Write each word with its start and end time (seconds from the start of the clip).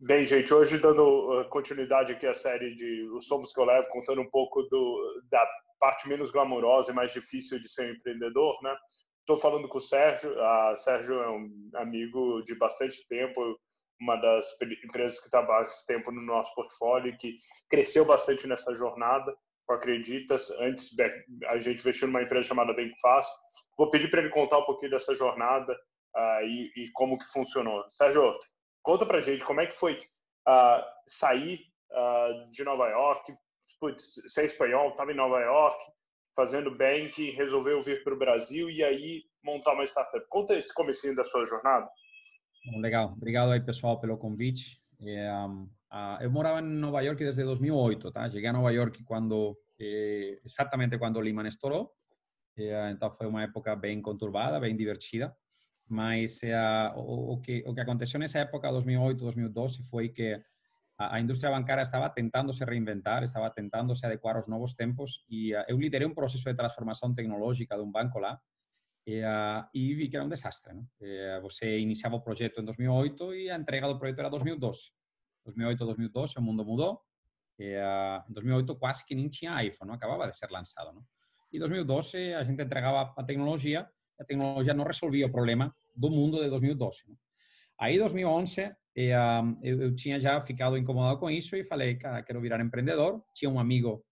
Bem, 0.00 0.24
gente, 0.24 0.52
hoje 0.52 0.78
dando 0.78 1.48
continuidade 1.48 2.12
aqui 2.12 2.26
à 2.26 2.34
série 2.34 2.74
de 2.74 3.08
Os 3.14 3.26
Tomos 3.26 3.50
que 3.50 3.58
eu 3.58 3.64
levo, 3.64 3.88
contando 3.88 4.20
um 4.20 4.28
pouco 4.28 4.62
do, 4.64 5.22
da 5.30 5.48
parte 5.80 6.06
menos 6.06 6.30
glamourosa 6.30 6.92
e 6.92 6.94
mais 6.94 7.14
difícil 7.14 7.58
de 7.58 7.66
ser 7.66 7.88
um 7.88 7.94
empreendedor, 7.94 8.62
né? 8.62 8.76
Estou 9.20 9.38
falando 9.38 9.66
com 9.68 9.78
o 9.78 9.80
Sérgio. 9.80 10.38
A 10.40 10.76
Sérgio 10.76 11.22
é 11.22 11.30
um 11.30 11.70
amigo 11.76 12.42
de 12.42 12.54
bastante 12.58 13.08
tempo, 13.08 13.40
uma 13.98 14.16
das 14.16 14.46
empresas 14.84 15.18
que 15.18 15.26
está 15.26 15.38
há 15.38 15.42
bastante 15.42 15.86
tempo 15.86 16.12
no 16.12 16.20
nosso 16.20 16.54
portfólio 16.54 17.16
que 17.16 17.34
cresceu 17.70 18.04
bastante 18.04 18.46
nessa 18.46 18.74
jornada. 18.74 19.34
Acreditas? 19.68 20.50
Antes 20.60 20.90
a 21.46 21.58
gente 21.58 21.80
investiu 21.80 22.06
numa 22.06 22.22
empresa 22.22 22.48
chamada 22.48 22.74
Bem 22.74 22.90
Fácil. 23.00 23.32
Vou 23.78 23.88
pedir 23.88 24.10
para 24.10 24.20
ele 24.20 24.30
contar 24.30 24.58
um 24.58 24.64
pouquinho 24.64 24.92
dessa 24.92 25.14
jornada 25.14 25.72
uh, 25.72 26.42
e, 26.44 26.70
e, 26.76 26.90
como 26.92 27.18
que 27.18 27.24
funcionou. 27.32 27.82
Sérgio, 27.88 28.38
conta 28.86 29.04
para 29.04 29.20
gente 29.20 29.44
como 29.44 29.60
é 29.60 29.66
que 29.66 29.74
foi 29.74 29.96
uh, 29.96 30.80
sair 31.08 31.58
uh, 31.90 32.48
de 32.50 32.62
Nova 32.62 32.88
York, 32.88 33.34
putz, 33.80 34.22
ser 34.28 34.44
espanhol, 34.44 34.90
estava 34.90 35.10
em 35.10 35.16
Nova 35.16 35.40
York, 35.40 35.76
fazendo 36.36 36.70
banking, 36.70 37.32
resolveu 37.32 37.82
vir 37.82 38.04
para 38.04 38.14
o 38.14 38.18
Brasil 38.18 38.70
e 38.70 38.84
aí 38.84 39.24
montar 39.44 39.72
uma 39.72 39.82
startup. 39.84 40.24
Conta 40.28 40.54
esse 40.54 40.72
comecinho 40.72 41.16
da 41.16 41.24
sua 41.24 41.44
jornada. 41.44 41.88
Legal, 42.80 43.12
obrigado 43.12 43.50
aí 43.50 43.60
pessoal 43.60 43.98
pelo 43.98 44.16
convite. 44.16 44.80
É, 45.00 45.32
um, 45.32 45.64
uh, 45.92 46.22
eu 46.22 46.30
morava 46.30 46.60
em 46.60 46.64
Nova 46.64 47.00
York 47.00 47.24
desde 47.24 47.42
2008, 47.42 48.12
tá? 48.12 48.30
Cheguei 48.30 48.48
a 48.48 48.52
Nova 48.52 48.70
York 48.70 49.02
quando 49.02 49.58
eh, 49.80 50.38
exatamente 50.44 50.96
quando 50.96 51.16
o 51.16 51.20
Lehman 51.20 51.48
estourou. 51.48 51.90
Eh, 52.56 52.90
então 52.92 53.10
foi 53.10 53.26
uma 53.26 53.42
época 53.42 53.74
bem 53.74 54.00
conturbada, 54.00 54.60
bem 54.60 54.76
divertida. 54.76 55.36
Mas 55.88 56.42
eh, 56.42 56.92
o, 56.96 57.34
o, 57.34 57.40
que 57.40 57.62
o 57.66 57.72
que 57.72 57.80
aconteceu 57.80 58.18
nessa 58.18 58.40
época, 58.40 58.70
2008, 58.70 59.20
2012, 59.20 59.82
foi 59.84 60.08
que 60.08 60.40
a, 60.98 61.16
a 61.16 61.20
indústria 61.20 61.50
bancária 61.50 61.82
estava 61.82 62.10
tentando 62.10 62.52
se 62.52 62.64
reinventar, 62.64 63.22
estava 63.22 63.50
tentando 63.50 63.94
se 63.94 64.04
adequar 64.04 64.36
aos 64.36 64.48
novos 64.48 64.74
tempos 64.74 65.24
e 65.28 65.54
uh, 65.54 65.64
eu 65.68 65.78
liderei 65.78 66.06
um 66.06 66.14
processo 66.14 66.44
de 66.44 66.54
transformação 66.54 67.14
tecnológica 67.14 67.76
de 67.76 67.82
um 67.82 67.90
banco 67.90 68.18
lá 68.18 68.40
e, 69.06 69.22
e 69.72 69.94
vi 69.94 70.08
que 70.08 70.16
era 70.16 70.24
um 70.24 70.28
desastre. 70.28 70.74
Né? 70.74 70.84
E, 71.00 71.40
você 71.40 71.78
iniciava 71.78 72.16
o 72.16 72.20
projeto 72.20 72.60
em 72.60 72.64
2008 72.64 73.34
e 73.34 73.50
a 73.50 73.56
entrega 73.56 73.86
do 73.86 73.98
projeto 73.98 74.18
era 74.18 74.28
2012. 74.28 74.90
2008, 75.44 75.84
2012, 75.84 76.34
o 76.38 76.42
mundo 76.42 76.64
mudou. 76.64 77.00
E, 77.58 77.76
em 78.28 78.32
2008 78.32 78.74
quase 78.76 79.06
que 79.06 79.14
nem 79.14 79.28
tinha 79.28 79.62
iPhone, 79.62 79.88
não? 79.88 79.94
acabava 79.94 80.28
de 80.28 80.36
ser 80.36 80.50
lançado. 80.50 80.92
Não? 80.92 81.04
E 81.52 81.56
em 81.56 81.60
2012 81.60 82.34
a 82.34 82.42
gente 82.42 82.60
entregava 82.60 83.14
a 83.16 83.22
tecnologia 83.22 83.88
a 84.18 84.24
tecnologia 84.24 84.74
não 84.74 84.84
resolvia 84.84 85.26
o 85.26 85.32
problema 85.32 85.74
do 85.94 86.10
mundo 86.10 86.42
de 86.42 86.48
2012. 86.48 87.04
Não? 87.08 87.16
Aí, 87.78 87.96
em 87.96 87.98
2011, 87.98 88.74
e, 88.96 89.14
um, 89.14 89.58
eu, 89.62 89.82
eu, 89.82 89.94
tinha 89.94 90.18
já 90.18 90.40
ficado 90.40 90.76
incomodado 90.78 91.18
com 91.20 91.30
isso 91.30 91.54
e 91.54 91.64
falei, 91.64 91.96
cara, 91.96 92.22
quero 92.22 92.40
virar 92.40 92.60
empreendedor. 92.60 93.22
Tinha 93.34 93.50
um 93.50 93.60
amigo 93.60 94.02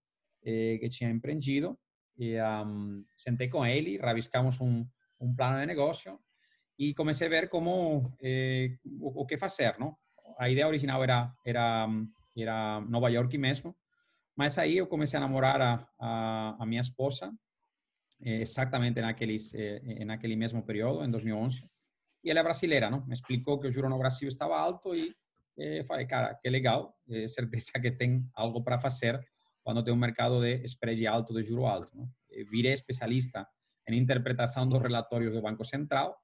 eh, 0.44 0.76
que 0.78 0.88
tinha 0.90 1.10
empreendido 1.10 1.78
e 2.18 2.36
um, 2.40 3.02
sentei 3.16 3.48
com 3.48 3.64
ele, 3.64 3.96
rabiscamos 3.96 4.60
um, 4.60 4.86
um, 5.20 5.34
plano 5.34 5.58
de 5.58 5.66
negócio 5.66 6.18
e 6.78 6.94
comecei 6.94 7.26
a 7.26 7.30
ver 7.30 7.48
como 7.48 8.14
eh, 8.22 8.76
o, 9.00 9.22
o, 9.22 9.26
que 9.26 9.38
fazer, 9.38 9.78
não? 9.78 9.96
A 10.38 10.50
ideia 10.50 10.68
original 10.68 11.02
era 11.02 11.32
era 11.46 11.88
era 12.36 12.80
Nova 12.82 13.08
York 13.08 13.38
mesmo, 13.38 13.74
mas 14.36 14.58
aí 14.58 14.76
eu 14.76 14.86
comecei 14.86 15.16
a 15.16 15.20
namorar 15.20 15.60
a, 15.62 15.88
a, 15.98 16.56
a 16.60 16.66
minha 16.66 16.80
esposa 16.80 17.32
eh, 18.24 18.40
exatamente 18.40 19.00
naqueles 19.00 19.52
eh, 19.54 20.04
naquele 20.04 20.36
mesmo 20.36 20.64
período, 20.64 21.04
em 21.04 21.10
2011 21.10 21.58
e 22.24 22.30
ela 22.30 22.40
é 22.40 22.42
brasileira, 22.42 22.90
não? 22.90 23.04
Me 23.06 23.12
explicou 23.12 23.60
que 23.60 23.68
o 23.68 23.72
juro 23.72 23.88
no 23.88 23.98
Brasil 23.98 24.28
estava 24.28 24.56
alto 24.58 24.94
e 24.94 25.14
eh, 25.58 25.84
falei, 25.84 26.06
cara, 26.06 26.34
que 26.34 26.48
legal, 26.48 26.96
é 27.08 27.28
certeza 27.28 27.72
que 27.80 27.90
tem 27.90 28.26
algo 28.34 28.64
para 28.64 28.78
fazer 28.78 29.20
quando 29.62 29.84
tem 29.84 29.92
um 29.92 29.96
mercado 29.96 30.40
de 30.40 30.64
spread 30.64 31.06
alto, 31.06 31.34
de 31.34 31.42
juro 31.42 31.66
alto. 31.66 31.94
Não? 31.96 32.08
Virei 32.50 32.72
especialista 32.72 33.46
em 33.88 33.98
interpretação 33.98 34.66
dos 34.68 34.80
relatórios 34.80 35.32
do 35.32 35.42
Banco 35.42 35.64
Central, 35.64 36.16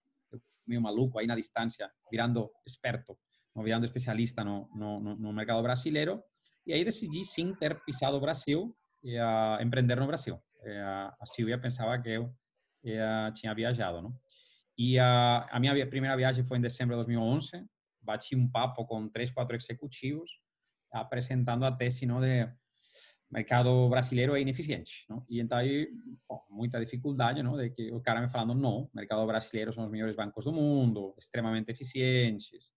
meio 0.67 0.81
maluco 0.81 1.19
aí 1.19 1.27
na 1.27 1.37
distância, 1.37 1.91
virando 2.11 2.51
experto, 2.67 3.19
não 3.55 3.63
virando 3.63 3.85
especialista 3.85 4.43
no, 4.45 4.69
no, 4.75 5.01
no 5.01 5.33
mercado 5.33 5.63
brasileiro, 5.63 6.23
e 6.67 6.73
aí 6.73 6.85
decidi 6.85 7.25
sim 7.25 7.55
ter 7.55 7.83
pisado 7.85 8.17
o 8.17 8.21
Brasil 8.21 8.75
e 9.03 9.19
a 9.19 9.59
empreender 9.63 9.97
no 9.97 10.07
Brasil. 10.07 10.39
A 11.21 11.27
Silvia 11.27 11.59
pensava 11.59 11.99
que 12.01 12.09
eu 12.09 12.35
tinha 13.35 13.55
viajado, 13.55 14.03
não? 14.03 14.15
E 14.77 14.99
a, 14.99 15.47
a 15.51 15.61
minha 15.61 15.87
primeira 15.87 16.17
viagem 16.17 16.45
foi 16.45 16.59
em 16.59 16.61
dezembro 16.61 16.95
de 16.95 17.05
2011. 17.05 17.67
Bati 18.03 18.35
um 18.35 18.49
papo 18.49 18.87
com 18.87 19.09
três, 19.09 19.31
quatro 19.31 19.55
executivos 19.55 20.31
apresentando 20.93 21.65
a 21.65 21.73
tese 21.73 22.07
não, 22.07 22.21
de 22.21 22.49
mercado 23.31 23.89
brasileiro 23.89 24.35
é 24.35 24.41
ineficiente. 24.41 25.05
Não? 25.09 25.25
E 25.29 25.41
então 25.41 25.59
aí, 25.59 25.89
bom, 26.29 26.43
muita 26.51 26.81
dificuldade, 26.81 27.43
não? 27.43 27.57
de 27.57 27.71
que 27.71 27.93
o 27.93 28.01
cara 28.01 28.21
me 28.21 28.29
falando, 28.29 28.55
não, 28.55 28.91
mercado 28.93 29.25
brasileiro 29.27 29.73
são 29.73 29.85
os 29.85 29.91
melhores 29.91 30.17
bancos 30.17 30.45
do 30.45 30.53
mundo, 30.53 31.15
extremamente 31.19 31.71
eficientes, 31.71 32.73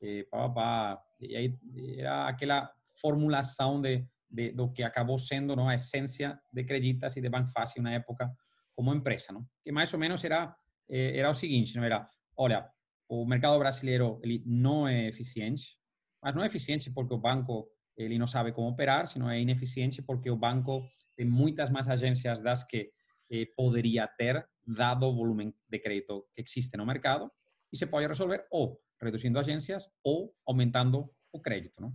e, 0.00 0.24
pá, 0.30 0.48
pá, 0.48 0.96
pá. 0.96 1.04
e 1.20 1.36
aí 1.36 1.58
era 1.96 2.28
aquela 2.28 2.72
formulação 3.00 3.80
de, 3.80 4.06
de, 4.30 4.52
do 4.52 4.70
que 4.70 4.82
acabou 4.82 5.18
sendo 5.18 5.56
não, 5.56 5.68
a 5.68 5.74
essência 5.74 6.38
de 6.52 6.64
Creditas 6.64 7.16
e 7.16 7.20
de 7.20 7.28
Banfácil 7.28 7.82
na 7.82 7.92
época 7.92 8.30
como 8.74 8.94
empresa, 8.94 9.32
não? 9.32 9.46
que 9.62 9.72
mais 9.72 9.92
ou 9.92 9.98
menos 9.98 10.22
era 10.24 10.54
eh, 10.88 11.18
era 11.18 11.30
o 11.30 11.34
seguinte, 11.34 11.76
não 11.76 11.84
era, 11.84 12.08
olha, 12.36 12.68
o 13.08 13.24
mercado 13.26 13.58
brasileiro 13.58 14.20
ele 14.22 14.42
não 14.46 14.88
é 14.88 15.06
eficiente, 15.08 15.76
mas 16.22 16.34
não 16.34 16.42
é 16.42 16.46
eficiente 16.46 16.90
porque 16.90 17.14
o 17.14 17.18
banco 17.18 17.68
ele 17.96 18.18
não 18.18 18.26
sabe 18.26 18.52
como 18.52 18.68
operar, 18.68 19.06
sino 19.06 19.28
é 19.28 19.40
ineficiente 19.40 20.00
porque 20.00 20.30
o 20.30 20.36
banco 20.36 20.86
tem 21.16 21.26
muitas 21.26 21.68
mais 21.68 21.88
agências 21.88 22.40
das 22.40 22.62
que 22.64 22.90
eh, 23.30 23.46
poderia 23.56 24.06
ter, 24.06 24.46
dado 24.66 25.06
o 25.06 25.14
volume 25.14 25.54
de 25.68 25.78
crédito 25.78 26.26
que 26.34 26.42
existe 26.42 26.76
no 26.76 26.86
mercado, 26.86 27.30
e 27.72 27.76
se 27.76 27.86
pode 27.86 28.06
resolver 28.06 28.46
ou 28.50 28.80
reduzindo 29.00 29.38
agências 29.38 29.88
ou 30.02 30.34
aumentando 30.46 31.10
o 31.32 31.40
crédito. 31.40 31.80
Não? 31.80 31.92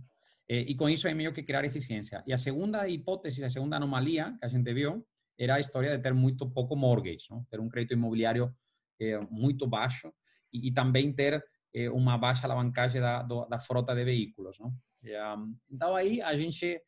Eh, 0.48 0.64
e 0.68 0.74
com 0.74 0.88
isso 0.88 1.08
é 1.08 1.14
meio 1.14 1.32
que 1.32 1.42
criar 1.42 1.64
eficiência. 1.64 2.22
E 2.26 2.32
a 2.32 2.38
segunda 2.38 2.88
hipótese, 2.88 3.44
a 3.44 3.50
segunda 3.50 3.76
anomalia 3.76 4.36
que 4.38 4.44
a 4.44 4.48
gente 4.48 4.72
viu, 4.72 5.06
era 5.38 5.56
a 5.56 5.60
história 5.60 5.96
de 5.96 6.02
ter 6.02 6.14
muito 6.14 6.48
pouco 6.50 6.76
mortgage, 6.76 7.26
não? 7.30 7.44
ter 7.44 7.60
um 7.60 7.68
crédito 7.68 7.94
imobiliário 7.94 8.54
é, 9.00 9.18
muito 9.30 9.66
baixo 9.66 10.12
e, 10.52 10.68
e 10.68 10.72
também 10.72 11.12
ter 11.12 11.44
é, 11.74 11.90
uma 11.90 12.16
baixa 12.16 12.46
alavancagem 12.46 13.00
da, 13.00 13.22
do, 13.22 13.44
da 13.46 13.58
frota 13.58 13.94
de 13.94 14.04
veículos. 14.04 14.58
Não? 14.60 14.72
E, 15.02 15.16
um, 15.34 15.56
então, 15.70 15.96
aí 15.96 16.22
a 16.22 16.36
gente, 16.36 16.80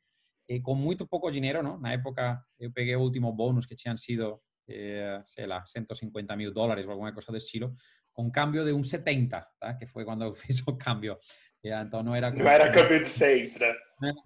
com 0.63 0.75
muito 0.75 1.07
pouco 1.07 1.31
dinheiro, 1.31 1.63
não? 1.63 1.79
na 1.79 1.93
época 1.93 2.41
eu 2.59 2.71
peguei 2.73 2.95
o 2.95 3.01
último 3.01 3.33
bônus 3.33 3.67
que 3.67 3.75
tinham 3.75 3.97
sido, 3.97 4.41
sei 5.25 5.47
lá, 5.47 5.65
150 5.67 6.37
mil 6.37 6.53
dólares 6.53 6.85
ou 6.85 6.93
alguma 6.93 7.13
coisa 7.13 7.33
do 7.33 7.37
estilo, 7.37 7.75
com 8.13 8.31
câmbio 8.31 8.65
de 8.65 8.73
um 8.73 8.83
70, 8.83 9.45
tá? 9.59 9.75
que 9.75 9.87
foi 9.87 10.05
quando 10.05 10.23
eu 10.23 10.35
fiz 10.35 10.61
o 10.69 10.77
câmbio. 11.71 11.87
Então 11.87 12.03
não 12.03 12.15
era... 12.15 12.31
Não 12.31 12.49
era 12.49 12.71
câmbio 12.71 13.01
de 13.01 13.09
6, 13.09 13.59
né? 13.59 13.75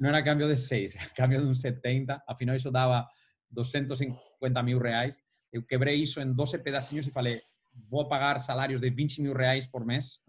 Não 0.00 0.08
era 0.08 0.22
câmbio 0.22 0.48
de 0.48 0.56
6, 0.56 0.96
era 0.96 1.10
câmbio 1.10 1.40
de 1.42 1.46
um 1.46 1.54
70. 1.54 2.22
Afinal, 2.26 2.56
isso 2.56 2.70
dava 2.70 3.06
250 3.50 4.62
mil 4.62 4.78
reais. 4.78 5.16
Eu 5.52 5.62
quebrei 5.62 5.96
isso 5.96 6.20
em 6.20 6.32
12 6.32 6.58
pedacinhos 6.58 7.06
e 7.06 7.10
falei, 7.10 7.40
vou 7.88 8.08
pagar 8.08 8.38
salários 8.38 8.80
de 8.80 8.90
20 8.90 9.22
mil 9.22 9.34
reais 9.34 9.66
por 9.66 9.84
mês 9.84 10.20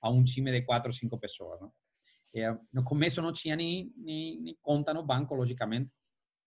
a 0.00 0.10
um 0.10 0.22
time 0.22 0.50
de 0.50 0.62
quatro 0.62 0.88
ou 0.88 0.92
cinco 0.92 1.18
pessoas. 1.18 1.60
Não? 1.60 1.72
É, 2.34 2.56
no 2.72 2.82
começo 2.82 3.20
não 3.20 3.32
tinha 3.32 3.54
nem, 3.54 3.92
nem, 3.96 4.40
nem, 4.40 4.58
conta 4.62 4.94
no 4.94 5.04
banco, 5.04 5.34
logicamente. 5.34 5.90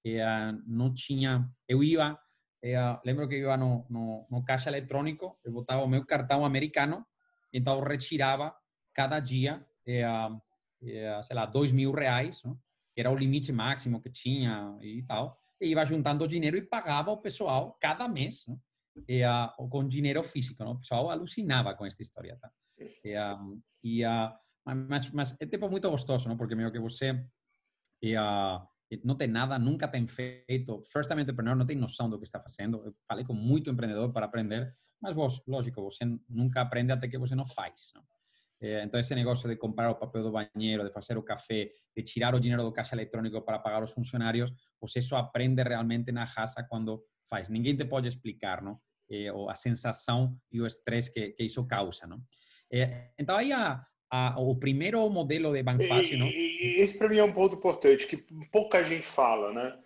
É, 0.05 0.25
não 0.65 0.93
tinha. 0.93 1.47
Eu 1.67 1.83
ia, 1.83 2.17
é, 2.63 2.75
lembro 3.05 3.27
que 3.27 3.35
eu 3.35 3.49
ia 3.49 3.57
no, 3.57 3.85
no, 3.89 4.27
no, 4.29 4.43
caixa 4.43 4.69
eletrônico, 4.69 5.39
eu 5.43 5.51
botava 5.51 5.83
o 5.83 5.87
meu 5.87 6.05
cartão 6.05 6.43
americano, 6.43 7.05
então 7.53 7.77
eu 7.77 7.83
retirava 7.83 8.53
cada 8.93 9.19
dia, 9.19 9.65
sei 9.85 11.35
lá, 11.35 11.45
dois 11.45 11.71
mil 11.71 11.91
reais, 11.91 12.43
não? 12.43 12.57
que 12.93 13.01
era 13.01 13.11
o 13.11 13.15
limite 13.15 13.51
máximo 13.51 14.01
que 14.01 14.09
tinha 14.09 14.77
e 14.81 15.03
tal. 15.03 15.37
E 15.59 15.67
ia 15.67 15.85
juntando 15.85 16.27
dinheiro 16.27 16.57
e 16.57 16.61
pagava 16.61 17.11
o 17.11 17.17
pessoal 17.17 17.77
cada 17.79 18.07
mês. 18.07 18.45
Não? 18.47 18.59
e, 19.07 19.23
uh, 19.25 19.69
com 19.69 19.87
dinheiro 19.87 20.23
físico, 20.23 20.63
não? 20.63 20.71
O 20.71 20.79
pessoal 20.79 21.09
alucinava 21.09 21.75
com 21.75 21.85
esta 21.85 22.01
história, 22.01 22.37
tá? 22.39 22.49
E, 22.77 23.17
uh, 23.17 23.61
e, 23.83 24.05
uh, 24.05 24.31
mas, 24.87 25.11
mas 25.11 25.35
é 25.39 25.45
tipo 25.45 25.69
muito 25.69 25.89
gostoso, 25.89 26.27
não? 26.29 26.37
Porque 26.37 26.55
meio 26.55 26.71
que 26.71 26.79
você 26.79 27.25
e, 28.01 28.17
uh, 28.17 28.61
não 29.03 29.15
tem 29.15 29.27
nada, 29.27 29.59
nunca 29.59 29.87
tem 29.87 30.07
feito, 30.07 30.81
first 30.83 31.09
time 31.09 31.21
entrepreneur 31.21 31.55
não 31.55 31.65
tem 31.65 31.75
noção 31.75 32.09
do 32.09 32.17
que 32.17 32.23
está 32.23 32.39
fazendo. 32.39 32.85
Eu 32.85 32.95
falei 33.07 33.25
com 33.25 33.33
muito 33.33 33.69
empreendedor 33.69 34.11
para 34.11 34.25
aprender, 34.25 34.73
mas 35.01 35.13
vos, 35.13 35.41
lógico, 35.47 35.81
você 35.81 36.05
nunca 36.29 36.61
aprende 36.61 36.91
até 36.91 37.07
que 37.07 37.17
você 37.17 37.35
não 37.35 37.45
faz, 37.45 37.91
não? 37.93 38.03
Então, 38.83 38.99
esse 38.99 39.13
negócio 39.13 39.47
de 39.47 39.55
comprar 39.55 39.91
o 39.91 39.95
papel 39.95 40.23
do 40.23 40.31
banheiro, 40.31 40.83
de 40.83 40.91
fazer 40.91 41.17
o 41.17 41.23
café, 41.23 41.69
de 41.95 42.03
tirar 42.03 42.33
o 42.33 42.39
dinheiro 42.39 42.63
do 42.63 42.71
caixa 42.71 42.95
eletrônico 42.95 43.41
para 43.41 43.59
pagar 43.59 43.83
os 43.83 43.91
funcionários, 43.91 44.51
você 44.79 45.01
só 45.01 45.17
aprende 45.17 45.61
realmente 45.61 46.11
na 46.11 46.23
raça 46.23 46.63
quando 46.63 47.03
faz. 47.29 47.49
Ninguém 47.49 47.75
te 47.75 47.85
pode 47.85 48.07
explicar, 48.07 48.61
não? 48.61 48.79
Eh, 49.09 49.31
ou 49.31 49.49
a 49.49 49.55
sensação 49.55 50.35
e 50.51 50.59
o 50.59 50.65
estresse 50.65 51.11
que, 51.11 51.29
que 51.29 51.43
isso 51.43 51.65
causa, 51.67 52.07
não? 52.07 52.19
Eh, 52.71 53.11
então 53.19 53.35
aí 53.35 53.51
a, 53.51 53.85
a, 54.09 54.39
o 54.39 54.55
primeiro 54.55 55.07
modelo 55.09 55.53
de 55.53 55.61
banco 55.61 55.83
fácil, 55.87 56.17
não? 56.17 56.27
Esse 56.27 56.97
para 56.97 57.09
mim 57.09 57.17
é 57.17 57.23
um 57.23 57.33
ponto 57.33 57.55
importante 57.55 58.07
que 58.07 58.17
pouca 58.51 58.83
gente 58.83 59.05
fala, 59.05 59.53
né? 59.53 59.77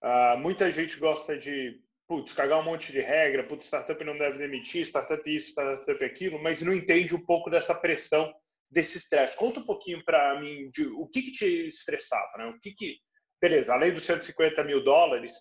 Uh, 0.00 0.38
muita 0.38 0.70
gente 0.70 0.96
gosta 1.00 1.36
de 1.36 1.80
putz, 2.08 2.32
cagar 2.32 2.58
um 2.58 2.64
monte 2.64 2.90
de 2.90 3.00
regra, 3.00 3.44
putz, 3.44 3.66
startup 3.66 4.02
não 4.02 4.16
deve 4.16 4.38
demitir, 4.38 4.82
startup 4.82 5.22
isso, 5.30 5.50
startup 5.50 6.02
aquilo, 6.02 6.42
mas 6.42 6.62
não 6.62 6.72
entende 6.72 7.14
um 7.14 7.24
pouco 7.24 7.50
dessa 7.50 7.74
pressão, 7.74 8.32
desse 8.70 8.96
estresse. 8.96 9.36
Conta 9.36 9.60
um 9.60 9.66
pouquinho 9.66 10.02
para 10.04 10.40
mim 10.40 10.70
de 10.70 10.86
o 10.86 11.06
que, 11.06 11.22
que 11.22 11.32
te 11.32 11.68
estressava, 11.68 12.38
né? 12.38 12.46
O 12.46 12.58
que 12.58 12.72
que, 12.72 12.96
beleza, 13.40 13.74
além 13.74 13.92
dos 13.92 14.04
150 14.04 14.64
mil 14.64 14.82
dólares, 14.82 15.34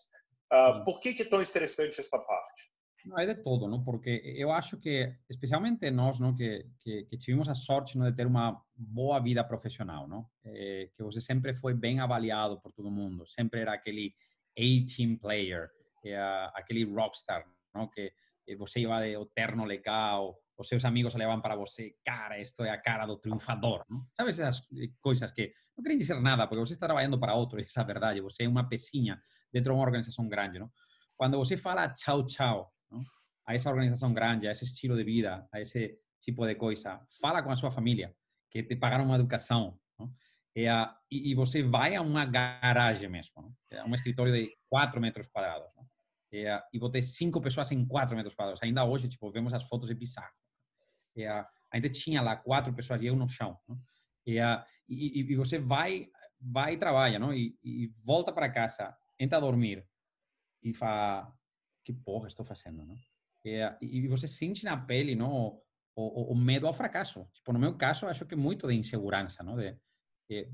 uh, 0.51 0.83
por 0.83 0.99
que 0.99 1.13
que 1.13 1.23
é 1.23 1.25
tão 1.25 1.41
estressante 1.41 2.01
essa 2.01 2.19
parte? 2.19 2.77
Não, 3.05 3.17
é 3.17 3.25
de 3.25 3.41
todo, 3.41 3.69
não? 3.69 3.81
Porque 3.81 4.21
eu 4.35 4.51
acho 4.51 4.77
que, 4.77 5.09
especialmente 5.29 5.89
nós, 5.89 6.19
não, 6.19 6.35
que, 6.35 6.65
que, 6.81 7.05
que 7.05 7.17
tivemos 7.17 7.47
a 7.47 7.55
sorte 7.55 7.97
não, 7.97 8.09
de 8.09 8.17
ter 8.17 8.27
uma 8.27 8.61
boa 8.75 9.21
vida 9.21 9.41
profissional, 9.41 10.05
não? 10.05 10.25
É, 10.43 10.89
que 10.93 11.01
você 11.01 11.21
sempre 11.21 11.53
foi 11.53 11.73
bem 11.73 12.01
avaliado 12.01 12.59
por 12.59 12.73
todo 12.73 12.91
mundo, 12.91 13.25
sempre 13.25 13.61
era 13.61 13.73
aquele 13.73 14.13
A-team 14.57 15.15
player, 15.17 15.69
é 16.05 16.49
aquele 16.53 16.83
rockstar, 16.85 17.45
não? 17.73 17.87
que 17.87 18.11
você 18.57 18.81
ia 18.81 18.99
de 18.99 19.25
terno 19.33 19.65
legal, 19.65 20.39
os 20.57 20.67
seus 20.67 20.83
amigos 20.85 21.13
olhavam 21.13 21.39
para 21.39 21.55
você, 21.55 21.95
cara, 22.03 22.39
isto 22.39 22.63
é 22.63 22.71
a 22.71 22.81
cara 22.81 23.05
do 23.05 23.17
triunfador, 23.17 23.85
não? 23.89 24.05
Sabe 24.11 24.31
essas 24.31 24.61
coisas 24.99 25.31
que 25.31 25.51
não 25.77 25.83
querem 25.83 25.97
dizer 25.97 26.19
nada, 26.19 26.47
porque 26.47 26.59
você 26.59 26.73
está 26.73 26.87
trabalhando 26.87 27.19
para 27.19 27.35
outro, 27.35 27.59
essa 27.61 27.81
é 27.81 27.83
a 27.83 27.85
verdade, 27.85 28.21
você 28.21 28.43
é 28.43 28.49
uma 28.49 28.67
pecinha 28.67 29.21
dentro 29.51 29.71
de 29.71 29.77
uma 29.77 29.83
organização 29.83 30.27
grande, 30.27 30.59
não? 30.59 30.71
Quando 31.15 31.37
você 31.37 31.57
fala 31.57 31.89
tchau, 31.89 32.25
tchau, 32.25 32.73
não? 32.89 33.03
a 33.45 33.55
essa 33.55 33.69
organização 33.69 34.13
grande, 34.13 34.47
a 34.47 34.51
esse 34.51 34.65
estilo 34.65 34.95
de 34.95 35.03
vida, 35.03 35.47
a 35.51 35.59
esse 35.59 35.99
tipo 36.21 36.45
de 36.45 36.55
coisa, 36.55 37.01
fala 37.21 37.43
com 37.43 37.51
a 37.51 37.55
sua 37.55 37.71
família, 37.71 38.15
que 38.49 38.63
te 38.63 38.75
pagaram 38.75 39.05
uma 39.05 39.15
educação, 39.15 39.79
não? 39.99 40.11
E, 40.57 40.67
a, 40.67 40.97
e, 41.11 41.35
você 41.35 41.61
vai 41.61 41.95
a 41.95 42.01
uma 42.01 42.25
garagem 42.25 43.07
mesmo, 43.07 43.43
não? 43.43 43.55
é 43.69 43.83
um 43.83 43.93
escritório 43.93 44.33
de 44.33 44.51
4 44.67 44.99
metros 44.99 45.27
quadrados, 45.27 45.69
não? 45.75 45.87
É, 46.33 46.59
e 46.73 46.79
vou 46.79 46.89
ter 46.89 47.03
cinco 47.03 47.39
pessoas 47.39 47.71
em 47.71 47.85
quatro 47.85 48.15
metros 48.15 48.33
quadrados. 48.33 48.63
Ainda 48.63 48.83
hoje, 48.83 49.07
tipo, 49.07 49.31
vemos 49.31 49.53
as 49.53 49.63
fotos 49.63 49.87
de 49.87 49.93
bizarro. 49.93 50.33
É, 51.15 51.29
a 51.29 51.75
gente 51.75 51.91
tinha 51.91 52.23
lá 52.23 52.35
quatro 52.35 52.73
pessoas 52.73 52.99
e 53.03 53.05
eu 53.05 53.15
no 53.15 53.29
chão. 53.29 53.55
É, 54.27 54.63
e, 54.89 55.21
e, 55.21 55.35
você 55.35 55.59
vai, 55.59 56.09
vai 56.41 56.73
e 56.73 56.77
trabalha, 56.77 57.19
não? 57.19 57.31
E, 57.31 57.55
e 57.63 57.93
volta 58.03 58.33
para 58.33 58.51
casa, 58.51 58.97
entra 59.19 59.37
a 59.37 59.41
dormir 59.41 59.87
e 60.63 60.73
fala, 60.73 61.31
que 61.85 61.93
porra 61.93 62.27
estou 62.27 62.43
fazendo, 62.43 62.83
não? 62.83 62.95
É, 63.45 63.77
e 63.79 64.07
você 64.07 64.27
sente 64.27 64.65
na 64.65 64.75
pele, 64.75 65.15
não? 65.15 65.61
O, 65.95 66.31
o, 66.31 66.31
o, 66.31 66.35
medo 66.35 66.65
ao 66.67 66.73
fracasso. 66.73 67.27
Tipo, 67.33 67.53
no 67.53 67.59
meu 67.59 67.77
caso, 67.77 68.07
acho 68.07 68.25
que 68.25 68.35
muito 68.35 68.67
de 68.67 68.73
insegurança, 68.73 69.43
não? 69.43 69.55
De, 69.55 69.77
de, 70.29 70.49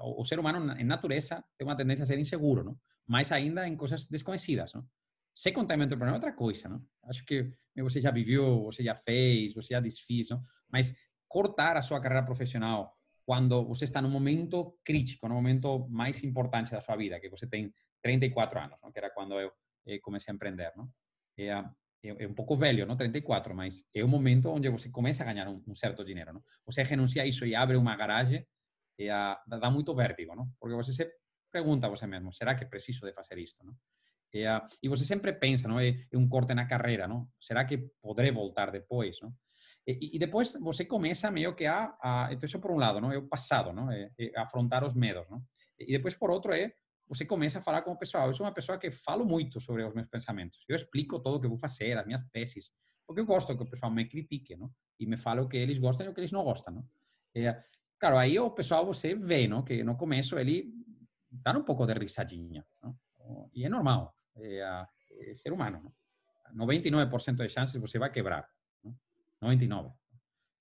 o 0.00 0.24
ser 0.24 0.38
humano, 0.38 0.72
em 0.78 0.84
natureza, 0.84 1.44
tem 1.56 1.66
uma 1.66 1.76
tendência 1.76 2.02
a 2.02 2.06
ser 2.06 2.18
inseguro? 2.18 2.78
Mais 3.06 3.30
ainda 3.32 3.66
em 3.66 3.76
coisas 3.76 4.06
desconhecidas, 4.08 4.74
não? 4.74 4.86
Ser 5.34 5.52
contar 5.52 5.76
entrepreneur 5.76 6.14
é 6.14 6.14
outra 6.14 6.32
coisa, 6.32 6.68
não? 6.68 6.84
Acho 7.04 7.24
que 7.24 7.52
você 7.76 8.00
já 8.00 8.10
viveu, 8.10 8.64
você 8.64 8.82
já 8.82 8.94
fez, 8.94 9.54
você 9.54 9.74
já 9.74 9.80
desfez, 9.80 10.30
não? 10.30 10.42
Mas 10.68 10.94
cortar 11.28 11.76
a 11.76 11.82
sua 11.82 12.00
carreira 12.00 12.24
profissional 12.24 12.98
quando 13.24 13.62
você 13.66 13.84
está 13.84 14.00
no 14.00 14.08
momento 14.08 14.78
crítico, 14.82 15.28
no 15.28 15.34
momento 15.34 15.86
mais 15.90 16.24
importante 16.24 16.70
da 16.70 16.80
sua 16.80 16.96
vida, 16.96 17.20
que 17.20 17.28
você 17.28 17.46
tem 17.46 17.72
34 18.02 18.58
anos, 18.58 18.78
não? 18.82 18.90
que 18.90 18.98
era 18.98 19.10
quando 19.10 19.38
eu 19.38 19.52
eh, 19.86 19.98
comecei 19.98 20.32
a 20.32 20.34
empreender, 20.34 20.72
não? 20.74 20.88
É, 21.36 21.50
é, 21.50 22.24
é, 22.24 22.26
um 22.26 22.32
pouco 22.32 22.56
velho, 22.56 22.86
não 22.86 22.96
34, 22.96 23.54
mas 23.54 23.84
é 23.94 24.02
o 24.02 24.08
momento 24.08 24.48
onde 24.48 24.68
você 24.70 24.88
começa 24.88 25.22
a 25.22 25.26
ganhar 25.26 25.48
um 25.48 25.74
certo 25.74 26.02
dinheiro, 26.04 26.32
não? 26.32 26.42
Você 26.64 26.82
renuncia 26.82 27.22
a 27.22 27.26
isso 27.26 27.44
e 27.44 27.54
abre 27.54 27.76
uma 27.76 27.94
garagem, 27.94 28.46
e 28.98 29.08
dá 29.08 29.70
muito 29.70 29.94
vértigo, 29.94 30.34
não? 30.34 30.50
Porque 30.58 30.74
você 30.74 30.92
se 30.92 31.08
pergunta 31.50 31.86
a 31.86 31.90
você 31.90 32.06
mesmo, 32.06 32.32
será 32.32 32.54
que 32.54 32.66
preciso 32.66 33.06
de 33.06 33.12
fazer 33.12 33.38
isto, 33.38 33.64
não? 33.64 33.74
E, 34.32 34.46
uh, 34.46 34.60
e 34.82 34.88
você 34.88 35.04
sempre 35.04 35.32
pensa, 35.32 35.66
não? 35.66 35.80
É, 35.80 35.88
é, 36.12 36.18
um 36.18 36.28
corte 36.28 36.52
na 36.54 36.66
carreira, 36.66 37.08
não? 37.08 37.28
Será 37.40 37.64
que 37.64 37.78
poderei 38.02 38.30
voltar 38.30 38.70
depois, 38.70 39.18
não? 39.22 39.32
E, 39.86 40.16
e 40.16 40.18
depois 40.18 40.52
você 40.60 40.84
começa 40.84 41.30
meio 41.30 41.54
que 41.54 41.64
a, 41.64 41.96
a 42.02 42.28
então 42.30 42.46
isso 42.46 42.60
por 42.60 42.70
um 42.70 42.76
lado, 42.76 43.00
não? 43.00 43.10
É 43.10 43.16
o 43.16 43.26
passado, 43.26 43.72
não? 43.72 43.90
É, 43.90 44.10
é 44.18 44.38
afrontar 44.38 44.84
os 44.84 44.94
medos, 44.94 45.28
não? 45.30 45.42
E 45.78 45.92
depois 45.92 46.14
por 46.14 46.30
outro 46.30 46.52
é 46.52 46.72
você 47.08 47.24
começa 47.24 47.58
a 47.58 47.62
falar 47.62 47.80
com 47.82 47.92
o 47.92 47.96
pessoal. 47.96 48.26
Eu 48.26 48.34
sou 48.34 48.44
uma 48.44 48.52
pessoa 48.52 48.78
que 48.78 48.90
falo 48.90 49.24
muito 49.24 49.60
sobre 49.60 49.82
os 49.82 49.94
meus 49.94 50.08
pensamentos. 50.08 50.62
Eu 50.68 50.76
explico 50.76 51.18
tudo 51.20 51.36
o 51.36 51.40
que 51.40 51.48
vou 51.48 51.58
fazer, 51.58 51.96
as 51.96 52.04
minhas 52.04 52.22
teses, 52.24 52.70
porque 53.06 53.22
eu 53.22 53.26
gosto 53.26 53.56
que 53.56 53.62
o 53.62 53.70
pessoal 53.70 53.90
me 53.90 54.06
critique, 54.06 54.54
não? 54.56 54.70
E 55.00 55.06
me 55.06 55.16
fale 55.16 55.40
o 55.40 55.48
que 55.48 55.56
eles 55.56 55.78
gostam 55.78 56.04
e 56.04 56.10
o 56.10 56.14
que 56.14 56.20
eles 56.20 56.32
não 56.32 56.44
gostam, 56.44 56.74
não? 56.74 56.88
Claro, 57.98 58.18
aí 58.18 58.38
o 58.38 58.50
pessoal 58.50 58.84
você 58.84 59.14
vê, 59.14 59.46
não? 59.46 59.62
Que 59.62 59.82
no 59.82 59.96
começo 59.96 60.38
ele 60.38 60.72
dá 61.30 61.52
um 61.56 61.64
pouco 61.64 61.86
de 61.86 61.94
risadinha, 61.94 62.64
não? 62.82 62.96
E 63.54 63.64
é 63.64 63.68
normal 63.68 64.14
é, 64.42 64.86
é 65.20 65.34
ser 65.34 65.52
humano. 65.52 65.82
Não? 66.52 66.66
99% 66.66 67.36
de 67.36 67.48
chances 67.48 67.80
você 67.80 67.98
vai 67.98 68.10
quebrar. 68.10 68.48
Não? 68.82 68.96
99%. 69.42 69.92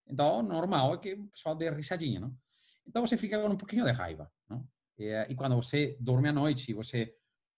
Então, 0.09 0.41
normal 0.41 0.95
é 0.95 0.97
que 0.97 1.13
o 1.13 1.27
pessoal 1.27 1.55
dê 1.55 1.69
risadinha. 1.69 2.19
Não? 2.19 2.35
Então, 2.85 3.05
você 3.05 3.17
fica 3.17 3.41
com 3.41 3.47
um 3.47 3.57
pouquinho 3.57 3.83
de 3.83 3.91
raiva. 3.91 4.31
Não? 4.49 4.67
E, 4.97 5.11
e 5.29 5.35
quando 5.35 5.55
você 5.55 5.97
dorme 5.99 6.29
à 6.29 6.33
noite 6.33 6.71
e 6.71 6.73
você 6.73 7.13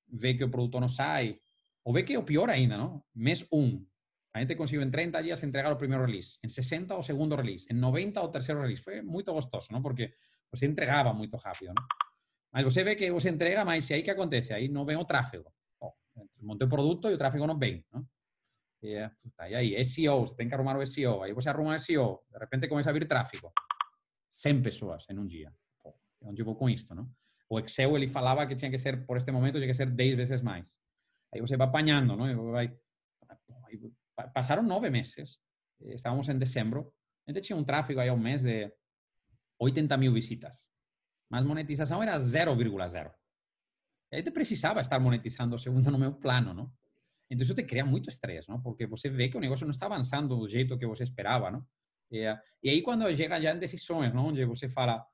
vê 0.08 0.34
que 0.34 0.44
o 0.44 0.50
produto 0.50 0.80
não 0.80 0.88
sai, 0.88 1.40
ou 1.84 1.94
vê 1.94 2.04
que 2.04 2.14
é 2.14 2.20
o 2.20 2.24
pior 2.24 2.50
ainda, 2.50 2.78
não? 2.78 3.04
mês 3.14 3.46
1, 3.52 3.58
um, 3.58 3.86
a 4.34 4.40
gente 4.40 4.56
conseguiu 4.56 4.84
em 4.84 4.92
30 4.92 5.22
dias 5.24 5.44
entregar 5.44 5.72
o 5.72 5.76
primeiro 5.76 6.06
release, 6.06 6.38
em 6.44 6.50
60 6.50 6.96
o 6.96 7.04
segundo 7.04 7.36
release, 7.36 7.66
em 7.70 7.76
90 7.76 8.22
o 8.22 8.30
terceiro 8.30 8.62
release. 8.62 8.81
Foi 8.81 9.02
muito 9.02 9.34
gostoso, 9.34 9.68
não? 9.72 9.81
porque 9.81 10.14
você 10.52 10.66
entregava 10.66 11.14
muito 11.14 11.36
rápido. 11.38 11.74
Não? 11.74 11.84
Mas 12.52 12.64
você 12.64 12.84
vê 12.84 12.96
que 12.96 13.12
você 13.12 13.30
entrega, 13.30 13.66
mas 13.66 13.90
e 13.90 13.96
aí 13.96 14.04
que 14.04 14.12
acontece? 14.12 14.54
Aí 14.54 14.68
não 14.68 14.86
vem 14.86 14.98
o 14.98 15.06
tráfego 15.06 15.52
montei 16.42 16.66
o 16.66 16.70
produto 16.70 17.10
e 17.10 17.14
o 17.14 17.18
tráfego 17.18 17.46
não 17.48 17.58
vem, 17.58 17.86
não? 17.92 18.06
E, 18.81 18.96
e 18.96 19.56
aí, 19.56 19.86
SEO, 19.86 20.26
você 20.26 20.36
tem 20.36 20.48
que 20.48 20.56
arrumar 20.56 20.78
o 20.78 20.86
SEO. 20.86 21.22
Aí 21.22 21.34
você 21.34 21.50
arruma 21.50 21.76
o 21.76 21.80
SEO, 21.80 22.24
de 22.31 22.40
repente 22.40 22.68
começa 22.68 22.90
a 22.90 22.94
vir 22.94 23.08
tráfego. 23.08 23.52
100 24.30 24.62
pessoas 24.62 25.06
em 25.10 25.18
um 25.18 25.26
dia. 25.26 25.54
Pô, 25.81 25.94
onde 26.22 26.42
eu 26.42 26.46
vou 26.46 26.56
com? 26.56 26.68
O 27.50 27.60
Excel, 27.60 27.98
ele 27.98 28.08
falava 28.08 28.46
que 28.46 28.56
tinha 28.56 28.70
que 28.70 28.78
ser, 28.78 29.06
por 29.06 29.18
este 29.18 29.31
momento, 29.31 29.56
tinha 29.56 29.68
que 29.68 29.74
ser 29.74 29.90
10 29.90 30.16
vezes 30.16 30.42
mais. 30.42 30.78
Aí 31.34 31.42
você 31.42 31.58
vai 31.58 31.68
apanhando, 31.68 32.16
não? 32.16 32.52
Vai... 32.52 32.74
Passaram 34.33 34.63
nove 34.63 34.89
meses. 34.89 35.39
Estávamos 35.81 36.27
em 36.30 36.38
dezembro. 36.38 36.94
A 37.27 37.31
gente 37.31 37.45
tinha 37.45 37.57
um 37.57 37.63
tráfego 37.63 38.00
aí 38.00 38.10
ao 38.10 38.18
mês 38.18 38.44
de 38.44 38.71
80 39.60 39.98
mil 39.98 40.13
visitas. 40.13 40.69
Mas 41.30 41.45
monetização 41.45 42.02
era 42.02 42.18
0,0. 42.18 43.11
A 44.11 44.16
gente 44.16 44.31
precisava 44.31 44.81
estar 44.81 44.99
monetizando 44.99 45.57
segundo 45.57 45.90
no 45.92 45.99
meu 45.99 46.14
plano, 46.14 46.54
não? 46.54 46.71
Então 47.30 47.44
isso 47.44 47.54
te 47.54 47.64
cria 47.64 47.85
muito 47.85 48.09
estresse, 48.09 48.49
não? 48.49 48.59
Porque 48.59 48.88
você 48.88 49.09
vê 49.09 49.30
que 49.30 49.38
o 49.38 49.40
negócio 49.40 49.66
não 49.66 49.71
está 49.71 49.85
avançando 49.85 50.35
do 50.35 50.47
jeito 50.47 50.78
que 50.78 50.88
você 50.88 51.04
esperava, 51.04 51.52
não? 51.52 51.64
E, 52.11 52.23
e 52.64 52.69
aí 52.69 52.81
quando 52.81 53.14
chega 53.16 53.40
já 53.40 53.54
em 53.54 53.59
decisões, 53.59 54.14
não? 54.14 54.28
Onde 54.28 54.44
você 54.45 54.68
fala, 54.68 55.06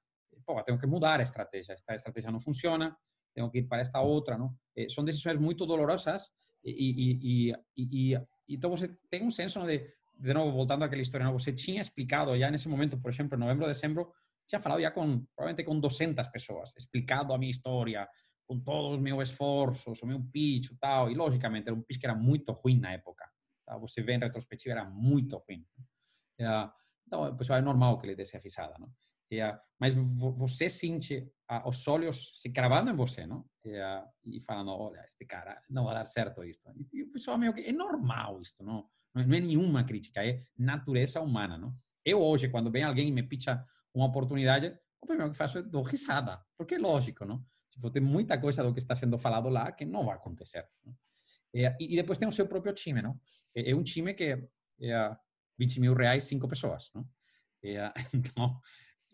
pô, 0.46 0.62
tenho 0.64 0.80
que 0.80 0.88
mudar 0.88 1.20
a 1.20 1.24
estratégia, 1.24 1.74
esta 1.74 1.94
estratégia 1.94 2.32
não 2.32 2.40
funciona, 2.40 2.96
tenho 3.34 3.52
que 3.52 3.60
ir 3.60 3.64
para 3.68 3.82
esta 3.82 4.00
outra, 4.00 4.38
não? 4.38 4.56
E 4.74 4.90
são 4.90 5.04
decisões 5.04 5.38
muito 5.38 5.66
dolorosas 5.66 6.32
e, 6.64 7.50
e, 7.52 7.52
e, 7.76 8.18
e, 8.48 8.56
então 8.56 8.70
você 8.70 8.88
tem 9.10 9.24
um 9.24 9.32
senso 9.32 9.60
de, 9.66 9.92
de 10.18 10.34
novo, 10.34 10.52
voltando 10.52 10.84
àquela 10.84 11.02
história, 11.02 11.26
não? 11.26 11.34
você 11.34 11.52
tinha 11.54 11.82
explicado 11.82 12.38
já 12.38 12.50
nesse 12.50 12.68
momento, 12.68 12.98
por 12.98 13.12
exemplo, 13.12 13.38
em 13.38 13.40
novembro, 13.40 13.68
dezembro, 13.68 14.12
tinha 14.48 14.60
falado 14.60 14.82
já 14.82 14.92
com, 14.92 15.26
provavelmente 15.36 15.66
com 15.66 15.80
200 15.80 16.28
pessoas, 16.28 16.74
explicado 16.78 17.34
a 17.34 17.38
minha 17.38 17.52
história, 17.52 18.08
com 18.48 18.60
todos 18.60 18.94
os 18.94 19.00
meus 19.02 19.30
esforços, 19.30 20.02
o 20.02 20.06
meu 20.06 20.24
pitch 20.32 20.72
e 20.72 20.78
tal. 20.78 21.10
E, 21.10 21.16
logicamente, 21.16 21.68
era 21.68 21.76
um 21.76 21.82
pitch 21.82 22.00
que 22.00 22.06
era 22.06 22.16
muito 22.16 22.52
ruim 22.52 22.80
na 22.80 22.94
época. 22.94 23.28
Tá? 23.66 23.78
Você 23.78 24.02
vê 24.02 24.14
em 24.14 24.20
retrospectiva, 24.20 24.80
era 24.80 24.86
muito 24.86 25.38
ruim. 25.38 25.66
Então, 27.08 27.24
o 27.28 27.36
pessoal 27.36 27.60
é 27.60 27.62
normal 27.62 27.98
que 28.00 28.06
ele 28.06 28.16
desse 28.16 28.38
a 28.38 28.40
risada, 28.40 28.76
não? 28.80 28.90
É, 29.32 29.58
mas 29.80 29.94
você 29.94 30.70
sente 30.70 31.28
os 31.66 31.88
olhos 31.88 32.34
se 32.36 32.50
cravando 32.50 32.90
em 32.90 32.96
você, 32.96 33.26
não? 33.26 33.46
É, 33.66 34.04
e 34.26 34.40
falando, 34.42 34.72
olha, 34.72 35.04
este 35.08 35.26
cara 35.26 35.62
não 35.70 35.86
vai 35.86 35.96
dar 35.96 36.06
certo 36.06 36.44
isso. 36.44 36.72
E 36.94 37.04
o 37.04 37.12
pessoal 37.12 37.38
meio 37.38 37.54
que 37.54 37.62
é 37.62 37.72
normal 37.72 38.42
isso, 38.42 38.64
não? 38.64 38.88
Não 39.14 39.22
é 39.22 39.40
nenhuma 39.40 39.84
crítica, 39.84 40.26
é 40.26 40.44
natureza 40.58 41.22
humana, 41.22 41.58
não? 41.58 41.76
Eu 42.04 42.22
hoje, 42.22 42.50
quando 42.50 42.72
vem 42.72 42.84
alguém 42.84 43.08
e 43.08 43.12
me 43.12 43.24
pitcha 43.24 43.64
uma 43.94 44.06
oportunidade, 44.06 44.78
o 45.02 45.08
primeiro 45.08 45.32
que 45.32 45.38
faço 45.38 45.58
é 45.58 45.64
dou 45.64 45.84
risada, 45.84 46.44
porque 46.58 46.76
é 46.76 46.78
lógico, 46.78 47.26
não? 47.26 47.44
Tipo, 47.70 47.90
tem 47.90 48.02
muita 48.02 48.40
coisa 48.40 48.64
do 48.64 48.74
que 48.74 48.80
está 48.80 48.96
sendo 48.96 49.18
falado 49.18 49.50
lá 49.50 49.72
que 49.72 49.86
não 49.86 50.06
vai 50.06 50.16
acontecer. 50.16 50.68
É, 51.54 51.76
e, 51.80 51.96
depois 51.96 52.20
tem 52.20 52.28
o 52.28 52.32
seu 52.32 52.48
próprio 52.48 52.74
time, 52.74 53.02
não? 53.02 53.20
É, 53.56 53.72
é 53.72 53.76
um 53.76 53.84
time 53.84 54.14
que 54.14 54.38
é 54.82 55.18
20 55.58 55.80
mil 55.80 55.94
reais, 55.94 56.26
cinco 56.26 56.48
pessoas, 56.48 56.90
não? 56.94 57.08
É, 57.64 57.92
então, 58.14 58.60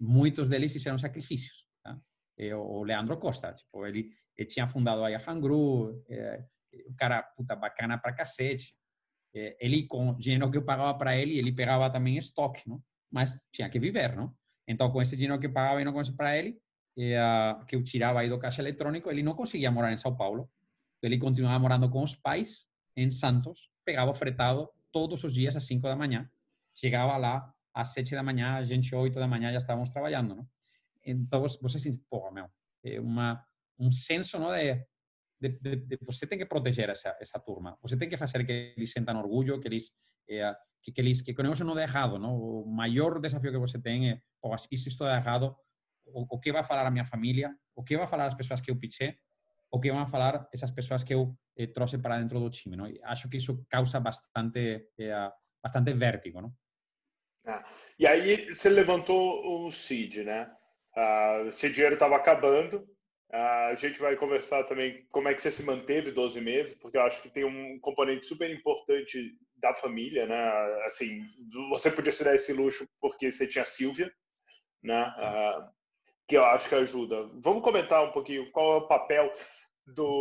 muitos 0.02 0.50
deles 0.50 0.72
fizeram 0.72 0.98
sacrifícios. 0.98 1.66
Tá? 1.84 2.00
É, 2.38 2.56
o 2.56 2.84
Leandro 2.84 3.18
Costa, 3.18 3.54
tipo, 3.54 3.86
ele, 3.86 4.12
ele 4.38 4.48
tinha 4.48 4.68
fundado 4.68 5.04
a 5.06 5.10
Hangru, 5.10 6.04
é, 6.10 6.44
o 6.88 6.96
cara, 6.96 7.22
puta, 7.22 7.56
bacana 7.56 7.98
pra 7.98 8.14
cacete. 8.14 8.76
ele, 9.34 9.88
com 9.88 10.10
o 10.10 10.18
dinheiro 10.18 10.50
que 10.50 10.58
eu 10.58 10.66
pagava 10.66 10.98
para 10.98 11.16
ele, 11.16 11.38
ele 11.38 11.54
pegava 11.54 11.90
também 11.90 12.18
estoque, 12.18 12.68
não? 12.68 12.82
Mas 13.12 13.38
tinha 13.54 13.70
que 13.70 13.80
viver, 13.80 14.16
não? 14.16 14.34
Então, 14.68 14.92
com 14.92 15.02
esse 15.02 15.16
dinheiro 15.16 15.40
que 15.40 15.48
eu 15.48 15.54
pagava 15.54 15.84
não 15.84 15.94
para 16.16 16.38
ele, 16.38 16.58
uh, 16.98 17.66
que 17.66 17.76
eu 17.76 17.84
tirava 17.84 18.20
aí 18.20 18.30
do 18.30 18.40
caixa 18.40 18.62
eletrônico, 18.62 19.10
ele 19.10 19.24
não 19.24 19.36
conseguia 19.36 19.72
morar 19.72 19.92
em 19.92 19.98
São 19.98 20.16
Paulo. 20.16 20.50
Ele 21.02 21.18
continuava 21.18 21.60
morando 21.60 21.90
com 21.90 22.04
os 22.04 22.16
pais 22.16 22.66
em 22.96 23.10
Santos, 23.10 23.70
pegava 23.86 24.14
fretado 24.14 24.70
todos 24.92 25.24
os 25.24 25.34
dias 25.34 25.56
às 25.56 25.66
5 25.66 25.82
da 25.82 25.96
manhã. 25.96 26.30
Chegava 26.76 27.18
lá 27.18 27.54
às 27.74 27.94
7 27.94 28.16
da 28.16 28.24
manhã, 28.24 28.56
a 28.56 28.64
gente 28.64 28.94
8 28.94 29.20
da 29.20 29.28
manhã 29.28 29.52
já 29.52 29.58
estávamos 29.58 29.90
trabalhando, 29.90 30.36
não? 30.36 30.48
Então, 31.06 31.42
você 31.42 31.80
sente, 31.80 32.02
porra, 32.10 32.32
meu, 32.32 32.48
é 32.84 33.00
uma, 33.00 33.44
um 33.80 33.90
senso, 33.90 34.38
não, 34.38 34.52
de, 34.52 34.86
de, 35.40 35.50
de, 35.60 35.76
de, 35.76 36.00
você 36.06 36.28
tem 36.28 36.38
que 36.38 36.46
proteger 36.46 36.90
essa, 36.90 37.18
essa 37.20 37.40
turma. 37.40 37.78
Você 37.82 37.98
tem 37.98 38.08
que 38.08 38.18
fazer 38.18 38.46
que 38.46 38.74
eles 38.78 38.92
sentam 38.92 39.18
orgulho, 39.20 39.60
que 39.60 39.68
eles, 39.68 39.92
eh, 40.30 40.56
que, 40.84 40.92
que, 40.92 41.02
eles, 41.02 41.22
que 41.22 41.32
o 41.32 41.44
negócio 41.44 41.66
não 41.66 41.76
dê 41.76 41.82
errado, 41.82 42.20
não? 42.20 42.36
O 42.36 42.66
maior 42.68 43.20
desafio 43.20 43.52
que 43.52 43.58
você 43.58 43.80
tem 43.82 44.12
é, 44.12 44.22
pô, 44.40 44.56
se 44.58 44.68
isto 44.74 45.04
dá 45.04 45.16
errado, 45.16 45.56
o, 46.06 46.36
o 46.36 46.40
que 46.40 46.52
vai 46.52 46.64
falar 46.64 46.86
a 46.86 46.92
minha 46.92 47.06
família, 47.06 47.56
o 47.76 47.84
que 47.84 47.98
vai 47.98 48.08
falar 48.08 48.28
as 48.28 48.36
pessoas 48.36 48.62
que 48.62 48.70
eu 48.70 48.78
pitchei, 48.78 49.18
o 49.72 49.80
que 49.80 49.92
vão 49.92 50.06
falar 50.06 50.48
essas 50.54 50.72
pessoas 50.72 51.04
que 51.04 51.14
eu 51.14 51.36
eh, 51.58 51.68
trouxe 51.68 51.98
para 51.98 52.20
dentro 52.20 52.40
do 52.40 52.50
time, 52.50 52.76
não? 52.76 52.88
E 52.88 53.00
acho 53.04 53.30
que 53.30 53.38
isso 53.38 53.66
causa 53.70 54.00
bastante, 54.00 54.90
eh, 55.00 55.32
bastante 55.64 55.94
vértigo, 55.94 56.42
não? 56.42 56.54
Ah, 57.46 57.64
e 57.98 58.06
aí 58.06 58.54
você 58.54 58.70
levantou 58.70 59.66
o 59.66 59.72
CID, 59.72 60.24
né? 60.24 60.52
Ah, 60.96 61.44
esse 61.48 61.70
dinheiro 61.70 61.96
estava 61.96 62.16
acabando. 62.16 62.88
Ah, 63.32 63.68
a 63.68 63.76
gente 63.76 64.00
vai 64.00 64.16
conversar 64.16 64.64
também 64.66 65.06
como 65.10 65.30
é 65.30 65.34
que 65.34 65.42
você 65.42 65.50
se 65.50 65.64
manteve 65.64 66.12
12 66.12 66.42
meses, 66.42 66.76
porque 66.76 66.98
eu 66.98 67.02
acho 67.02 67.22
que 67.22 67.30
tem 67.30 67.46
um 67.46 67.80
componente 67.80 68.28
super 68.28 68.50
importante 68.50 69.38
da 69.56 69.74
família, 69.74 70.26
né? 70.26 70.52
Assim, 70.86 71.24
você 71.70 71.90
podia 71.90 72.12
se 72.12 72.24
dar 72.24 72.36
esse 72.36 72.52
luxo 72.52 72.88
porque 73.00 73.32
você 73.32 73.48
tinha 73.48 73.62
a 73.62 73.66
Silvia, 73.66 74.12
né? 74.84 75.02
Ah, 75.18 75.72
que 76.28 76.38
eu 76.38 76.46
acho 76.46 76.70
que 76.70 76.76
ajuda. 76.76 77.30
Vamos 77.44 77.64
comentar 77.64 78.04
um 78.04 78.12
pouquinho 78.12 78.50
qual 78.52 78.74
é 78.74 78.78
o 78.78 78.88
papel 78.88 79.32
do 79.86 80.20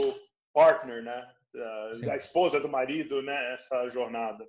partner, 0.53 1.03
né? 1.03 1.35
Da, 1.53 1.93
da 2.07 2.17
esposa, 2.17 2.61
do 2.61 2.69
marido, 2.69 3.23
né? 3.23 3.55
Essa 3.55 3.89
jornada. 3.89 4.47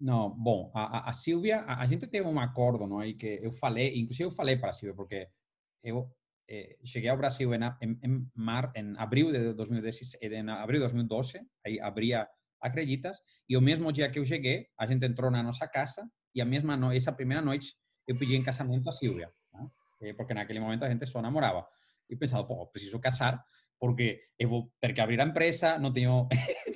Não, 0.00 0.30
bom, 0.30 0.70
a, 0.74 1.10
a 1.10 1.12
Silvia, 1.12 1.60
a, 1.60 1.82
a, 1.82 1.86
gente 1.86 2.06
teve 2.06 2.26
um 2.26 2.38
acordo, 2.38 2.86
não 2.86 3.02
é? 3.02 3.12
Que 3.12 3.40
eu 3.42 3.50
falei, 3.50 3.98
inclusive 3.98 4.24
eu 4.24 4.30
falei 4.30 4.56
para 4.56 4.70
a 4.70 4.72
Silvia, 4.72 4.94
porque 4.94 5.28
eu 5.82 6.08
eh, 6.48 6.76
cheguei 6.84 7.10
ao 7.10 7.16
Brasil 7.16 7.52
em, 7.52 7.60
em, 7.82 7.98
em, 8.04 8.30
mar, 8.34 8.70
em 8.76 8.94
abril 8.96 9.32
de 9.32 9.52
2016, 9.54 10.22
em 10.22 10.48
abril 10.50 10.80
de 10.80 10.86
2012, 10.86 11.40
aí 11.66 11.80
abria 11.80 12.28
Acreditas, 12.60 13.16
e 13.48 13.56
o 13.56 13.60
mesmo 13.60 13.92
dia 13.92 14.10
que 14.10 14.18
eu 14.18 14.24
cheguei, 14.24 14.66
a 14.76 14.84
gente 14.84 15.06
entrou 15.06 15.30
na 15.30 15.42
nossa 15.42 15.66
casa, 15.68 16.08
e 16.34 16.40
a 16.40 16.44
mesma 16.44 16.76
no, 16.76 16.92
essa 16.92 17.12
primeira 17.12 17.42
noite 17.42 17.74
eu 18.06 18.16
pedi 18.16 18.34
em 18.34 18.42
casamento 18.42 18.88
a 18.88 18.92
Silvia, 18.92 19.30
né? 19.52 19.68
eh, 20.02 20.12
porque 20.12 20.34
naquele 20.34 20.60
momento 20.60 20.84
a 20.84 20.90
gente 20.90 21.06
só 21.06 21.22
namorava. 21.22 21.66
E 22.08 22.16
pensava, 22.16 22.46
pô, 22.46 22.66
preciso 22.66 22.98
casar, 23.00 23.42
porque 23.78 24.20
eu 24.38 24.48
vou 24.48 24.72
ter 24.80 24.92
que 24.92 25.00
abrir 25.00 25.20
a 25.20 25.24
empresa, 25.24 25.78
não 25.78 25.92
tenho, 25.92 26.28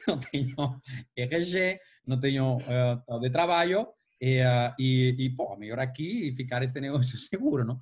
não 0.07 0.19
tenho 0.19 0.81
RG, 1.17 1.81
não 2.07 2.21
tenho 2.21 2.57
uh, 2.57 3.21
de 3.21 3.31
trabalho, 3.31 3.89
e, 4.21 4.41
uh, 4.41 4.75
e, 4.79 5.17
e, 5.19 5.31
pô, 5.35 5.57
melhor 5.57 5.81
aqui 5.81 6.29
e 6.29 6.37
ficar 6.37 6.63
este 6.63 6.81
negócio 6.81 7.19
seguro, 7.19 7.65
não? 7.65 7.79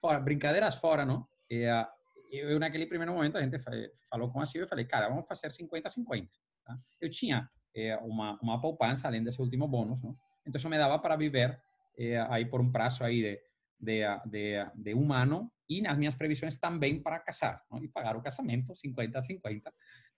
Fora, 0.00 0.20
brincadeiras 0.20 0.76
fora, 0.76 1.04
não? 1.04 1.26
E, 1.50 1.66
uh, 1.66 1.86
eu, 2.32 2.58
naquele 2.58 2.86
primeiro 2.86 3.12
momento, 3.12 3.36
a 3.36 3.42
gente 3.42 3.58
falou 4.08 4.30
com 4.30 4.40
a 4.40 4.46
Silvia 4.46 4.64
e 4.64 4.68
falei, 4.68 4.86
cara, 4.86 5.08
vamos 5.08 5.26
fazer 5.26 5.48
50-50. 5.48 6.28
Tá? 6.64 6.78
Eu 6.98 7.10
tinha 7.10 7.46
eh, 7.74 7.96
uma, 7.98 8.38
uma 8.40 8.60
poupança, 8.60 9.06
além 9.06 9.22
desse 9.22 9.40
último 9.40 9.68
bônus, 9.68 10.02
não? 10.02 10.16
Então, 10.46 10.58
isso 10.58 10.68
me 10.70 10.78
dava 10.78 10.98
para 10.98 11.14
viver 11.14 11.60
eh, 11.98 12.18
aí 12.30 12.46
por 12.46 12.60
um 12.60 12.72
prazo 12.72 13.04
aí 13.04 13.20
de, 13.22 13.40
de, 13.82 14.02
de, 14.26 14.64
de 14.76 14.94
e 15.68 15.82
nas 15.82 15.98
minhas 15.98 16.14
previsões 16.14 16.56
também 16.56 17.02
para 17.02 17.18
casar 17.18 17.62
não? 17.70 17.82
e 17.82 17.88
pagar 17.88 18.16
o 18.16 18.22
casamento 18.22 18.74
50 18.74 19.18
a 19.18 19.22
50 19.22 19.74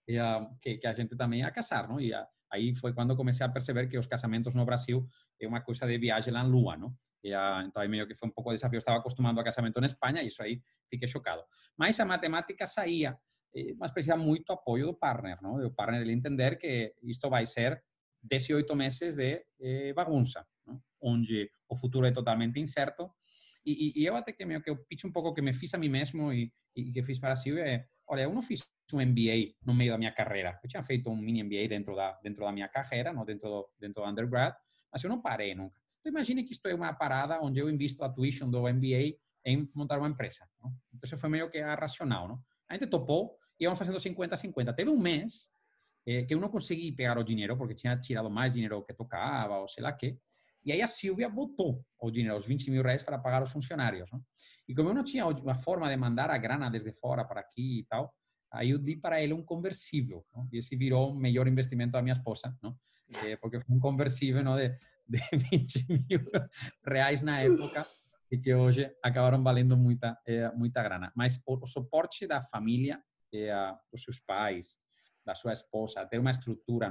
e, 0.06 0.18
uh, 0.18 0.58
que, 0.60 0.76
que, 0.76 0.86
a 0.86 0.92
gente 0.92 1.16
também 1.16 1.40
ia 1.40 1.50
casar 1.50 1.88
não? 1.88 1.98
e 1.98 2.12
aí 2.50 2.74
foi 2.74 2.92
quando 2.92 3.16
comecei 3.16 3.46
a 3.46 3.48
perceber 3.48 3.88
que 3.88 3.98
os 3.98 4.06
casamentos 4.06 4.54
no 4.54 4.64
Brasil 4.64 5.06
é 5.40 5.46
uma 5.46 5.62
coisa 5.62 5.86
de 5.86 5.96
viagem 5.98 6.32
na 6.32 6.42
lua 6.42 6.76
não? 6.76 6.94
E, 7.22 7.30
então 7.66 7.82
aí 7.82 7.88
meio 7.88 8.06
que 8.06 8.14
foi 8.14 8.28
um 8.28 8.32
pouco 8.32 8.52
desafio 8.52 8.78
estava 8.78 8.98
acostumado 8.98 9.40
a 9.40 9.44
casamento 9.44 9.80
na 9.80 9.86
Espanha 9.86 10.22
e 10.22 10.26
isso 10.26 10.42
aí 10.42 10.60
fiquei 10.90 11.08
chocado 11.08 11.42
mas 11.76 11.98
a 12.00 12.04
matemática 12.04 12.66
saía 12.66 13.16
eh, 13.56 13.74
mas 13.78 13.92
precisa 13.92 14.16
muito 14.16 14.52
apoio 14.52 14.86
do 14.86 14.94
partner 14.94 15.40
não? 15.40 15.64
o 15.64 15.70
partner 15.70 16.02
ele 16.02 16.12
entender 16.12 16.58
que 16.58 16.94
isto 17.02 17.30
vai 17.30 17.46
ser 17.46 17.82
18 18.22 18.76
meses 18.76 19.16
de 19.16 19.42
eh, 19.60 19.92
bagunça 19.94 20.46
não? 20.66 20.82
onde 21.00 21.50
o 21.68 21.76
futuro 21.76 22.06
é 22.06 22.12
totalmente 22.12 22.60
incerto 22.60 23.10
e, 23.64 24.02
e, 24.02 24.06
eu 24.06 24.16
até 24.16 24.32
que 24.32 24.44
meio 24.44 24.60
que 24.60 24.70
eu 24.70 24.76
pitch 24.76 25.04
um 25.04 25.12
pouco 25.12 25.32
que 25.34 25.40
me 25.40 25.52
fiz 25.52 25.72
a 25.74 25.78
mim 25.78 25.88
mesmo 25.88 26.32
e, 26.32 26.52
e 26.76 26.92
que 26.92 27.02
fiz 27.02 27.18
para 27.18 27.32
a 27.32 27.36
Silvia 27.36 27.66
é, 27.66 27.86
olha, 28.06 28.22
eu 28.22 28.34
não 28.34 28.42
fiz 28.42 28.62
um 28.92 29.00
MBA 29.00 29.54
no 29.64 29.74
meio 29.74 29.92
da 29.92 29.98
minha 29.98 30.12
carreira. 30.12 30.58
Eu 30.62 30.68
tinha 30.68 30.82
feito 30.82 31.08
um 31.10 31.16
mini 31.16 31.42
MBA 31.42 31.68
dentro 31.68 31.96
da 31.96 32.12
dentro 32.22 32.44
da 32.44 32.52
minha 32.52 32.68
carreira, 32.68 33.12
não 33.12 33.24
dentro 33.24 33.48
do, 33.48 33.68
dentro 33.78 34.02
do 34.02 34.08
undergrad, 34.08 34.54
mas 34.92 35.02
eu 35.02 35.08
não 35.08 35.20
parei 35.20 35.54
nunca. 35.54 35.80
Então 36.00 36.12
imagine 36.12 36.44
que 36.44 36.52
isto 36.52 36.66
é 36.68 36.74
uma 36.74 36.92
parada 36.92 37.40
onde 37.40 37.60
eu 37.60 37.70
invisto 37.70 38.04
a 38.04 38.08
tuition 38.08 38.50
do 38.50 38.62
MBA 38.62 39.16
em 39.46 39.68
montar 39.74 39.98
uma 39.98 40.08
empresa. 40.08 40.46
Não? 40.62 40.72
Então 40.94 41.18
foi 41.18 41.30
meio 41.30 41.50
que 41.50 41.58
a 41.58 41.74
racional, 41.74 42.28
não? 42.28 42.38
A 42.68 42.74
gente 42.74 42.86
topou 42.88 43.38
e 43.58 43.64
íamos 43.64 43.78
fazendo 43.78 43.98
50-50. 43.98 44.74
Teve 44.74 44.90
um 44.90 44.98
mês 44.98 45.50
eh, 46.06 46.24
que 46.24 46.34
eu 46.34 46.40
não 46.40 46.48
consegui 46.48 46.92
pegar 46.92 47.18
o 47.18 47.24
dinheiro 47.24 47.56
porque 47.56 47.74
tinha 47.74 47.96
tirado 47.98 48.30
mais 48.30 48.52
dinheiro 48.52 48.84
que 48.84 48.92
tocava 48.92 49.58
ou 49.58 49.68
sei 49.68 49.82
lá 49.82 49.92
que. 49.92 50.18
E 50.64 50.72
aí 50.72 50.80
a 50.82 50.88
Silvia 50.88 51.28
botou 51.28 51.84
o 52.00 52.10
dinheiro, 52.10 52.36
os 52.36 52.46
20 52.46 52.70
mil 52.70 52.82
reais, 52.82 53.02
para 53.02 53.18
pagar 53.18 53.42
os 53.42 53.52
funcionários. 53.52 54.10
Não? 54.10 54.22
E 54.66 54.74
como 54.74 54.88
eu 54.90 54.94
não 54.94 55.04
tinha 55.04 55.26
uma 55.26 55.54
forma 55.54 55.88
de 55.88 55.96
mandar 55.96 56.30
a 56.30 56.38
grana 56.38 56.70
desde 56.70 56.92
fora 56.92 57.24
para 57.24 57.40
aqui 57.40 57.80
e 57.80 57.84
tal, 57.84 58.14
aí 58.50 58.70
eu 58.70 58.78
dei 58.78 58.96
para 58.96 59.22
ele 59.22 59.32
um 59.32 59.42
conversível. 59.42 60.24
Não? 60.34 60.48
E 60.52 60.58
esse 60.58 60.74
virou 60.76 61.12
o 61.12 61.14
melhor 61.14 61.46
investimento 61.46 61.92
da 61.92 62.02
minha 62.02 62.14
esposa, 62.14 62.56
não? 62.62 62.76
É, 63.22 63.36
porque 63.36 63.60
foi 63.60 63.76
um 63.76 63.78
conversível 63.78 64.42
não? 64.42 64.56
De, 64.56 64.70
de 65.06 65.20
20 65.50 65.86
mil 65.88 66.30
reais 66.86 67.20
na 67.20 67.40
época 67.40 67.86
e 68.30 68.38
que 68.38 68.54
hoje 68.54 68.90
acabaram 69.02 69.42
valendo 69.42 69.76
muita, 69.76 70.18
é, 70.26 70.50
muita 70.52 70.82
grana. 70.82 71.12
Mas 71.14 71.38
o, 71.46 71.62
o 71.62 71.66
suporte 71.66 72.26
da 72.26 72.40
família, 72.40 73.02
é, 73.32 73.54
dos 73.92 74.02
seus 74.02 74.18
pais, 74.18 74.78
da 75.24 75.34
sua 75.34 75.52
esposa, 75.52 76.06
ter 76.06 76.18
uma 76.18 76.30
estrutura? 76.30 76.90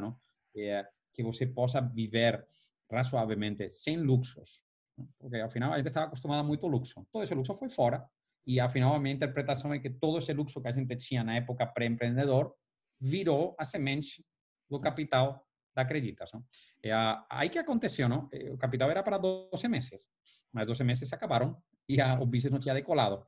É, 0.56 0.86
que 1.14 1.24
você 1.24 1.46
possa 1.46 1.80
viver 1.80 2.46
razoavelmente 2.94 3.70
sem 3.70 3.98
luxos, 3.98 4.62
porque 5.20 5.38
ao 5.38 5.50
final 5.50 5.74
a 5.74 5.78
gente 5.78 5.88
estava 5.88 6.08
acostumado 6.08 6.40
a 6.40 6.44
muito 6.44 6.68
luxo. 6.68 7.06
Todo 7.12 7.24
esse 7.24 7.34
luxo 7.34 7.54
foi 7.56 7.70
fora 7.70 8.06
e 8.46 8.60
ao 8.60 8.70
final 8.70 8.94
a 8.94 9.00
minha 9.00 9.16
interpretação 9.16 9.74
é 9.74 9.80
que 9.80 9.90
todo 9.90 10.18
esse 10.18 10.34
luxo 10.34 10.62
que 10.62 10.68
a 10.68 10.72
gente 10.72 10.96
tinha 10.98 11.24
na 11.24 11.36
época 11.36 11.66
pré-empreendedor 11.66 12.54
virou 13.00 13.56
a 13.60 13.64
semente 13.64 14.24
do 14.70 14.80
capital 14.80 15.46
da 15.76 15.82
Acreditas. 15.82 16.32
Não? 16.32 16.44
E 16.84 16.92
a, 16.92 17.26
aí 17.30 17.50
que 17.50 17.58
aconteceu, 17.58 18.08
não? 18.08 18.30
O 18.52 18.58
capital 18.58 18.90
era 18.90 19.02
para 19.02 19.18
12 19.18 19.68
meses, 19.68 20.06
mas 20.52 20.68
12 20.68 20.84
meses 20.84 21.10
se 21.10 21.16
acabaram 21.16 21.58
e 21.90 22.00
a, 22.00 22.20
o 22.20 22.26
business 22.26 22.52
não 22.52 22.60
tinha 22.60 22.74
decolado. 22.74 23.26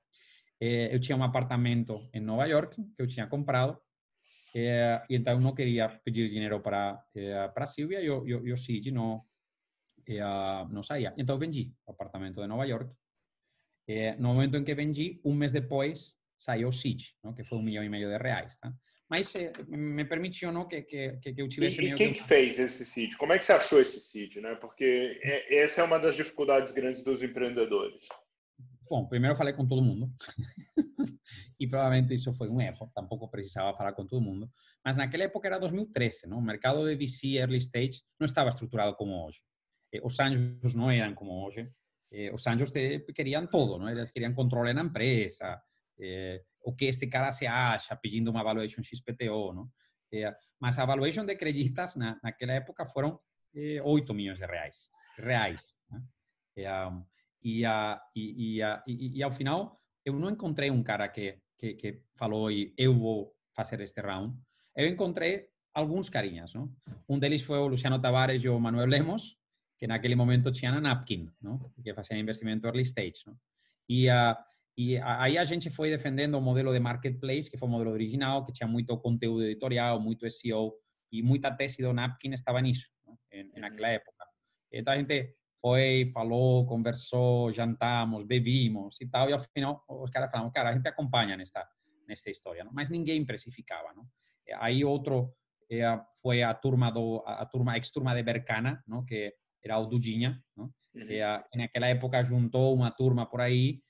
eu 0.59 0.99
tinha 0.99 1.17
um 1.17 1.23
apartamento 1.23 2.07
em 2.13 2.19
Nova 2.19 2.45
York 2.45 2.75
que 2.75 3.01
eu 3.01 3.07
tinha 3.07 3.27
comprado 3.27 3.79
e 4.53 5.01
então 5.09 5.39
não 5.39 5.53
queria 5.53 5.89
pedir 6.05 6.29
dinheiro 6.29 6.61
para 6.61 7.03
para 7.53 7.65
Silvia 7.65 8.01
e 8.01 8.05
eu, 8.05 8.25
eu, 8.25 8.47
eu 8.47 8.55
Cid 8.55 8.89
não 8.91 9.21
e, 10.07 10.21
uh, 10.21 10.67
não 10.69 10.83
saía. 10.83 11.13
Então 11.17 11.37
vendi 11.37 11.73
o 11.85 11.91
apartamento 11.91 12.41
de 12.41 12.47
Nova 12.47 12.65
York. 12.65 12.91
E, 13.87 14.15
no 14.15 14.29
momento 14.29 14.57
em 14.57 14.63
que 14.63 14.75
vendi, 14.75 15.21
um 15.23 15.33
mês 15.33 15.51
depois, 15.51 16.15
saiu 16.37 16.69
o 16.69 16.71
Siege, 16.71 17.13
que 17.35 17.43
foi 17.43 17.57
um 17.57 17.63
milhão 17.63 17.83
e 17.83 17.89
meio 17.89 18.09
de 18.09 18.17
reais. 18.17 18.57
Tá? 18.57 18.73
Mas 19.09 19.33
eh, 19.35 19.53
me 19.67 20.03
permitiu 20.03 20.51
que, 20.67 20.81
que, 20.81 21.33
que 21.33 21.41
eu 21.41 21.47
tivesse... 21.47 21.79
E, 21.79 21.91
e 21.91 21.93
quem 21.93 22.11
que 22.11 22.23
fez 22.23 22.57
esse 22.57 22.83
Seed? 22.83 23.15
Como 23.17 23.33
é 23.33 23.37
que 23.37 23.45
você 23.45 23.53
achou 23.53 23.79
esse 23.79 23.99
Seed? 23.99 24.37
Né? 24.37 24.55
Porque 24.55 25.19
é, 25.23 25.59
essa 25.59 25.81
é 25.81 25.83
uma 25.83 25.99
das 25.99 26.15
dificuldades 26.15 26.71
grandes 26.71 27.03
dos 27.03 27.21
empreendedores. 27.21 28.07
Bom, 28.89 29.07
primeiro 29.07 29.35
falei 29.35 29.53
com 29.53 29.67
todo 29.67 29.83
mundo. 29.83 30.11
e 31.59 31.67
provavelmente 31.67 32.13
isso 32.13 32.33
foi 32.33 32.49
um 32.49 32.59
erro. 32.59 32.91
Tampouco 32.93 33.29
precisava 33.29 33.75
falar 33.75 33.93
com 33.93 34.05
todo 34.05 34.21
mundo. 34.21 34.49
Mas 34.83 34.97
naquela 34.97 35.23
época 35.23 35.47
era 35.47 35.59
2013. 35.59 36.27
Não? 36.27 36.39
O 36.39 36.41
mercado 36.41 36.85
de 36.85 36.95
VC 36.95 37.37
early 37.37 37.57
stage 37.57 38.01
não 38.19 38.25
estava 38.25 38.49
estruturado 38.49 38.95
como 38.95 39.25
hoje. 39.25 39.39
Eh, 39.95 40.01
os 40.03 40.19
anjos 40.19 40.75
não 40.75 40.91
eram 40.91 41.13
como 41.13 41.45
hoje. 41.45 41.71
Eh, 42.11 42.31
os 42.33 42.45
anjos 42.47 42.71
queriam 43.13 43.47
todo, 43.47 43.79
não? 43.79 43.89
eles 43.89 44.11
queriam 44.11 44.33
controle 44.33 44.73
na 44.73 44.83
empresa, 44.83 45.61
eh, 45.99 46.43
o 46.63 46.75
que 46.75 46.85
este 46.85 47.07
cara 47.07 47.31
se 47.31 47.47
acha 47.47 47.95
pedindo 47.95 48.31
uma 48.31 48.43
valuation 48.43 48.83
XPTO. 48.83 49.53
Não? 49.53 49.69
mas 50.61 50.79
a 50.79 50.85
valuation 50.85 51.25
de 51.25 51.35
creditas 51.35 51.97
na, 51.97 52.17
naquela 52.23 52.53
época 52.53 52.85
foram 52.85 53.19
8 53.83 54.13
milhões 54.13 54.39
de 54.39 54.45
reais. 54.45 54.89
reais 55.17 55.75
né? 55.89 56.01
e, 57.43 57.63
e, 57.65 57.65
e, 58.15 59.17
e, 59.17 59.23
ao 59.23 59.31
final, 59.31 59.81
eu 60.05 60.13
não 60.13 60.29
encontrei 60.29 60.71
um 60.71 60.81
cara 60.81 61.09
que, 61.09 61.41
que, 61.57 61.73
que 61.73 62.01
falou 62.15 62.49
eu 62.77 62.93
vou 62.93 63.35
fazer 63.53 63.81
este 63.81 63.99
round. 63.99 64.33
Eu 64.73 64.87
encontrei 64.87 65.49
alguns 65.75 66.09
carinhas. 66.09 66.53
Não? 66.53 66.73
Um 67.07 67.19
deles 67.19 67.41
foi 67.41 67.57
o 67.57 67.67
Luciano 67.67 67.99
Tavares 67.99 68.43
e 68.43 68.49
o 68.49 68.59
Manuel 68.59 68.87
Lemos, 68.87 69.37
que 69.77 69.87
naquele 69.87 70.15
momento 70.15 70.51
tinha 70.51 70.71
na 70.71 70.81
Napkin, 70.81 71.29
não? 71.41 71.59
que 71.83 71.93
fazia 71.93 72.17
investimento 72.17 72.65
early 72.65 72.83
stage. 72.83 73.21
Não? 73.25 73.35
E, 73.89 74.09
uh, 74.09 74.35
e 74.77 74.97
aí 74.97 75.37
a 75.37 75.45
gente 75.45 75.69
foi 75.69 75.89
defendendo 75.89 76.35
o 76.35 76.41
modelo 76.41 76.73
de 76.73 76.79
marketplace, 76.79 77.49
que 77.49 77.57
foi 77.57 77.67
o 77.67 77.71
modelo 77.71 77.91
original, 77.91 78.45
que 78.45 78.51
tinha 78.51 78.67
muito 78.67 78.97
conteúdo 78.97 79.43
editorial, 79.43 79.99
muito 79.99 80.29
SEO, 80.29 80.73
e 81.11 81.21
muita 81.21 81.51
tese 81.51 81.81
do 81.81 81.93
Napkin 81.93 82.33
estava 82.33 82.61
nisso, 82.61 82.87
em, 83.31 83.59
naquela 83.59 83.89
época. 83.89 84.25
Então 84.71 84.93
a 84.93 84.97
gente 84.97 85.33
foi, 85.61 86.11
falou, 86.13 86.65
conversou, 86.65 87.51
jantamos, 87.51 88.25
bebimos 88.25 88.99
e 88.99 89.07
tal, 89.07 89.29
e 89.29 89.33
ao 89.33 89.39
final 89.39 89.83
os 89.87 90.09
caras 90.09 90.29
falaram, 90.29 90.51
cara, 90.51 90.69
a 90.69 90.73
gente 90.73 90.87
acompanha 90.87 91.37
nesta, 91.37 91.65
nesta 92.07 92.29
história, 92.29 92.63
não? 92.63 92.73
mas 92.73 92.89
ninguém 92.89 93.25
precificava. 93.25 93.93
Não? 93.93 94.05
Aí 94.59 94.83
outro 94.83 95.33
eh, 95.71 95.99
foi 96.21 96.43
a 96.43 96.53
turma 96.53 96.91
do 96.91 97.23
a 97.25 97.45
turma 97.45 97.77
ex-turma 97.77 98.13
de 98.13 98.23
Bercana, 98.23 98.83
não? 98.87 99.05
que 99.05 99.33
era 99.67 99.79
o 99.79 99.85
Dudinha, 99.85 100.41
não? 100.55 100.65
Uhum. 100.93 101.01
E, 101.09 101.57
naquela 101.57 101.87
época 101.87 102.23
juntou 102.23 102.73
uma 102.73 102.91
turma 102.91 103.25
por 103.25 103.41
aí, 103.41 103.81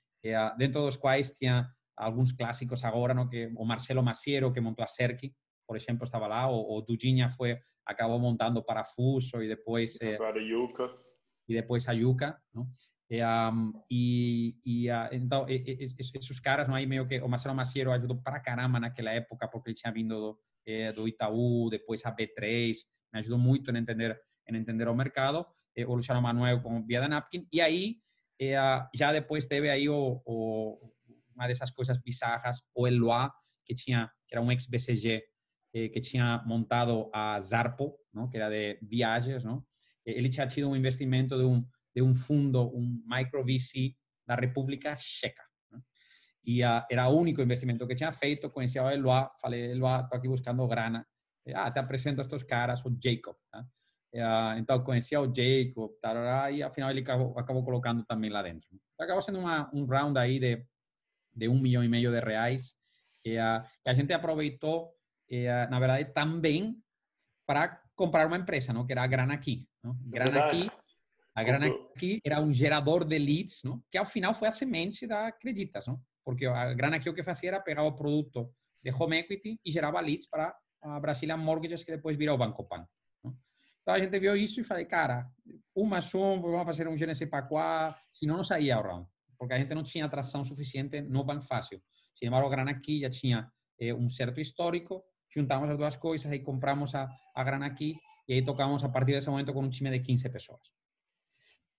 dentro 0.58 0.82
dos 0.82 0.96
quais 0.96 1.32
tinha 1.32 1.68
alguns 1.96 2.32
clássicos 2.32 2.84
agora, 2.84 3.14
não? 3.14 3.28
que 3.30 3.52
o 3.56 3.66
Marcelo 3.66 4.04
Maciero, 4.04 4.52
que 4.52 4.60
montou 4.60 4.84
a 4.84 4.88
Cerki, 4.88 5.34
por 5.68 5.78
exemplo, 5.78 6.04
estava 6.04 6.28
lá, 6.28 6.50
o, 6.50 6.78
o 6.78 6.82
Dudinha 6.82 7.30
foi, 7.30 7.58
acabou 7.86 8.20
montando 8.20 8.64
Parafuso 8.64 9.42
e 9.42 9.48
depois... 9.48 9.98
Eh, 10.02 10.18
a 10.22 10.40
Yuka. 10.40 10.96
E 11.48 11.54
depois 11.54 11.88
a 11.88 11.94
Yuka, 11.94 12.40
não? 12.54 12.68
E, 13.10 13.24
um, 13.24 13.72
e, 13.90 14.58
e 14.66 14.90
uh, 14.90 15.10
então, 15.12 15.46
esses 15.48 16.40
caras, 16.40 16.68
não 16.68 16.74
aí 16.74 16.88
meio 16.88 17.08
que 17.08 17.20
o 17.22 17.30
Marcelo 17.30 17.54
Maciero 17.54 17.92
ajudou 17.92 18.20
para 18.22 18.40
caramba 18.40 18.80
naquela 18.80 19.12
época, 19.12 19.48
porque 19.48 19.70
ele 19.70 19.76
tinha 19.76 19.94
vindo 19.94 20.20
do, 20.20 20.40
eh, 20.66 20.92
do 20.92 21.08
Itaú, 21.08 21.70
depois 21.70 22.04
a 22.04 22.12
B3, 22.12 22.74
me 23.14 23.20
ajudou 23.20 23.38
muito 23.38 23.70
em 23.72 23.78
entender, 23.78 24.20
em 24.50 24.56
entender 24.58 24.88
o 24.88 24.96
mercado. 24.96 25.46
Eh, 25.76 25.86
o 25.86 25.96
Luciano 25.96 26.22
Manuel 26.22 26.62
Via 26.86 27.02
da 27.02 27.08
Napkin. 27.08 27.48
E 27.52 27.62
aí, 27.62 27.98
eh, 28.40 28.56
já 28.94 29.12
depois 29.12 29.46
teve 29.46 29.70
aí 29.70 29.90
o, 29.90 30.22
o, 30.26 30.92
uma 31.36 31.48
dessas 31.48 31.72
coisas 31.72 31.98
bizarras, 31.98 32.62
o 32.74 32.88
Eloy, 32.88 33.30
que 33.66 33.74
tinha, 33.74 34.10
que 34.28 34.36
era 34.36 34.42
um 34.42 34.52
ex-BCG, 34.52 35.24
eh, 35.74 35.90
que 35.90 36.00
tinha 36.02 36.44
montado 36.46 37.10
a 37.14 37.40
Zarpo, 37.40 37.98
não? 38.14 38.30
que 38.30 38.38
era 38.38 38.50
de 38.50 38.80
viagens, 38.82 39.44
não? 39.44 39.66
Ele 40.06 40.30
tinha 40.30 40.46
tido 40.46 40.70
um 40.70 40.76
investimento 40.76 41.36
de 41.36 41.44
um 41.44 41.66
de 41.96 42.02
um 42.02 42.14
fundo, 42.14 42.62
um 42.76 43.02
micro 43.08 43.44
VC 43.44 43.96
da 44.28 44.36
República 44.36 44.96
Checa. 44.98 45.44
E 46.44 46.64
uh, 46.64 46.86
era 46.92 47.08
o 47.08 47.18
único 47.18 47.42
investimento 47.42 47.88
que 47.88 47.96
tinha 47.96 48.12
feito. 48.12 48.50
Conhecia 48.52 48.84
o 48.84 48.90
Eloy, 48.90 49.28
falei, 49.42 49.72
Eloy, 49.72 50.02
estou 50.02 50.18
aqui 50.18 50.28
buscando 50.28 50.68
grana. 50.68 51.08
Ah, 51.56 51.72
te 51.72 51.80
apresento 51.80 52.22
estes 52.22 52.44
caras, 52.44 52.86
o 52.86 52.90
Jacob. 53.02 53.36
Tá? 53.50 53.66
Uh, 54.16 54.58
então, 54.58 54.82
conhecia 54.84 55.20
o 55.20 55.26
Jacob, 55.26 55.92
tarará, 56.02 56.50
e 56.50 56.64
afinal 56.64 56.90
ele 56.90 57.02
acabou, 57.02 57.38
acabou 57.38 57.64
colocando 57.64 58.04
também 58.06 58.30
lá 58.30 58.42
dentro. 58.42 58.68
Acabou 59.00 59.22
sendo 59.22 59.40
uma, 59.40 59.70
um 59.74 59.86
round 59.86 60.18
aí 60.18 60.40
de, 60.40 60.66
de 61.36 61.50
um 61.50 61.60
milhão 61.60 61.84
e 61.84 61.90
meio 61.90 62.12
de 62.12 62.20
reais, 62.20 62.76
que 63.22 63.38
a 63.38 63.94
gente 63.94 64.14
aproveitou, 64.14 64.94
na 65.70 65.80
verdade, 65.80 66.14
também 66.14 66.78
para 67.46 67.82
comprar 67.94 68.28
uma 68.28 68.38
empresa, 68.38 68.72
não? 68.72 68.86
que 68.86 68.94
era 68.94 69.04
a 69.04 69.08
Grana 69.08 69.34
Aqui. 69.34 69.68
Não? 69.84 69.98
Grana 70.06 70.46
Aqui 70.46 70.70
a 71.36 71.44
grana 71.44 71.68
aqui 71.68 72.22
era 72.24 72.40
um 72.40 72.54
gerador 72.54 73.04
de 73.04 73.20
leads, 73.20 73.62
não? 73.66 73.84
que 73.92 73.98
ao 73.98 74.06
final 74.06 74.34
foi 74.34 74.48
a 74.48 74.52
semente 74.52 75.06
da 75.06 75.28
Acreditas, 75.28 75.86
não? 75.86 76.00
porque 76.24 76.46
a 76.46 76.74
grana 76.74 76.96
aqui 76.96 77.10
o 77.10 77.14
que 77.14 77.24
fazia 77.24 77.50
era 77.50 77.60
pegar 77.60 77.84
o 77.84 77.92
produto 77.92 78.50
de 78.82 78.90
home 78.90 79.18
equity 79.18 79.60
e 79.64 79.70
gerava 79.70 80.00
leads 80.00 80.30
para 80.30 80.56
a 80.82 81.00
Brazilian 81.00 81.36
Mortgages, 81.36 81.84
que 81.84 81.92
depois 81.92 82.16
virou 82.16 82.36
o 82.36 82.38
Banco 82.38 82.64
Pan. 82.64 82.88
Então 83.86 83.94
a 83.94 84.00
gente 84.00 84.18
viu 84.18 84.36
isso 84.36 84.60
e 84.60 84.64
falei, 84.64 84.84
cara, 84.86 85.30
uma 85.76 86.02
sum, 86.02 86.42
vamos 86.42 86.66
fazer 86.66 86.88
um 86.88 86.96
para 87.30 87.44
quá, 87.44 87.96
senão 88.12 88.38
não 88.38 88.44
saía 88.44 88.80
o 88.80 88.82
round, 88.82 89.08
porque 89.38 89.54
a 89.54 89.60
gente 89.60 89.76
não 89.76 89.84
tinha 89.84 90.06
atração 90.06 90.44
suficiente 90.44 91.02
no 91.02 91.24
Banco 91.24 91.46
Fácil. 91.46 91.80
Sin 92.16 92.26
embargo, 92.26 92.48
a 92.48 92.50
grana 92.50 92.72
aqui 92.72 93.02
já 93.02 93.12
tinha 93.12 93.48
eh, 93.80 93.94
um 93.94 94.10
certo 94.10 94.42
histórico, 94.42 95.04
juntamos 95.30 95.70
as 95.70 95.78
duas 95.78 95.98
coisas 95.98 96.34
e 96.34 96.40
compramos 96.40 96.96
a, 96.96 97.08
a 97.36 97.44
grana 97.44 97.68
aqui 97.68 97.96
e 98.28 98.34
aí 98.34 98.44
tocamos 98.44 98.84
a 98.84 98.90
partir 98.90 99.12
desse 99.12 99.30
momento 99.30 99.54
com 99.54 99.62
um 99.62 99.70
time 99.70 99.92
de 99.92 100.00
15 100.00 100.30
pessoas. 100.30 100.62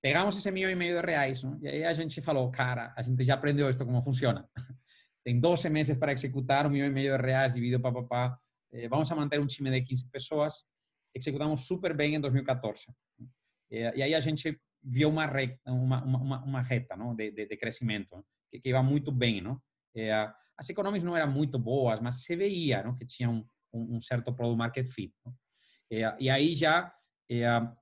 Pegamos 0.00 0.37
esse 0.37 0.52
milhão 0.52 0.70
e 0.70 0.76
meio 0.76 1.00
de 1.00 1.04
reais, 1.04 1.42
não? 1.42 1.59
e 1.61 1.66
aí 1.66 1.85
a 1.85 1.92
gente 1.92 2.22
falou, 2.22 2.48
cara, 2.52 2.94
a 2.96 3.02
gente 3.02 3.24
já 3.24 3.35
aprendeu 3.35 3.68
isto 3.68 3.85
como 3.85 4.00
funciona. 4.00 4.48
Tem 5.24 5.40
12 5.40 5.68
meses 5.70 5.98
para 5.98 6.12
executar 6.12 6.68
um 6.68 6.70
milhão 6.70 6.87
e 6.87 6.90
meio 6.90 7.16
de 7.18 7.24
reais 7.24 7.54
dividido 7.54 7.83
para 7.83 7.92
papá. 7.92 8.38
Eh, 8.72 8.88
vamos 8.88 9.11
a 9.11 9.16
manter 9.16 9.40
um 9.40 9.46
time 9.48 9.72
de 9.72 9.83
15 9.83 10.09
pessoas. 10.09 10.64
Executamos 11.16 11.66
super 11.66 11.96
bem 11.96 12.14
em 12.14 12.20
2014. 12.20 12.87
E, 13.70 14.02
aí 14.02 14.14
a 14.14 14.20
gente 14.20 14.61
viu 14.83 15.09
uma, 15.09 15.26
re, 15.26 15.59
uma, 15.66 16.05
uma, 16.05 16.44
uma 16.44 16.61
reta 16.61 16.94
não? 16.94 17.14
De, 17.14 17.31
de, 17.31 17.46
de 17.46 17.57
crescimento 17.57 18.24
que, 18.50 18.61
que 18.61 18.68
ia 18.68 18.83
muito 18.83 19.11
bem. 19.11 19.40
Não? 19.40 19.61
as 20.59 20.68
economias 20.68 21.02
não 21.02 21.16
eram 21.16 21.33
muito 21.33 21.59
boas, 21.59 22.00
mas 22.00 22.22
se 22.22 22.37
veia 22.37 22.83
não? 22.83 22.94
que 22.94 23.07
tinha 23.07 23.31
um, 23.31 23.46
um 23.72 24.00
certo 24.00 24.33
product 24.33 24.59
market 24.59 24.87
fit. 24.87 25.14
Não? 25.24 25.35
E, 26.20 26.29
aí 26.29 26.55
já 26.55 26.92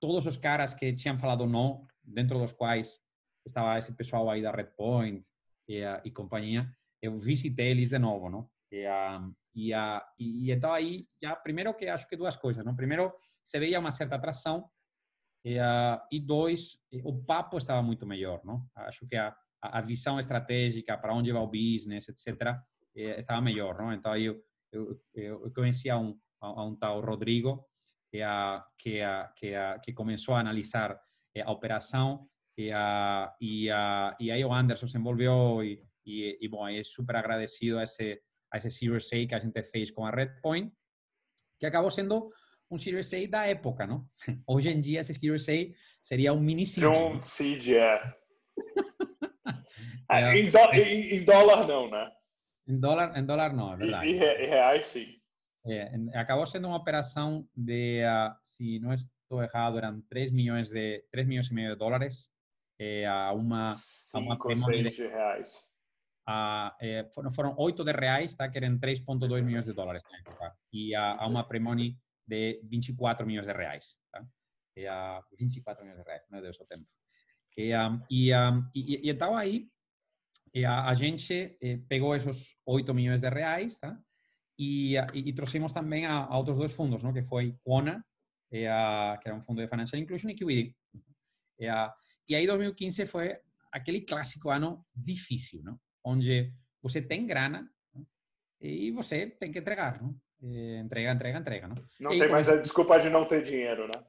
todos 0.00 0.26
os 0.26 0.36
caras 0.36 0.72
que 0.72 0.92
tinham 0.92 1.18
falado 1.18 1.46
não 1.46 1.86
dentro 2.02 2.38
dos 2.38 2.52
quais 2.52 3.00
estava 3.44 3.78
esse 3.78 3.92
pessoal 3.92 4.30
aí 4.30 4.40
da 4.40 4.52
Redpoint 4.52 5.24
e, 5.68 5.82
e 6.04 6.10
companhia, 6.10 6.70
eu 7.02 7.16
visitei 7.18 7.72
eles 7.72 7.90
de 7.90 7.98
novo, 7.98 8.30
não? 8.30 8.48
E, 8.74 9.70
e, 9.70 9.72
e, 10.18 10.50
então 10.50 10.72
aí, 10.72 11.06
já, 11.22 11.36
primeiro 11.36 11.72
que 11.74 11.86
acho 11.86 12.08
que 12.08 12.16
duas 12.16 12.36
coisas, 12.36 12.64
não? 12.64 12.74
Primeiro, 12.74 13.12
se 13.44 13.58
veia 13.58 13.78
uma 13.78 13.90
certa 13.90 14.16
atração 14.16 14.68
e, 15.44 15.58
e 16.10 16.20
dois, 16.20 16.78
o 17.04 17.22
papo 17.24 17.58
estava 17.58 17.82
muito 17.82 18.04
melhor, 18.06 18.40
não? 18.44 18.66
Acho 18.74 19.06
que 19.06 19.16
a, 19.16 19.36
a 19.62 19.80
visão 19.80 20.18
estratégica 20.18 20.96
para 20.98 21.14
onde 21.14 21.30
vai 21.32 21.42
o 21.42 21.46
business, 21.46 22.08
etc., 22.08 22.56
estava 22.94 23.40
melhor, 23.40 23.78
não? 23.78 23.92
Então 23.92 24.12
aí 24.12 24.24
eu, 24.24 24.42
eu, 24.72 25.00
eu 25.14 25.52
conhecia 25.52 25.96
um, 25.96 26.18
a 26.40 26.64
um 26.64 26.74
tal 26.76 27.00
Rodrigo, 27.00 27.64
que, 28.10 28.22
a, 28.22 28.64
que, 28.78 29.00
a, 29.00 29.32
que, 29.36 29.54
a, 29.54 29.78
que 29.78 29.92
começou 29.92 30.34
a 30.34 30.40
analisar 30.40 30.98
eh, 31.34 31.42
a 31.42 31.50
operação 31.50 32.28
e, 32.56 32.70
a, 32.70 33.34
e, 33.40 33.68
a, 33.70 34.16
e 34.20 34.30
aí 34.30 34.44
o 34.44 34.52
Anderson 34.52 34.86
se 34.86 34.96
envolveu 34.96 35.64
e, 35.64 35.82
e, 36.06 36.38
e 36.40 36.48
bom, 36.48 36.66
é 36.68 36.82
super 36.84 37.16
agradecido 37.16 37.78
a 37.78 37.82
esse, 37.82 38.20
a 38.54 38.58
esse 38.58 38.70
Series 38.70 39.12
A 39.12 39.26
que 39.26 39.34
a 39.34 39.38
gente 39.40 39.62
fez 39.64 39.90
com 39.90 40.06
a 40.06 40.10
Redpoint, 40.10 40.72
que 41.58 41.66
acabou 41.66 41.90
sendo 41.90 42.30
um 42.70 42.78
Series 42.78 43.12
A 43.12 43.26
da 43.28 43.46
época, 43.46 43.86
não? 43.86 44.08
Hoje 44.46 44.70
em 44.70 44.80
dia 44.80 45.00
esse 45.00 45.12
Series 45.12 45.48
A 45.48 45.74
seria 46.00 46.32
um 46.32 46.40
mini 46.40 46.64
seed. 46.64 46.84
Um 46.84 47.20
seed, 47.20 47.70
é. 47.70 48.14
é 50.08 50.38
em, 50.38 50.48
do, 50.48 50.58
em, 50.74 51.16
em, 51.16 51.24
dólar 51.24 51.66
não, 51.66 51.90
né? 51.90 52.12
Em 52.68 52.78
dólar, 52.78 53.18
em 53.18 53.26
dólar 53.26 53.52
não, 53.52 53.72
é 53.72 53.76
verdade. 53.76 54.10
E, 54.10 54.14
e 54.14 54.46
reais 54.46 54.86
sim. 54.86 55.06
É, 55.66 55.90
acabou 56.14 56.46
sendo 56.46 56.68
uma 56.68 56.76
operação 56.76 57.48
de, 57.56 58.02
uh, 58.04 58.36
se 58.42 58.78
não 58.80 58.92
estou 58.92 59.42
errado, 59.42 59.78
eram 59.78 60.00
3 60.02 60.30
milhões 60.30 60.70
de 60.70 61.02
3 61.10 61.26
milhões 61.26 61.48
e 61.48 61.54
meio 61.54 61.70
de 61.70 61.78
dólares 61.78 62.28
eh, 62.78 63.06
a 63.06 63.32
uma 63.32 63.72
a 63.72 64.18
uma 64.18 64.36
de 64.36 65.06
reais. 65.08 65.73
A, 66.26 66.74
eh, 66.80 67.04
foram, 67.14 67.30
foram 67.30 67.54
8 67.58 67.84
de 67.84 67.92
reais, 67.92 68.34
tá? 68.34 68.48
que 68.48 68.58
eram 68.58 68.78
3,2 68.78 69.42
milhões 69.42 69.66
de 69.66 69.72
dólares 69.72 70.02
na 70.10 70.18
época, 70.18 70.56
e 70.72 70.94
a, 70.94 71.16
a 71.16 71.26
uma 71.26 71.46
premoni 71.46 71.98
de 72.26 72.60
24 72.64 73.26
milhões 73.26 73.46
de 73.46 73.52
reais. 73.52 73.98
Tá? 74.10 74.24
E 74.76 74.86
a 74.86 75.20
24 75.38 75.84
milhões 75.84 76.00
de 76.02 76.06
reais, 76.06 76.22
meu 76.30 76.40
Deus, 76.40 76.58
o 76.58 76.64
tempo. 76.64 76.86
E, 77.56 77.76
um, 77.76 78.00
e, 78.10 78.34
um, 78.34 78.70
e, 78.74 79.06
e, 79.06 79.10
então 79.10 79.36
aí 79.36 79.68
a, 80.66 80.90
a 80.90 80.94
gente 80.94 81.56
eh, 81.60 81.78
pegou 81.88 82.16
esses 82.16 82.56
8 82.66 82.92
milhões 82.94 83.20
de 83.20 83.28
reais 83.28 83.78
tá? 83.78 83.96
e, 84.58 84.96
e, 85.12 85.32
trouxemos 85.32 85.72
também 85.72 86.06
a, 86.06 86.24
a 86.24 86.38
outros 86.38 86.56
dois 86.56 86.74
fundos, 86.74 87.02
não? 87.02 87.12
que 87.12 87.22
foi 87.22 87.56
Quona 87.62 88.04
é 88.50 88.68
a, 88.68 89.18
que 89.20 89.28
era 89.28 89.36
um 89.36 89.42
fundo 89.42 89.60
de 89.60 89.68
Financial 89.68 90.00
Inclusion 90.00 90.30
e 90.30 90.34
QED. 90.34 90.76
É 91.58 91.68
a, 91.68 91.92
e 92.28 92.34
aí 92.34 92.46
2015 92.46 93.06
foi 93.06 93.36
aquele 93.72 94.02
clássico 94.02 94.50
ano 94.50 94.84
difícil, 94.94 95.62
não? 95.62 95.78
Onde 96.04 96.52
você 96.82 97.00
tem 97.00 97.26
grana 97.26 97.68
não? 97.94 98.06
e 98.60 98.90
você 98.90 99.26
tem 99.26 99.50
que 99.50 99.58
entregar, 99.58 100.00
não? 100.02 100.14
E 100.42 100.76
entrega, 100.76 101.12
entrega, 101.12 101.38
entrega, 101.38 101.68
não? 101.68 101.76
Não 102.00 102.12
e 102.12 102.18
tem 102.18 102.28
mais 102.28 102.48
a 102.50 102.56
desculpa 102.56 102.98
de 102.98 103.08
não 103.08 103.24
ter 103.24 103.42
dinheiro, 103.42 103.86
né? 103.86 104.04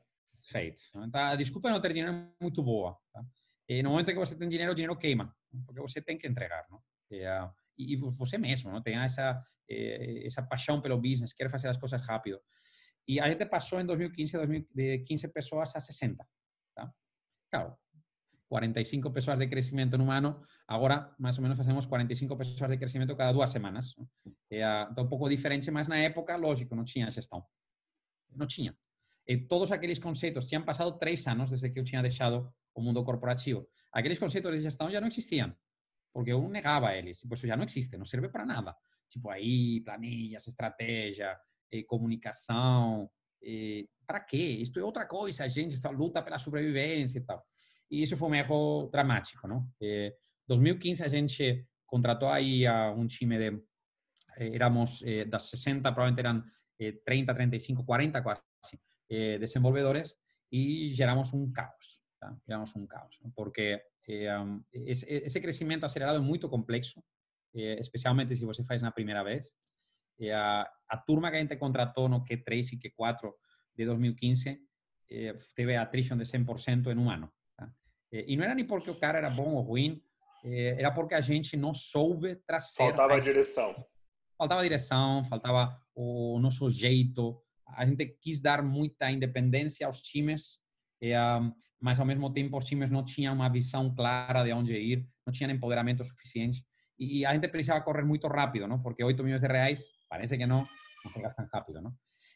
Feito. 0.50 0.82
Então, 0.96 1.22
a 1.22 1.36
desculpa 1.36 1.70
de 1.70 1.74
não 1.74 1.82
ter 1.82 1.94
dinheiro 1.94 2.14
é 2.14 2.44
muito 2.44 2.62
boa. 2.62 2.98
Tá? 3.14 3.24
E 3.70 3.82
no 3.82 3.92
momento 3.92 4.12
que 4.12 4.14
você 4.16 4.38
tem 4.38 4.50
dinheiro, 4.50 4.72
o 4.72 4.76
dinheiro 4.76 4.98
queima, 4.98 5.34
porque 5.66 5.82
você 5.82 6.02
tem 6.02 6.18
que 6.18 6.28
entregar, 6.28 6.66
não? 6.70 6.84
E, 7.10 7.94
e 7.94 7.96
você 7.96 8.38
mesmo, 8.38 8.72
não? 8.72 8.82
Tem 8.82 8.98
essa 8.98 9.42
essa 9.68 10.44
paixão 10.44 10.82
pelo 10.82 10.98
business, 10.98 11.34
quer 11.34 11.50
fazer 11.50 11.68
as 11.70 11.78
coisas 11.78 12.02
rápido. 12.02 12.40
E 13.08 13.20
a 13.20 13.28
gente 13.30 13.46
passou 13.46 13.80
em 13.80 13.86
2015 13.86 14.38
de 14.74 15.00
15 15.00 15.28
pessoas 15.30 15.76
a 15.76 15.80
60. 15.80 16.26
Tá? 16.76 16.94
Claro, 17.52 17.78
45 18.48 19.12
pessoas 19.12 19.40
de 19.40 19.48
crescimento 19.48 19.98
no 19.98 20.12
ano, 20.12 20.42
agora 20.68 21.14
mais 21.18 21.38
ou 21.38 21.42
menos 21.42 21.58
fazemos 21.58 21.86
45 21.86 22.38
pessoas 22.38 22.72
de 22.72 22.78
crescimento 22.78 23.16
cada 23.16 23.32
duas 23.32 23.50
semanas. 23.50 23.96
É, 24.52 24.62
então, 24.92 25.04
um 25.04 25.08
pouco 25.08 25.28
diferente, 25.30 25.70
mas 25.72 25.88
na 25.88 25.98
época, 25.98 26.36
lógico, 26.36 26.76
não 26.76 26.84
tinha 26.84 27.10
gestão. 27.10 27.44
Não 28.32 28.46
tinha. 28.48 28.76
E 29.28 29.38
todos 29.38 29.72
aqueles 29.72 29.98
conceitos, 29.98 30.48
tinham 30.48 30.64
passado 30.64 30.98
três 30.98 31.26
anos 31.28 31.50
desde 31.50 31.70
que 31.70 31.80
eu 31.80 31.84
tinha 31.84 32.02
deixado 32.02 32.54
o 32.76 32.82
mundo 32.82 33.04
corporativo. 33.04 33.68
Aqueles 33.92 34.20
conceitos 34.20 34.52
de 34.52 34.62
gestão 34.62 34.92
já 34.92 35.02
não 35.02 35.08
existiam, 35.08 35.56
porque 36.14 36.32
eu 36.32 36.48
negava 36.48 36.96
eles. 36.96 37.20
Tipo, 37.20 37.34
isso 37.34 37.48
já 37.48 37.58
não 37.58 37.64
existe, 37.64 37.98
não 37.98 38.06
serve 38.06 38.30
para 38.30 38.46
nada. 38.46 38.76
Tipo, 39.10 39.30
aí, 39.30 39.82
planilhas, 39.82 40.48
estratégia, 40.48 41.40
eh, 41.72 41.84
comunicação, 41.84 43.10
eh, 43.42 43.86
para 44.06 44.20
quê? 44.20 44.38
Isto 44.38 44.80
é 44.80 44.84
outra 44.84 45.06
coisa, 45.08 45.48
gente 45.50 45.74
está 45.74 45.90
luta 45.90 46.22
pela 46.22 46.38
sobrevivência 46.38 47.20
e 47.20 47.22
tal. 47.22 47.44
E 47.96 48.04
isso 48.04 48.18
foi 48.18 48.30
um 48.30 48.36
erro 48.36 48.90
dramático, 48.92 49.48
não? 49.48 49.68
Eh, 49.82 50.14
2015 50.48 51.04
a 51.04 51.08
gente 51.08 51.66
contratou 51.86 52.30
aí 52.30 52.68
um 52.96 53.08
time 53.08 53.38
de 53.38 53.64
éramos 54.38 55.02
eh, 55.04 55.26
das 55.26 55.44
60 55.50 55.92
provavelmente 55.92 56.20
eram 56.20 56.44
eh, 56.80 56.94
30, 57.06 57.34
35, 57.34 57.86
40 57.86 58.22
quase 58.22 58.42
eh, 59.10 59.38
desenvolvedores 59.40 60.18
e 60.52 60.94
geramos 60.94 61.34
um 61.34 61.52
caos, 61.52 62.02
tá? 62.20 62.36
geramos 62.46 62.76
um 62.76 62.86
caos, 62.86 63.18
porque 63.36 63.82
esse, 64.72 65.42
crescimento 65.42 65.84
acelerado 65.84 66.20
é 66.20 66.22
muito 66.22 66.48
complexo, 66.48 67.04
especialmente 67.52 68.36
se 68.36 68.46
você 68.46 68.64
faz 68.64 68.80
na 68.80 68.92
primeira 68.92 69.24
vez. 69.24 69.56
a, 70.32 70.98
turma 71.08 71.32
que 71.32 71.38
a 71.38 71.40
gente 71.40 71.58
contratou 71.58 72.08
no 72.08 72.24
Q3 72.24 72.74
e 72.74 72.78
Q4 72.78 73.34
de 73.76 73.86
2015 73.86 74.60
teve 75.56 75.76
attrition 75.76 76.18
de 76.18 76.26
100% 76.26 76.92
em 76.92 76.98
um 77.00 77.10
ano. 77.10 77.34
Tá? 78.21 78.23
E 78.28 78.36
não 78.36 78.43
era 78.43 78.56
nem 78.56 78.65
porque 78.65 78.89
o 78.89 78.99
cara 78.99 79.17
era 79.17 79.30
bom 79.30 79.56
ou 79.56 79.62
ruim, 79.62 80.01
era 80.43 80.91
porque 80.91 81.15
a 81.15 81.21
gente 81.21 81.58
não 81.58 81.73
soube 81.73 82.36
trazer... 82.47 82.78
Faltava 82.78 83.15
a 83.15 83.19
direção 83.19 83.86
faltava 84.38 84.63
direção, 84.63 85.23
faltava 85.23 85.78
o 85.95 86.39
nosso 86.39 86.69
jeito. 86.69 87.41
A 87.75 87.86
gente 87.86 88.06
quis 88.21 88.39
dar 88.39 88.62
muita 88.62 89.10
independência 89.12 89.88
aos 89.88 90.01
times, 90.01 90.60
mas 91.82 91.99
ao 91.99 92.06
mesmo 92.06 92.32
tempo 92.32 92.58
os 92.58 92.65
times 92.65 92.89
não 92.89 93.04
tinham 93.04 93.34
uma 93.34 93.49
visão 93.49 93.93
clara 93.93 94.43
de 94.43 94.54
onde 94.54 94.73
ir, 94.73 95.08
não 95.25 95.34
tinham 95.34 95.51
empoderamento 95.51 96.04
suficiente. 96.04 96.63
E 96.97 97.25
a 97.25 97.34
gente 97.34 97.47
precisava 97.49 97.84
correr 97.84 98.06
muito 98.06 98.28
rápido, 98.28 98.67
não? 98.67 98.82
Porque 98.82 99.04
8 99.04 99.21
milhões 99.23 99.41
de 99.41 99.47
reais, 99.47 99.91
parece 100.10 100.38
que 100.38 100.45
não, 100.45 100.65
não 101.04 101.12
se 101.12 101.19
gastam 101.19 101.45
rápido, 101.51 101.82
não? 101.82 101.93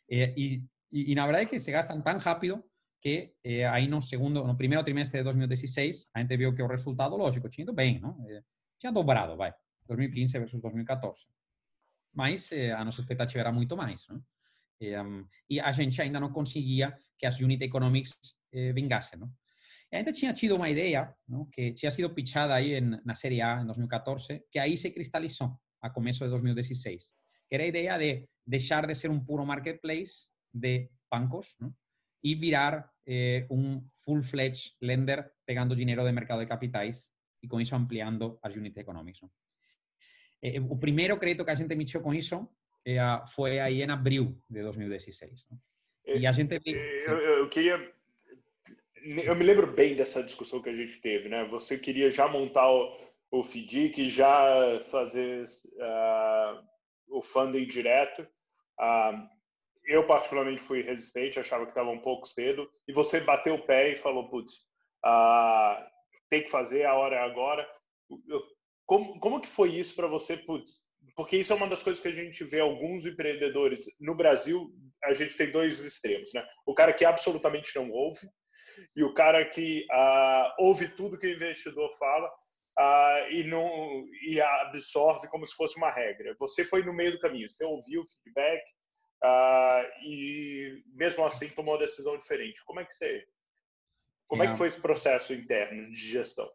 E, 0.09 0.65
e, 0.91 1.11
e 1.11 1.15
na 1.15 1.25
verdade 1.25 1.45
é 1.45 1.49
que 1.49 1.59
se 1.59 1.71
gastam 1.71 2.01
tão 2.01 2.17
rápido 2.17 2.61
que 3.01 3.33
eh, 3.43 3.65
aí 3.65 3.87
no 3.87 4.01
segundo, 4.01 4.45
no 4.45 4.55
primeiro 4.57 4.83
trimestre 4.83 5.19
de 5.19 5.23
2016, 5.23 6.09
a 6.13 6.19
gente 6.19 6.37
viu 6.37 6.53
que 6.53 6.61
o 6.61 6.67
resultado, 6.67 7.15
lógico, 7.15 7.49
tinha 7.49 7.63
ido 7.63 7.73
bem, 7.73 7.99
não? 7.99 8.17
Eh, 8.27 8.43
tinha 8.77 8.91
dobrado, 8.91 9.35
vai, 9.37 9.53
2015 9.87 10.39
versus 10.39 10.61
2014 10.61 11.27
mas 12.13 12.51
eh, 12.51 12.71
a 12.71 12.83
nossa 12.83 13.01
expectativa 13.01 13.39
era 13.39 13.51
muito 13.51 13.75
mais. 13.75 14.07
Né? 14.07 14.19
E, 14.81 14.99
um, 14.99 15.25
e, 15.49 15.59
a 15.59 15.71
gente 15.71 16.01
ainda 16.01 16.19
não 16.19 16.31
conseguia 16.31 16.97
que 17.17 17.25
as 17.25 17.39
unit 17.39 17.63
economics 17.63 18.17
eh, 18.51 18.73
vingassem. 18.73 19.19
Não? 19.19 19.31
E 19.91 19.97
ainda 19.97 20.11
tinha 20.11 20.33
tido 20.33 20.55
uma 20.55 20.69
ideia 20.69 21.13
não? 21.27 21.45
que 21.45 21.73
tinha 21.73 21.91
sido 21.91 22.13
pitchada 22.13 22.53
aí 22.53 22.75
em, 22.75 22.99
na 23.05 23.15
Série 23.15 23.41
A 23.41 23.61
em 23.61 23.65
2014, 23.65 24.43
que 24.51 24.59
aí 24.59 24.77
se 24.77 24.91
cristalizou 24.91 25.59
a 25.81 25.89
começo 25.89 26.23
de 26.23 26.29
2016, 26.29 27.13
que 27.47 27.55
era 27.55 27.63
a 27.63 27.67
ideia 27.67 27.97
de 27.97 28.27
deixar 28.45 28.85
de 28.85 28.95
ser 28.95 29.09
um 29.09 29.23
puro 29.23 29.45
marketplace 29.45 30.29
de 30.53 30.89
bancos 31.09 31.55
não? 31.59 31.73
E 32.23 32.35
virar 32.35 32.89
eh, 33.07 33.45
um 33.49 33.81
full-fledged 34.03 34.75
lender 34.81 35.31
pegando 35.45 35.75
dinheiro 35.75 36.03
do 36.03 36.13
mercado 36.13 36.39
de 36.39 36.45
capitais 36.45 37.11
e 37.41 37.47
com 37.47 37.59
isso 37.59 37.75
ampliando 37.75 38.37
as 38.41 38.55
unit 38.55 38.77
economics. 38.79 39.21
Eh, 40.41 40.57
eh, 40.57 40.59
o 40.59 40.77
primeiro 40.77 41.17
crédito 41.17 41.45
que 41.45 41.51
a 41.51 41.55
gente 41.55 41.71
emitiu 41.71 42.01
com 42.01 42.13
isso 42.13 42.47
eh, 42.85 42.99
foi 43.33 43.59
aí 43.59 43.81
em 43.81 43.89
abril 43.89 44.37
de 44.49 44.61
2016. 44.61 45.47
Né? 45.49 45.57
E 46.19 46.27
a 46.27 46.31
gente... 46.31 46.59
Eu, 46.65 47.17
eu, 47.17 47.49
queria... 47.49 47.93
Eu 49.03 49.35
me 49.35 49.45
lembro 49.45 49.67
bem 49.67 49.95
dessa 49.95 50.21
discussão 50.21 50.61
que 50.61 50.69
a 50.69 50.73
gente 50.73 50.99
teve, 50.99 51.29
né? 51.29 51.45
Você 51.45 51.77
queria 51.77 52.09
já 52.09 52.27
montar 52.27 52.69
o, 52.69 52.91
o 53.31 53.43
FDIC, 53.43 54.09
já 54.09 54.77
fazer 54.91 55.45
uh, 55.45 56.61
o 57.07 57.21
funding 57.21 57.65
direto. 57.65 58.27
Uh, 58.77 59.38
eu, 59.89 60.05
particularmente, 60.05 60.61
fui 60.61 60.83
resistente, 60.83 61.39
achava 61.39 61.65
que 61.65 61.71
estava 61.71 61.89
um 61.89 61.99
pouco 61.99 62.27
cedo. 62.27 62.69
E 62.87 62.93
você 62.93 63.19
bateu 63.19 63.55
o 63.55 63.65
pé 63.65 63.89
e 63.89 63.95
falou, 63.95 64.29
putz, 64.29 64.67
uh, 65.03 65.83
tem 66.29 66.43
que 66.43 66.51
fazer, 66.51 66.85
a 66.85 66.93
hora 66.93 67.15
é 67.15 67.19
agora. 67.19 67.67
Como, 68.85 69.19
como 69.19 69.41
que 69.41 69.47
foi 69.47 69.69
isso 69.69 69.95
para 69.95 70.05
você? 70.05 70.37
Putz, 70.37 70.83
porque 71.15 71.37
isso 71.37 71.51
é 71.51 71.55
uma 71.55 71.67
das 71.67 71.81
coisas 71.81 71.99
que 71.99 72.07
a 72.07 72.13
gente 72.13 72.43
vê 72.43 72.59
alguns 72.59 73.07
empreendedores 73.07 73.85
no 73.99 74.15
Brasil. 74.15 74.71
A 75.03 75.13
gente 75.13 75.35
tem 75.35 75.49
dois 75.51 75.79
extremos, 75.79 76.31
né? 76.33 76.47
O 76.67 76.75
cara 76.75 76.93
que 76.93 77.03
absolutamente 77.03 77.75
não 77.75 77.89
ouve 77.89 78.29
e 78.95 79.03
o 79.03 79.13
cara 79.13 79.43
que 79.49 79.87
ah, 79.91 80.55
ouve 80.59 80.87
tudo 80.87 81.17
que 81.17 81.25
o 81.25 81.33
investidor 81.33 81.91
fala 81.97 82.31
ah, 82.77 83.27
e 83.31 83.43
não 83.43 84.05
e 84.21 84.39
absorve 84.39 85.27
como 85.29 85.47
se 85.47 85.55
fosse 85.55 85.77
uma 85.77 85.89
regra. 85.89 86.35
Você 86.39 86.63
foi 86.63 86.83
no 86.83 86.93
meio 86.93 87.13
do 87.13 87.19
caminho. 87.19 87.49
Você 87.49 87.65
ouviu 87.65 88.01
o 88.01 88.05
feedback 88.05 88.61
ah, 89.23 89.83
e 90.03 90.83
mesmo 90.93 91.25
assim 91.25 91.49
tomou 91.49 91.73
uma 91.73 91.79
decisão 91.79 92.17
diferente. 92.17 92.63
Como 92.65 92.79
é 92.79 92.85
que 92.85 92.93
você? 92.93 93.27
Como 94.27 94.43
é, 94.43 94.45
é 94.45 94.51
que 94.51 94.57
foi 94.57 94.67
esse 94.67 94.81
processo 94.81 95.33
interno 95.33 95.89
de 95.89 95.97
gestão? 95.97 96.49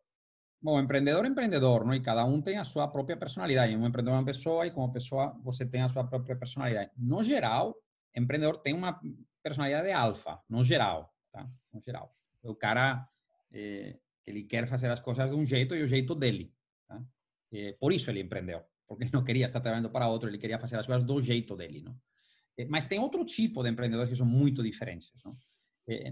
Bom, 0.62 0.81
empreendedor 0.81 1.27
é 1.27 1.29
empreendedor, 1.29 1.85
não? 1.85 1.94
E 1.94 2.00
cada 2.00 2.24
um 2.24 2.40
tem 2.40 2.57
a 2.57 2.64
sua 2.64 2.88
própria 2.88 3.16
personalidade. 3.16 3.77
Um 3.77 3.87
empreendedor 3.87 4.14
é 4.14 4.20
uma 4.20 4.24
pessoa 4.24 4.66
e 4.66 4.70
como 4.70 4.90
pessoa 4.92 5.38
você 5.42 5.66
tem 5.66 5.83
a 5.83 5.88
sua 5.88 6.05
própria 6.05 6.37
personalidade. 6.37 6.90
No 6.96 7.22
geral, 7.22 7.77
empreendedor 8.16 8.59
tem 8.59 8.72
uma 8.72 8.98
personalidade 9.42 9.90
alfa, 9.90 10.40
no 10.48 10.64
geral, 10.64 11.14
tá? 11.31 11.46
No 11.70 11.83
geral. 11.83 12.16
O 12.42 12.55
cara 12.55 13.07
eh, 13.53 13.98
ele 14.27 14.44
quer 14.44 14.66
fazer 14.66 14.90
as 14.90 15.00
coisas 15.00 15.29
de 15.29 15.37
um 15.37 15.44
jeito 15.44 15.74
e 15.74 15.83
o 15.83 15.87
jeito 15.87 16.14
dele, 16.14 16.50
tá? 16.88 17.03
Eh, 17.53 17.77
por 17.79 17.92
isso 17.92 18.11
ele 18.11 18.20
empreendeu, 18.20 18.62
porque 18.87 19.05
ele 19.05 19.11
não 19.12 19.22
queria 19.22 19.44
estar 19.44 19.61
trabalhando 19.61 19.90
para 19.90 20.09
outro, 20.09 20.31
ele 20.31 20.38
queria 20.38 20.59
fazer 20.59 20.79
as 20.79 20.87
coisas 20.87 21.05
do 21.05 21.20
jeito 21.20 21.55
dele, 21.57 21.83
não? 21.83 21.94
Eh, 22.59 22.67
mas 22.67 22.87
tem 22.87 22.99
outro 22.99 23.25
tipo 23.25 23.62
de 23.62 23.71
empreendedores 23.71 24.11
que 24.11 24.17
são 24.17 24.27
muito 24.27 24.62
diferentes, 24.62 25.12
não? 25.25 25.33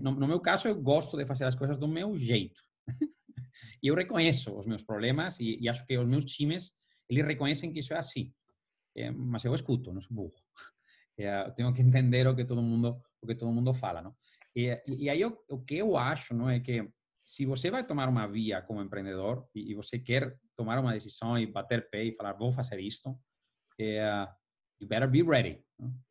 No, 0.02 0.12
no 0.12 0.28
meu 0.28 0.38
caso, 0.38 0.68
eu 0.68 0.80
gosto 0.80 1.16
de 1.16 1.24
fazer 1.24 1.44
as 1.44 1.54
coisas 1.54 1.78
do 1.78 1.88
meu 1.88 2.16
jeito. 2.16 2.60
E 3.82 3.88
eu 3.88 3.94
reconheço 3.94 4.56
os 4.56 4.66
meus 4.66 4.82
problemas 4.82 5.38
e, 5.40 5.58
e, 5.60 5.68
acho 5.68 5.84
que 5.84 5.98
os 5.98 6.06
meus 6.06 6.24
times, 6.24 6.72
eles 7.08 7.26
reconhecem 7.26 7.72
que 7.72 7.80
isso 7.80 7.92
é 7.92 7.98
assim. 7.98 8.32
É, 8.96 9.10
mas 9.10 9.44
eu 9.44 9.54
escuto, 9.54 9.92
não 9.92 10.00
sou 10.00 10.14
burro. 10.14 10.34
É, 11.18 11.46
eu 11.46 11.52
tenho 11.52 11.74
que 11.74 11.82
entender 11.82 12.26
o 12.26 12.34
que 12.34 12.42
todo 12.42 12.62
mundo, 12.62 12.98
o 13.20 13.26
que 13.26 13.34
todo 13.34 13.52
mundo 13.52 13.74
fala, 13.74 14.00
não? 14.00 14.16
E, 14.56 14.82
e 14.86 15.10
aí 15.10 15.22
o, 15.22 15.60
que 15.60 15.76
eu 15.76 15.94
acho, 15.94 16.34
não 16.34 16.48
é 16.48 16.58
que 16.58 16.88
se 17.22 17.44
você 17.44 17.70
vai 17.70 17.86
tomar 17.86 18.08
uma 18.08 18.26
via 18.26 18.62
como 18.62 18.80
empreendedor 18.80 19.46
e, 19.54 19.70
e 19.70 19.74
você 19.74 19.98
quer 19.98 20.34
tomar 20.56 20.78
uma 20.78 20.94
decisão 20.94 21.38
e 21.38 21.46
bater 21.46 21.90
pé 21.90 22.04
e 22.04 22.16
falar 22.16 22.32
vou 22.32 22.50
fazer 22.50 22.80
isto, 22.80 23.14
é, 23.78 24.26
you 24.80 24.88
better 24.88 25.08
be 25.08 25.22
ready. 25.22 25.62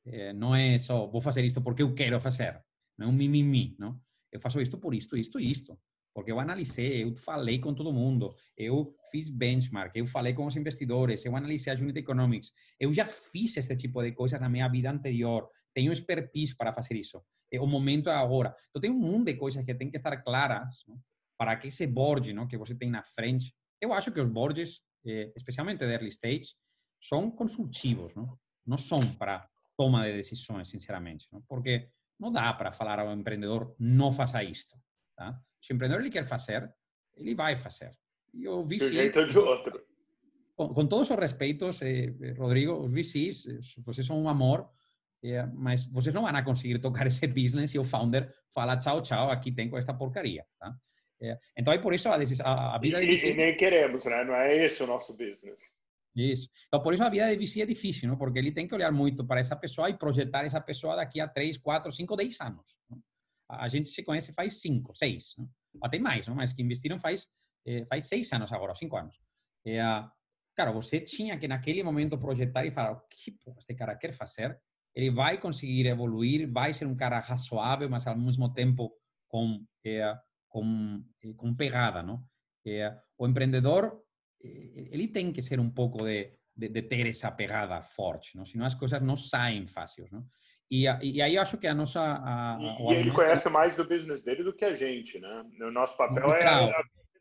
É, 0.05 0.33
não 0.33 0.55
é 0.55 0.77
só 0.77 1.07
vou 1.07 1.21
fazer 1.21 1.43
isto 1.45 1.61
porque 1.61 1.83
eu 1.83 1.93
quero 1.93 2.19
fazer, 2.19 2.61
não 2.97 3.07
é 3.07 3.09
um 3.09 3.13
mimimi, 3.13 3.75
não? 3.77 3.99
Eu 4.31 4.39
faço 4.39 4.61
isto 4.61 4.77
por 4.77 4.93
isto, 4.93 5.17
isto 5.17 5.39
e 5.39 5.51
isto 5.51 5.77
porque 6.13 6.31
eu 6.31 6.39
analisei, 6.39 7.03
eu 7.03 7.15
falei 7.15 7.59
com 7.59 7.73
todo 7.73 7.93
mundo, 7.93 8.35
eu 8.57 8.95
fiz 9.11 9.29
benchmark, 9.29 9.95
eu 9.95 10.05
falei 10.05 10.33
com 10.33 10.45
os 10.45 10.55
investidores, 10.55 11.23
eu 11.25 11.35
analisei 11.35 11.73
a 11.73 11.75
unit 11.77 11.97
economics, 11.97 12.51
eu 12.79 12.93
já 12.93 13.05
fiz 13.05 13.55
esse 13.57 13.75
tipo 13.75 14.01
de 14.03 14.11
coisas 14.11 14.39
na 14.39 14.49
minha 14.49 14.67
vida 14.67 14.91
anterior, 14.91 15.47
tenho 15.73 15.91
expertise 15.91 16.55
para 16.55 16.73
fazer 16.73 16.95
isso. 16.95 17.21
O 17.59 17.67
momento 17.67 18.09
é 18.09 18.15
agora. 18.15 18.55
Então 18.69 18.81
tem 18.81 18.91
um 18.91 18.99
mundo 18.99 19.25
de 19.25 19.35
coisas 19.35 19.63
que 19.65 19.73
tem 19.73 19.89
que 19.89 19.97
estar 19.97 20.15
claras 20.21 20.83
não? 20.87 20.99
para 21.37 21.55
que 21.57 21.67
esse 21.67 21.87
board 21.87 22.33
não, 22.33 22.47
que 22.47 22.57
você 22.57 22.75
tem 22.75 22.89
na 22.89 23.03
frente. 23.03 23.53
Eu 23.79 23.93
acho 23.93 24.11
que 24.11 24.19
os 24.19 24.27
boards, 24.27 24.81
eh, 25.05 25.31
especialmente 25.35 25.79
de 25.79 25.91
early 25.91 26.09
stage, 26.09 26.53
são 27.01 27.31
consultivos, 27.31 28.13
não, 28.15 28.37
não 28.65 28.77
são 28.77 28.99
para 29.17 29.49
toma 29.77 30.05
de 30.05 30.13
decisões, 30.13 30.67
sinceramente, 30.67 31.27
não? 31.31 31.41
porque 31.41 31.89
não 32.19 32.31
dá 32.31 32.53
para 32.53 32.71
falar 32.71 32.99
ao 32.99 33.11
empreendedor 33.11 33.75
não 33.79 34.11
faça 34.11 34.43
isto. 34.43 34.77
Tá? 35.15 35.39
Se 35.61 35.73
o 35.73 35.75
empreendedor 35.75 36.03
ele 36.03 36.11
quer 36.11 36.23
fazer, 36.23 36.71
ele 37.15 37.33
vai 37.33 37.55
fazer. 37.55 37.91
E 38.33 38.47
o 38.47 38.63
VC... 38.63 38.89
De 38.89 38.93
jeito 38.93 39.25
de 39.25 39.37
outro. 39.37 39.83
Com, 40.55 40.69
com 40.69 40.85
todos 40.85 41.09
os 41.09 41.17
respeitos, 41.17 41.81
eh, 41.81 42.13
eh 42.21 42.33
Rodrigo, 42.37 42.73
os 42.73 42.93
VCs, 42.93 43.47
eh, 43.47 43.59
vocês 43.79 44.05
são 44.05 44.21
um 44.21 44.29
amor, 44.29 44.69
eh, 45.23 45.45
mas 45.53 45.85
vocês 45.85 46.13
não 46.13 46.21
vão 46.23 46.43
conseguir 46.43 46.79
tocar 46.79 47.05
esse 47.07 47.25
business 47.27 47.73
e 47.73 47.79
o 47.79 47.83
founder 47.83 48.31
fala 48.53 48.77
tchau, 48.77 49.01
tchau, 49.01 49.31
aqui 49.31 49.51
tem 49.51 49.69
com 49.69 49.77
esta 49.77 49.93
porcaria. 49.93 50.45
Tá? 50.59 50.75
Então, 51.55 51.71
é 51.71 51.77
por 51.77 51.93
isso 51.93 52.09
a, 52.09 52.15
a, 52.15 52.75
a 52.75 52.79
vida 52.79 52.99
de 52.99 53.05
VC... 53.05 53.29
E 53.29 53.35
nem 53.35 53.55
queremos, 53.55 54.05
né? 54.05 54.23
Não 54.23 54.33
é 54.33 54.55
esse 54.65 54.81
o 54.81 54.87
nosso 54.87 55.13
business. 55.13 55.59
Isso. 56.15 56.49
Então, 56.67 56.81
por 56.81 56.93
isso 56.93 57.03
a 57.03 57.09
vida 57.09 57.35
de 57.35 57.37
VC 57.37 57.61
é 57.61 57.65
difícil, 57.65 58.09
não? 58.09 58.17
porque 58.17 58.37
ele 58.37 58.51
tem 58.51 58.67
que 58.67 58.75
olhar 58.75 58.91
muito 58.91 59.25
para 59.25 59.39
essa 59.39 59.55
pessoa 59.55 59.89
e 59.89 59.97
projetar 59.97 60.43
essa 60.43 60.59
pessoa 60.59 60.95
daqui 60.95 61.21
a 61.21 61.27
3, 61.27 61.57
4, 61.57 61.91
5, 61.91 62.15
10 62.15 62.41
anos. 62.41 62.65
Não? 62.89 63.01
a 63.49 63.67
gente 63.67 63.89
se 63.89 64.01
conhece 64.01 64.31
faz 64.31 64.61
cinco, 64.61 64.95
seis, 64.95 65.35
não? 65.37 65.49
até 65.83 65.99
mais, 65.99 66.25
não? 66.27 66.35
mas 66.35 66.53
que 66.53 66.61
investiram 66.61 66.97
faz, 66.97 67.27
eh, 67.65 67.85
faz 67.85 68.05
seis 68.05 68.31
anos 68.31 68.51
agora, 68.51 68.73
cinco 68.75 68.95
anos. 68.95 69.19
É, 69.65 69.81
cara, 70.55 70.71
você 70.71 71.01
tinha 71.01 71.37
que 71.37 71.47
naquele 71.47 71.83
momento 71.83 72.17
projetar 72.17 72.65
e 72.65 72.71
falar 72.71 72.93
o 72.93 73.01
que 73.09 73.37
este 73.57 73.75
cara 73.75 73.95
quer 73.95 74.13
fazer 74.13 74.57
ele 74.93 75.09
vai 75.09 75.37
conseguir 75.37 75.87
evoluir, 75.87 76.51
vai 76.51 76.73
ser 76.73 76.85
um 76.85 76.95
cara 76.95 77.19
razoável, 77.19 77.89
mas 77.89 78.05
ao 78.07 78.17
mesmo 78.17 78.53
tempo 78.53 78.93
com 79.27 79.65
é, 79.85 80.17
com, 80.49 81.03
com 81.37 81.55
pegada, 81.55 82.03
não? 82.03 82.21
É, 82.67 82.95
o 83.17 83.25
empreendedor 83.25 84.03
ele 84.43 85.07
tem 85.07 85.31
que 85.31 85.41
ser 85.41 85.59
um 85.59 85.69
pouco 85.69 86.03
de, 86.03 86.33
de, 86.55 86.69
de, 86.69 86.81
ter 86.81 87.07
essa 87.07 87.31
pegada 87.31 87.81
forte, 87.81 88.35
não? 88.35 88.45
senão 88.45 88.65
as 88.65 88.75
coisas 88.75 89.01
não 89.01 89.15
saem 89.15 89.67
fáceis. 89.67 90.09
Não? 90.11 90.25
E, 90.69 90.85
e 91.01 91.21
aí 91.21 91.35
eu 91.35 91.41
acho 91.41 91.57
que 91.57 91.67
a 91.67 91.75
nossa. 91.75 91.99
A, 91.99 92.55
a, 92.55 92.61
e, 92.93 92.95
ele 92.95 93.11
conhece 93.11 93.49
mais 93.49 93.75
do 93.75 93.87
business 93.87 94.23
dele 94.23 94.43
do 94.43 94.53
que 94.53 94.65
a 94.65 94.73
gente, 94.73 95.19
né? 95.19 95.43
O 95.61 95.71
nosso 95.71 95.97
papel 95.97 96.33
é. 96.33 96.71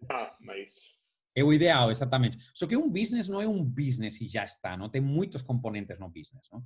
Ah, 0.09 0.35
mas... 0.41 0.99
É 1.37 1.45
o 1.45 1.53
ideal, 1.53 1.91
exatamente. 1.91 2.39
Só 2.55 2.67
que 2.67 2.77
um 2.77 2.91
business 2.91 3.29
não 3.29 3.41
é 3.41 3.47
um 3.47 3.63
business 3.65 4.21
e 4.21 4.27
já 4.27 4.45
está, 4.45 4.77
não? 4.77 4.89
Tem 4.89 5.01
muitos 5.01 5.43
componentes 5.43 5.99
no 5.99 6.09
business, 6.09 6.47
não? 6.53 6.63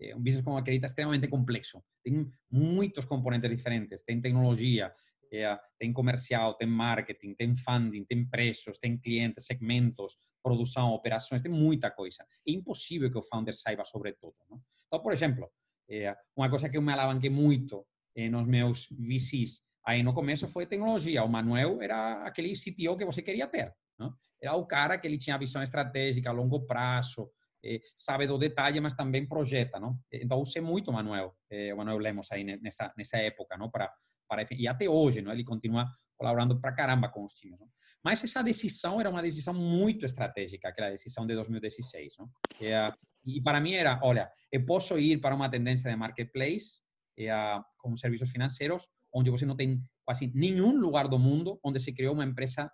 É 0.00 0.16
um 0.16 0.20
business 0.20 0.44
como 0.44 0.56
acredita 0.56 0.86
extremamente 0.86 1.28
complexo. 1.28 1.82
Tem 2.02 2.28
muitos 2.50 3.04
componentes 3.04 3.48
diferentes. 3.50 4.02
Tem 4.02 4.20
tecnologia, 4.20 4.92
é, 5.32 5.58
tem 5.78 5.92
comercial, 5.92 6.54
tem 6.54 6.68
marketing, 6.68 7.34
tem 7.34 7.54
funding, 7.54 8.04
tem 8.04 8.24
preços, 8.28 8.78
tem 8.78 8.98
clientes, 8.98 9.46
segmentos, 9.46 10.16
produção, 10.42 10.90
operações, 10.90 11.42
tem 11.42 11.50
muita 11.50 11.90
coisa. 11.90 12.24
É 12.46 12.52
impossível 12.52 13.10
que 13.10 13.18
o 13.18 13.22
founder 13.22 13.54
saiba 13.54 13.84
sobre 13.84 14.12
tudo. 14.12 14.36
Não? 14.50 14.60
Então, 14.86 15.00
por 15.00 15.12
exemplo, 15.12 15.50
é, 15.88 16.16
uma 16.36 16.50
coisa 16.50 16.68
que 16.68 16.76
eu 16.76 16.82
me 16.82 16.92
alavanquei 16.92 17.30
muito 17.30 17.86
é, 18.14 18.28
nos 18.28 18.46
meus 18.46 18.88
VCs 18.90 19.62
aí 19.84 20.02
no 20.02 20.14
começo 20.14 20.46
foi 20.48 20.66
tecnologia. 20.66 21.24
O 21.24 21.28
Manuel 21.28 21.80
era 21.82 22.24
aquele 22.24 22.52
CTO 22.52 22.96
que 22.96 23.04
você 23.04 23.22
queria 23.22 23.46
ter. 23.46 23.74
Não? 23.98 24.14
Era 24.40 24.54
o 24.54 24.66
cara 24.66 24.98
que 24.98 25.06
ele 25.06 25.18
tinha 25.18 25.38
visão 25.38 25.62
estratégica 25.62 26.30
a 26.30 26.32
longo 26.32 26.66
prazo, 26.66 27.30
eh, 27.64 27.80
sabe 27.96 28.26
do 28.26 28.38
detalhe, 28.38 28.80
mas 28.80 28.94
também 28.94 29.26
projeta, 29.26 29.78
não? 29.78 29.96
Então 30.10 30.40
usei 30.40 30.60
muito 30.60 30.90
o 30.90 30.92
Manuel, 30.92 31.36
eh, 31.50 31.72
o 31.72 31.76
Manuel 31.76 31.98
Lemos 31.98 32.30
aí 32.32 32.42
nessa 32.42 32.92
nessa 32.96 33.18
época, 33.18 33.56
não? 33.56 33.70
Para 33.70 33.92
para 34.32 34.46
e 34.50 34.66
até 34.66 34.88
hoje, 34.88 35.20
não? 35.20 35.32
Ele 35.32 35.44
continua 35.44 35.86
colaborando 36.16 36.58
para 36.58 36.72
caramba 36.72 37.08
com 37.08 37.24
os 37.24 37.34
times, 37.34 37.58
não? 37.60 37.68
Mas 38.02 38.24
essa 38.24 38.42
decisão 38.42 38.98
era 38.98 39.10
uma 39.10 39.20
decisão 39.20 39.52
muito 39.52 40.06
estratégica, 40.06 40.68
aquela 40.68 40.90
decisão 40.90 41.26
de 41.26 41.34
2016, 41.34 42.14
não? 42.18 42.30
e 43.24 43.40
para 43.42 43.60
mim 43.60 43.74
era, 43.74 44.00
olha, 44.02 44.30
eu 44.50 44.64
posso 44.64 44.98
ir 44.98 45.20
para 45.20 45.34
uma 45.34 45.50
tendência 45.50 45.90
de 45.90 45.96
marketplace, 45.96 46.80
como 47.78 47.98
serviços 47.98 48.30
financeiros, 48.30 48.88
onde 49.14 49.30
você 49.30 49.44
não 49.44 49.54
tem 49.54 49.82
quase 50.04 50.32
nenhum 50.34 50.74
lugar 50.78 51.06
do 51.08 51.18
mundo 51.18 51.60
onde 51.62 51.78
se 51.78 51.92
criou 51.92 52.14
uma 52.14 52.24
empresa 52.24 52.70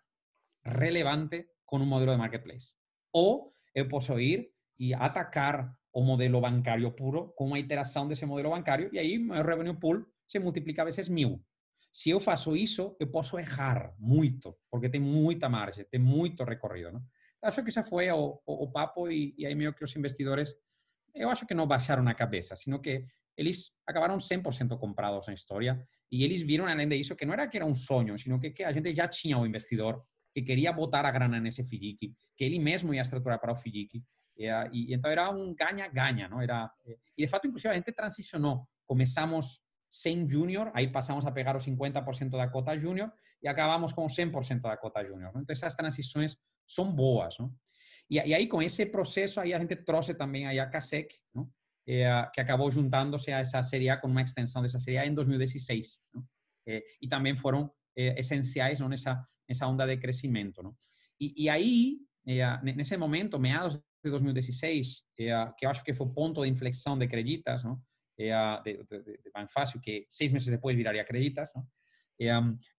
relevante 0.64 1.44
com 1.66 1.78
um 1.78 1.86
modelo 1.86 2.12
de 2.12 2.18
marketplace. 2.18 2.74
Ou 3.12 3.52
eu 3.74 3.88
posso 3.88 4.18
ir 4.20 4.48
e 4.78 4.94
atacar 4.94 5.74
o 5.92 6.02
modelo 6.02 6.40
bancário 6.40 6.92
puro 6.92 7.34
com 7.36 7.46
uma 7.46 7.58
iteração 7.58 8.06
desse 8.06 8.24
modelo 8.24 8.50
bancário 8.50 8.88
e 8.92 8.98
aí 8.98 9.18
meu 9.18 9.44
revenue 9.44 9.78
pool 9.78 10.06
se 10.28 10.38
multiplica 10.38 10.84
vezes 10.84 11.08
mil. 11.08 11.42
Se 11.92 12.10
eu 12.10 12.20
faço 12.20 12.56
isso, 12.56 12.96
eu 13.00 13.10
posso 13.10 13.38
errar 13.38 13.94
muito, 13.98 14.56
porque 14.70 14.88
tem 14.88 15.00
muita 15.00 15.48
margem, 15.48 15.84
tem 15.90 16.00
muito 16.00 16.44
recorrido. 16.44 16.92
Não? 16.92 17.02
Acho 17.42 17.62
que 17.62 17.70
esse 17.70 17.82
foi 17.82 18.10
o, 18.10 18.70
papo 18.72 19.10
e, 19.10 19.34
e 19.38 19.46
aí 19.46 19.54
meio 19.54 19.72
que 19.72 19.84
os 19.84 19.94
investidores, 19.96 20.54
eu 21.14 21.30
acho 21.30 21.46
que 21.46 21.54
não 21.54 21.66
baixaram 21.66 22.02
na 22.02 22.14
cabeça, 22.14 22.56
sino 22.56 22.80
que 22.80 23.04
eles 23.36 23.70
acabaram 23.86 24.16
100% 24.16 24.76
comprados 24.78 25.26
na 25.28 25.34
história 25.34 25.86
e 26.10 26.24
eles 26.24 26.42
viram, 26.42 26.66
além 26.66 26.88
disso, 26.88 27.14
que 27.14 27.24
não 27.24 27.32
era 27.32 27.46
que 27.46 27.56
era 27.56 27.64
um 27.64 27.74
sonho, 27.74 28.18
sino 28.18 28.40
que, 28.40 28.50
que 28.50 28.64
a 28.64 28.72
gente 28.72 28.94
já 28.94 29.06
tinha 29.06 29.38
o 29.38 29.46
investidor 29.46 30.02
que 30.34 30.42
queria 30.42 30.72
botar 30.72 31.06
a 31.06 31.10
grana 31.10 31.40
nesse 31.40 31.62
FDIC, 31.62 32.14
que 32.36 32.44
ele 32.44 32.58
mesmo 32.58 32.92
ia 32.92 33.02
estruturar 33.02 33.40
para 33.40 33.52
o 33.52 33.56
FDIC. 33.56 34.02
E, 34.36 34.46
e, 34.46 35.00
era 35.04 35.30
um 35.30 35.54
ganha-ganha, 35.54 36.28
não 36.28 36.40
era? 36.40 36.70
E 37.16 37.24
de 37.24 37.28
fato, 37.28 37.46
inclusive, 37.46 37.72
a 37.72 37.76
gente 37.76 37.92
transicionou. 37.92 38.66
Começamos 38.86 39.60
sem 39.90 40.28
júnior, 40.28 40.70
aí 40.74 40.88
passamos 40.88 41.26
a 41.26 41.32
pegar 41.32 41.56
o 41.56 41.58
50% 41.58 42.30
da 42.30 42.48
cota 42.48 42.78
júnior 42.78 43.12
e 43.42 43.48
acabamos 43.48 43.92
com 43.92 44.04
o 44.04 44.08
100% 44.08 44.60
da 44.60 44.76
cota 44.76 45.04
júnior. 45.04 45.30
Então, 45.36 45.52
essas 45.52 45.74
transições 45.74 46.36
são 46.66 46.92
boas. 46.92 47.38
Não? 47.38 47.52
E, 48.10 48.16
e, 48.16 48.34
aí, 48.34 48.46
com 48.46 48.62
esse 48.62 48.86
a 49.38 49.58
gente 49.58 49.76
trouxe 49.76 50.14
também 50.14 50.46
aí 50.46 50.58
a 50.58 50.66
CASEC, 50.66 51.14
que 52.34 52.40
acabou 52.40 52.70
juntando-se 52.70 53.32
a 53.32 53.38
essa 53.38 53.62
série 53.62 53.88
A 53.88 53.96
com 53.96 54.08
uma 54.08 54.22
extensão 54.22 54.60
dessa 54.60 54.78
série 54.78 54.98
A 54.98 55.06
em 55.06 55.14
2016. 55.14 56.00
Não? 56.14 56.22
É, 56.66 56.82
e 57.00 57.08
também 57.08 57.34
foram 57.34 57.70
é, 57.96 58.18
onda 59.66 59.86
de 59.86 59.96
crescimento. 59.96 60.62
Não? 60.62 60.76
E, 61.18 61.44
e 61.44 61.48
aí, 61.48 61.98
nesse 62.62 62.96
momento, 62.96 63.38
meados 63.38 63.76
de 64.04 64.10
2016, 64.10 65.02
que 65.16 65.64
eu 65.64 65.70
acho 65.70 65.82
que 65.82 65.94
foi 65.94 66.06
o 66.06 66.12
ponto 66.12 66.42
de 66.42 66.48
inflexão 66.48 66.96
de 66.98 67.08
Creditas, 67.08 67.64
não? 67.64 67.80
De, 68.18 68.84
de, 68.84 69.18
de 69.22 69.30
Banfácil, 69.32 69.80
que 69.80 70.04
seis 70.08 70.32
meses 70.32 70.48
depois 70.48 70.76
viraria 70.76 71.04
Creditas. 71.04 71.50
Não? 71.54 71.66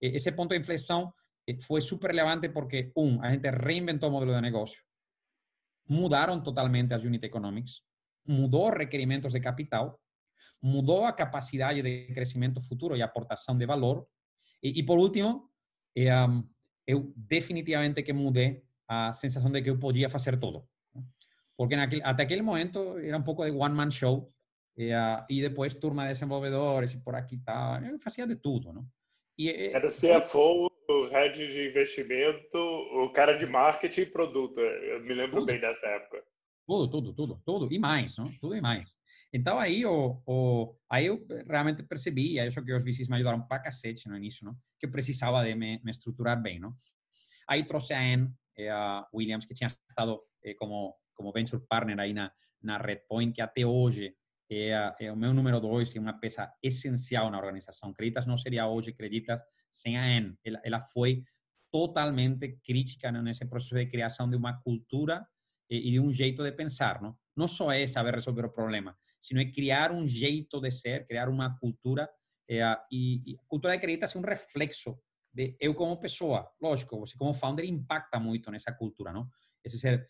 esse 0.01 0.31
ponto 0.33 0.49
de 0.53 0.59
inflexão 0.59 1.13
foi 1.65 1.81
super 1.81 2.11
relevante 2.11 2.49
porque, 2.49 2.91
um, 2.95 3.21
a 3.23 3.31
gente 3.31 3.49
reinventou 3.49 4.09
o 4.09 4.11
modelo 4.11 4.35
de 4.35 4.41
negócio, 4.41 4.83
mudaram 5.87 6.43
totalmente 6.43 6.93
as 6.93 7.03
unit 7.03 7.25
economics, 7.25 7.81
mudou 8.27 8.69
requerimentos 8.69 9.33
de 9.33 9.39
capital, 9.39 9.99
mudou 10.61 11.05
a 11.05 11.13
capacidade 11.13 11.81
de 11.81 12.13
crescimento 12.13 12.61
futuro 12.61 12.95
e 12.95 13.01
aportação 13.01 13.57
de 13.57 13.65
valor, 13.65 14.07
e, 14.61 14.79
e 14.79 14.83
por 14.83 14.99
último, 14.99 15.49
eu 15.95 17.13
definitivamente 17.15 18.03
que 18.03 18.13
mudei 18.13 18.63
a 18.87 19.13
sensação 19.13 19.51
de 19.51 19.61
que 19.61 19.69
eu 19.69 19.79
podia 19.79 20.09
fazer 20.09 20.37
tudo. 20.37 20.67
Porque 21.57 21.75
naquele, 21.75 22.03
até 22.03 22.23
aquele 22.23 22.41
momento 22.41 22.97
era 22.99 23.17
um 23.17 23.23
pouco 23.23 23.43
de 23.45 23.51
one-man 23.51 23.91
show, 23.91 24.31
e, 24.79 24.93
uh, 24.93 25.25
e 25.29 25.41
depois 25.41 25.75
turma 25.75 26.03
de 26.03 26.13
desenvolvedores 26.13 26.93
e 26.93 26.97
por 26.97 27.13
aqui 27.13 27.37
tal. 27.39 27.83
Eu 27.83 27.99
fazia 27.99 28.25
de 28.25 28.37
tudo, 28.37 28.71
não? 28.71 28.87
E, 29.37 29.49
era 29.49 29.85
o 29.85 29.89
CFO, 29.89 30.71
o 30.89 31.05
head 31.11 31.37
de 31.37 31.67
investimento, 31.67 32.57
o 32.57 33.11
cara 33.11 33.33
de 33.37 33.45
marketing 33.45 34.01
e 34.01 34.05
produto. 34.05 34.61
Eu 34.61 35.01
me 35.01 35.13
lembro 35.13 35.41
tudo. 35.41 35.47
bem 35.47 35.59
dessa 35.59 35.85
época. 35.85 36.23
Tudo, 36.65 36.89
tudo, 36.89 37.13
tudo, 37.13 37.41
tudo. 37.45 37.73
E 37.73 37.77
mais, 37.77 38.17
não? 38.17 38.31
Tudo 38.39 38.55
e 38.55 38.61
mais. 38.61 38.89
Então 39.33 39.59
aí, 39.59 39.85
o, 39.85 40.21
o, 40.25 40.75
aí 40.89 41.07
eu 41.07 41.27
realmente 41.47 41.83
percebi, 41.83 42.35
e 42.35 42.39
acho 42.39 42.63
que 42.63 42.73
os 42.73 42.83
VCs 42.83 43.09
me 43.09 43.15
ajudaram 43.15 43.45
para 43.45 43.61
cacete 43.61 44.07
no 44.07 44.15
início, 44.15 44.45
não? 44.45 44.55
que 44.79 44.85
eu 44.85 44.91
precisava 44.91 45.43
de 45.43 45.53
me, 45.55 45.81
me 45.83 45.91
estruturar 45.91 46.41
bem. 46.41 46.57
Não? 46.57 46.73
Aí 47.49 47.65
trouxe 47.65 47.93
a 47.93 47.99
Anne 47.99 48.31
eh, 48.57 48.69
a 48.69 49.05
Williams, 49.13 49.45
que 49.45 49.53
tinha 49.53 49.67
estado 49.67 50.21
eh, 50.43 50.53
como, 50.53 50.95
como 51.13 51.33
venture 51.33 51.61
partner 51.67 51.99
aí 51.99 52.13
na, 52.13 52.31
na 52.61 52.77
Redpoint, 52.77 53.33
que 53.33 53.41
até 53.41 53.65
hoje 53.65 54.15
é, 54.49 54.95
é 54.99 55.11
o 55.11 55.15
meu 55.15 55.33
número 55.33 55.59
dois 55.59 55.93
e 55.95 55.99
uma 55.99 56.13
peça 56.13 56.51
essencial 56.61 57.29
na 57.29 57.37
organização. 57.37 57.93
Creditas 57.93 58.25
não 58.25 58.37
seria 58.37 58.67
hoje 58.67 58.93
Creditas 58.93 59.41
sem 59.69 59.97
a 59.97 60.03
Anne. 60.03 60.35
Ela, 60.43 60.61
ela 60.63 60.81
foi 60.81 61.23
totalmente 61.71 62.59
crítica 62.63 63.11
nesse 63.11 63.45
processo 63.45 63.75
de 63.75 63.85
criação 63.85 64.29
de 64.29 64.35
uma 64.35 64.59
cultura 64.61 65.25
e, 65.69 65.91
de 65.91 65.99
um 65.99 66.11
jeito 66.11 66.43
de 66.43 66.51
pensar. 66.51 67.01
Não, 67.01 67.15
não 67.35 67.47
só 67.47 67.71
é 67.71 67.85
saber 67.85 68.15
resolver 68.15 68.45
o 68.45 68.51
problema, 68.51 68.97
sino 69.19 69.39
é 69.39 69.45
criar 69.45 69.91
um 69.91 70.05
jeito 70.05 70.59
de 70.59 70.71
ser, 70.71 71.05
criar 71.05 71.29
uma 71.29 71.57
cultura. 71.59 72.09
É, 72.49 72.61
e, 72.91 73.33
e 73.33 73.35
a 73.35 73.45
cultura 73.47 73.73
de 73.73 73.79
Creditas 73.79 74.15
é 74.15 74.19
um 74.19 74.23
reflexo 74.23 74.99
de 75.31 75.55
eu 75.59 75.75
como 75.75 75.99
pessoa. 75.99 76.49
Lógico, 76.59 76.99
você 76.99 77.15
como 77.15 77.33
founder 77.33 77.65
impacta 77.65 78.19
muito 78.19 78.49
nessa 78.49 78.71
cultura, 78.71 79.13
não? 79.13 79.29
Esse 79.63 79.77
ser 79.77 80.09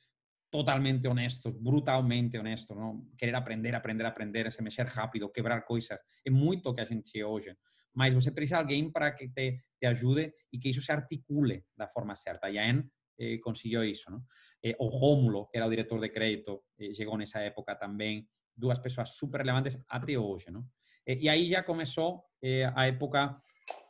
totalmente 0.51 1.07
honestos, 1.07 1.53
brutalmente 1.53 2.37
honestos, 2.37 2.75
não? 2.75 3.07
querer 3.17 3.35
aprender, 3.35 3.75
aprender, 3.75 4.05
aprender, 4.05 4.51
se 4.51 4.61
mexer 4.61 4.87
rápido, 4.87 5.31
quebrar 5.31 5.61
coisas, 5.61 5.97
é 6.25 6.29
muito 6.29 6.69
o 6.69 6.73
que 6.73 6.81
a 6.81 6.85
gente 6.85 7.19
é 7.19 7.25
hoje. 7.25 7.55
Mas 7.93 8.13
você 8.13 8.31
precisa 8.31 8.57
de 8.57 8.61
alguém 8.61 8.91
para 8.91 9.11
que 9.11 9.29
te, 9.29 9.63
te 9.79 9.85
ajude 9.85 10.33
e 10.51 10.59
que 10.59 10.69
isso 10.69 10.81
se 10.81 10.91
articule 10.91 11.65
da 11.75 11.87
forma 11.87 12.15
certa. 12.15 12.49
E 12.49 12.57
a 12.57 12.67
En 12.67 12.83
eh, 13.19 13.37
conseguiu 13.39 13.83
isso. 13.83 14.09
Não? 14.11 14.23
Eh, 14.63 14.75
o 14.79 14.87
Rómulo, 14.87 15.47
que 15.49 15.57
era 15.57 15.67
o 15.67 15.69
diretor 15.69 15.99
de 15.99 16.09
crédito, 16.09 16.63
eh, 16.79 16.93
chegou 16.93 17.17
nessa 17.17 17.39
época 17.39 17.75
também. 17.75 18.27
Duas 18.55 18.79
pessoas 18.79 19.15
super 19.15 19.39
relevantes 19.39 19.79
até 19.87 20.17
hoje. 20.17 20.51
Não? 20.51 20.65
e 21.07 21.27
aí 21.27 21.49
já 21.49 21.63
começou 21.63 22.23
a 22.75 22.85
época, 22.85 23.41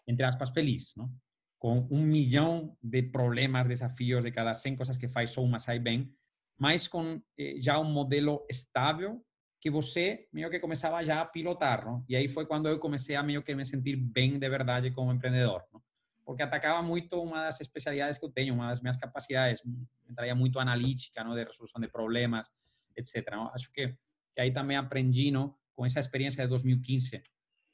entre 0.08 0.26
aspas, 0.26 0.52
feliz. 0.52 0.94
Não? 0.96 1.12
Com 1.58 1.86
um 1.92 2.02
milhão 2.02 2.78
de 2.82 3.04
problemas, 3.04 3.68
desafios, 3.68 4.24
de 4.24 4.32
cada 4.32 4.56
100 4.56 4.78
coisas 4.78 4.96
que 4.96 5.10
faz, 5.10 5.32
só 5.32 5.44
uma 5.44 5.60
sai 5.60 5.80
bem 5.80 6.16
mas 6.60 6.88
com 6.88 7.22
eh, 7.38 7.56
já 7.60 7.80
um 7.80 7.86
modelo 7.86 8.46
estável 8.50 9.24
que 9.62 9.70
você 9.70 10.28
meio 10.32 10.50
que 10.50 10.60
começava 10.60 11.04
já 11.04 11.22
a 11.22 11.26
pilotar, 11.26 11.86
não? 11.86 12.06
E 12.08 12.16
aí 12.16 12.28
foi 12.28 12.46
quando 12.46 12.68
eu 12.68 12.80
comecei 12.80 13.16
a 13.16 13.24
meio 13.24 13.42
que 13.42 13.56
me 13.56 13.66
sentir 13.66 13.96
bem 13.96 14.38
de 14.38 14.50
verdade 14.50 14.92
como 14.92 15.12
empreendedor, 15.12 15.64
não? 15.74 15.82
Porque 16.26 16.44
atacava 16.44 16.82
muito 16.84 17.20
uma 17.20 17.46
das 17.46 17.60
especialidades 17.60 18.20
que 18.20 18.26
eu 18.26 18.30
tenho, 18.30 18.54
uma 18.54 18.70
das 18.70 18.82
minhas 18.82 18.98
capacidades, 18.98 19.64
entraria 20.08 20.36
muito 20.36 20.60
analítica, 20.60 21.24
não, 21.24 21.34
de 21.34 21.44
resolução 21.44 21.82
de 21.82 21.88
problemas, 21.88 22.48
etc. 22.96 23.32
Não? 23.32 23.48
Acho 23.48 23.72
que, 23.72 23.88
que 24.36 24.42
aí 24.42 24.52
também 24.52 24.78
aprendi, 24.78 25.32
não, 25.32 25.56
com 25.76 25.86
essa 25.86 26.00
experiência 26.00 26.44
de 26.44 26.50
2015, 26.50 27.24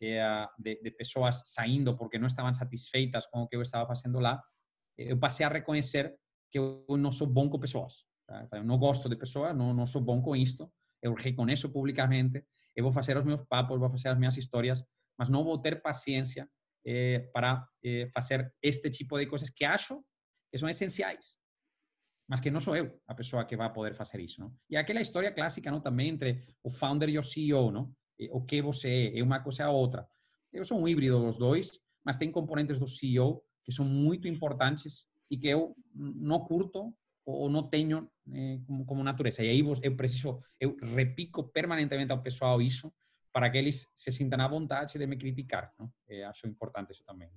eh, 0.02 0.48
de, 0.58 0.82
de 0.82 0.92
pessoas 0.92 1.42
saindo 1.46 1.98
porque 1.98 2.18
não 2.18 2.28
estavam 2.28 2.54
satisfeitas 2.54 3.26
com 3.26 3.42
o 3.42 3.48
que 3.48 3.58
eu 3.58 3.62
estava 3.62 3.86
fazendo 3.88 4.20
lá, 4.20 4.42
eu 4.98 5.18
passei 5.20 5.46
a 5.46 5.50
reconhecer 5.50 6.16
que 6.50 6.58
eu 6.58 6.86
não 6.98 7.12
sou 7.12 7.28
bom 7.28 7.50
com 7.50 7.60
pessoas. 7.60 8.06
Tá? 8.26 8.48
Eu 8.54 8.64
não 8.64 8.78
gosto 8.78 9.08
de 9.08 9.16
pessoas, 9.16 9.56
não, 9.56 9.74
não 9.74 9.86
sou 9.86 10.02
bom 10.02 10.22
com 10.22 10.36
isto, 10.36 10.72
eu 11.02 11.14
reconheço 11.14 11.70
publicamente. 11.70 12.44
eu 12.76 12.84
vou 12.84 12.92
fazer 12.92 13.16
os 13.18 13.24
meus 13.24 13.44
papos, 13.46 13.80
vou 13.80 13.90
fazer 13.90 14.10
as 14.10 14.18
minhas 14.18 14.36
histórias, 14.38 14.84
mas 15.18 15.30
não 15.30 15.44
vou 15.44 15.58
ter 15.60 15.82
paciência 15.82 16.50
eh, 16.86 17.30
para 17.34 17.68
eh, 17.84 18.08
fazer 18.14 18.54
este 18.62 18.90
tipo 18.90 19.18
de 19.18 19.28
coisas 19.28 19.50
que 19.50 19.64
acho 19.64 20.04
que 20.52 20.58
são 20.58 20.68
essenciais, 20.68 21.38
mas 22.28 22.40
que 22.40 22.52
não 22.52 22.60
sou 22.60 22.76
eu 22.76 23.00
a 23.08 23.14
pessoa 23.14 23.46
que 23.46 23.56
vai 23.56 23.72
poder 23.72 23.96
fazer 23.96 24.20
isso, 24.20 24.40
não? 24.42 24.54
E 24.70 24.76
aquela 24.76 25.02
história 25.02 25.32
clássica, 25.32 25.72
não, 25.72 25.80
também 25.80 26.10
entre 26.10 26.44
o 26.64 26.70
founder 26.70 27.10
e 27.10 27.18
o 27.18 27.24
CEO, 27.24 27.72
não? 27.72 27.94
O 28.32 28.42
que 28.46 28.62
você 28.62 28.90
é, 28.90 29.20
é 29.20 29.24
uma 29.24 29.42
coisa 29.42 29.66
a 29.66 29.72
outra. 29.72 30.08
Eu 30.52 30.64
sou 30.64 30.80
um 30.80 30.88
híbrido 30.88 31.20
dos 31.20 31.38
dois, 31.38 31.80
mas 32.04 32.18
tem 32.18 32.32
componentes 32.32 32.80
do 32.80 32.88
CEO 32.88 33.44
que 33.64 33.72
são 33.72 33.86
muito 33.86 34.28
importantes 34.28 35.08
e 35.30 35.38
que 35.38 35.48
eu 35.48 35.76
não 35.94 36.40
curto 36.40 36.96
ou 37.26 37.50
não 37.50 37.68
tenho 37.68 38.10
eh, 38.32 38.60
como, 38.66 38.86
como, 38.86 39.04
natureza. 39.04 39.44
E 39.44 39.50
aí 39.50 39.60
eu 39.60 39.96
preciso, 39.96 40.42
eu 40.60 40.76
repico 40.96 41.44
permanentemente 41.44 42.12
ao 42.12 42.22
pessoal 42.22 42.62
isso 42.62 42.94
para 43.34 43.50
que 43.50 43.58
eles 43.58 43.90
se 43.94 44.12
sintam 44.12 44.40
à 44.40 44.48
vontade 44.48 44.98
de 44.98 45.08
me 45.08 45.18
criticar. 45.18 45.74
Não? 45.78 45.92
Eu 46.08 46.30
acho 46.30 46.48
importante 46.48 46.92
isso 46.92 47.04
também. 47.04 47.30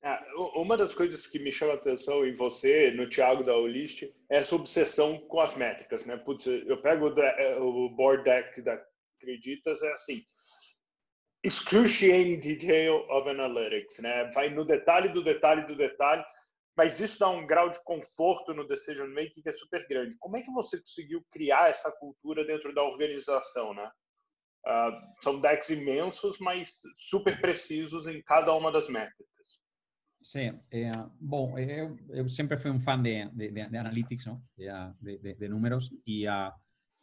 Ah, 0.00 0.24
uma 0.54 0.76
das 0.76 0.94
coisas 0.94 1.26
que 1.26 1.40
me 1.40 1.50
chama 1.50 1.72
a 1.72 1.74
atenção 1.74 2.24
em 2.24 2.32
você, 2.32 2.92
no 2.92 3.08
Thiago 3.08 3.42
da 3.42 3.56
Olist, 3.56 4.04
é 4.30 4.36
essa 4.36 4.54
obsessão 4.54 5.18
com 5.26 5.40
as 5.40 5.56
métricas, 5.56 6.06
né? 6.06 6.16
Putz, 6.16 6.46
eu 6.46 6.80
pego 6.80 7.08
o, 7.08 7.20
eh, 7.20 7.56
o 7.56 7.88
board 7.90 8.22
deck 8.22 8.62
da 8.62 8.80
Acreditas, 9.20 9.82
é 9.82 9.92
assim, 9.92 10.22
excruciating 11.42 12.38
detail 12.38 13.04
of 13.10 13.28
analytics, 13.28 13.98
né? 13.98 14.30
Vai 14.32 14.50
no 14.50 14.64
detalhe 14.64 15.08
do 15.08 15.22
detalhe 15.22 15.66
do 15.66 15.74
detalhe, 15.74 16.24
mas 16.78 17.00
isso 17.00 17.18
dá 17.18 17.28
um 17.28 17.44
grau 17.44 17.68
de 17.68 17.82
conforto 17.82 18.54
no 18.54 18.64
decision 18.64 19.08
making 19.08 19.42
que 19.42 19.48
é 19.48 19.52
super 19.52 19.84
grande. 19.88 20.16
Como 20.20 20.36
é 20.36 20.42
que 20.42 20.52
você 20.52 20.78
conseguiu 20.78 21.26
criar 21.28 21.68
essa 21.68 21.90
cultura 21.90 22.44
dentro 22.44 22.72
da 22.72 22.84
organização, 22.84 23.74
né? 23.74 23.90
Uh, 24.64 24.92
são 25.20 25.40
decks 25.40 25.70
imensos, 25.70 26.38
mas 26.38 26.80
super 26.94 27.40
precisos 27.40 28.06
em 28.06 28.22
cada 28.22 28.54
uma 28.54 28.70
das 28.70 28.88
métricas. 28.88 29.26
Sim, 30.22 30.56
é, 30.70 30.92
bom, 31.20 31.58
eu, 31.58 31.96
eu 32.10 32.28
sempre 32.28 32.56
fui 32.56 32.70
um 32.70 32.78
fã 32.78 33.00
de, 33.00 33.28
de, 33.30 33.50
de 33.50 33.76
analytics, 33.76 34.26
não? 34.26 34.40
De, 34.56 35.18
de, 35.18 35.34
de 35.34 35.48
números, 35.48 35.90
e, 36.06 36.28
a, 36.28 36.54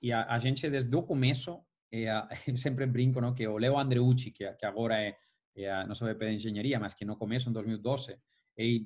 e 0.01 0.13
a, 0.13 0.25
a 0.25 0.39
gente 0.39 0.69
desde 0.69 0.95
o 0.95 1.03
começo, 1.03 1.61
é, 1.91 2.07
eu 2.47 2.55
sempre 2.55 2.85
brinco, 2.85 3.19
não? 3.19 3.33
Que 3.33 3.45
o 3.45 3.57
Leo 3.57 3.77
Andreucci, 3.77 4.31
que, 4.31 4.49
que 4.53 4.65
agora 4.65 4.97
é, 5.01 5.17
é 5.57 5.85
nosso 5.85 6.05
VP 6.05 6.29
de 6.29 6.35
engenharia, 6.35 6.79
mas 6.79 6.93
que 6.93 7.03
no 7.03 7.17
começo, 7.17 7.49
em 7.49 7.53
2012, 7.53 8.17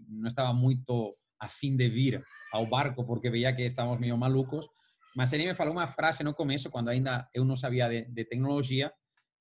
não 0.07 0.27
estava 0.27 0.53
muito 0.53 1.17
a 1.39 1.47
fim 1.47 1.75
de 1.75 1.89
vir 1.89 2.23
ao 2.51 2.67
barco 2.67 3.05
porque 3.05 3.29
veia 3.29 3.55
que 3.55 3.63
estávamos 3.63 3.99
meio 3.99 4.17
malucos, 4.17 4.67
mas 5.15 5.31
ele 5.33 5.47
me 5.47 5.55
falou 5.55 5.73
uma 5.73 5.87
frase 5.87 6.23
no 6.23 6.33
começo, 6.33 6.69
quando 6.69 6.89
ainda 6.89 7.29
eu 7.33 7.45
não 7.45 7.55
sabia 7.55 7.87
de, 7.87 8.05
de 8.05 8.25
tecnologia, 8.25 8.91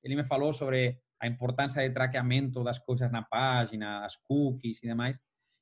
ele 0.03 0.17
me 0.17 0.25
falou 0.25 0.53
sobre 0.53 0.99
a 1.21 1.27
importância 1.27 1.87
de 1.87 1.93
traqueamento 1.93 2.62
das 2.62 2.79
coisas 2.79 3.11
na 3.11 3.23
página, 3.23 4.05
as 4.05 4.17
cookies 4.17 4.83
e 4.83 4.87
demais. 4.87 5.21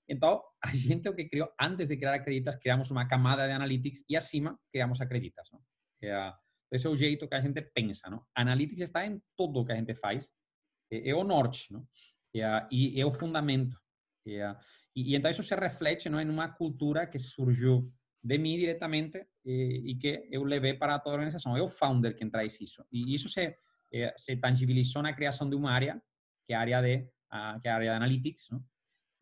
Então, 0.09 0.43
a 0.65 0.69
gente 0.69 1.09
o 1.09 1.15
que 1.15 1.29
criou, 1.29 1.49
antes 1.61 1.89
de 1.89 1.97
criar 1.97 2.15
Acreditas, 2.15 2.57
criamos 2.57 2.91
uma 2.91 3.09
camada 3.09 3.47
de 3.47 3.53
analytics 3.53 4.05
e 4.09 4.17
acima 4.17 4.59
criamos 4.71 5.01
Acreditas. 5.01 5.49
Não? 5.53 5.61
É, 6.03 6.33
esse 6.71 6.87
é 6.87 6.91
o 6.91 6.97
jeito 6.97 7.29
que 7.29 7.35
a 7.35 7.41
gente 7.41 7.63
pensa. 7.75 8.09
Analytics 8.35 8.81
está 8.81 9.07
em 9.07 9.21
tudo 9.37 9.65
que 9.65 9.73
a 9.73 9.77
gente 9.77 9.95
faz. 9.95 10.33
É, 10.91 11.11
é 11.11 11.15
o 11.15 11.25
norte. 11.25 11.69
É, 12.35 12.67
e 12.71 13.01
é 13.01 13.07
o 13.07 13.11
fundamento. 13.11 13.77
Yeah. 14.27 14.61
E, 14.95 15.13
e, 15.13 15.17
então 15.17 15.31
isso 15.31 15.43
se 15.43 15.55
reflete 15.55 16.09
não, 16.09 16.21
em 16.21 16.29
uma 16.29 16.49
cultura 16.49 17.07
que 17.07 17.19
surgiu 17.19 17.93
de 18.23 18.39
mim 18.39 18.59
diretamente 18.59 19.25
e, 19.45 19.93
e, 19.93 19.95
que 19.95 20.29
eu 20.31 20.43
levei 20.43 20.75
para 20.75 20.99
toda 20.99 21.15
a 21.15 21.19
organização. 21.19 21.57
É 21.57 21.63
o 21.63 21.69
founder 21.69 22.17
quem 22.17 22.29
traz 22.29 22.61
isso. 22.61 22.85
E 22.91 23.15
isso 23.15 23.29
se, 23.29 23.57
eh, 23.95 24.15
se 24.17 24.37
tangibilizou 24.37 25.03
na 25.03 25.13
criação 25.13 25.49
de 25.49 25.55
uma 25.55 25.71
área, 25.71 26.03
que 26.45 26.53
é 26.53 26.57
a 26.57 26.61
área 26.61 26.83
de, 26.83 27.09
a, 27.31 27.61
que 27.61 27.69
é 27.69 27.71
a 27.71 27.75
área 27.75 27.91
de 27.91 27.97
analytics, 27.97 28.49
não? 28.51 28.65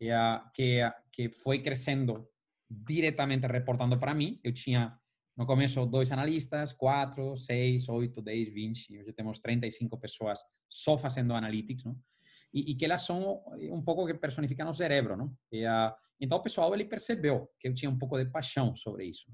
E, 0.01 0.09
a, 0.11 0.49
que, 0.53 0.81
que 1.11 1.29
foi 1.29 1.61
crescendo 1.61 2.27
diretamente 2.69 3.45
reportando 3.45 3.99
para 3.99 4.13
mim. 4.15 4.39
Eu 4.43 4.53
tinha, 4.53 4.97
no 5.37 5.45
começo, 5.45 5.85
dois 5.85 6.11
analistas, 6.11 6.73
quatro, 6.73 7.37
seis, 7.37 7.87
oito, 7.87 8.21
dez, 8.21 8.51
vinte. 8.51 8.97
Hoje 8.97 9.13
temos 9.13 9.39
35 9.39 9.99
pessoas 9.99 10.39
só 10.67 10.97
fazendo 10.97 11.33
analytics, 11.33 11.83
não? 11.83 11.95
E, 12.55 12.71
e, 12.71 12.75
que 12.75 12.85
elas 12.85 13.01
são 13.01 13.43
um 13.69 13.81
pouco 13.83 14.07
que 14.07 14.13
personificam 14.13 14.69
o 14.69 14.73
cérebro, 14.73 15.17
não? 15.17 15.35
E, 15.51 15.65
uh, 15.67 15.93
então 16.21 16.37
o 16.37 16.41
pessoal 16.41 16.73
ele 16.73 16.85
percebeu 16.85 17.51
que 17.59 17.67
eu 17.67 17.73
tinha 17.73 17.91
um 17.91 17.97
pouco 17.97 18.17
de 18.17 18.31
paixão 18.31 18.73
sobre 18.73 19.03
isso 19.05 19.29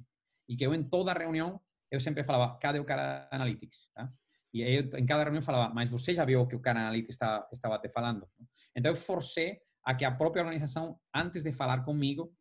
e 0.49 0.55
que 0.57 0.65
eu 0.65 0.73
em 0.73 0.83
toda 0.83 1.13
reunião 1.13 1.61
eu 1.91 1.99
sempre 1.99 2.23
falava, 2.23 2.57
cadê 2.57 2.79
o 2.79 2.85
cara 2.85 3.27
Analytics? 3.31 3.91
Tá? 3.93 4.11
E 4.51 4.61
eu 4.61 4.89
em 4.97 5.05
cada 5.05 5.23
reunião 5.23 5.43
falava, 5.43 5.71
mas 5.73 5.87
você 5.87 6.15
já 6.15 6.25
viu 6.25 6.41
o 6.41 6.47
que 6.47 6.55
o 6.55 6.59
cara 6.59 6.79
Analytics 6.79 7.15
está, 7.15 7.47
estava 7.53 7.77
te 7.77 7.89
falando? 7.89 8.27
Então 8.75 8.91
eu 8.91 8.95
forcei 8.95 9.59
a 9.85 9.93
que 9.93 10.03
a 10.03 10.11
própria 10.11 10.43
organização, 10.43 10.99
antes 11.13 11.43
de 11.43 11.51
falar 11.51 11.83
comigo, 11.83 12.33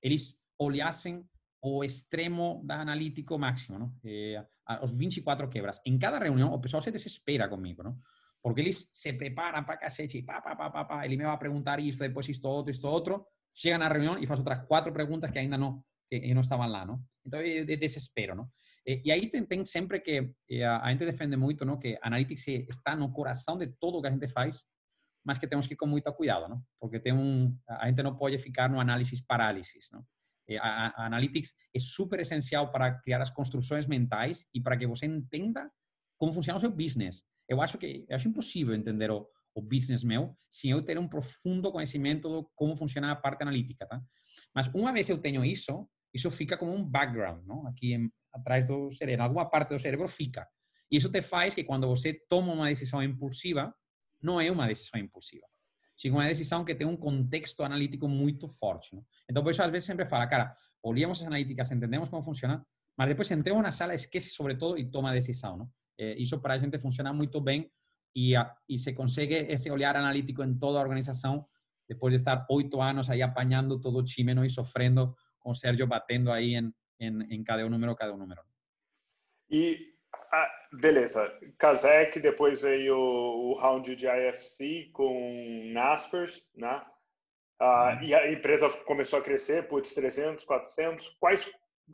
eles 0.00 0.38
olhassem 0.58 1.24
o 1.60 1.82
extremo 1.82 2.62
da 2.64 2.80
analítico 2.80 3.36
máximo, 3.38 3.78
não? 3.78 3.92
E, 4.04 4.40
os 4.82 4.92
24 4.92 5.48
quebras. 5.48 5.80
Em 5.86 5.98
cada 5.98 6.18
reunião, 6.18 6.52
o 6.52 6.60
pessoal 6.60 6.82
se 6.82 6.90
desespera 6.90 7.48
comigo, 7.48 7.82
não? 7.82 7.98
Porque 8.42 8.60
eles 8.60 8.88
se 8.92 9.12
preparam 9.12 9.64
para 9.64 9.76
cacete, 9.76 10.22
pá, 10.22 10.40
pá, 10.40 10.54
pá, 10.54 10.70
pá, 10.70 10.84
pá, 10.84 11.04
ele 11.04 11.16
me 11.16 11.24
vai 11.24 11.38
perguntar 11.38 11.80
isso, 11.80 11.98
depois 11.98 12.28
isto, 12.28 12.46
outro, 12.46 12.70
isto, 12.70 12.86
outro, 12.86 13.26
chega 13.54 13.78
na 13.78 13.88
reunião 13.88 14.18
e 14.18 14.26
faz 14.26 14.38
outras 14.38 14.64
quatro 14.66 14.92
perguntas 14.92 15.30
que 15.30 15.38
ainda 15.38 15.58
não, 15.58 15.82
que 16.06 16.32
não 16.32 16.40
estavam 16.40 16.68
lá, 16.68 16.86
não? 16.86 17.02
Então, 17.26 17.40
é, 17.40 17.58
é 17.58 17.76
desespero, 17.76 18.34
não? 18.34 18.48
E, 18.86 19.02
e 19.04 19.12
aí 19.12 19.28
tem, 19.28 19.44
tem, 19.44 19.64
sempre 19.64 20.00
que, 20.00 20.32
a, 20.64 20.86
a, 20.86 20.90
gente 20.90 21.04
defende 21.04 21.36
muito, 21.36 21.64
não? 21.64 21.78
Que 21.78 21.98
Analytics 22.00 22.48
está 22.68 22.94
no 22.94 23.12
coração 23.12 23.58
de 23.58 23.66
tudo 23.80 24.00
que 24.00 24.06
a 24.06 24.10
gente 24.10 24.28
faz, 24.28 24.64
mas 25.24 25.38
que 25.38 25.46
temos 25.46 25.66
que 25.66 25.74
ir 25.74 25.76
com 25.76 25.86
muito 25.86 26.10
cuidado, 26.12 26.48
não? 26.48 26.62
Porque 26.80 27.00
tem 27.00 27.12
um, 27.12 27.56
a 27.68 27.88
gente 27.88 28.02
não 28.02 28.16
pode 28.16 28.38
ficar 28.38 28.70
no 28.70 28.80
análisis 28.80 29.20
parálisis, 29.20 29.88
não? 29.92 30.04
A, 30.60 31.02
a 31.02 31.06
Analytics 31.06 31.52
é 31.74 31.78
super 31.78 32.20
essencial 32.20 32.72
para 32.72 32.98
criar 33.00 33.20
as 33.20 33.30
construções 33.30 33.86
mentais 33.86 34.46
e 34.54 34.62
para 34.62 34.78
que 34.78 34.86
você 34.86 35.04
entenda 35.04 35.70
como 36.16 36.32
funciona 36.32 36.56
o 36.56 36.60
seu 36.60 36.70
business 36.70 37.22
eu 37.48 37.62
acho 37.62 37.78
que 37.78 38.04
eu 38.08 38.16
acho 38.16 38.28
impossível 38.28 38.74
entender 38.74 39.10
o, 39.10 39.26
o 39.54 39.62
business 39.62 40.04
meu 40.04 40.36
sem 40.48 40.70
eu 40.70 40.82
ter 40.82 40.98
um 40.98 41.08
profundo 41.08 41.72
conhecimento 41.72 42.28
de 42.28 42.48
como 42.54 42.76
funciona 42.76 43.12
a 43.12 43.16
parte 43.16 43.42
analítica, 43.42 43.86
tá? 43.86 44.00
Mas 44.54 44.68
uma 44.68 44.92
vez 44.92 45.08
eu 45.08 45.18
tenho 45.18 45.44
isso, 45.44 45.88
isso 46.12 46.30
fica 46.30 46.56
como 46.56 46.74
um 46.74 46.84
background, 46.84 47.44
não? 47.46 47.66
Aqui 47.66 47.94
em, 47.94 48.10
atrás 48.32 48.66
do 48.66 48.90
cérebro, 48.90 49.24
alguma 49.24 49.48
parte 49.48 49.70
do 49.70 49.78
cérebro 49.78 50.06
fica. 50.06 50.46
E 50.90 50.96
isso 50.96 51.10
te 51.10 51.22
faz 51.22 51.54
que 51.54 51.64
quando 51.64 51.86
você 51.86 52.14
toma 52.28 52.52
uma 52.52 52.68
decisão 52.68 53.02
impulsiva, 53.02 53.74
não 54.22 54.40
é 54.40 54.50
uma 54.50 54.66
decisão 54.66 55.00
impulsiva. 55.00 55.46
Sim, 55.96 56.10
uma 56.10 56.26
decisão 56.26 56.64
que 56.64 56.74
tem 56.74 56.86
um 56.86 56.96
contexto 56.96 57.62
analítico 57.64 58.08
muito 58.08 58.48
forte. 58.48 58.94
Não? 58.94 59.04
Então, 59.28 59.42
por 59.42 59.50
isso, 59.50 59.62
às 59.62 59.70
vezes, 59.70 59.86
sempre 59.86 60.06
fala, 60.06 60.26
cara, 60.28 60.54
olhamos 60.82 61.20
as 61.20 61.26
analíticas, 61.26 61.70
entendemos 61.72 62.08
como 62.08 62.22
funciona, 62.22 62.64
mas 62.96 63.08
depois 63.08 63.30
entramos 63.30 63.62
na 63.62 63.72
sala, 63.72 63.94
esquece 63.94 64.30
sobre 64.30 64.56
todo 64.56 64.78
e 64.78 64.88
toma 64.88 65.10
a 65.10 65.14
decisão. 65.14 65.56
Não? 65.56 65.70
Eh, 65.98 66.14
isso 66.18 66.40
para 66.40 66.54
a 66.54 66.58
gente 66.58 66.78
funciona 66.78 67.12
muito 67.12 67.40
bem 67.40 67.70
e, 68.14 68.34
e 68.68 68.78
se 68.78 68.92
consegue 68.92 69.34
esse 69.34 69.70
olhar 69.70 69.96
analítico 69.96 70.42
em 70.42 70.58
toda 70.58 70.78
a 70.78 70.82
organização 70.82 71.46
depois 71.88 72.12
de 72.12 72.16
estar 72.16 72.46
oito 72.50 72.80
anos 72.80 73.08
aí 73.08 73.22
apanhando 73.22 73.80
todo 73.80 73.98
o 73.98 74.04
time 74.04 74.34
e 74.46 74.50
sofrendo 74.50 75.14
com 75.40 75.50
o 75.50 75.54
Sérgio 75.54 75.86
batendo 75.86 76.30
aí 76.30 76.54
em, 76.54 76.72
em, 77.00 77.34
em 77.34 77.44
cada 77.44 77.64
um 77.64 77.70
número, 77.70 77.96
cada 77.96 78.12
um 78.12 78.18
número. 78.18 78.42
E, 79.50 79.94
ah, 80.30 80.50
beleza, 80.72 81.32
Kazek, 81.56 82.20
depois 82.20 82.60
veio 82.60 82.94
o, 82.94 83.50
o 83.50 83.54
round 83.54 83.96
de 83.96 84.06
IFC 84.06 84.90
com 84.92 85.72
Naspers, 85.72 86.50
né? 86.54 86.84
Ah, 87.60 87.98
E 88.02 88.14
a 88.14 88.30
empresa 88.30 88.68
começou 88.84 89.18
a 89.18 89.22
crescer, 89.22 89.66
putz, 89.66 89.94
300, 89.94 90.44
400. 90.44 91.16
Quais, 91.18 91.50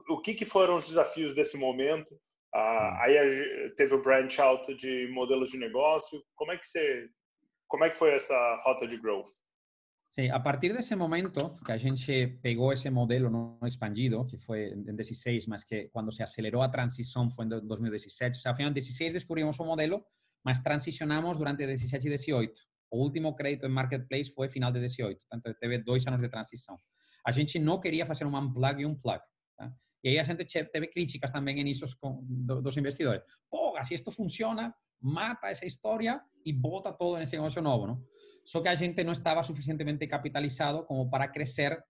o 0.09 0.21
que, 0.21 0.35
que 0.35 0.45
foram 0.45 0.77
os 0.77 0.89
desafios 0.89 1.33
desse 1.33 1.57
momento? 1.57 2.21
Ah, 2.55 3.03
aí 3.03 3.75
teve 3.77 3.95
o 3.95 4.03
branch 4.03 4.41
out 4.41 4.73
de 4.77 5.09
modelos 5.13 5.51
de 5.51 5.59
negócio. 5.59 6.23
Como 6.37 6.53
é 6.53 6.57
que 6.57 6.67
você, 6.67 7.09
como 7.67 7.85
é 7.85 7.91
que 7.91 7.99
foi 7.99 8.13
essa 8.15 8.63
rota 8.65 8.87
de 8.87 8.97
growth? 8.97 9.29
Sim, 10.15 10.31
a 10.31 10.39
partir 10.39 10.73
desse 10.73 10.95
momento 10.95 11.59
que 11.67 11.73
a 11.73 11.77
gente 11.77 12.39
pegou 12.41 12.73
esse 12.73 12.89
modelo 12.89 13.29
não 13.29 13.59
expandido, 13.67 14.25
que 14.25 14.39
foi 14.39 14.69
em 14.69 14.95
16, 14.95 15.49
mas 15.49 15.65
que 15.65 15.89
quando 15.89 16.13
se 16.13 16.23
acelerou 16.23 16.63
a 16.63 16.69
transição 16.69 17.29
foi 17.29 17.47
em 17.47 17.49
2017. 17.49 18.37
Ou 18.37 18.41
seja, 18.41 18.55
final 18.55 18.71
em 18.71 18.75
16 18.75 19.13
descobrimos 19.13 19.59
o 19.59 19.65
modelo, 19.65 20.05
mas 20.45 20.61
transicionamos 20.61 21.37
durante 21.37 21.67
17 21.67 22.07
e 22.07 22.11
18. 22.11 22.53
O 22.93 23.03
último 23.03 23.35
crédito 23.35 23.67
em 23.67 23.71
marketplace 23.71 24.33
foi 24.33 24.49
final 24.49 24.71
de 24.71 24.79
18, 24.79 25.19
portanto 25.19 25.59
teve 25.59 25.79
dois 25.79 26.07
anos 26.07 26.21
de 26.21 26.29
transição. 26.29 26.79
A 27.27 27.33
gente 27.33 27.59
não 27.59 27.81
queria 27.81 28.07
fazer 28.07 28.25
um 28.25 28.37
unplug 28.37 28.81
e 28.81 28.87
um 28.87 28.95
plug. 28.95 29.21
Tá? 29.57 29.73
E 30.05 30.11
aí 30.11 30.19
a 30.19 30.23
gente 30.23 30.45
teve 30.45 30.87
críticas 30.89 31.33
também 31.33 31.65
nisso 31.65 31.87
dos 32.63 32.77
investidores. 32.77 33.23
Pô, 33.51 33.75
se 33.83 33.95
isto 33.95 34.11
funciona, 34.11 34.75
mata 35.01 35.49
essa 35.49 35.65
história 35.65 36.21
e 36.45 36.53
bota 36.53 36.93
todo 36.93 37.17
nesse 37.17 37.35
negócio 37.37 37.63
novo, 37.63 37.87
não? 37.87 38.05
Só 38.45 38.61
que 38.61 38.69
a 38.69 38.75
gente 38.75 39.03
não 39.03 39.13
estava 39.13 39.43
suficientemente 39.43 40.07
capitalizado 40.07 40.85
como 40.85 41.09
para 41.09 41.27
crescer 41.29 41.83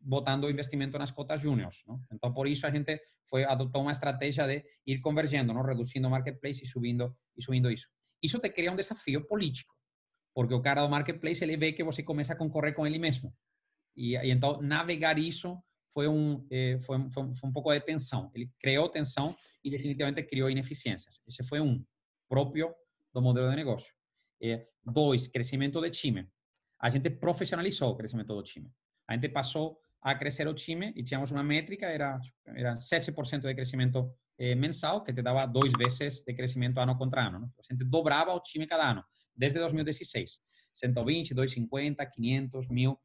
botando 0.00 0.48
investimento 0.48 0.98
nas 0.98 1.10
cotas 1.10 1.42
júniors. 1.42 1.84
Não? 1.86 2.00
Então, 2.10 2.32
por 2.32 2.46
isso 2.46 2.66
a 2.66 2.70
gente 2.70 2.98
foi 3.28 3.44
adotou 3.44 3.82
uma 3.82 3.92
estratégia 3.92 4.46
de 4.46 4.64
ir 4.86 5.00
convergindo, 5.00 5.52
não? 5.52 5.62
reduzindo 5.62 6.08
o 6.08 6.10
marketplace 6.10 6.64
e 6.64 6.66
subindo, 6.66 7.14
e 7.36 7.42
subindo 7.42 7.70
isso. 7.70 7.86
Isso 8.22 8.38
te 8.40 8.48
cria 8.48 8.72
um 8.72 8.76
desafio 8.76 9.26
político, 9.26 9.74
porque 10.34 10.54
o 10.54 10.62
cara 10.62 10.82
do 10.82 10.88
marketplace 10.88 11.44
ele 11.44 11.58
vê 11.58 11.72
que 11.72 11.84
você 11.84 12.02
começa 12.02 12.32
a 12.32 12.36
concorrer 12.36 12.74
com 12.74 12.86
ele 12.86 12.98
mesmo. 12.98 13.34
E, 13.94 14.16
e 14.16 14.30
então, 14.30 14.62
navegar 14.62 15.18
isso 15.18 15.58
foi 15.98 16.06
um, 16.06 16.46
foi, 16.86 17.10
foi, 17.10 17.34
foi, 17.34 17.50
um 17.50 17.52
de 17.52 17.80
tensão. 17.80 18.30
Ele 18.32 18.48
criou 18.60 18.88
tensão 18.88 19.34
e 19.64 19.68
definitivamente 19.68 20.22
criou 20.22 20.48
ineficiências. 20.48 21.20
Esse 21.26 21.42
foi 21.42 21.60
um, 21.60 21.84
próprio 22.28 22.72
do 23.12 23.20
modelo 23.20 23.50
de 23.50 23.56
negócio. 23.56 23.92
Eh, 24.40 24.68
dois, 24.84 25.26
crescimento 25.26 25.80
de 25.80 25.90
time. 25.90 26.28
A 26.78 26.88
gente 26.88 27.10
profissionalizou 27.10 27.90
o 27.90 27.96
crescimento 27.96 28.32
do 28.32 28.42
time. 28.44 28.70
A 29.08 29.14
gente 29.14 29.28
passou 29.30 29.80
a 30.00 30.14
crescer 30.14 30.46
o 30.46 30.54
time 30.54 30.92
e 30.94 31.02
tínhamos 31.02 31.32
uma 31.32 31.42
métrica, 31.42 31.86
era, 31.86 32.20
era 32.46 32.74
7% 32.74 33.40
de 33.40 33.54
crescimento 33.56 34.14
eh, 34.38 34.54
que 35.04 35.12
te 35.12 35.20
dava 35.20 35.44
dois 35.46 35.72
vezes 35.72 36.22
de 36.22 36.32
crescimento 36.32 36.78
ano 36.78 36.96
contra 36.96 37.26
ano. 37.26 37.40
Não? 37.40 37.52
A 37.58 37.72
gente 37.72 37.84
dobrava 37.84 38.32
o 38.32 38.40
time 38.40 38.68
cada 38.68 38.88
ano, 38.88 39.04
desde 39.34 39.58
2016. 39.58 40.38
120, 40.72 41.34
250, 41.34 42.06
500, 42.06 42.68
1000, 42.68 43.00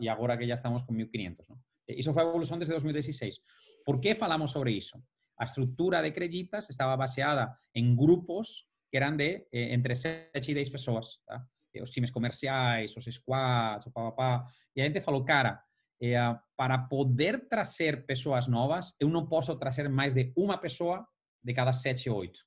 e 0.00 0.08
agora 0.10 0.36
que 0.36 0.46
já 0.46 0.54
estamos 0.54 0.82
com 0.82 0.92
1500. 0.92 1.48
Não? 1.48 1.58
Isso 1.88 2.12
foi 2.12 2.22
a 2.22 2.28
evolução 2.28 2.58
desde 2.58 2.72
2016. 2.72 3.36
Por 3.84 4.00
que 4.00 4.14
falamos 4.14 4.50
sobre 4.50 4.72
isso? 4.72 5.02
A 5.38 5.44
estrutura 5.44 6.02
de 6.02 6.10
Creditas 6.10 6.68
estava 6.68 6.96
baseada 6.96 7.56
em 7.74 7.94
grupos 7.94 8.66
que 8.90 8.96
eram 8.96 9.16
de 9.16 9.46
eh, 9.52 9.74
entre 9.74 9.94
7 9.94 10.50
e 10.50 10.54
10 10.54 10.70
pessoas. 10.70 11.20
Tá? 11.26 11.44
Os 11.80 11.90
times 11.90 12.10
comerciais, 12.10 12.96
os 12.96 13.04
squads, 13.04 13.86
o 13.86 13.92
papapá. 13.92 14.46
E 14.74 14.80
a 14.80 14.84
gente 14.84 15.00
falou, 15.00 15.24
cara, 15.24 15.62
eh, 16.02 16.16
para 16.56 16.78
poder 16.78 17.48
trazer 17.48 18.04
pessoas 18.04 18.48
novas, 18.48 18.94
eu 18.98 19.08
não 19.08 19.28
posso 19.28 19.54
trazer 19.56 19.88
mais 19.88 20.14
de 20.14 20.32
uma 20.36 20.58
pessoa 20.58 21.06
de 21.42 21.54
cada 21.54 21.72
7 21.72 22.10
ou 22.10 22.18
8. 22.18 22.40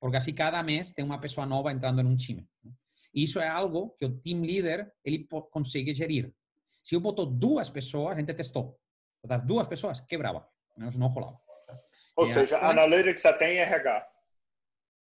Porque 0.00 0.16
assim, 0.16 0.34
cada 0.34 0.62
mês 0.62 0.92
tem 0.92 1.04
uma 1.04 1.20
pessoa 1.20 1.46
nova 1.46 1.72
entrando 1.72 2.00
em 2.00 2.06
um 2.06 2.16
time. 2.16 2.48
E 3.14 3.22
isso 3.22 3.38
é 3.38 3.48
algo 3.48 3.94
que 3.98 4.04
o 4.04 4.18
team 4.20 4.40
leader 4.40 4.90
ele 5.04 5.26
consegue 5.50 5.94
gerir. 5.94 6.34
Se 6.82 6.96
eu 6.96 7.00
botou 7.00 7.26
duas 7.26 7.70
pessoas, 7.70 8.16
a 8.16 8.20
gente 8.20 8.34
testou. 8.34 8.76
Botar 9.22 9.38
duas 9.38 9.66
pessoas, 9.66 10.00
quebrava. 10.00 10.48
Não, 10.76 11.08
rolava. 11.08 11.38
Ou 12.16 12.26
e 12.26 12.32
seja, 12.32 12.58
a... 12.58 12.70
Analytics 12.70 13.24
até 13.24 13.54
em 13.54 13.58
RH. 13.58 14.08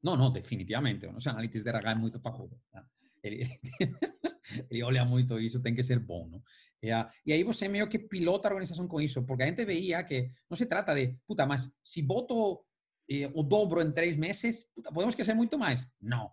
Não, 0.02 0.16
não, 0.16 0.32
definitivamente. 0.32 1.06
O 1.06 1.12
nosso 1.12 1.30
Analytics 1.30 1.64
de 1.64 1.70
RH 1.70 1.92
é 1.92 1.96
muito 1.96 2.20
parrudo. 2.20 2.60
Tá? 2.72 2.86
Ele, 3.24 3.44
ele 4.70 4.84
olha 4.84 5.06
muito 5.06 5.40
isso, 5.40 5.62
tem 5.62 5.76
que 5.76 5.84
ser 5.84 6.00
bom. 6.00 6.28
Não? 6.28 6.42
E, 6.82 6.90
e 7.26 7.34
aí 7.34 7.44
você 7.44 7.68
meio 7.68 7.90
que 7.90 8.00
pilota 8.00 8.48
a 8.48 8.52
organização 8.52 8.88
com 8.88 9.02
isso, 9.02 9.24
porque 9.24 9.44
a 9.44 9.48
gente 9.48 9.66
veia 9.66 10.04
que 10.04 10.32
não 10.50 10.58
se 10.58 10.66
trata 10.66 10.96
de, 10.96 11.16
puta, 11.28 11.46
mas 11.46 11.72
se 11.84 12.02
boto 12.02 12.64
eh, 13.10 13.32
o 13.34 13.44
dobro 13.44 13.82
em 13.82 13.92
três 13.92 14.16
meses, 14.16 14.66
puta, 14.76 14.92
podemos 14.92 15.16
crescer 15.16 15.34
muito 15.34 15.58
mais. 15.58 15.88
Não. 16.02 16.32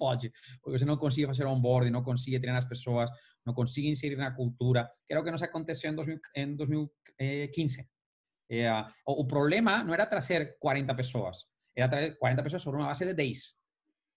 pode, 0.00 0.32
porque 0.62 0.78
você 0.78 0.86
não 0.86 0.96
consegue 0.96 1.26
fazer 1.26 1.44
onboarding, 1.44 1.90
não 1.90 2.02
consegue 2.02 2.40
treinar 2.40 2.56
as 2.56 2.64
pessoas, 2.64 3.10
não 3.44 3.52
consegue 3.52 3.86
inserir 3.86 4.16
na 4.16 4.34
cultura, 4.34 4.90
que 5.06 5.22
que 5.22 5.30
nos 5.30 5.42
aconteceu 5.42 5.92
em, 5.92 5.94
2000, 5.94 6.18
em 6.34 6.56
2015. 6.56 7.86
É, 8.50 8.84
o, 9.06 9.26
problema 9.26 9.84
não 9.84 9.92
era 9.92 10.06
trazer 10.06 10.56
40 10.58 10.94
pessoas, 10.94 11.44
era 11.76 11.86
trazer 11.86 12.18
40 12.18 12.42
pessoas 12.42 12.62
sobre 12.62 12.80
uma 12.80 12.88
base 12.88 13.04
de 13.04 13.12
10. 13.12 13.54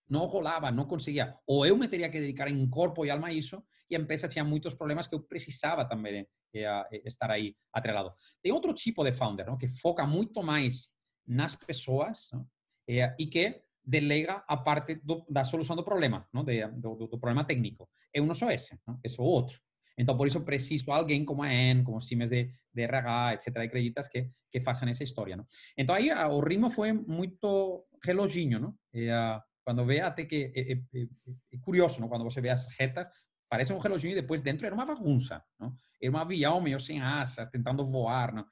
Não 0.09 0.25
rolava, 0.25 0.71
não 0.71 0.85
conseguia. 0.85 1.35
Ou 1.45 1.65
eu 1.65 1.77
me 1.77 1.87
teria 1.87 2.09
que 2.09 2.19
dedicar 2.19 2.47
em 2.47 2.69
corpo 2.69 3.05
e 3.05 3.11
alma 3.11 3.27
a 3.27 3.33
isso, 3.33 3.61
e 3.89 3.95
a 3.95 3.99
empresa 3.99 4.27
tinha 4.27 4.43
muitos 4.43 4.73
problemas 4.73 5.07
que 5.07 5.15
eu 5.15 5.21
precisava 5.21 5.85
também 5.85 6.25
é, 6.55 6.83
estar 7.05 7.29
aí 7.29 7.55
atrelado. 7.73 8.13
Tem 8.41 8.51
outro 8.51 8.73
tipo 8.73 9.03
de 9.03 9.11
founder, 9.11 9.45
não? 9.45 9.57
que 9.57 9.67
foca 9.67 10.05
muito 10.07 10.41
mais 10.41 10.92
nas 11.27 11.55
pessoas 11.55 12.29
não? 12.31 12.47
É, 12.87 13.15
e 13.17 13.27
que 13.27 13.61
delega 13.85 14.43
a 14.47 14.57
parte 14.57 14.95
do, 14.95 15.25
da 15.29 15.43
solução 15.43 15.75
do 15.75 15.83
problema, 15.83 16.27
não? 16.33 16.43
De, 16.43 16.65
do, 16.67 16.95
do, 16.95 17.19
problema 17.19 17.43
técnico. 17.43 17.89
Eu 18.13 18.25
não 18.25 18.33
sou 18.33 18.49
esse, 18.49 18.79
não? 18.87 18.99
eu 19.03 19.09
sou 19.09 19.25
outro. 19.25 19.59
Então, 19.97 20.17
por 20.17 20.27
isso, 20.27 20.41
preciso 20.41 20.91
alguém 20.91 21.23
como 21.23 21.43
a 21.43 21.53
EN, 21.53 21.83
como 21.83 21.99
times 21.99 22.29
de, 22.29 22.49
de 22.73 22.81
RH, 22.81 23.33
etc., 23.35 23.53
de 23.59 23.69
creditas, 23.69 24.07
que, 24.07 24.29
que 24.51 24.59
façam 24.59 24.89
essa 24.89 25.03
história. 25.03 25.35
Não? 25.35 25.45
Então, 25.77 25.95
aí 25.95 26.11
o 26.11 26.39
ritmo 26.39 26.69
foi 26.69 26.91
muito 26.93 27.85
reloginho. 28.03 28.59
Não? 28.59 28.75
E, 28.93 29.09
uh, 29.09 29.41
quando 29.63 29.85
vê, 29.85 30.01
até 30.01 30.25
que 30.25 30.51
é, 30.55 30.73
é, 30.73 30.73
é, 30.73 31.07
é, 31.53 31.57
curioso, 31.61 32.01
não? 32.01 32.09
quando 32.09 32.23
você 32.23 32.41
vê 32.41 32.49
as 32.49 32.67
retas, 32.77 33.07
parece 33.53 33.71
um 33.71 33.77
reloginho 33.77 34.13
e 34.13 34.21
depois 34.21 34.41
dentro 34.41 34.65
era 34.65 34.73
uma 34.73 34.83
bagunça. 34.83 35.43
Não? 35.59 35.77
Era 36.01 36.11
um 36.11 36.17
avião 36.17 36.59
meio 36.59 36.79
sem 36.79 36.99
asas, 36.99 37.47
tentando 37.49 37.85
voar. 37.85 38.33
Não? 38.33 38.43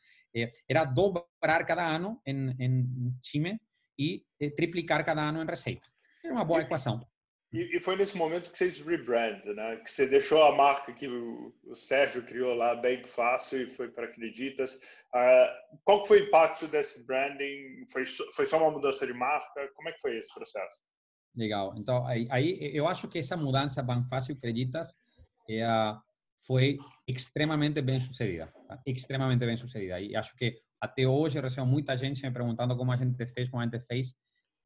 Era 0.70 0.84
dobrar 0.84 1.66
cada 1.66 1.84
ano 1.84 2.22
em, 2.24 2.52
em 2.60 3.12
time 3.20 3.60
e 3.98 4.24
triplicar 4.56 5.04
cada 5.04 5.24
ano 5.24 5.42
em 5.42 5.46
receita. 5.48 5.90
É 6.24 6.32
uma 6.32 6.46
boa 6.46 6.62
equação. 6.62 7.04
E, 7.52 7.78
e, 7.78 7.82
foi 7.82 7.96
nesse 7.96 8.16
momento 8.16 8.52
que 8.52 8.58
vocês 8.60 8.78
rebrand, 8.78 9.44
né? 9.56 9.78
Que 9.78 9.90
você 9.90 10.08
deixou 10.08 10.44
a 10.44 10.56
marca 10.56 10.94
que 10.94 11.08
o, 11.08 11.52
o 11.66 11.74
Sérgio 11.74 12.24
criou 12.24 12.54
lá 12.54 12.76
bem 12.76 13.04
fácil 13.04 13.64
e 13.64 13.68
foi 13.68 13.90
para 13.90 14.06
Acreditas. 14.06 14.76
Uh, 15.16 15.80
qual 15.84 16.06
foi 16.06 16.22
o 16.22 16.28
impacto 16.28 16.68
desse 16.68 17.04
branding? 17.08 17.88
Foi, 17.92 18.06
foi 18.06 18.46
só 18.46 18.60
uma 18.60 18.70
mudança 18.70 19.08
de 19.08 19.14
marca? 19.14 19.68
Como 19.74 19.90
é 19.90 19.94
que 19.94 20.00
foi 20.00 20.16
esse 20.16 20.32
processo? 20.32 20.80
Legal. 21.36 21.74
Então, 21.78 22.06
aí, 22.06 22.28
aí 22.30 22.76
eu 22.76 22.88
acho 22.88 23.08
que 23.08 23.20
essa 23.20 23.38
mudança 23.38 23.82
bem 23.82 24.04
fácil 24.04 24.36
Acreditas 24.36 24.94
é, 25.50 25.66
foi 26.46 26.78
extremamente 27.08 27.82
bem 27.82 28.02
sucedida. 28.02 28.48
Tá? 28.68 28.82
Extremamente 28.86 29.46
bem 29.46 29.58
sucedida. 29.58 30.00
E 30.00 30.16
acho 30.16 30.36
que 30.36 30.62
até 30.80 31.08
hoje 31.08 31.38
eu 31.38 31.44
recebo 31.44 31.68
muita 31.68 31.96
gente 31.96 32.24
me 32.24 32.32
perguntando 32.32 32.76
como 32.76 32.92
a 32.92 32.98
gente 32.98 33.26
fez, 33.28 33.50
como 33.50 33.62
a 33.62 33.66
gente 33.66 33.80
fez, 33.82 34.14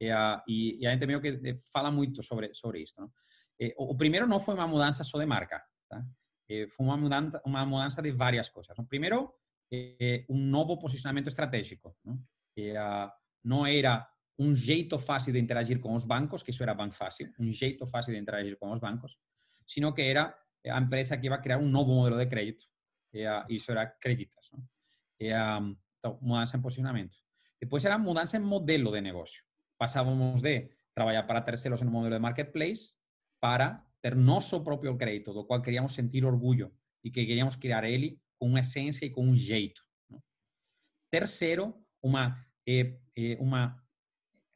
a, 0.02 0.42
e, 0.48 0.78
e 0.80 0.86
a 0.86 0.92
gente 0.92 1.06
meio 1.06 1.20
que 1.20 1.28
eh, 1.28 1.58
fala 1.72 1.90
muito 1.90 2.22
sobre 2.22 2.52
sobre 2.54 2.82
isso. 2.82 2.94
Não? 2.98 3.10
Eh, 3.60 3.74
o, 3.78 3.92
o, 3.92 3.96
primeiro 3.96 4.26
não 4.26 4.40
foi 4.40 4.54
uma 4.54 4.66
mudança 4.66 5.04
só 5.04 5.18
de 5.18 5.26
marca, 5.26 5.62
tá? 5.88 6.04
Eh, 6.48 6.66
foi 6.66 6.86
uma 6.86 6.96
mudança, 6.96 7.40
uma 7.44 7.64
mudança 7.64 8.02
de 8.02 8.10
várias 8.10 8.48
coisas. 8.48 8.76
O 8.78 8.84
primeiro, 8.84 9.32
um 10.28 10.38
novo 10.38 10.78
posicionamento 10.78 11.28
estratégico. 11.28 11.96
Não, 12.04 12.18
a, 12.78 13.12
não 13.44 13.66
era 13.66 14.06
um 14.38 14.54
jeito 14.54 14.98
fácil 14.98 15.32
de 15.32 15.38
interagir 15.38 15.80
com 15.80 15.94
os 15.94 16.04
bancos, 16.04 16.42
que 16.42 16.50
isso 16.50 16.62
era 16.62 16.74
bem 16.74 16.90
fácil, 16.90 17.32
um 17.38 17.50
jeito 17.50 17.86
fácil 17.86 18.12
de 18.12 18.18
interagir 18.18 18.58
com 18.58 18.70
os 18.72 18.78
bancos, 18.78 19.16
sino 19.66 19.92
que 19.94 20.02
era 20.02 20.36
a 20.66 20.78
empresa 20.78 21.16
que 21.16 21.26
ia 21.26 21.38
criar 21.38 21.58
um 21.58 21.68
novo 21.68 21.92
modelo 21.92 22.18
de 22.18 22.26
crédito. 22.26 22.64
E, 23.12 23.24
isso 23.48 23.70
era 23.70 23.86
Creditas. 23.86 24.50
Não? 24.52 24.62
E, 25.20 25.30
então, 25.98 26.18
mudança 26.20 26.56
em 26.56 26.60
posicionamento. 26.60 27.16
Depois 27.60 27.84
era 27.84 27.98
mudança 27.98 28.36
em 28.36 28.40
modelo 28.40 28.92
de 28.92 29.00
negócio. 29.00 29.42
Passávamos 29.78 30.42
de 30.42 30.70
trabalhar 30.94 31.22
para 31.24 31.40
terceiros 31.40 31.80
em 31.82 31.86
um 31.86 31.90
modelo 31.90 32.14
de 32.14 32.20
marketplace 32.20 32.96
para 33.40 33.84
ter 34.02 34.14
nosso 34.14 34.62
próprio 34.62 34.96
crédito, 34.96 35.32
do 35.32 35.44
qual 35.44 35.62
queríamos 35.62 35.94
sentir 35.94 36.24
orgulho 36.24 36.72
e 37.02 37.10
que 37.10 37.24
queríamos 37.24 37.56
criar 37.56 37.84
ele 37.84 38.20
com 38.38 38.48
uma 38.48 38.60
essência 38.60 39.06
e 39.06 39.10
com 39.10 39.26
um 39.26 39.34
jeito. 39.34 39.82
Não? 40.10 40.22
Terceiro, 41.10 41.74
uma 42.02 42.36
eh, 42.66 42.98
eh, 43.16 43.38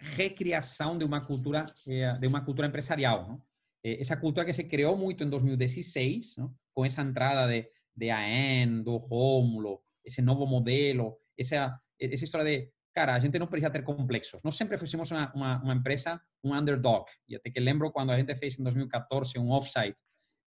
recriação 0.01 0.97
de 0.97 1.05
uma 1.05 1.21
cultura 1.21 1.65
eh, 1.87 2.13
de 2.19 2.27
uma 2.27 2.45
cultura 2.45 2.69
empresarial. 2.69 3.29
Não? 3.29 3.51
essa 3.83 4.15
cultura 4.17 4.45
que 4.45 4.53
se 4.53 4.65
criou 4.65 4.95
muito 4.95 5.25
em 5.25 5.31
2016, 5.31 6.37
não? 6.37 6.55
com 6.75 6.85
essa 6.85 7.03
entrada 7.03 7.51
de, 7.51 7.67
de 7.97 8.11
AEN, 8.11 8.83
do 8.83 8.97
Rómulo, 8.99 9.81
esse 10.05 10.21
novo 10.21 10.47
modelo, 10.47 11.19
essa, 11.39 11.81
essa 11.99 12.25
história 12.25 12.45
de, 12.45 12.71
cara, 12.93 13.15
a 13.15 13.19
gente 13.19 13.39
não 13.39 13.47
precisa 13.47 13.71
ter 13.71 13.83
complexos. 13.83 14.43
Nós 14.43 14.57
sempre 14.57 14.77
fizemos 14.77 15.11
uma, 15.11 15.63
uma, 15.63 15.75
empresa, 15.75 16.21
um 16.45 16.55
underdog. 16.55 17.07
E 17.29 17.37
até 17.37 17.51
que 17.51 17.61
lembro 17.61 17.91
quando 17.91 18.11
a 18.11 18.19
gente 18.19 18.35
fez 18.37 18.59
em 18.59 18.63
2014 18.63 19.39
um 19.39 19.51
offsite, 19.51 20.01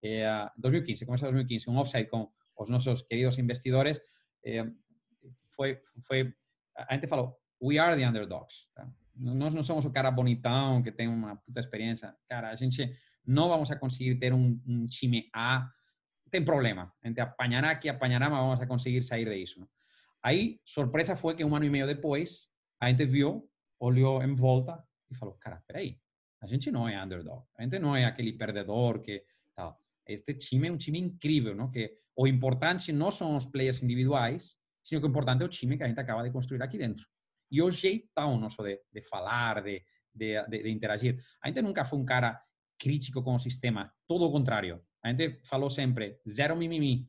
eh, 0.02 0.50
2015, 0.58 1.06
começou 1.06 1.28
2015, 1.28 1.70
um 1.70 1.78
offsite 1.78 2.10
com 2.10 2.30
os 2.58 2.68
nossos 2.68 3.02
queridos 3.02 3.38
investidores, 3.38 4.00
eh, 4.44 4.66
foi, 5.54 5.80
foi, 6.06 6.34
a 6.76 6.94
gente 6.94 7.06
falou, 7.06 7.38
we 7.62 7.78
are 7.78 7.96
the 7.96 8.06
underdogs. 8.06 8.66
Nós 9.14 9.54
não 9.54 9.62
somos 9.62 9.84
o 9.84 9.90
cara 9.90 10.10
bonitão 10.10 10.82
que 10.82 10.90
tem 10.90 11.08
uma 11.08 11.36
puta 11.36 11.60
experiência. 11.60 12.14
Cara, 12.28 12.50
a 12.50 12.54
gente 12.54 12.90
não 13.26 13.48
vamos 13.48 13.70
a 13.70 13.76
conseguir 13.76 14.16
ter 14.16 14.32
um, 14.32 14.60
um 14.66 14.86
time 14.86 15.28
A. 15.34 15.68
Tem 16.30 16.44
problema. 16.44 16.92
A 17.02 17.08
gente 17.08 17.20
apanhará 17.20 17.70
aqui, 17.70 17.88
apanhará, 17.88 18.30
mas 18.30 18.40
vamos 18.40 18.60
a 18.60 18.66
conseguir 18.66 19.02
sair 19.02 19.24
de 19.24 19.36
isso. 19.36 19.60
Não? 19.60 19.68
Aí, 20.22 20.60
surpresa 20.64 21.16
foi 21.16 21.34
que 21.34 21.44
um 21.44 21.54
ano 21.54 21.64
e 21.64 21.70
meio 21.70 21.86
depois, 21.86 22.48
a 22.80 22.88
gente 22.88 23.04
viu, 23.04 23.48
olhou 23.78 24.22
em 24.22 24.34
volta 24.34 24.82
e 25.10 25.14
falou: 25.14 25.34
cara, 25.34 25.62
peraí, 25.66 25.98
a 26.40 26.46
gente 26.46 26.70
não 26.70 26.88
é 26.88 27.02
underdog, 27.02 27.44
a 27.56 27.62
gente 27.62 27.78
não 27.78 27.94
é 27.94 28.04
aquele 28.04 28.32
perdedor 28.32 29.00
que 29.00 29.24
tal. 29.54 29.78
Este 30.06 30.34
time 30.34 30.68
é 30.68 30.72
um 30.72 30.76
time 30.76 30.98
incrível, 30.98 31.54
não? 31.54 31.70
Que 31.70 31.98
o 32.16 32.26
importante 32.26 32.92
não 32.92 33.10
são 33.10 33.36
os 33.36 33.46
players 33.46 33.82
individuais, 33.82 34.56
sino 34.82 35.00
que 35.00 35.06
o 35.06 35.10
importante 35.10 35.42
é 35.42 35.44
o 35.44 35.48
time 35.48 35.76
que 35.76 35.82
a 35.82 35.88
gente 35.88 36.00
acaba 36.00 36.22
de 36.22 36.30
construir 36.30 36.62
aqui 36.62 36.78
dentro. 36.78 37.06
E 37.52 37.60
o 37.60 37.70
jeitão 37.70 38.38
nosso 38.38 38.62
de, 38.62 38.80
de 38.90 39.02
falar, 39.02 39.62
de, 39.62 39.84
de, 40.14 40.42
de, 40.48 40.70
interagir. 40.70 41.22
A 41.42 41.48
gente 41.48 41.60
nunca 41.60 41.84
foi 41.84 41.98
um 41.98 42.04
cara 42.04 42.40
crítico 42.78 43.22
com 43.22 43.34
o 43.34 43.38
sistema, 43.38 43.92
todo 44.08 44.24
o 44.24 44.32
contrário. 44.32 44.82
A 45.04 45.10
gente 45.10 45.40
falou 45.44 45.68
sempre, 45.68 46.18
zero 46.26 46.56
mimimi, 46.56 47.06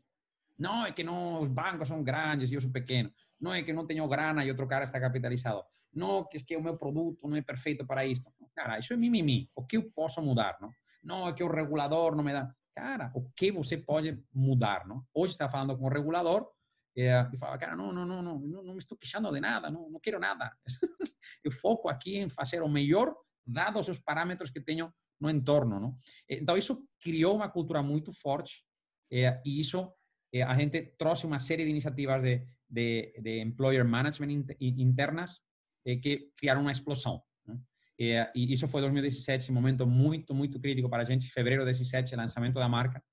Não, 0.59 0.85
é 0.85 0.91
que 0.91 1.03
não, 1.03 1.39
os 1.39 1.47
bancos 1.47 1.87
são 1.87 2.03
grandes 2.03 2.51
e 2.51 2.55
eu 2.55 2.61
sou 2.61 2.71
pequeno. 2.71 3.09
Não 3.39 3.53
é 3.53 3.63
que 3.63 3.71
não 3.71 3.85
tenho 3.85 4.07
grana 4.07 4.43
e 4.43 4.49
outro 4.49 4.67
cara 4.67 4.83
está 4.83 4.99
capitalizado. 4.99 5.63
Não, 5.93 6.27
que 6.27 6.37
é 6.37 6.41
que 6.41 6.57
o 6.57 6.61
meu 6.61 6.75
produto 6.77 7.27
não 7.27 7.37
é 7.37 7.41
perfeito 7.41 7.85
para 7.85 8.05
isto. 8.05 8.29
Cara, 8.53 8.79
isso 8.79 8.93
é 8.93 8.97
mimimi. 8.97 9.49
O 9.55 9.65
que 9.65 9.77
eu 9.77 9.91
posso 9.91 10.21
mudar, 10.21 10.57
não? 10.59 10.69
Não, 11.03 11.27
é 11.27 11.33
que 11.33 11.43
o 11.43 11.47
regulador 11.47 12.15
não 12.15 12.23
me 12.23 12.33
dá. 12.33 12.53
Cara, 12.75 13.11
o 13.13 13.29
que 13.35 13.51
você 13.51 13.77
pode 13.77 14.21
mudar, 14.33 14.87
não? 14.87 15.05
Hoje 15.13 15.33
está 15.33 15.47
falando 15.47 15.77
com 15.77 15.85
o 15.85 15.89
regulador 15.89 16.49
é, 16.95 17.29
e 17.33 17.37
fala, 17.37 17.57
cara, 17.57 17.75
não, 17.75 17.91
não, 17.91 18.05
não, 18.05 18.21
não, 18.21 18.39
não 18.39 18.73
me 18.73 18.79
estou 18.79 18.97
queixando 18.97 19.31
de 19.31 19.39
nada, 19.39 19.69
não, 19.69 19.89
não 19.89 19.99
quero 19.99 20.19
nada. 20.19 20.51
eu 21.43 21.51
foco 21.51 21.89
aqui 21.89 22.17
em 22.17 22.29
fazer 22.29 22.61
o 22.61 22.69
melhor, 22.69 23.15
dados 23.45 23.87
os 23.87 23.99
parâmetros 23.99 24.49
que 24.49 24.61
tenho 24.61 24.93
no 25.19 25.29
entorno, 25.29 25.79
não? 25.79 25.97
Então, 26.29 26.57
isso 26.57 26.87
criou 27.01 27.35
uma 27.35 27.49
cultura 27.49 27.81
muito 27.81 28.11
forte 28.13 28.63
é, 29.11 29.41
e 29.45 29.59
isso 29.59 29.91
é, 30.33 30.41
a 30.41 30.55
gente 30.55 30.81
trouxe 30.97 31.25
uma 31.25 31.39
série 31.39 31.63
de 31.63 31.69
iniciativas 31.69 32.21
de, 32.21 32.47
de, 32.69 33.13
de 33.21 33.39
employer 33.39 33.85
management 33.85 34.45
internas 34.59 35.39
é, 35.85 35.95
que 35.95 36.31
criaram 36.35 36.61
uma 36.61 36.71
explosão. 36.71 37.21
Né? 37.45 37.59
E, 37.99 38.53
isso 38.53 38.67
foi 38.67 38.81
2017, 38.81 39.51
um 39.51 39.53
momento 39.53 39.85
muito, 39.85 40.33
muito 40.33 40.59
crítico 40.59 40.89
para 40.89 41.03
a 41.03 41.05
gente. 41.05 41.29
Fevereiro 41.29 41.61
de 41.61 41.67
2017, 41.67 42.15
lançamento 42.15 42.55
da 42.55 42.67
marca. 42.67 43.03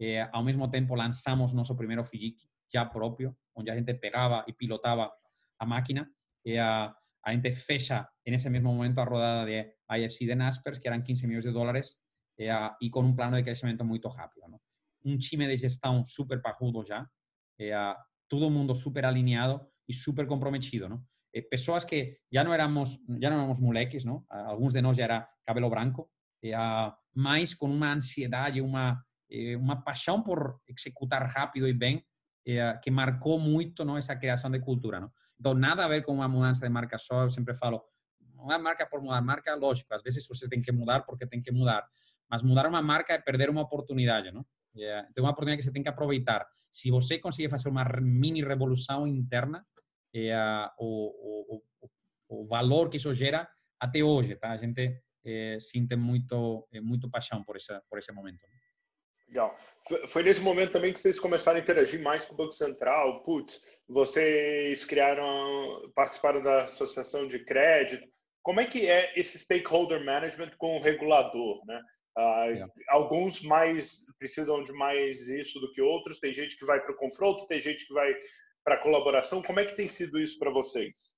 E, 0.00 0.18
ao 0.32 0.42
mesmo 0.42 0.68
tempo, 0.68 0.94
lançamos 0.94 1.54
nosso 1.54 1.76
primeiro 1.76 2.02
FIGIC, 2.02 2.48
já 2.72 2.84
próprio, 2.84 3.36
onde 3.54 3.70
a 3.70 3.76
gente 3.76 3.94
pegava 3.94 4.44
e 4.48 4.52
pilotava 4.52 5.10
a 5.58 5.66
máquina. 5.66 6.08
E 6.44 6.58
a, 6.58 6.94
a 7.24 7.32
gente 7.32 7.52
fecha, 7.52 8.06
nesse 8.26 8.50
mesmo 8.50 8.72
momento, 8.72 8.98
a 8.98 9.04
rodada 9.04 9.46
de 9.46 9.74
IFC 9.90 10.26
de 10.26 10.34
Naspers, 10.34 10.78
que 10.78 10.88
eram 10.88 11.02
15 11.02 11.26
milhões 11.26 11.44
de 11.44 11.52
dólares, 11.52 11.96
e, 12.38 12.48
a, 12.48 12.76
com 12.92 13.00
um 13.00 13.14
plano 13.14 13.36
de 13.36 13.42
crescimento 13.42 13.84
muito 13.84 14.08
rápido. 14.08 14.48
Não? 14.48 14.60
Um 15.04 15.16
time 15.16 15.46
de 15.46 15.56
gestão 15.56 16.04
super 16.04 16.40
parrudo 16.42 16.84
já, 16.84 17.08
e, 17.58 17.72
a, 17.72 17.96
todo 18.28 18.50
mundo 18.50 18.74
super 18.74 19.04
alinhado 19.04 19.66
e 19.88 19.94
super 19.94 20.26
comprometido. 20.26 20.88
Não? 20.88 21.02
E, 21.32 21.40
pessoas 21.40 21.84
que 21.84 22.18
já 22.30 22.44
não 22.44 22.52
éramos, 22.52 22.98
já 23.20 23.30
não 23.30 23.38
éramos 23.38 23.60
moleques, 23.60 24.04
não? 24.04 24.24
alguns 24.28 24.72
de 24.72 24.82
nós 24.82 24.96
já 24.96 25.04
era 25.04 25.28
cabelo 25.46 25.70
branco, 25.70 26.10
e, 26.42 26.52
a, 26.52 26.94
mas 27.14 27.54
com 27.54 27.66
uma 27.66 27.92
ansiedade, 27.92 28.60
uma, 28.60 29.02
uma 29.58 29.82
paixão 29.82 30.22
por 30.22 30.60
executar 30.68 31.24
rápido 31.26 31.66
e 31.66 31.72
bem, 31.72 32.04
eh, 32.46 32.78
que 32.82 32.90
marcou 32.90 33.38
muito 33.38 33.84
não, 33.84 33.96
essa 33.96 34.14
criação 34.14 34.50
de 34.50 34.60
cultura. 34.60 35.00
Não? 35.00 35.10
Então, 35.38 35.54
nada 35.54 35.84
a 35.84 35.88
ver 35.88 36.02
com 36.04 36.12
uma 36.12 36.28
mudança 36.28 36.66
de 36.66 36.72
marca 36.72 36.98
só, 36.98 37.22
eu 37.22 37.30
sempre 37.30 37.54
falo, 37.54 37.82
é 38.50 38.58
marca 38.58 38.86
por 38.86 39.00
mudar, 39.00 39.20
marca 39.22 39.54
lógico, 39.54 39.94
às 39.94 40.02
vezes 40.02 40.26
você 40.26 40.48
tem 40.48 40.60
que 40.60 40.70
mudar 40.70 41.00
porque 41.00 41.26
tem 41.26 41.40
que 41.40 41.50
mudar, 41.50 41.86
mas 42.30 42.42
mudar 42.42 42.66
uma 42.66 42.82
marca 42.82 43.14
é 43.14 43.18
perder 43.18 43.48
uma 43.48 43.62
oportunidade, 43.62 44.30
não? 44.30 44.44
É, 44.76 45.02
tem 45.14 45.22
uma 45.22 45.30
oportunidade 45.30 45.58
que 45.58 45.64
você 45.64 45.72
tem 45.72 45.82
que 45.82 45.88
aproveitar. 45.88 46.46
Se 46.70 46.90
você 46.90 47.18
conseguir 47.18 47.48
fazer 47.48 47.68
uma 47.68 47.84
mini 48.00 48.42
revolução 48.42 49.06
interna, 49.06 49.64
é, 50.14 50.36
o, 50.78 51.56
o, 51.56 51.90
o, 52.28 52.46
valor 52.46 52.88
que 52.88 52.96
isso 52.96 53.14
gera 53.14 53.48
até 53.78 54.02
hoje, 54.02 54.36
tá? 54.36 54.50
A 54.50 54.56
gente 54.56 55.00
é, 55.24 55.58
sente 55.60 55.96
muito, 55.96 56.68
muito 56.82 57.08
paixão 57.08 57.42
por, 57.44 57.56
essa, 57.56 57.82
por 57.88 57.98
esse 57.98 58.12
momento. 58.12 58.40
Legal. 59.34 59.52
Foi 60.06 60.22
nesse 60.22 60.40
momento 60.40 60.70
também 60.70 60.92
que 60.92 61.00
vocês 61.00 61.18
começaram 61.18 61.58
a 61.58 61.60
interagir 61.60 62.00
mais 62.00 62.24
com 62.24 62.34
o 62.34 62.36
Banco 62.36 62.52
Central. 62.52 63.20
Putz, 63.24 63.60
vocês 63.88 64.84
criaram, 64.84 65.90
participaram 65.92 66.40
da 66.40 66.62
associação 66.62 67.26
de 67.26 67.44
crédito. 67.44 68.06
Como 68.44 68.60
é 68.60 68.64
que 68.64 68.86
é 68.88 69.12
esse 69.18 69.36
stakeholder 69.36 70.04
management 70.04 70.50
com 70.56 70.76
o 70.76 70.80
regulador, 70.80 71.60
né? 71.66 71.82
Ah, 72.16 72.46
alguns 72.90 73.42
mais 73.42 74.04
precisam 74.20 74.62
de 74.62 74.72
mais 74.74 75.26
isso 75.26 75.58
do 75.58 75.72
que 75.72 75.82
outros. 75.82 76.20
Tem 76.20 76.32
gente 76.32 76.56
que 76.56 76.64
vai 76.64 76.80
para 76.80 76.94
o 76.94 76.96
confronto, 76.96 77.44
tem 77.48 77.58
gente 77.58 77.88
que 77.88 77.92
vai 77.92 78.14
para 78.62 78.76
a 78.76 78.80
colaboração. 78.80 79.42
Como 79.42 79.58
é 79.58 79.64
que 79.64 79.74
tem 79.74 79.88
sido 79.88 80.16
isso 80.16 80.38
para 80.38 80.52
vocês? 80.52 81.12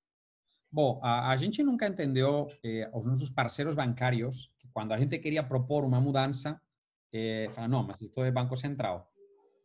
Bom, 0.71 0.99
a, 1.03 1.29
a, 1.31 1.37
gente 1.37 1.61
nunca 1.61 1.85
entendeu 1.85 2.47
eh, 2.65 2.89
os 2.93 3.05
nossos 3.05 3.29
parceiros 3.29 3.75
bancários 3.75 4.49
que 4.59 4.67
quando 4.73 4.91
a 4.91 4.97
gente 4.97 5.17
queria 5.19 5.43
propor 5.43 5.85
uma 5.85 6.01
mudança 6.01 6.59
eh, 7.13 7.49
fala, 7.53 7.67
não, 7.67 7.83
mas 7.83 8.01
isto 8.01 8.23
é 8.23 8.31
Banco 8.31 8.55
Central. 8.55 9.11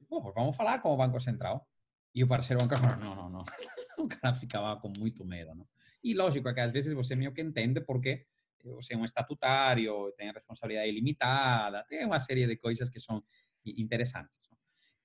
Bom, 0.08 0.20
pues 0.22 0.34
vamos 0.34 0.56
falar 0.56 0.80
com 0.80 0.92
o 0.92 0.96
Banco 0.96 1.20
Central. 1.20 1.66
E 2.14 2.22
o 2.22 2.28
parceiro 2.28 2.62
bancário 2.62 2.84
fala, 2.84 2.96
não, 2.96 3.14
não, 3.14 3.30
não. 3.30 3.42
o 3.98 4.08
cara 4.08 4.34
ficava 4.34 4.78
com 4.80 4.92
muito 4.98 5.24
medo, 5.24 5.54
não? 5.54 5.66
E 6.04 6.14
lógico 6.14 6.48
é 6.48 6.54
que 6.54 6.60
às 6.60 6.72
vezes 6.72 6.92
você 6.92 7.14
meio 7.14 7.32
que 7.32 7.40
entende 7.40 7.80
porque 7.80 8.26
você 8.64 8.94
é 8.94 8.96
um 8.96 9.04
estatutário, 9.04 10.12
tem 10.16 10.30
responsabilidade 10.32 10.88
ilimitada, 10.88 11.84
tem 11.88 12.04
uma 12.04 12.20
série 12.20 12.46
de 12.46 12.56
coisas 12.56 12.88
que 12.90 13.00
são 13.00 13.22
interessantes. 13.64 14.48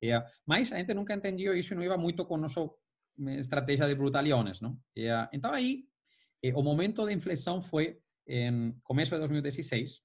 É, 0.04 0.24
mas 0.46 0.72
a 0.72 0.78
gente 0.78 0.94
nunca 0.94 1.14
entendeu 1.14 1.58
isso 1.58 1.74
e 1.74 1.76
não 1.76 1.84
ia 1.84 1.98
muito 1.98 2.26
com 2.26 2.36
a 2.36 2.40
nossa 2.40 2.70
estratégia 3.40 3.88
de 3.88 3.96
brutaliones, 3.96 4.62
não? 4.62 4.80
É, 4.96 5.28
então 5.34 5.52
aí, 5.52 5.86
é, 6.44 6.54
o 6.54 6.62
momento 6.62 7.06
de 7.06 7.14
inflexão 7.14 7.62
foi 7.62 8.00
em 8.28 8.78
começo 8.84 9.12
de 9.12 9.20
2016, 9.20 10.02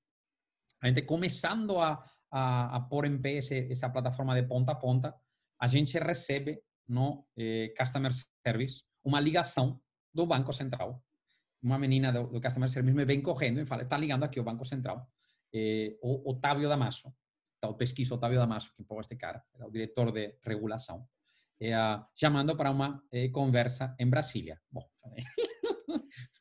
a 0.80 0.89
gente 0.89 1.03
começando 1.03 1.78
a, 1.78 2.03
a, 2.33 2.76
a 2.76 2.80
pôr 2.80 3.05
em 3.05 3.20
pé 3.20 3.35
esse, 3.35 3.70
essa 3.70 3.91
plataforma 3.91 4.35
de 4.35 4.49
ponta 4.49 4.72
a 4.72 4.74
ponta, 4.74 5.14
a 5.61 5.66
gente 5.68 5.99
recebe 5.99 6.61
no 6.89 7.26
eh, 7.37 7.72
Customer 7.78 8.11
Service 8.45 8.83
uma 9.05 9.20
ligação 9.20 9.80
do 10.12 10.26
Banco 10.26 10.53
Central. 10.53 11.03
Uma 11.62 11.78
menina 11.78 12.11
do, 12.11 12.26
do 12.26 12.41
Customer 12.41 12.68
Service 12.68 12.97
me 12.97 13.05
vem 13.05 13.20
correndo 13.20 13.61
e 13.61 13.66
fala, 13.66 13.83
está 13.83 13.97
ligando 13.97 14.24
aqui 14.24 14.41
o 14.41 14.45
Banco 14.45 14.64
Central. 14.64 15.07
Eh, 15.55 15.99
o 16.03 16.30
Otávio 16.30 16.68
Damaso, 16.68 17.14
o 17.62 17.74
pesquisa 17.74 18.14
Otávio 18.14 18.39
Damaso, 18.39 18.72
que 18.74 18.83
empurrou 18.83 19.03
este 19.03 19.16
cara, 19.16 19.45
era 19.55 19.66
o 19.66 19.70
diretor 19.70 20.11
de 20.11 20.39
regulação, 20.43 21.07
eh, 21.61 21.74
chamando 22.14 22.57
para 22.57 22.70
uma 22.70 23.03
eh, 23.12 23.28
conversa 23.28 23.95
em 23.99 24.09
Brasília. 24.09 24.61
Bom, 24.70 24.89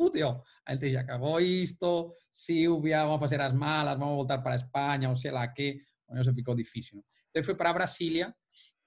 fudeu. 0.02 0.41
A 0.66 0.74
gente 0.74 0.91
já 0.91 1.02
acabou 1.02 1.39
isto, 1.39 2.16
Silvia, 2.30 3.06
vamos 3.06 3.20
fazer 3.20 3.39
as 3.39 3.54
malas, 3.54 3.97
vamos 3.99 4.16
voltar 4.16 4.39
para 4.39 4.54
a 4.54 4.56
Espanha, 4.56 5.10
ou 5.10 5.16
sei 5.16 5.32
lá 5.32 5.47
que. 5.47 5.80
Isso 6.20 6.34
ficou 6.34 6.56
difícil. 6.56 6.97
Não? 6.97 7.04
Então, 7.34 7.56
para 7.56 7.74
Brasília, 7.74 8.36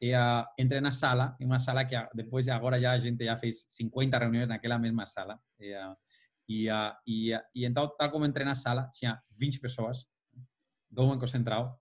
e, 0.00 0.12
uh, 0.12 0.44
entrei 0.58 0.80
sala, 0.92 1.36
em 1.40 1.46
uma 1.46 1.58
sala 1.58 1.84
que 1.84 1.96
depois, 2.14 2.48
agora 2.48 2.78
já 2.80 2.92
a 2.92 2.98
gente 2.98 3.24
já 3.24 3.36
fez 3.36 3.64
50 3.68 4.18
reuniões 4.18 4.48
naquela 4.48 4.78
mesma 4.78 5.06
sala. 5.06 5.40
E, 5.58 5.72
uh, 5.72 5.96
e, 6.46 6.70
uh, 6.70 6.92
e, 7.06 7.32
e, 7.54 7.70
tal 7.72 8.10
como 8.10 8.26
entrei 8.26 8.54
sala, 8.54 8.90
tinha 8.92 9.22
20 9.30 9.60
pessoas 9.60 10.06
do 10.90 11.08
Banco 11.08 11.26
Central, 11.26 11.80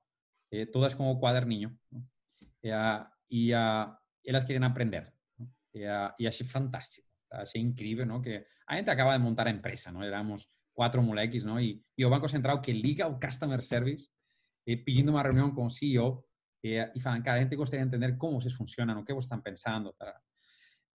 eh, 0.51 0.65
todas 0.65 0.93
com 0.93 1.11
o 1.11 1.19
quaderninho. 1.19 1.77
E, 2.63 2.71
e 3.29 3.51
elas 4.25 4.45
queriam 4.45 4.63
aprender. 4.63 5.13
E, 5.73 6.25
achei 6.25 6.45
fantástico. 6.45 7.12
Achei 7.33 7.61
incrível, 7.61 8.05
¿no? 8.05 8.21
Que 8.21 8.45
a 8.67 8.75
gente 8.75 8.91
acaba 8.91 9.13
de 9.13 9.19
montar 9.19 9.47
a 9.47 9.51
empresa, 9.51 9.91
¿no? 9.91 10.03
Éramos 10.03 10.49
quatro 10.73 11.01
moleques, 11.01 11.43
¿no? 11.43 11.59
E, 11.59 11.81
e 11.97 12.05
Banco 12.05 12.27
Central 12.27 12.61
que 12.61 12.73
liga 12.73 13.07
o 13.07 13.19
Customer 13.19 13.61
Service 13.61 14.09
eh, 14.65 14.77
pedindo 14.77 15.11
uma 15.11 15.21
reunião 15.21 15.53
com 15.53 15.65
o 15.65 15.69
CEO 15.69 16.25
eh, 16.63 16.91
e 16.95 16.99
falam, 16.99 17.21
cara, 17.21 17.39
a 17.39 17.43
gente 17.43 17.55
gostaria 17.55 17.85
de 17.85 17.95
entender 17.95 18.17
como 18.17 18.39
vocês 18.39 18.53
funcionam, 18.53 18.99
o 18.99 19.05
que 19.05 19.13
vocês 19.13 19.25
estão 19.25 19.41
pensando, 19.41 19.93
tá? 19.93 20.15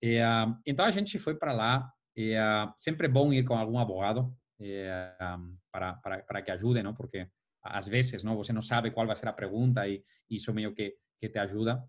E, 0.01 0.21
uh, 0.21 0.57
então 0.65 0.85
a 0.85 0.91
gente 0.91 1.19
foi 1.19 1.35
para 1.35 1.53
lá. 1.53 1.93
E, 2.17 2.35
uh, 2.35 2.73
sempre 2.77 3.07
é 3.07 3.11
bom 3.11 3.33
ir 3.33 3.45
com 3.45 3.55
algum 3.55 3.79
advogado 3.79 4.35
eh, 4.61 5.17
um, 5.39 5.57
para, 5.71 5.95
para, 5.95 6.23
para 6.23 6.43
que 6.43 6.51
ajude, 6.51 6.83
não? 6.83 6.95
Porque 6.95 7.29
às 7.63 7.87
vezes, 7.89 8.23
não, 8.23 8.37
você 8.37 8.53
não 8.53 8.63
sabe 8.63 8.91
qual 8.91 9.07
vai 9.07 9.17
ser 9.17 9.29
a 9.29 9.33
pergunta 9.33 9.87
e, 9.87 10.03
e 10.31 10.37
isso 10.37 10.53
meio 10.53 10.75
que 10.75 10.97
que 11.19 11.29
te 11.29 11.39
ajuda. 11.39 11.83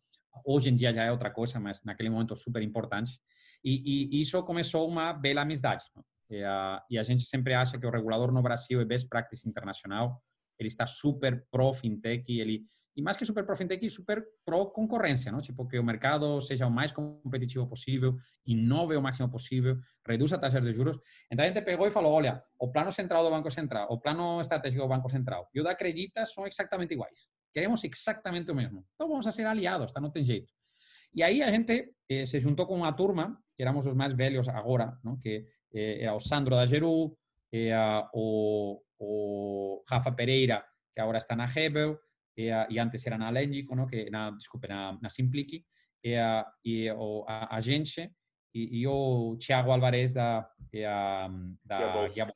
Hoje 0.45 0.69
em 0.69 0.75
dia 0.75 0.93
já 0.93 1.03
é 1.03 1.11
outra 1.11 1.31
coisa, 1.31 1.59
mas 1.59 1.83
naquele 1.83 2.09
momento 2.09 2.35
super 2.35 2.61
importante. 2.61 3.19
E, 3.63 4.17
e 4.17 4.21
isso 4.21 4.41
começou 4.43 4.87
uma 4.87 5.13
bela 5.13 5.41
amizade. 5.41 5.83
E 6.29 6.43
a, 6.43 6.83
e 6.89 6.97
a, 6.97 7.03
gente 7.03 7.23
sempre 7.23 7.53
acha 7.53 7.77
que 7.77 7.85
o 7.85 7.89
regulador 7.89 8.31
no 8.31 8.41
Brasil 8.41 8.79
é 8.79 8.85
best 8.85 9.07
practice 9.07 9.47
internacional. 9.47 10.21
Ele 10.59 10.67
está 10.67 10.85
super 10.85 11.45
pro 11.51 11.73
fintech 11.73 12.23
ele 12.29 12.65
e 12.99 13.01
mais 13.01 13.15
que 13.15 13.23
super 13.23 13.45
pro 13.45 13.55
fintech, 13.55 13.89
super 13.89 14.21
pro 14.43 14.71
concorrência, 14.71 15.31
não? 15.31 15.39
Tipo 15.39 15.65
que 15.65 15.79
o 15.79 15.83
mercado 15.83 16.41
seja 16.41 16.67
o 16.67 16.71
mais 16.71 16.91
competitivo 16.91 17.65
possível, 17.65 18.17
inove 18.45 18.93
o 18.97 19.01
máximo 19.01 19.29
possível, 19.29 19.77
reduza 20.05 20.37
taxas 20.37 20.61
de 20.61 20.73
juros. 20.73 20.99
Então 21.31 21.45
a 21.45 21.47
gente 21.47 21.61
pegou 21.61 21.87
e 21.87 21.91
falou, 21.91 22.11
olha, 22.11 22.43
o 22.59 22.69
plano 22.69 22.91
central 22.91 23.23
do 23.23 23.29
Banco 23.29 23.49
Central, 23.49 23.87
o 23.89 23.97
plano 23.97 24.41
estratégico 24.41 24.83
do 24.83 24.89
Banco 24.89 25.09
Central 25.09 25.49
e 25.53 25.61
o 25.61 25.63
da 25.63 25.71
Acredita 25.71 26.25
são 26.25 26.45
exatamente 26.45 26.93
iguais. 26.93 27.29
Queremos 27.53 27.81
exatamente 27.85 28.51
o 28.51 28.55
mesmo. 28.55 28.85
Então 28.95 29.07
vamos 29.07 29.25
a 29.25 29.31
ser 29.31 29.45
aliados, 29.45 29.93
tá? 29.93 30.01
Não 30.01 30.11
tem 30.11 30.25
jeito. 30.25 30.51
E 31.13 31.23
aí 31.23 31.41
a 31.41 31.51
gente 31.51 31.93
eh, 32.07 32.25
se 32.25 32.39
juntou 32.39 32.65
com 32.65 32.75
uma 32.75 32.93
turma, 32.93 33.41
que 33.55 33.63
éramos 33.63 33.85
os 33.85 33.95
mais 33.95 34.13
velhos 34.13 34.47
agora, 34.47 34.97
que 35.21 35.45
eh, 35.73 36.03
era 36.03 36.13
o 36.13 36.19
Sandro 36.19 36.55
da 36.55 36.65
Geru, 36.65 37.17
eh, 37.51 37.75
o, 38.13 38.81
o 38.99 39.83
Rafa 39.89 40.11
Pereira, 40.11 40.63
que 40.93 41.01
agora 41.01 41.17
está 41.17 41.35
na 41.35 41.45
Hebel, 41.45 41.99
eh, 42.37 42.67
e 42.69 42.79
antes 42.79 43.05
era 43.05 43.17
na 43.17 43.29
Lengico, 43.29 43.75
que 43.87 44.09
na, 44.09 44.31
desculpe, 44.31 44.67
na, 44.67 44.97
na 45.01 45.09
Simplique, 45.09 45.65
eh, 46.03 46.45
e 46.63 46.91
o, 46.91 47.25
a, 47.27 47.57
a 47.57 47.61
gente, 47.61 48.11
e, 48.53 48.79
e, 48.81 48.87
o 48.87 49.37
Thiago 49.37 49.71
Alvarez 49.71 50.13
da, 50.13 50.49
a, 50.87 51.29
da 51.63 52.07
Guiabol. 52.07 52.35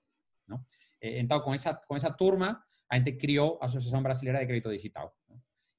Então, 1.01 1.41
com 1.41 1.53
essa, 1.53 1.74
com 1.74 1.95
essa 1.95 2.11
turma, 2.11 2.63
a 2.89 2.97
gente 2.97 3.13
criou 3.13 3.59
a 3.61 3.65
Associação 3.65 4.01
Brasileira 4.01 4.39
de 4.39 4.45
Crédito 4.45 4.69
Digital. 4.69 5.13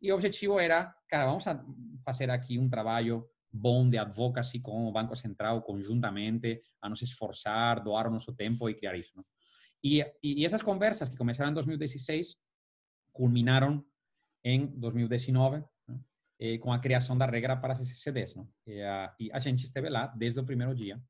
E 0.04 0.12
o 0.12 0.16
objetivo 0.16 0.60
era, 0.60 0.94
cara, 1.08 1.24
vamos 1.24 1.46
a 1.46 1.64
fazer 2.04 2.28
aqui 2.28 2.58
um 2.58 2.68
trabalho 2.68 3.26
bom 3.50 3.88
de 3.88 3.96
advocacy 3.96 4.60
com 4.60 4.86
o 4.86 4.92
Banco 4.92 5.16
Central 5.16 5.62
conjuntamente, 5.62 6.60
a 6.82 6.90
nos 6.90 7.00
esforçar, 7.00 7.82
doar 7.82 8.06
o 8.08 8.10
nosso 8.10 8.34
tempo 8.34 8.68
e 8.68 8.74
criar 8.74 8.98
isso. 8.98 9.24
E, 9.82 10.04
e 10.22 10.44
essas 10.44 10.60
conversas 10.60 11.08
que 11.08 11.16
começaram 11.16 11.52
em 11.52 11.54
2016 11.54 12.36
culminaram 13.14 13.82
em 14.44 14.66
2019 14.78 15.64
eh, 16.38 16.58
com 16.58 16.70
a 16.70 16.78
criação 16.78 17.16
da 17.16 17.24
regra 17.24 17.56
para 17.56 17.72
as 17.72 17.78
CCDs. 17.78 18.34
E, 18.66 18.82
a, 18.82 19.14
e 19.18 19.32
a 19.32 19.38
gente 19.38 19.64
esteve 19.64 19.88
lá 19.88 20.08
desde 20.08 20.38
o 20.38 20.44
primeiro 20.44 20.74
dia, 20.74 21.00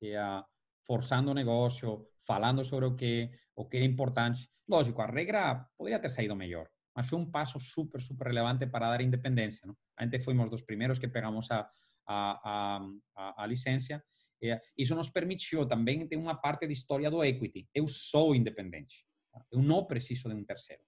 e, 0.00 0.14
a, 0.14 0.44
forçando 0.86 1.32
o 1.32 1.34
negócio, 1.34 2.06
falando 2.24 2.62
sobre 2.64 2.86
o 2.86 2.94
que, 2.94 3.32
o 3.56 3.64
que 3.64 3.78
era 3.78 3.86
importante. 3.86 4.48
Lógico, 4.68 5.02
a 5.02 5.06
regra 5.06 5.68
poderia 5.76 5.98
ter 5.98 6.08
saído 6.08 6.36
melhor, 6.36 6.68
mas 6.94 7.08
foi 7.08 7.18
um 7.18 7.30
passo 7.30 7.58
super, 7.58 8.00
super 8.00 8.28
relevante 8.28 8.66
para 8.66 8.90
dar 8.90 9.00
independência. 9.00 9.66
Não? 9.66 9.76
A 9.96 10.04
gente 10.04 10.20
fomos 10.20 10.48
dos 10.48 10.62
primeiros 10.62 10.98
que 10.98 11.08
pegamos 11.08 11.50
a, 11.50 11.68
a, 12.06 12.86
a, 13.16 13.42
a 13.42 13.46
licença. 13.46 14.02
E, 14.40 14.56
isso 14.78 14.94
nos 14.94 15.10
permitiu 15.10 15.66
também 15.66 16.06
ter 16.06 16.16
uma 16.16 16.34
parte 16.34 16.66
de 16.66 16.72
história 16.72 17.10
do 17.10 17.24
equity. 17.24 17.68
Eu 17.74 17.88
sou 17.88 18.34
independente. 18.34 19.06
Eu 19.50 19.60
não 19.62 19.84
preciso 19.84 20.28
de 20.28 20.34
um 20.34 20.44
terceiro. 20.44 20.82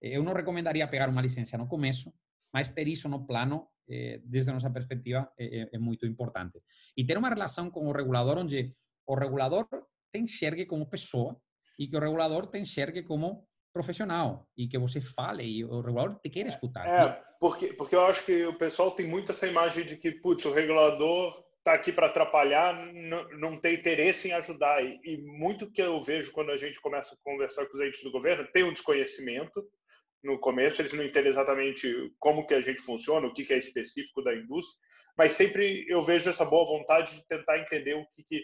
Eu 0.00 0.22
não 0.22 0.32
recomendaria 0.32 0.88
pegar 0.88 1.08
uma 1.08 1.20
licença 1.20 1.58
no 1.58 1.68
começo, 1.68 2.12
mas 2.52 2.70
ter 2.70 2.88
isso 2.88 3.08
no 3.08 3.26
plano, 3.26 3.68
eh, 3.88 4.20
desde 4.24 4.50
a 4.50 4.54
nossa 4.54 4.70
perspectiva, 4.70 5.30
é, 5.38 5.68
é, 5.74 5.78
muito 5.78 6.06
importante. 6.06 6.58
E 6.96 7.04
ter 7.04 7.18
uma 7.18 7.28
relação 7.28 7.70
com 7.70 7.86
o 7.86 7.92
regulador 7.92 8.38
onde 8.38 8.74
o 9.06 9.14
regulador 9.14 9.68
te 10.10 10.18
enxergue 10.18 10.64
como 10.64 10.88
pessoa 10.88 11.38
e 11.78 11.86
que 11.86 11.96
o 11.96 12.00
regulador 12.00 12.46
te 12.46 12.58
enxergue 12.58 13.02
como 13.02 13.46
profissional 13.72 14.46
e 14.56 14.68
que 14.68 14.78
você 14.78 15.00
fale 15.00 15.44
e 15.44 15.64
o 15.64 15.80
regulador 15.80 16.18
te 16.20 16.30
queira 16.30 16.48
escutar. 16.48 16.86
É, 16.86 17.22
porque, 17.38 17.72
porque 17.74 17.94
eu 17.94 18.04
acho 18.04 18.24
que 18.24 18.44
o 18.46 18.56
pessoal 18.56 18.90
tem 18.90 19.06
muito 19.06 19.32
essa 19.32 19.46
imagem 19.46 19.84
de 19.84 19.96
que, 19.96 20.10
putz, 20.10 20.44
o 20.44 20.52
regulador 20.52 21.32
está 21.58 21.74
aqui 21.74 21.92
para 21.92 22.06
atrapalhar, 22.06 22.74
não, 23.38 23.60
tem 23.60 23.74
interesse 23.74 24.28
em 24.28 24.32
ajudar. 24.32 24.82
E, 24.84 24.98
e 25.04 25.16
muito 25.38 25.70
que 25.70 25.82
eu 25.82 26.00
vejo 26.00 26.32
quando 26.32 26.50
a 26.50 26.56
gente 26.56 26.80
começa 26.80 27.14
a 27.14 27.18
conversar 27.22 27.66
com 27.66 27.76
os 27.76 27.82
entes 27.82 28.02
do 28.02 28.10
governo, 28.10 28.48
tem 28.52 28.64
um 28.64 28.72
desconhecimento, 28.72 29.62
no 30.22 30.38
começo, 30.38 30.80
eles 30.80 30.92
não 30.92 31.04
entendem 31.04 31.30
exatamente 31.30 32.14
como 32.18 32.46
que 32.46 32.54
a 32.54 32.60
gente 32.60 32.82
funciona, 32.82 33.26
o 33.26 33.32
que, 33.32 33.44
que 33.44 33.54
é 33.54 33.58
específico 33.58 34.22
da 34.22 34.34
indústria, 34.34 34.78
mas 35.16 35.32
sempre 35.32 35.86
eu 35.88 36.02
vejo 36.02 36.28
essa 36.28 36.44
boa 36.44 36.66
vontade 36.66 37.14
de 37.14 37.26
tentar 37.26 37.58
entender 37.58 37.94
o 37.94 38.06
que, 38.10 38.22
que 38.22 38.42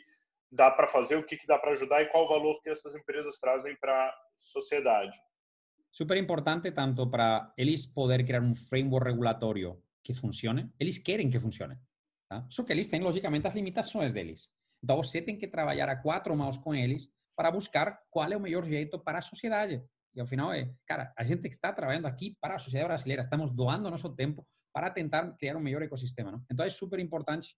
dá 0.51 0.71
para 0.71 0.89
fazer, 0.89 1.17
o 1.17 1.23
que, 1.23 1.37
que 1.37 1.47
dá 1.47 1.59
para 1.59 1.73
ajudar 1.73 2.03
e 2.03 2.07
qual 2.07 2.25
o 2.25 2.29
valor 2.29 2.61
que 2.63 2.71
essas 2.71 2.95
empresas 2.95 3.39
trazem 3.39 3.77
para 3.79 4.15
sociedade. 4.37 5.19
Super 5.91 6.17
importante 6.17 6.71
tanto 6.73 7.09
para 7.11 7.53
eles 7.57 7.87
poder 7.87 8.25
criar 8.25 8.43
um 8.43 8.55
framework 8.55 9.11
regulatório 9.11 9.83
que 10.03 10.13
funcione, 10.15 10.71
eles 10.79 10.99
querem 10.99 11.31
que 11.31 11.41
funcione, 11.41 11.77
tá? 12.29 12.47
só 12.51 12.63
que 12.63 12.73
eles 12.73 12.89
têm 12.89 13.01
logicamente 13.01 13.47
as 13.47 13.55
limitações 13.55 14.13
deles. 14.13 14.51
Então 14.83 14.97
você 14.97 15.21
tem 15.23 15.37
que 15.39 15.49
trabalhar 15.49 15.89
a 15.89 15.97
quatro 15.97 16.37
mãos 16.37 16.59
com 16.59 16.75
eles 16.75 17.09
para 17.35 17.51
buscar 17.51 17.99
qual 18.11 18.31
é 18.31 18.37
o 18.37 18.41
melhor 18.41 18.65
jeito 18.65 18.99
para 18.99 19.19
a 19.19 19.23
sociedade. 19.23 19.83
E 20.15 20.21
ao 20.21 20.27
final 20.27 20.53
é, 20.53 20.73
cara, 20.87 21.13
a 21.17 21.25
gente 21.25 21.47
está 21.49 21.73
trabalhando 21.73 22.07
aqui 22.07 22.37
para 22.41 22.55
a 22.55 22.59
sociedade 22.59 22.89
brasileira, 22.89 23.23
estamos 23.23 23.51
doando 23.53 23.91
nosso 23.91 24.15
tempo 24.15 24.47
para 24.73 24.91
tentar 24.91 25.37
criar 25.37 25.57
um 25.57 25.61
melhor 25.61 25.83
ecossistema, 25.83 26.31
não? 26.31 26.45
Então 26.51 26.65
é 26.65 26.71
super 26.71 26.99
importante 26.99 27.57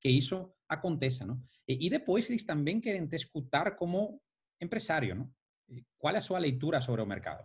que 0.00 0.08
isso 0.08 0.50
aconteça, 0.68 1.26
não? 1.26 1.42
E, 1.66 1.86
e 1.86 1.90
depois 1.90 2.28
eles 2.28 2.44
também 2.44 2.80
querem 2.80 3.06
te 3.06 3.16
escutar 3.16 3.76
como 3.76 4.20
empresário, 4.60 5.14
não? 5.14 5.30
Qual 5.98 6.14
é 6.14 6.18
a 6.18 6.22
sua 6.22 6.38
leitura 6.38 6.80
sobre 6.80 7.02
o 7.02 7.06
mercado? 7.06 7.44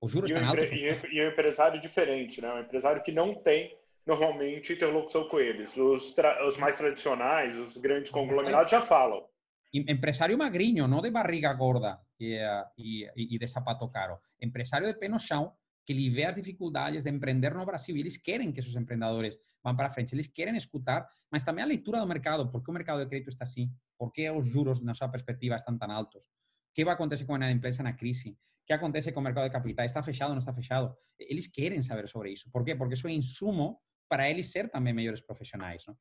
Os 0.00 0.12
juros 0.12 0.30
estão 0.30 0.48
altos? 0.48 0.70
E, 0.70 1.16
e 1.16 1.24
um 1.24 1.28
empresário 1.28 1.80
diferente, 1.80 2.40
né? 2.40 2.52
Um 2.52 2.60
empresário 2.60 3.02
que 3.02 3.12
não 3.12 3.34
tem 3.34 3.76
normalmente 4.06 4.72
interlocução 4.72 5.28
com 5.28 5.38
eles. 5.38 5.76
Os, 5.76 6.14
os 6.46 6.56
mais 6.56 6.76
tradicionais, 6.76 7.56
os 7.56 7.76
grandes 7.76 8.10
conglomerados 8.10 8.70
já 8.70 8.80
falam. 8.80 9.24
Empresário 9.72 10.36
magrinho, 10.36 10.88
não 10.88 11.00
de 11.00 11.10
barriga 11.10 11.52
gorda 11.52 12.00
e, 12.18 12.40
e, 12.76 13.08
e 13.16 13.38
de 13.38 13.46
sapato 13.46 13.88
caro. 13.88 14.18
Empresário 14.40 14.86
de 14.86 14.98
pé 14.98 15.08
no 15.08 15.18
chão, 15.18 15.52
que 15.86 15.92
lhe 15.92 16.10
vê 16.10 16.24
as 16.24 16.34
dificuldades 16.34 17.04
de 17.04 17.10
empreender 17.10 17.54
no 17.54 17.64
Brasil 17.64 17.96
e 17.96 18.00
eles 18.00 18.16
querem 18.16 18.52
que 18.52 18.60
esses 18.60 18.74
empreendedores 18.74 19.38
vão 19.62 19.76
para 19.76 19.90
frente, 19.90 20.14
eles 20.14 20.28
querem 20.28 20.56
escutar, 20.56 21.08
mas 21.30 21.42
também 21.42 21.62
a 21.62 21.66
leitura 21.66 22.00
do 22.00 22.06
mercado, 22.06 22.50
por 22.50 22.62
que 22.62 22.70
o 22.70 22.74
mercado 22.74 23.02
de 23.02 23.08
crédito 23.08 23.28
está 23.28 23.44
assim, 23.44 23.70
por 23.98 24.12
que 24.12 24.28
os 24.30 24.46
juros, 24.46 24.80
na 24.82 24.94
sua 24.94 25.08
perspectiva, 25.08 25.54
estão 25.54 25.76
tão 25.76 25.90
altos, 25.90 26.26
que 26.74 26.84
vai 26.84 26.94
acontecer 26.94 27.24
com 27.24 27.34
a 27.34 27.50
empresa 27.50 27.82
na 27.82 27.92
crise, 27.92 28.36
que 28.66 28.72
acontece 28.72 29.12
com 29.12 29.20
o 29.20 29.22
mercado 29.22 29.44
de 29.44 29.50
capitais, 29.50 29.90
está 29.90 30.02
fechado 30.02 30.28
ou 30.28 30.34
não 30.34 30.40
está 30.40 30.54
fechado, 30.54 30.94
eles 31.18 31.46
querem 31.46 31.82
saber 31.82 32.08
sobre 32.08 32.32
isso, 32.32 32.50
por 32.50 32.64
quê? 32.64 32.74
Porque 32.74 32.94
isso 32.94 33.08
é 33.08 33.12
insumo 33.12 33.80
para 34.08 34.28
eles 34.28 34.50
ser 34.50 34.68
também 34.70 34.92
melhores 34.92 35.20
profissionais, 35.20 35.84
não? 35.86 35.96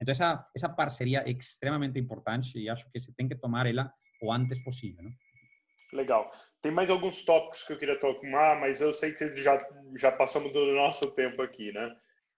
Então, 0.00 0.10
essa, 0.10 0.44
essa 0.54 0.68
parceria 0.68 1.20
é 1.20 1.30
extremamente 1.30 1.96
importante 1.96 2.58
e 2.58 2.68
acho 2.68 2.90
que 2.90 2.98
se 2.98 3.14
tem 3.14 3.28
que 3.28 3.36
tomar 3.36 3.66
ela 3.66 3.92
o 4.20 4.32
antes 4.32 4.58
possível. 4.64 5.04
Não? 5.04 5.12
Legal. 5.92 6.28
Tem 6.60 6.72
mais 6.72 6.90
alguns 6.90 7.24
tópicos 7.24 7.62
que 7.62 7.72
eu 7.72 7.78
queria 7.78 7.98
tocar, 7.98 8.58
mas 8.60 8.80
eu 8.80 8.92
sei 8.92 9.12
que 9.12 9.36
já, 9.36 9.64
já 9.96 10.10
passamos 10.10 10.52
do 10.52 10.74
nosso 10.74 11.12
tempo 11.12 11.40
aqui, 11.40 11.70
né? 11.72 11.94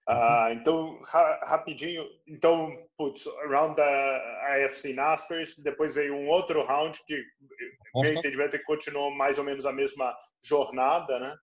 Uh, 0.07 0.53
então, 0.53 1.01
ra 1.03 1.39
rapidinho, 1.43 2.05
então, 2.27 2.71
putz, 2.95 3.25
round 3.49 3.75
da 3.75 4.45
AFC 4.53 4.93
Naspers, 4.93 5.57
depois 5.59 5.95
veio 5.95 6.13
um 6.13 6.27
outro 6.27 6.63
round 6.63 6.99
que, 7.07 7.23
meu 7.95 8.13
entendimento, 8.13 8.55
é 8.55 8.59
que 8.59 8.65
continuou 8.65 9.09
mais 9.09 9.39
ou 9.39 9.43
menos 9.43 9.65
a 9.65 9.73
mesma 9.73 10.15
jornada, 10.43 11.19
né? 11.19 11.35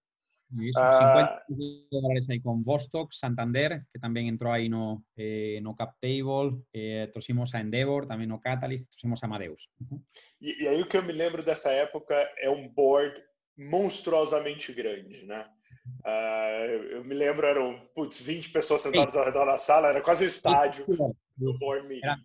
Isso, 0.61 0.79
uh, 0.79 1.41
50 1.49 1.89
dólares 1.91 2.29
aí 2.29 2.41
com 2.41 2.63
Vostok, 2.63 3.17
Santander, 3.17 3.83
que 3.91 3.99
também 3.99 4.29
entrou 4.29 4.53
aí 4.53 4.69
no, 4.69 5.03
eh, 5.17 5.59
no 5.63 5.75
CapTable, 5.75 6.63
eh, 6.75 7.07
trouxemos 7.07 7.55
a 7.55 7.61
Endeavor, 7.61 8.07
também 8.07 8.27
no 8.27 8.39
Catalyst, 8.39 8.91
trouxemos 8.91 9.23
a 9.23 9.27
Amadeus. 9.27 9.69
Uhum. 9.81 10.03
E, 10.43 10.63
e, 10.63 10.69
aí 10.69 10.83
o 10.83 10.87
que 10.87 10.99
eu 10.99 11.03
me 11.03 11.13
lembro 11.13 11.43
dessa 11.43 11.71
época 11.71 12.15
é 12.37 12.51
um 12.51 12.69
board 12.69 13.19
monstruosamente 13.57 14.75
grande, 14.75 15.25
né? 15.25 15.49
Uh, 16.05 16.83
eu 16.91 17.05
me 17.05 17.15
lembro, 17.15 17.47
eram, 17.47 17.81
putz, 17.95 18.21
20 18.21 18.53
pessoas 18.53 18.83
sentadas 18.83 19.17
ao 19.17 19.25
redor 19.25 19.47
da 19.47 19.59
sala, 19.59 19.89
era 19.89 20.01
quase 20.01 20.25
um 20.25 20.29
estádio 20.29 20.87
do 21.37 21.59
board 21.59 21.89
meeting. 21.89 22.07
Era 22.07 22.19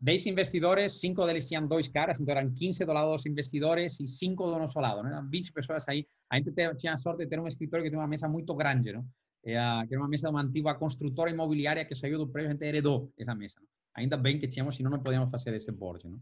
10 0.00 0.26
investidores, 0.26 0.98
5 1.00 1.26
deles 1.26 1.46
tinham 1.46 1.66
dois 1.66 1.88
caras, 1.88 2.20
então 2.20 2.36
eram 2.36 2.52
15 2.52 2.84
do 2.84 2.92
lado 2.92 3.12
dos 3.12 3.24
investidores 3.24 4.00
e 4.00 4.08
5 4.08 4.44
do 4.44 4.58
nosso 4.58 4.80
lado, 4.80 5.02
não? 5.02 5.10
eram 5.10 5.28
20 5.28 5.52
pessoas 5.52 5.86
aí. 5.88 6.06
A 6.30 6.38
gente 6.38 6.52
tinha 6.76 6.94
a 6.94 6.96
sorte 6.96 7.18
de 7.18 7.28
ter 7.28 7.38
um 7.38 7.46
escritório 7.46 7.84
que 7.84 7.90
tinha 7.90 8.00
uma 8.00 8.08
mesa 8.08 8.28
muito 8.28 8.54
grande, 8.54 8.92
não? 8.92 9.04
que 9.42 9.50
era 9.50 9.86
uma 9.92 10.08
mesa 10.08 10.28
de 10.28 10.34
uma 10.34 10.42
antiga 10.42 10.74
construtora 10.74 11.30
imobiliária 11.30 11.84
que 11.84 11.94
saiu 11.94 12.18
do 12.18 12.28
prédio, 12.28 12.50
a 12.50 12.52
gente 12.52 12.64
heredou 12.64 13.12
essa 13.18 13.34
mesa. 13.34 13.56
Não? 13.60 13.68
Ainda 13.94 14.16
bem 14.16 14.38
que 14.38 14.48
tínhamos, 14.48 14.76
senão 14.76 14.90
não 14.90 15.02
podíamos 15.02 15.30
fazer 15.30 15.54
esse 15.54 15.70
board. 15.70 16.08
Não? 16.08 16.18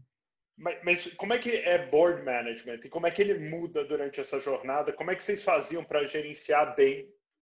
Mas, 0.57 0.83
mas, 0.83 1.13
como 1.15 1.33
é 1.33 1.39
que 1.39 1.49
é 1.49 1.87
board 1.89 2.23
management? 2.23 2.79
E 2.85 2.89
como 2.89 3.07
é 3.07 3.11
que 3.11 3.21
ele 3.21 3.49
muda 3.49 3.83
durante 3.83 4.19
essa 4.19 4.37
jornada? 4.39 4.93
Como 4.93 5.09
é 5.09 5.15
que 5.15 5.23
vocês 5.23 5.43
faziam 5.43 5.83
para 5.83 6.05
gerenciar 6.05 6.75
bem 6.75 7.09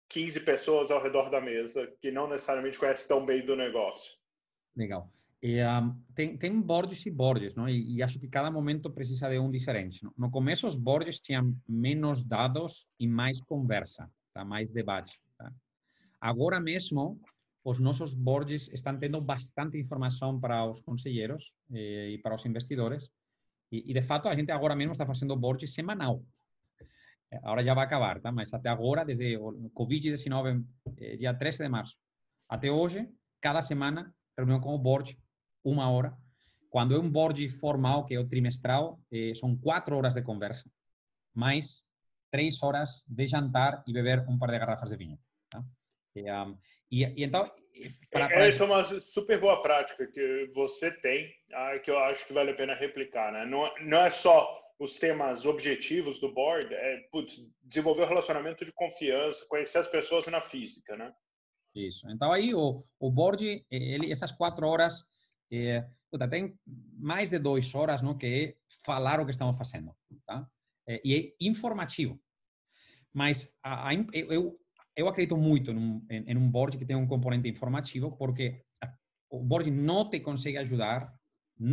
15 0.10 0.40
pessoas 0.42 0.92
ao 0.92 1.02
redor 1.02 1.30
da 1.30 1.42
mesa 1.42 1.92
que 2.02 2.12
não 2.12 2.28
necessariamente 2.28 2.80
conhecem 2.80 3.08
tão 3.08 3.26
bem 3.26 3.46
do 3.46 3.56
negócio? 3.56 4.14
Legal. 4.76 5.10
E, 5.42 5.62
um, 5.64 5.96
tem, 6.16 6.36
tem 6.38 6.60
boards 6.60 7.06
e 7.06 7.12
boards, 7.12 7.54
não? 7.54 7.70
E, 7.70 7.98
e, 7.98 8.02
acho 8.02 8.20
que 8.20 8.28
cada 8.28 8.50
momento 8.50 8.90
precisa 8.90 9.30
de 9.30 9.38
um 9.38 9.52
diferente. 9.52 10.04
Não? 10.04 10.12
No 10.18 10.32
começo, 10.32 10.66
os 10.66 10.76
boards 10.76 11.20
tinham 11.20 11.56
menos 11.68 12.24
dados 12.24 12.90
e 13.00 13.08
mais 13.08 13.40
conversa, 13.42 14.10
tá? 14.34 14.44
mais 14.44 14.72
debate. 14.72 15.22
Tá? 15.38 15.54
Agora 16.20 16.60
mesmo, 16.60 17.20
os 17.66 17.80
nossos 17.80 18.14
boards 18.14 18.70
estão 18.72 18.96
tendo 18.98 19.20
bastante 19.20 19.76
informação 19.80 20.40
para 20.40 20.64
os 20.70 20.80
conselheiros 20.80 21.52
eh, 21.74 22.12
e 22.12 22.18
para 22.20 22.36
os 22.36 22.46
investidores. 22.46 23.10
E, 23.72 23.90
e, 23.90 23.94
de 23.94 24.04
fato, 24.04 24.30
a 24.30 24.36
gente 24.36 24.52
agora 24.52 24.76
mesmo 24.76 24.92
está 24.92 25.04
fazendo 25.04 25.36
board 25.36 25.68
semanal. 25.68 26.24
Agora 27.44 27.64
já 27.64 27.74
vai 27.74 27.86
acabar, 27.86 28.22
tá? 28.22 28.32
Mas 28.32 28.54
até 28.54 28.70
agora, 28.70 29.04
desde 29.04 29.36
o 29.38 29.72
Covid-19, 29.72 30.64
eh, 31.00 31.18
dia 31.18 31.34
13 31.34 31.64
de 31.64 31.70
março, 31.70 31.98
até 32.48 32.70
hoje, 32.72 33.10
cada 33.42 33.64
semana, 33.64 34.14
reunião 34.38 34.60
com 34.60 34.76
o 34.76 34.78
board 34.78 35.18
uma 35.64 35.90
hora. 35.90 36.16
Quando 36.70 36.94
é 36.96 37.00
um 37.00 37.10
board 37.10 37.50
formal, 37.50 38.06
que 38.06 38.14
é 38.14 38.20
o 38.20 38.28
trimestral, 38.28 39.02
eh, 39.12 39.34
são 39.34 39.58
quatro 39.58 39.98
horas 39.98 40.14
de 40.14 40.22
conversa, 40.22 40.70
mais 41.34 41.84
três 42.30 42.62
horas 42.62 43.04
de 43.08 43.26
jantar 43.26 43.84
e 43.88 43.92
beber 43.92 44.24
um 44.30 44.38
par 44.38 44.52
de 44.52 44.60
garrafas 44.60 44.92
de 44.92 44.98
vinho. 44.98 45.18
Tá? 45.50 45.66
E, 46.16 46.32
um, 46.32 46.58
e, 46.92 47.04
e, 47.04 47.24
então... 47.24 47.52
Para, 48.10 48.30
para... 48.30 48.46
Essa 48.46 48.64
é 48.64 48.68
uma 48.68 49.00
super 49.02 49.40
boa 49.40 49.62
prática 49.62 50.08
que 50.08 50.50
você 50.54 50.92
tem, 50.92 51.30
ah, 51.54 51.78
que 51.80 51.92
eu 51.92 52.00
acho 52.00 52.26
que 52.26 52.34
vale 52.34 52.52
a 52.52 52.56
pena 52.56 52.74
replicar. 52.74 53.32
Né? 53.34 53.46
Não, 53.46 53.70
não 53.82 54.06
é 54.06 54.10
só 54.10 54.62
os 54.80 54.98
temas 54.98 55.46
objetivos 55.46 56.20
do 56.20 56.34
board, 56.34 56.74
é 56.74 57.08
putz, 57.12 57.40
desenvolver 57.64 58.04
um 58.04 58.08
relacionamento 58.08 58.64
de 58.64 58.74
confiança, 58.74 59.46
conhecer 59.50 59.78
as 59.78 59.88
pessoas 59.88 60.28
na 60.28 60.42
física, 60.42 60.96
né? 60.98 61.14
Isso. 61.74 62.10
Então 62.10 62.32
aí 62.32 62.54
o, 62.54 62.86
o 63.00 63.12
board, 63.12 63.66
ele, 63.70 64.12
essas 64.12 64.32
quatro 64.32 64.66
horas 64.66 65.06
é, 65.52 65.86
puta, 66.12 66.28
tem 66.30 66.58
mais 66.98 67.30
de 67.30 67.40
duas 67.40 67.74
horas 67.76 68.02
no 68.02 68.18
que 68.18 68.26
é 68.26 68.56
falar 68.86 69.20
o 69.20 69.26
que 69.26 69.32
estamos 69.32 69.58
fazendo. 69.58 69.96
Tá? 70.26 70.48
É, 70.88 71.02
e 71.04 71.16
é 71.16 71.46
informativo. 71.46 72.20
Mas 73.14 73.54
a, 73.64 73.90
a, 73.90 73.94
eu, 74.14 74.58
eu 74.96 75.08
acredito 75.08 75.38
muito 75.38 75.72
em 75.72 75.78
um, 75.78 76.06
em, 76.10 76.32
em 76.32 76.38
um 76.38 76.50
board 76.50 76.78
que 76.78 76.86
tem 76.86 76.96
um 76.96 77.08
componente 77.08 77.50
informativo, 77.50 78.16
porque 78.16 78.64
o 79.30 79.44
board 79.44 79.70
não 79.70 80.10
te 80.10 80.20
consegue 80.20 80.58
ajudar 80.58 81.14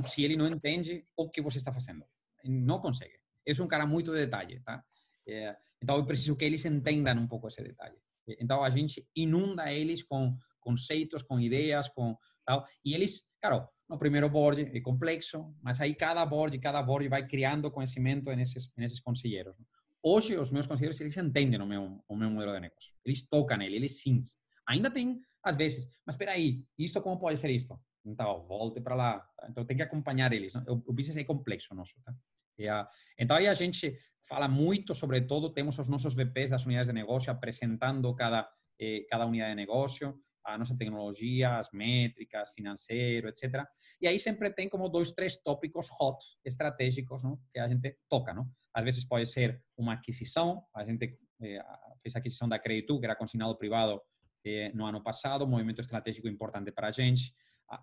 se 0.05 0.23
ele 0.23 0.37
não 0.37 0.49
entende 0.49 1.05
o 1.17 1.29
que 1.29 1.41
você 1.41 1.59
está 1.59 1.73
fazendo. 1.73 2.05
Não 2.45 2.81
consegue. 2.81 3.15
É 3.47 3.53
um 3.63 3.69
cara 3.69 3.87
muito 3.87 4.13
de 4.13 4.19
detalhe, 4.19 4.61
tá? 4.61 4.83
É, 5.27 5.57
então, 5.83 5.97
eu 5.97 6.05
preciso 6.05 6.37
que 6.37 6.45
eles 6.45 6.65
entendam 6.65 7.19
um 7.19 7.29
pouco 7.29 7.49
esse 7.49 7.63
detalhe. 7.63 7.97
Então, 8.41 8.63
a 8.63 8.71
gente 8.71 9.07
inunda 9.17 9.73
eles 9.73 10.03
com 10.03 10.37
conceitos, 10.61 11.23
com 11.23 11.41
ideias, 11.41 11.89
com 11.89 12.17
tal. 12.45 12.65
E 12.85 12.95
eles, 12.95 13.25
claro, 13.41 13.69
no 13.89 13.99
primeiro 13.99 14.29
board 14.29 14.63
é 14.63 14.81
complexo, 14.81 15.55
mas 15.61 15.81
aí 15.81 15.95
cada 15.95 16.25
board, 16.25 16.57
cada 16.59 16.83
board 16.83 17.09
vai 17.09 17.27
criando 17.27 17.71
conhecimento 17.71 18.31
nesses, 18.35 18.71
nesses 18.77 19.01
conselheiros. 19.01 19.57
Hoje, 20.03 20.37
os 20.37 20.51
meus 20.51 20.67
conselheiros, 20.67 21.01
eles 21.01 21.17
entendem 21.17 21.61
o 21.61 21.67
meu, 21.67 22.05
o 22.09 22.17
meu 22.17 22.31
modelo 22.31 22.55
de 22.55 22.61
negócio. 22.61 22.93
Eles 23.05 23.29
tocam 23.29 23.57
nele, 23.57 23.77
eles 23.77 24.01
sim. 24.01 24.23
Ainda 24.67 24.91
tem, 24.91 25.21
às 25.45 25.57
vezes, 25.57 25.89
mas 26.05 26.15
espera 26.15 26.33
aí, 26.33 26.65
isto 26.79 27.01
como 27.01 27.19
pode 27.19 27.39
ser 27.39 27.51
isto? 27.51 27.79
Então, 28.05 28.45
volte 28.47 28.81
para 28.81 28.95
lá. 28.95 29.29
Então, 29.49 29.65
tem 29.65 29.77
que 29.77 29.83
acompanhar 29.83 30.33
eles. 30.33 30.55
Não? 30.55 30.63
O, 30.67 30.91
o 30.91 30.93
business 30.93 31.17
é 31.17 31.25
complexo 31.25 31.75
nosso, 31.75 31.95
tá? 32.05 32.13
Uh, 32.59 32.87
então, 33.19 33.37
aí 33.37 33.49
a 33.49 33.55
gente 33.55 33.97
fala 34.29 34.47
muito, 34.49 34.95
sobretudo, 34.95 35.51
temos 35.51 35.79
os 35.79 35.89
nossos 35.89 36.15
VPs 36.15 36.51
das 36.51 36.65
unidades 36.65 36.89
de 36.89 36.93
negócio 36.93 37.31
apresentando 37.33 38.15
cada, 38.15 38.49
eh, 38.79 39.05
cada 39.09 39.27
unidade 39.27 39.51
de 39.51 39.57
negócio, 39.57 40.21
a 40.45 40.59
nossa 40.59 40.77
tecnologia, 40.77 41.59
as 41.59 41.71
métricas, 41.73 42.51
financeiro, 42.51 43.29
etc. 43.29 43.65
E 44.01 44.07
aí 44.07 44.19
sempre 44.19 44.51
tem 44.51 44.69
como 44.69 44.89
dois, 44.89 45.13
três 45.13 45.37
tópicos 45.37 45.89
hot, 46.01 46.19
estratégicos, 46.45 47.23
que 47.53 47.59
a 47.59 47.69
gente 47.69 47.97
toca. 48.09 48.35
Às 48.75 48.85
vezes 48.85 49.05
pode 49.05 49.27
ser 49.27 49.63
uma 49.77 49.95
aquisição, 49.95 50.65
a 50.75 50.85
gente 50.85 51.19
eh, 51.43 51.65
fez 52.03 52.17
a 52.17 52.19
aquisição 52.19 52.49
da 52.49 52.59
Creditu, 52.59 52.99
que 52.99 53.07
era 53.07 53.17
consignado 53.17 53.57
privado 53.57 54.01
eh, 54.45 54.71
no 54.75 54.85
ano 54.85 55.03
passado, 55.03 55.45
um 55.45 55.49
movimento 55.49 55.81
estratégico 55.81 56.29
importante 56.29 56.73
para 56.73 56.89
a 56.89 56.93
gente 56.93 57.33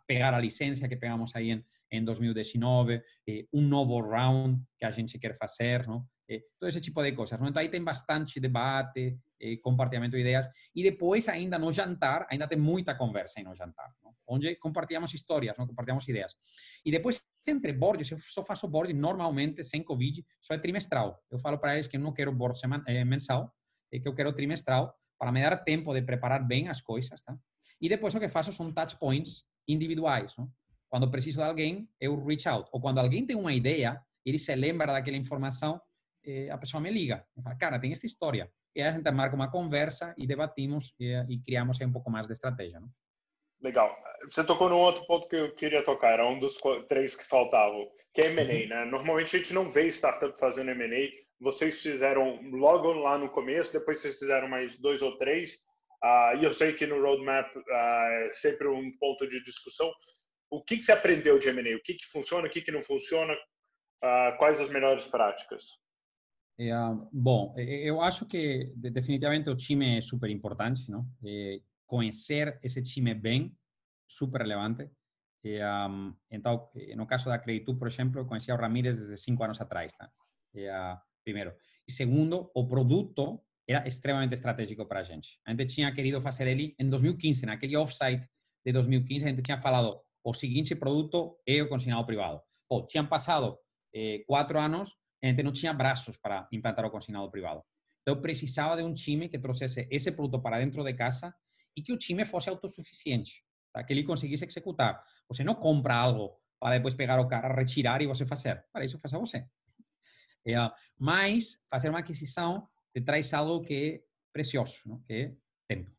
pegar 0.07 0.33
a 0.33 0.39
licença 0.39 0.87
que 0.87 0.95
pegamos 0.95 1.35
aí 1.35 1.51
em, 1.51 1.65
em 1.91 2.03
2019, 2.03 3.01
eh, 3.27 3.45
um 3.53 3.61
novo 3.61 3.99
round 4.01 4.61
que 4.77 4.85
a 4.85 4.91
gente 4.91 5.17
quer 5.17 5.35
fazer? 5.35 5.85
Eh, 6.29 6.43
todo 6.59 6.69
esse 6.69 6.81
tipo 6.81 7.01
de 7.01 7.11
coisas. 7.13 7.39
Não? 7.39 7.47
Então, 7.47 7.61
aí 7.61 7.69
tem 7.69 7.83
bastante 7.83 8.39
debate, 8.39 9.17
compartilhamento 9.61 10.15
de 10.15 10.21
ideias. 10.21 10.49
E 10.75 10.83
depois, 10.83 11.27
ainda 11.27 11.57
no 11.57 11.71
jantar, 11.71 12.27
ainda 12.29 12.47
tem 12.47 12.57
muita 12.57 12.95
conversa 12.95 13.39
aí 13.39 13.43
no 13.43 13.55
jantar, 13.55 13.91
não? 14.03 14.13
onde 14.27 14.55
compartilhamos 14.55 15.13
histórias, 15.13 15.57
não? 15.57 15.65
compartilhamos 15.65 16.07
ideias. 16.07 16.33
E 16.85 16.91
depois, 16.91 17.23
entre 17.47 17.73
boards, 17.73 18.11
eu 18.11 18.17
só 18.19 18.43
faço 18.43 18.67
board 18.67 18.93
normalmente, 18.93 19.63
sem 19.63 19.81
Covid, 19.83 20.25
só 20.41 20.53
é 20.53 20.57
trimestral. 20.57 21.23
Eu 21.31 21.39
falo 21.39 21.57
para 21.57 21.73
eles 21.75 21.87
que 21.87 21.97
eu 21.97 22.01
não 22.01 22.13
quero 22.13 22.31
board 22.31 22.59
eh, 22.87 23.03
mensal, 23.05 23.51
que 23.91 24.07
eu 24.07 24.13
quero 24.13 24.33
trimestral, 24.33 24.93
para 25.17 25.31
me 25.31 25.41
dar 25.41 25.57
tempo 25.57 25.93
de 25.93 26.01
preparar 26.01 26.45
bem 26.45 26.69
as 26.69 26.81
coisas, 26.81 27.21
tá? 27.21 27.37
E 27.81 27.89
depois 27.89 28.13
o 28.13 28.19
que 28.19 28.27
faço 28.27 28.51
são 28.51 28.71
touch 28.71 28.97
points 28.97 29.45
individuais. 29.67 30.35
Não? 30.37 30.51
Quando 30.89 31.09
preciso 31.09 31.37
de 31.37 31.43
alguém, 31.43 31.89
eu 31.99 32.23
reach 32.23 32.47
out. 32.47 32.69
Ou 32.73 32.81
quando 32.81 32.97
alguém 32.99 33.25
tem 33.25 33.35
uma 33.35 33.53
ideia, 33.53 34.01
ele 34.25 34.37
se 34.37 34.53
lembra 34.55 34.91
daquela 34.91 35.17
informação, 35.17 35.79
eh, 36.25 36.49
a 36.49 36.57
pessoa 36.57 36.81
me 36.81 36.91
liga. 36.91 37.25
Fala, 37.43 37.55
cara, 37.55 37.79
tem 37.79 37.91
esta 37.91 38.05
história. 38.05 38.51
E 38.75 38.81
a 38.81 38.91
gente 38.91 39.09
marca 39.11 39.35
uma 39.35 39.51
conversa 39.51 40.13
e 40.17 40.27
debatimos 40.27 40.93
e, 40.99 41.13
e 41.29 41.39
criamos 41.39 41.79
um 41.81 41.91
pouco 41.91 42.09
mais 42.09 42.27
de 42.27 42.33
estratégia. 42.33 42.79
Não? 42.79 42.89
Legal. 43.61 43.93
Você 44.23 44.43
tocou 44.43 44.69
num 44.69 44.77
outro 44.77 45.05
ponto 45.05 45.27
que 45.27 45.35
eu 45.35 45.53
queria 45.55 45.83
tocar, 45.83 46.13
era 46.13 46.27
um 46.27 46.39
dos 46.39 46.57
três 46.87 47.15
que 47.15 47.27
faltavam, 47.27 47.89
que 48.13 48.21
é 48.21 48.27
M&A, 48.27 48.43
uhum. 48.43 48.69
né? 48.69 48.85
Normalmente 48.89 49.35
a 49.35 49.39
gente 49.39 49.53
não 49.53 49.69
vê 49.69 49.87
startup 49.87 50.37
fazendo 50.39 50.71
M&A. 50.71 51.09
Vocês 51.41 51.81
fizeram 51.81 52.39
logo 52.51 52.91
lá 52.93 53.17
no 53.17 53.29
começo, 53.29 53.73
depois 53.73 53.99
vocês 53.99 54.17
fizeram 54.17 54.47
mais 54.47 54.79
dois 54.79 55.01
ou 55.01 55.17
três. 55.17 55.55
Uh, 56.03 56.37
e 56.37 56.45
eu 56.45 56.53
sei 56.53 56.73
que 56.73 56.85
no 56.85 57.01
roadmap 57.01 57.53
uh, 57.53 57.61
é 57.69 58.31
sempre 58.33 58.67
um 58.67 58.97
ponto 58.97 59.27
de 59.27 59.41
discussão. 59.43 59.91
O 60.49 60.63
que, 60.63 60.77
que 60.77 60.83
você 60.83 60.93
aprendeu 60.93 61.37
de 61.37 61.49
M&A? 61.49 61.75
O 61.75 61.81
que, 61.81 61.95
que 61.95 62.05
funciona, 62.05 62.47
o 62.47 62.49
que, 62.49 62.61
que 62.61 62.71
não 62.71 62.81
funciona? 62.81 63.33
Uh, 63.33 64.37
quais 64.37 64.59
as 64.61 64.69
melhores 64.69 65.05
práticas? 65.07 65.78
É, 66.59 66.71
bom, 67.13 67.53
eu 67.57 68.01
acho 68.01 68.25
que 68.25 68.73
definitivamente 68.75 69.49
o 69.49 69.55
time 69.55 69.97
é 69.97 70.01
super 70.01 70.29
importante, 70.29 70.91
não? 70.91 71.07
É, 71.25 71.61
conhecer 71.87 72.59
esse 72.61 72.83
time 72.83 73.13
bem, 73.13 73.55
super 74.07 74.41
relevante. 74.41 74.89
Um, 75.45 76.13
então, 76.29 76.69
no 76.97 77.07
caso 77.07 77.29
da 77.29 77.39
Creditu, 77.39 77.77
por 77.77 77.87
exemplo, 77.87 78.19
eu 78.19 78.25
conhecia 78.25 78.53
o 78.53 78.57
Ramírez 78.57 78.99
desde 78.99 79.17
cinco 79.17 79.41
anos 79.43 79.61
atrás, 79.61 79.95
tá? 79.95 80.11
E, 80.53 80.67
primeiro. 81.23 81.53
E 81.87 81.91
segundo, 81.93 82.51
o 82.53 82.67
produto 82.67 83.41
era 83.65 83.87
extremamente 83.87 84.33
estratégico 84.33 84.85
para 84.85 84.99
a 84.99 85.03
gente. 85.03 85.39
A 85.45 85.51
gente 85.51 85.67
tinha 85.67 85.93
querido 85.93 86.21
fazer 86.21 86.45
ele 86.47 86.75
em 86.77 86.89
2015, 86.89 87.45
naquele 87.45 87.77
offsite 87.77 88.27
de 88.65 88.73
2015, 88.73 89.25
a 89.25 89.29
gente 89.29 89.41
tinha 89.41 89.61
falado 89.61 90.01
o 90.23 90.33
seguinte 90.33 90.75
produto 90.75 91.37
é 91.47 91.61
o 91.61 91.69
consignado 91.69 92.05
privado. 92.05 92.41
Pô, 92.67 92.85
tinham 92.85 93.07
passado 93.07 93.57
eh, 93.95 94.23
quatro 94.27 94.59
anos 94.59 94.95
a 95.21 95.27
gente 95.27 95.43
não 95.43 95.51
tinha 95.51 95.73
braços 95.73 96.17
para 96.17 96.47
implantar 96.51 96.85
o 96.85 96.89
consignado 96.89 97.29
privado. 97.29 97.63
Então, 98.01 98.21
precisava 98.21 98.77
de 98.77 98.83
um 98.83 98.93
time 98.93 99.29
que 99.29 99.37
trouxesse 99.37 99.87
esse 99.91 100.11
produto 100.11 100.41
para 100.41 100.59
dentro 100.59 100.83
de 100.83 100.93
casa 100.93 101.33
e 101.75 101.81
que 101.81 101.91
o 101.91 101.97
time 101.97 102.25
fosse 102.25 102.49
autossuficiente, 102.49 103.43
tá? 103.71 103.83
que 103.83 103.93
ele 103.93 104.03
conseguisse 104.03 104.45
executar. 104.45 105.03
Você 105.27 105.43
não 105.43 105.55
compra 105.55 105.95
algo 105.95 106.39
para 106.59 106.77
depois 106.77 106.95
pegar 106.95 107.19
o 107.19 107.27
cara, 107.27 107.53
retirar 107.53 108.01
e 108.01 108.07
você 108.07 108.25
fazer. 108.25 108.65
Para 108.71 108.85
isso, 108.85 108.97
faça 108.99 109.17
você. 109.17 109.45
É, 110.47 110.55
mas, 110.97 111.61
fazer 111.69 111.89
uma 111.89 111.99
aquisição 111.99 112.67
te 112.93 113.01
traz 113.01 113.33
algo 113.33 113.61
que 113.61 113.73
é 113.73 114.01
precioso, 114.31 114.79
¿no? 114.85 115.03
que 115.03 115.13
é 115.13 115.35
tempo. 115.67 115.91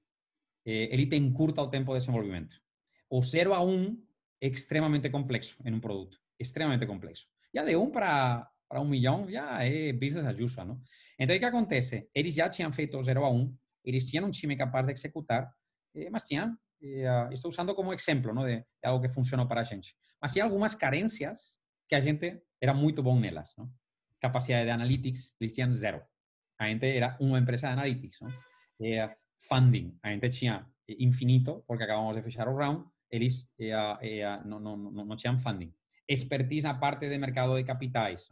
Eh, 0.66 0.88
ele 0.92 1.06
te 1.06 1.14
encurta 1.14 1.62
o 1.62 1.68
tempo 1.68 1.92
de 1.92 1.98
desenvolvimento. 2.00 2.56
O 3.08 3.22
0 3.22 3.52
a 3.54 3.62
1 3.62 3.68
um 3.68 4.02
é 4.40 4.48
extremamente 4.48 5.10
complexo 5.10 5.56
em 5.64 5.74
um 5.74 5.78
produto, 5.78 6.18
extremamente 6.38 6.86
complexo. 6.86 7.26
Já 7.54 7.64
de 7.64 7.76
1 7.76 7.82
um 7.82 7.90
para 7.90 8.50
para 8.70 8.80
um 8.80 8.88
milhão 8.88 9.28
já 9.28 9.64
é 9.64 9.92
business 9.92 10.24
as 10.24 10.38
usual, 10.38 10.66
não? 10.66 10.80
Então, 11.18 11.36
o 11.36 11.38
que 11.38 11.44
acontece? 11.44 12.08
Eles 12.14 12.34
já 12.34 12.48
tinham 12.48 12.72
feito 12.72 12.96
o 12.96 13.02
0 13.02 13.24
a 13.24 13.30
1, 13.30 13.36
um, 13.36 13.56
eles 13.84 14.06
tinham 14.06 14.24
um 14.26 14.30
time 14.30 14.56
capaz 14.56 14.86
de 14.86 14.92
executar, 14.92 15.52
eh, 15.94 16.08
mas 16.10 16.22
tinham, 16.24 16.56
eh, 16.82 17.28
estou 17.32 17.50
usando 17.50 17.74
como 17.74 17.92
exemplo, 17.92 18.32
não, 18.32 18.46
de, 18.46 18.58
de, 18.60 18.64
algo 18.84 19.02
que 19.02 19.12
funcionou 19.12 19.46
para 19.46 19.64
gente. 19.64 19.94
Mas 20.22 20.32
tinha 20.32 20.44
algumas 20.44 20.74
carências 20.74 21.60
que 21.88 21.96
a 21.96 22.00
gente 22.00 22.40
era 22.60 22.72
muito 22.72 23.02
bom 23.02 23.18
nelas, 23.18 23.52
não? 23.58 23.68
Capacidade 24.20 24.66
de 24.66 24.70
analytics, 24.70 25.34
eles 25.40 25.52
tinham 25.52 25.72
zero 25.72 26.00
a 26.60 26.68
gente 26.68 26.86
era 26.86 27.16
uma 27.18 27.38
empresa 27.38 27.68
de 27.68 27.72
analytics. 27.72 28.20
Eh, 28.82 29.16
funding, 29.48 29.98
a 30.02 30.10
gente 30.10 30.28
tinha 30.28 30.66
infinito, 30.98 31.64
porque 31.66 31.84
acabamos 31.84 32.14
de 32.16 32.22
fechar 32.22 32.48
o 32.48 32.54
round, 32.54 32.84
eles 33.10 33.48
eh, 33.58 33.72
eh, 34.02 34.40
não, 34.44 34.60
não, 34.60 34.76
não, 34.76 35.04
não 35.06 35.16
tinham 35.16 35.38
funding. 35.38 35.72
Expertise 36.06 36.66
na 36.66 36.74
parte 36.74 37.08
de 37.08 37.16
mercado 37.16 37.56
de 37.56 37.64
capitais, 37.64 38.28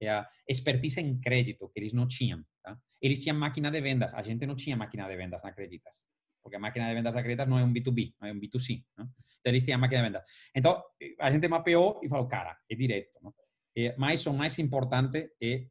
¿no? 0.00 0.26
expertise 0.48 1.00
em 1.00 1.20
crédito, 1.20 1.70
que 1.70 1.80
eles 1.80 1.92
não 1.92 2.06
tinham. 2.06 2.44
Tá? 2.62 2.78
Eles 3.00 3.22
tinham 3.22 3.38
máquina 3.38 3.70
de 3.70 3.80
vendas, 3.80 4.14
a 4.14 4.22
gente 4.22 4.46
não 4.46 4.56
tinha 4.56 4.76
máquina 4.76 5.08
de 5.08 5.16
vendas 5.16 5.42
na 5.42 5.52
Creditas, 5.52 6.08
porque 6.42 6.56
a 6.56 6.60
máquina 6.60 6.88
de 6.88 6.94
vendas 6.94 7.14
da 7.14 7.22
Creditas 7.22 7.48
não 7.48 7.58
é 7.58 7.64
um 7.64 7.72
B2B, 7.72 8.14
não 8.20 8.28
é 8.28 8.32
um 8.32 8.40
B2C. 8.40 8.84
¿no? 8.96 9.04
Então, 9.40 9.52
eles 9.52 9.64
tinham 9.64 9.78
máquina 9.78 10.02
de 10.02 10.08
vendas. 10.08 10.24
Então, 10.54 10.82
a 11.20 11.30
gente 11.30 11.48
mapeou 11.48 12.00
e 12.02 12.08
falou, 12.08 12.26
cara, 12.26 12.58
é 12.68 12.74
direto. 12.74 13.18
¿no? 13.22 13.34
mas 13.98 14.26
o 14.26 14.32
mais 14.32 14.58
importante 14.58 15.32
é 15.40 15.68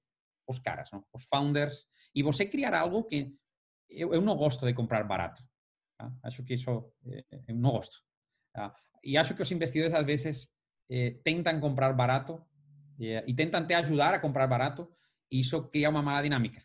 os 0.47 0.59
caras, 0.59 0.91
não? 0.91 1.03
os 1.13 1.25
founders, 1.25 1.87
e 2.13 2.21
você 2.21 2.45
criar 2.45 2.75
algo 2.75 3.03
que 3.03 3.35
eu, 3.89 4.13
eu 4.13 4.21
não 4.21 4.35
gosto 4.35 4.65
de 4.65 4.73
comprar 4.73 5.03
barato. 5.03 5.43
Tá? 5.97 6.11
Acho 6.23 6.43
que 6.43 6.53
isso 6.53 6.69
eu 7.47 7.55
não 7.55 7.71
gosto. 7.71 7.97
Tá? 8.53 8.73
E 9.03 9.17
acho 9.17 9.35
que 9.35 9.41
os 9.41 9.51
investidores 9.51 9.93
às 9.93 10.05
vezes 10.05 10.49
eh, 10.89 11.19
tentam 11.23 11.59
comprar 11.59 11.93
barato 11.93 12.43
eh, 12.99 13.25
tentam 13.35 13.65
te 13.65 13.73
ajudar 13.73 14.13
a 14.13 14.19
comprar 14.19 14.47
barato 14.47 14.89
e 15.31 15.39
isso 15.39 15.61
cria 15.69 15.89
uma 15.89 16.01
mala 16.01 16.23
dinâmica. 16.23 16.61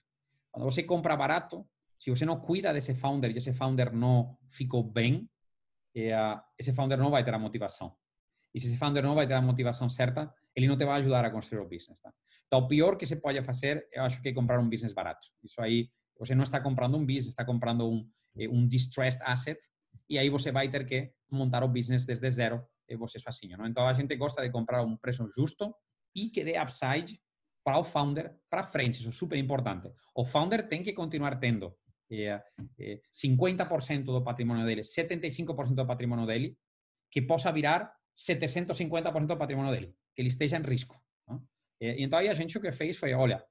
Quando 0.51 0.64
você 0.64 0.83
compra 0.83 1.16
barato, 1.16 1.66
se 1.99 2.11
você 2.11 2.24
não 2.24 2.41
cuida 2.41 2.72
desse 2.72 2.95
founder 2.95 3.31
e 3.31 3.37
esse 3.37 3.53
founder 3.53 3.93
não 3.93 4.37
ficou 4.49 4.83
bem, 4.83 5.28
eh, 5.95 6.41
esse 6.59 6.72
founder 6.72 6.99
não 6.99 7.11
vai 7.11 7.24
ter 7.24 7.35
a 7.35 7.39
motivação. 7.39 7.95
E 8.55 8.61
se 8.61 8.66
esse 8.66 8.76
founder 8.76 9.03
não 9.03 9.14
vai 9.14 9.26
ter 9.26 9.35
a 9.35 9.43
motivação 9.43 9.89
certa, 9.89 10.33
ele 10.55 10.66
não 10.66 10.76
te 10.76 10.85
vai 10.85 10.99
ajudar 11.01 11.24
a 11.24 11.31
construir 11.31 11.61
o 11.61 11.68
business. 11.68 12.01
Tá? 12.01 12.12
Então, 12.47 12.61
o 12.61 12.68
pior 12.68 12.97
que 12.97 13.07
você 13.07 13.16
pode 13.16 13.41
fazer, 13.43 13.87
eu 13.93 14.03
acho 14.03 14.20
que 14.20 14.28
é 14.28 14.33
comprar 14.33 14.59
um 14.59 14.68
business 14.68 14.93
barato. 14.93 15.28
Isso 15.43 15.61
aí, 15.61 15.89
você 16.18 16.35
não 16.35 16.43
está 16.43 16.61
comprando 16.61 16.97
um 16.97 17.07
business, 17.07 17.28
está 17.28 17.45
comprando 17.45 17.89
um, 17.89 18.09
eh, 18.37 18.49
um 18.49 18.66
distressed 18.66 19.22
asset, 19.24 19.59
e 20.09 20.18
aí 20.18 20.28
você 20.28 20.51
vai 20.51 20.68
ter 20.68 20.85
que 20.85 21.12
montar 21.31 21.62
o 21.62 21.68
business 21.68 22.05
desde 22.05 22.28
zero, 22.31 22.64
você 22.99 23.20
sozinho. 23.20 23.57
Não? 23.57 23.66
Então, 23.66 23.87
a 23.87 23.93
gente 23.93 24.16
gosta 24.16 24.43
de 24.43 24.51
comprar 24.51 24.83
um 24.83 24.97
preço 24.97 25.28
justo 25.37 25.72
e 26.15 26.29
que 26.29 26.45
dê 26.45 26.59
upside 26.59 27.21
para 27.65 27.79
o 27.79 27.85
founder 27.85 28.37
para 28.49 28.63
frente. 28.63 29.01
Isso 29.01 29.09
é 29.09 29.13
super 29.13 29.39
importante. 29.39 29.91
O 30.15 30.25
founder 30.25 30.67
tem 30.69 30.83
que 30.83 30.93
continuar 30.93 31.39
tendo 31.39 31.77
eh, 32.11 32.43
eh, 32.79 33.01
50% 33.13 34.05
do 34.05 34.25
patrimônio 34.25 34.65
dele, 34.65 34.83
75% 34.83 35.75
do 35.75 35.87
patrimônio 35.87 36.27
dele, 36.27 36.57
que 37.11 37.23
possa 37.23 37.53
virar 37.53 37.93
750% 38.17 39.27
do 39.27 39.37
patrimônio 39.37 39.73
dele 39.73 39.95
que 40.15 40.23
ele 40.23 40.29
esteja 40.29 40.59
em 40.59 40.63
risco. 40.63 40.97
E, 41.81 42.03
então, 42.05 42.19
aí 42.19 42.29
a 42.29 42.35
gente 42.35 42.57
o 42.57 42.61
que 42.61 42.73
fez 42.73 42.97
foi, 42.97 43.15
olha, 43.15 43.43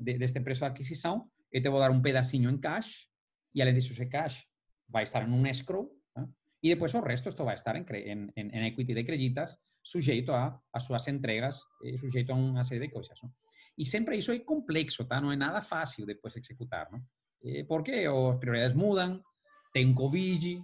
deste 0.00 0.40
preço 0.40 0.60
de 0.60 0.66
aquisição, 0.66 1.30
eu 1.52 1.60
te 1.60 1.68
vou 1.68 1.80
dar 1.80 1.90
um 1.90 2.02
pedacinho 2.02 2.50
em 2.50 2.58
cash 2.58 3.08
e 3.54 3.60
além 3.62 3.74
disso, 3.74 3.92
esse 3.92 4.06
cash 4.06 4.46
vai 4.88 5.04
estar 5.04 5.26
em 5.26 5.32
um 5.32 5.46
escrow 5.46 5.90
e 6.62 6.68
depois 6.68 6.92
o 6.94 7.00
resto 7.00 7.28
esto 7.28 7.44
vai 7.44 7.54
estar 7.54 7.76
em, 7.76 7.84
em, 7.84 8.30
em 8.36 8.66
equity 8.66 8.94
de 8.94 9.04
creditas 9.04 9.56
sujeito 9.90 10.32
a, 10.32 10.58
a 10.72 10.80
suas 10.80 11.06
entregas, 11.08 11.60
eh, 11.84 11.98
sujeito 11.98 12.30
a 12.30 12.34
uma 12.34 12.62
série 12.62 12.86
de 12.86 12.92
coisas. 12.92 13.18
Não? 13.22 13.30
E 13.76 13.84
sempre 13.84 14.16
isso 14.16 14.30
é 14.32 14.38
complexo, 14.38 15.04
tá? 15.04 15.20
não 15.20 15.32
é 15.32 15.36
nada 15.36 15.60
fácil 15.60 16.06
depois 16.06 16.36
executar. 16.36 16.88
Não? 16.92 17.00
Eh, 17.44 17.64
porque 17.64 17.92
as 18.06 18.38
prioridades 18.38 18.76
mudam, 18.76 19.20
tem 19.72 19.92
Covid, 19.92 20.62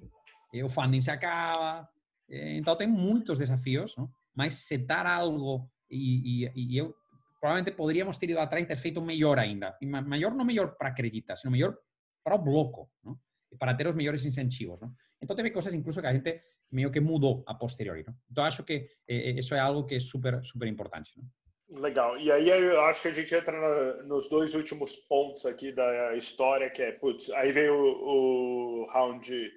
eh, 0.54 0.64
o 0.64 0.68
funding 0.68 1.00
se 1.00 1.10
acaba, 1.10 1.88
então 2.28 2.76
tem 2.76 2.88
muitos 2.88 3.38
desafios, 3.38 3.96
não? 3.96 4.10
mas 4.34 4.54
setar 4.54 5.06
algo 5.06 5.70
e, 5.88 6.44
e, 6.44 6.74
e 6.74 6.76
eu 6.76 6.94
provavelmente 7.40 7.76
poderíamos 7.76 8.18
ter 8.18 8.30
ido 8.30 8.40
atrás 8.40 8.64
e 8.64 8.66
ter 8.66 8.76
feito 8.76 9.00
melhor 9.00 9.38
ainda. 9.38 9.76
E 9.80 9.86
maior 9.86 10.34
não 10.34 10.44
melhor 10.44 10.76
para 10.76 10.88
acreditar, 10.88 11.36
sino 11.36 11.52
melhor 11.52 11.76
para 12.24 12.34
o 12.34 12.38
bloco, 12.38 12.90
não? 13.04 13.18
Para 13.58 13.74
ter 13.74 13.86
os 13.86 13.94
melhores 13.94 14.24
incentivos. 14.24 14.80
Não? 14.80 14.92
Então 15.22 15.36
teve 15.36 15.50
coisas 15.50 15.72
incluso 15.72 16.00
que 16.00 16.06
a 16.06 16.12
gente 16.12 16.42
meio 16.70 16.90
que 16.90 17.00
mudou 17.00 17.42
a 17.46 17.54
posteriori. 17.54 18.04
Não? 18.06 18.14
Então 18.30 18.44
acho 18.44 18.62
que 18.62 18.88
eh, 19.08 19.30
isso 19.30 19.54
é 19.54 19.60
algo 19.60 19.86
que 19.86 19.94
é 19.94 20.00
super, 20.00 20.44
super 20.44 20.66
importante. 20.66 21.12
Não? 21.16 21.24
Legal. 21.68 22.16
E 22.16 22.30
aí 22.30 22.48
eu 22.48 22.80
acho 22.82 23.02
que 23.02 23.08
a 23.08 23.14
gente 23.14 23.34
entra 23.34 23.52
na, 23.52 24.02
nos 24.04 24.28
dois 24.28 24.54
últimos 24.54 24.96
pontos 25.08 25.44
aqui 25.44 25.72
da 25.72 26.14
história, 26.14 26.70
que 26.70 26.80
é, 26.80 26.92
putz, 26.92 27.28
aí 27.30 27.50
veio 27.50 27.74
o, 27.74 28.82
o 28.82 28.86
round 28.86 29.50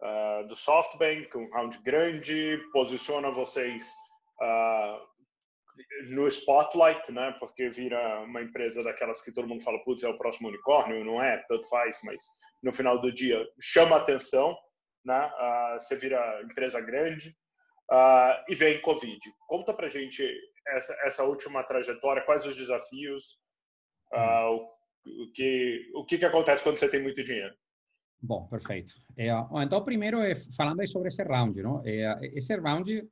uh, 0.00 0.46
do 0.46 0.54
SoftBank, 0.54 1.36
um 1.36 1.50
round 1.50 1.82
grande, 1.82 2.60
posiciona 2.72 3.32
vocês 3.32 3.84
uh, 4.40 5.00
no 6.10 6.28
spotlight, 6.28 7.10
né? 7.10 7.34
Porque 7.40 7.68
vira 7.68 8.20
uma 8.20 8.40
empresa 8.40 8.82
daquelas 8.84 9.20
que 9.20 9.32
todo 9.32 9.48
mundo 9.48 9.64
fala, 9.64 9.82
putz, 9.82 10.04
é 10.04 10.08
o 10.08 10.16
próximo 10.16 10.48
unicórnio, 10.48 11.04
não 11.04 11.20
é? 11.20 11.44
Tanto 11.48 11.68
faz, 11.68 11.98
mas 12.04 12.22
no 12.62 12.72
final 12.72 13.00
do 13.00 13.12
dia 13.12 13.44
chama 13.60 13.96
atenção, 13.96 14.56
né? 15.08 15.26
Uh, 15.26 15.80
você 15.80 15.96
vira 15.96 16.42
empresa 16.42 16.80
grande 16.80 17.34
e 18.48 18.54
vem 18.54 18.82
Covid. 18.82 19.18
Conta 19.48 19.72
pra 19.72 19.88
gente 19.88 20.22
essa, 20.68 20.92
essa 21.04 21.24
última 21.24 21.64
trajetória, 21.64 22.22
quais 22.24 22.44
os 22.44 22.54
desafios, 22.54 23.38
uh, 24.12 24.50
o, 24.50 25.24
o, 25.24 25.32
que, 25.32 25.90
o 25.94 26.04
que, 26.04 26.18
que 26.18 26.26
acontece 26.26 26.62
quando 26.62 26.78
você 26.78 26.90
tem 26.90 27.02
muito 27.02 27.22
dinheiro? 27.24 27.54
Bom, 28.20 28.46
perfeito. 28.48 28.92
É, 29.16 29.28
então, 29.62 29.82
primeiro, 29.82 30.20
é, 30.20 30.34
falando 30.54 30.80
aí 30.80 30.88
sobre 30.88 31.08
esse 31.08 31.22
round, 31.22 31.62
não? 31.62 31.82
É, 31.86 32.18
esse 32.34 32.54
round, 32.56 33.08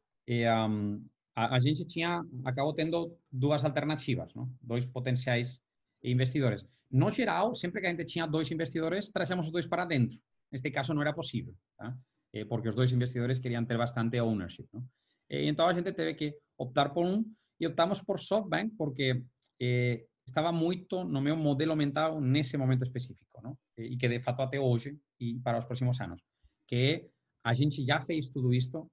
a, 1.35 1.55
a, 1.55 1.59
gente 1.59 1.87
tinha, 1.87 2.23
acabou 2.45 2.75
tendo 2.75 3.17
duas 3.33 3.65
alternativas, 3.65 4.35
não? 4.35 4.51
dois 4.61 4.85
potenciais 4.85 5.61
investidores. 6.03 6.67
No 6.91 7.11
geral, 7.11 7.55
sempre 7.55 7.81
que 7.81 7.87
a 7.87 7.91
gente 7.91 8.05
tinha 8.05 8.27
dois 8.27 8.51
investidores, 8.51 9.09
trazíamos 9.09 9.47
os 9.47 9.53
dois 9.53 9.67
para 9.67 9.85
dentro. 9.85 10.19
Neste 10.51 10.71
caso, 10.71 10.95
não 10.95 11.03
era 11.03 11.13
possível, 11.13 11.55
tá? 11.77 11.97
é, 12.33 12.45
porque 12.45 12.69
os 12.69 12.75
dois 12.75 12.93
investidores 12.93 13.39
queriam 13.39 13.65
ter 13.65 13.79
bastante 13.79 14.21
ownership. 14.21 14.69
Não? 14.73 14.85
então, 15.29 15.67
a 15.67 15.75
gente 15.75 15.93
teve 15.93 16.15
que 16.15 16.39
optar 16.59 16.91
por 16.91 17.05
um 17.05 17.25
e 17.61 17.67
optamos 17.67 18.03
por 18.03 18.19
SoftBank 18.21 18.75
porque 18.77 19.25
eh, 19.61 20.05
estava 20.27 20.53
muito 20.53 21.05
no 21.05 21.21
meu 21.21 21.37
modelo 21.37 21.75
mental 21.75 22.21
nesse 22.21 22.57
momento 22.57 22.85
específico, 22.85 23.41
não? 23.43 23.57
E 23.79 23.97
que 23.97 24.09
de 24.09 24.21
fato 24.21 24.43
até 24.43 24.61
hoje 24.61 24.99
e 25.19 25.39
para 25.41 25.59
os 25.59 25.65
próximos 25.65 26.01
anos, 26.01 26.23
que 26.67 27.09
a 27.45 27.53
gente 27.55 27.85
já 27.85 28.01
fez 28.01 28.29
tudo 28.29 28.53
isto, 28.53 28.91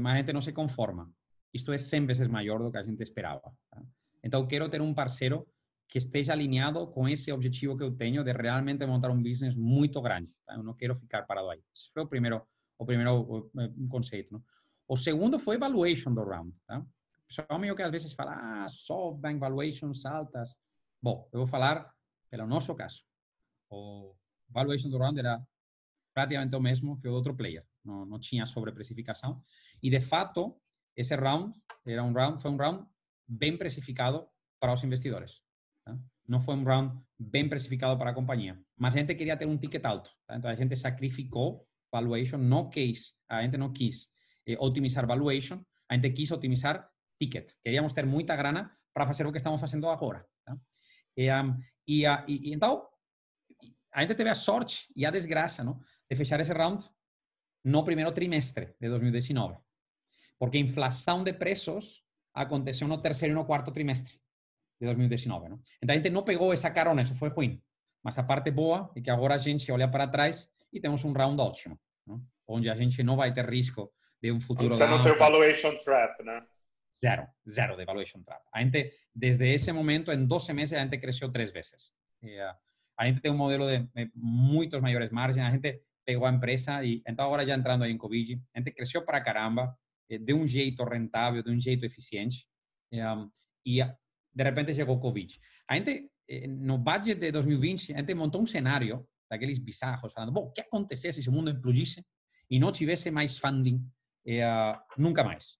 mas 0.00 0.14
a 0.14 0.18
gente 0.18 0.32
não 0.32 0.40
se 0.40 0.52
conforma. 0.52 1.10
Isto 1.54 1.72
é 1.72 1.78
100 1.78 2.06
vezes 2.06 2.28
maior 2.28 2.58
do 2.58 2.70
que 2.70 2.78
a 2.78 2.82
gente 2.82 3.02
esperava. 3.02 3.52
Tá? 3.70 3.82
Então, 4.24 4.46
quero 4.46 4.68
ter 4.70 4.80
um 4.80 4.94
que 5.92 5.98
esteja 5.98 6.32
alinhado 6.32 6.86
com 6.86 7.06
esse 7.06 7.30
objetivo 7.30 7.76
que 7.76 7.82
eu 7.84 7.94
tenho 7.94 8.24
de 8.24 8.32
realmente 8.32 8.86
montar 8.86 9.10
um 9.10 9.22
business 9.22 9.54
muito 9.54 10.00
grande. 10.00 10.30
Tá? 10.46 10.54
Eu 10.54 10.62
não 10.62 10.72
quero 10.72 10.94
ficar 10.94 11.26
parado 11.26 11.50
aí. 11.50 11.62
Esse 11.76 11.92
foi 11.92 12.02
o 12.02 12.06
primeiro, 12.06 12.40
o 12.78 12.86
primeiro 12.86 13.50
conceito. 13.90 14.32
Não? 14.32 14.42
O 14.88 14.96
segundo 14.96 15.38
foi 15.38 15.58
valuation 15.58 16.14
do 16.14 16.24
round. 16.24 16.56
Tá? 16.66 16.82
pessoal 17.26 17.58
meio 17.58 17.76
que 17.76 17.82
às 17.82 17.90
vezes 17.90 18.14
fala, 18.14 18.32
ah, 18.32 18.68
SoftBank 18.70 19.38
valuations 19.38 20.06
altas. 20.06 20.58
Bom, 21.02 21.28
eu 21.30 21.40
vou 21.40 21.46
falar 21.46 21.92
pelo 22.30 22.46
nosso 22.46 22.74
caso. 22.74 23.02
O 23.70 24.16
valuation 24.48 24.88
do 24.88 24.96
round 24.96 25.18
era 25.18 25.46
praticamente 26.14 26.56
o 26.56 26.60
mesmo 26.60 26.98
que 26.98 27.06
o 27.06 27.12
outro 27.12 27.36
player. 27.36 27.66
Não, 27.84 28.06
não 28.06 28.18
tinha 28.18 28.46
sobreprecificação. 28.46 29.44
E, 29.82 29.90
de 29.90 30.00
fato, 30.00 30.58
esse 30.96 31.14
round, 31.14 31.52
era 31.84 32.02
um 32.02 32.14
round 32.14 32.40
foi 32.40 32.50
um 32.50 32.56
round 32.56 32.86
bem 33.28 33.58
precificado 33.58 34.26
para 34.58 34.72
os 34.72 34.82
investidores. 34.82 35.42
Não 36.32 36.40
foi 36.40 36.54
um 36.54 36.64
round 36.64 36.98
bem 37.18 37.46
precificado 37.46 37.98
para 37.98 38.08
a 38.08 38.14
companhia. 38.14 38.58
Mas 38.78 38.94
a 38.94 38.98
gente 39.00 39.14
queria 39.14 39.36
ter 39.36 39.44
um 39.44 39.58
ticket 39.58 39.84
alto. 39.84 40.10
Tá? 40.26 40.34
Então, 40.34 40.50
a 40.50 40.54
gente 40.54 40.74
sacrificou 40.76 41.68
valuation, 41.92 42.38
não 42.38 42.70
quis, 42.70 43.12
a 43.28 43.42
gente 43.42 43.58
não 43.58 43.70
quis 43.70 44.08
eh, 44.46 44.56
otimizar 44.58 45.06
valuation, 45.06 45.62
a 45.90 45.94
gente 45.94 46.08
quis 46.12 46.30
otimizar 46.30 46.88
ticket. 47.20 47.52
Queríamos 47.62 47.92
ter 47.92 48.06
muita 48.06 48.34
grana 48.34 48.74
para 48.94 49.06
fazer 49.06 49.26
o 49.26 49.30
que 49.30 49.36
estamos 49.36 49.60
fazendo 49.60 49.86
agora. 49.90 50.26
Tá? 50.42 50.56
E, 51.14 51.30
um, 51.30 51.58
e, 51.86 52.06
a, 52.06 52.24
e, 52.26 52.54
e, 52.54 52.58
a 53.92 54.00
gente 54.00 54.14
teve 54.14 54.30
a 54.30 54.34
sorte 54.34 54.88
e 54.96 55.04
a 55.04 55.10
de 55.10 56.16
fechar 56.16 56.40
esse 56.40 56.54
round 56.54 56.82
no 57.62 57.84
primeiro 57.84 58.10
trimestre 58.10 58.74
de 58.80 58.88
2019. 58.88 59.58
Porque 60.38 60.56
a 60.56 60.60
inflação 60.60 61.22
de 61.22 61.34
preços 61.34 62.02
aconteceu 62.32 62.88
no 62.88 62.96
terceiro 63.02 63.34
e 63.34 63.36
no 63.36 63.44
quarto 63.44 63.70
trimestre 63.70 64.21
de 64.82 64.86
2019. 64.86 65.48
Não? 65.48 65.60
Então 65.80 65.94
a 65.94 65.96
gente 65.96 66.10
não 66.10 66.24
pegou 66.24 66.52
essa 66.52 66.70
carona, 66.70 67.02
isso 67.02 67.14
foi 67.14 67.28
ruim. 67.28 67.62
Mas 68.02 68.18
a 68.18 68.22
parte 68.22 68.50
boa 68.50 68.90
é 68.96 69.00
que 69.00 69.10
agora 69.10 69.34
a 69.34 69.38
gente 69.38 69.70
olha 69.70 69.88
para 69.88 70.08
trás 70.08 70.50
e 70.72 70.80
temos 70.80 71.04
um 71.04 71.12
round 71.12 71.40
ótimo, 71.40 71.78
não? 72.06 72.20
onde 72.48 72.68
a 72.68 72.74
gente 72.74 73.02
não 73.02 73.16
vai 73.16 73.32
ter 73.32 73.48
risco 73.48 73.92
de 74.20 74.32
um 74.32 74.40
futuro. 74.40 74.74
Você 74.74 74.86
não 74.86 75.02
tem 75.02 75.14
valuation 75.14 75.76
trap, 75.78 76.22
né? 76.24 76.44
Zero, 76.94 77.26
zero 77.48 77.76
de 77.76 77.84
valuation 77.84 78.22
trap. 78.22 78.42
A 78.52 78.60
gente, 78.60 78.92
desde 79.14 79.54
ese 79.54 79.72
momento, 79.72 80.12
en 80.12 80.26
12 80.26 80.52
meses, 80.52 80.78
a 80.78 80.82
gente 80.82 80.98
creció 81.00 81.30
tres 81.30 81.52
veces. 81.52 81.94
Y, 82.20 82.38
uh, 82.38 82.54
a 82.96 83.06
gente 83.06 83.20
tem 83.20 83.30
um 83.30 83.36
modelo 83.36 83.66
de, 83.66 83.88
de 83.94 84.10
muitos 84.14 84.80
maiores 84.80 85.10
margens, 85.10 85.46
a 85.46 85.50
gente 85.50 85.82
pegou 86.04 86.26
a 86.26 86.32
empresa 86.32 86.84
e 86.84 87.02
então 87.06 87.24
agora 87.26 87.46
já 87.46 87.54
entrando 87.54 87.84
aí 87.84 87.92
em 87.92 87.98
Covid, 87.98 88.40
a 88.54 88.58
gente 88.58 88.72
cresceu 88.72 89.04
para 89.04 89.20
caramba, 89.20 89.76
eh, 90.10 90.18
de 90.18 90.34
um 90.34 90.46
jeito 90.46 90.84
rentável, 90.84 91.42
de 91.42 91.50
um 91.50 91.60
jeito 91.60 91.86
eficiente, 91.86 92.46
um, 92.92 93.30
e 93.64 93.80
de 94.34 94.44
repente 94.44 94.74
chegou 94.74 94.96
o 94.96 95.00
Covid. 95.00 95.38
A 95.68 95.76
gente, 95.76 96.10
eh, 96.28 96.46
no 96.46 96.78
budget 96.78 97.18
de 97.18 97.32
2020, 97.32 97.94
a 97.94 97.98
gente 97.98 98.14
montou 98.14 98.42
um 98.42 98.46
cenário 98.46 99.06
daqueles 99.30 99.58
bizarros, 99.58 100.12
falando, 100.12 100.32
bom, 100.32 100.46
o 100.46 100.52
que 100.52 100.60
acontecesse 100.60 101.22
se 101.22 101.28
o 101.28 101.32
mundo 101.32 101.50
explodisse 101.50 102.04
e 102.50 102.58
não 102.58 102.70
tivesse 102.70 103.10
mais 103.10 103.38
funding 103.38 103.82
nunca 104.96 105.24
mais? 105.24 105.58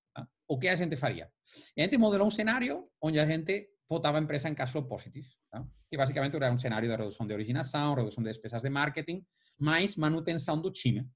o 0.53 0.59
que 0.59 0.69
a 0.69 0.75
gente 0.75 0.97
faria? 0.97 1.31
A 1.77 1.81
gente 1.81 1.97
modelou 1.97 2.27
um 2.27 2.31
cenário 2.31 2.87
onde 3.01 3.19
a 3.19 3.25
gente 3.25 3.71
botava 3.89 4.19
a 4.19 4.21
empresa 4.21 4.49
em 4.49 4.55
cash 4.55 4.71
flow 4.71 4.85
positive, 4.85 5.29
tá? 5.51 5.65
que 5.89 5.97
basicamente 5.97 6.37
era 6.37 6.53
um 6.53 6.59
cenário 6.59 6.89
de 6.89 6.95
redução 6.95 7.27
de 7.27 7.33
originação, 7.33 7.95
redução 7.95 8.23
de 8.23 8.31
despesas 8.31 8.63
de 8.63 8.69
marketing, 8.69 9.25
mais 9.59 9.97
manutenção 9.97 10.61
do 10.61 10.71
time. 10.71 11.07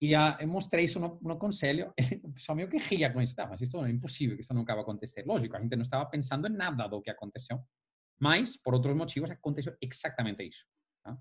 E 0.00 0.12
eu 0.14 0.48
mostrei 0.48 0.86
isso 0.86 0.98
no, 0.98 1.18
no 1.20 1.36
conselho, 1.38 1.92
o 2.24 2.32
pessoal 2.32 2.56
meio 2.56 2.68
que 2.68 2.78
ria 2.78 3.12
com 3.12 3.20
isso, 3.20 3.36
tá, 3.36 3.46
mas 3.46 3.60
isso 3.60 3.84
é 3.84 3.90
impossível, 3.90 4.34
que 4.34 4.42
isso 4.42 4.54
nunca 4.54 4.72
vai 4.74 4.82
acontecer. 4.82 5.24
Lógico, 5.26 5.56
a 5.56 5.60
gente 5.60 5.76
não 5.76 5.82
estava 5.82 6.06
pensando 6.06 6.48
em 6.48 6.52
nada 6.52 6.88
do 6.88 7.02
que 7.02 7.10
aconteceu, 7.10 7.60
mas, 8.18 8.56
por 8.56 8.74
outros 8.74 8.96
motivos, 8.96 9.30
aconteceu 9.30 9.76
exatamente 9.80 10.42
isso. 10.42 10.64
Tá? 11.04 11.18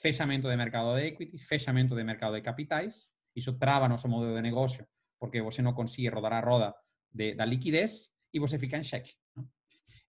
Fechamento 0.00 0.48
de 0.48 0.56
mercado 0.56 0.94
de 0.94 1.06
equity, 1.06 1.38
fechamento 1.38 1.96
de 1.96 2.04
mercado 2.04 2.34
de 2.34 2.42
capitais, 2.42 3.10
isso 3.34 3.58
trava 3.58 3.88
nosso 3.88 4.08
modelo 4.08 4.36
de 4.36 4.42
negócio, 4.42 4.86
porque 5.18 5.40
você 5.42 5.60
não 5.60 5.72
consegue 5.72 6.08
rodar 6.08 6.32
a 6.32 6.40
roda 6.40 6.74
de, 7.10 7.34
da 7.34 7.44
liquidez 7.44 8.12
e 8.32 8.38
você 8.38 8.56
fica 8.56 8.76
em 8.76 8.84
xeque. 8.84 9.14
Não? 9.34 9.48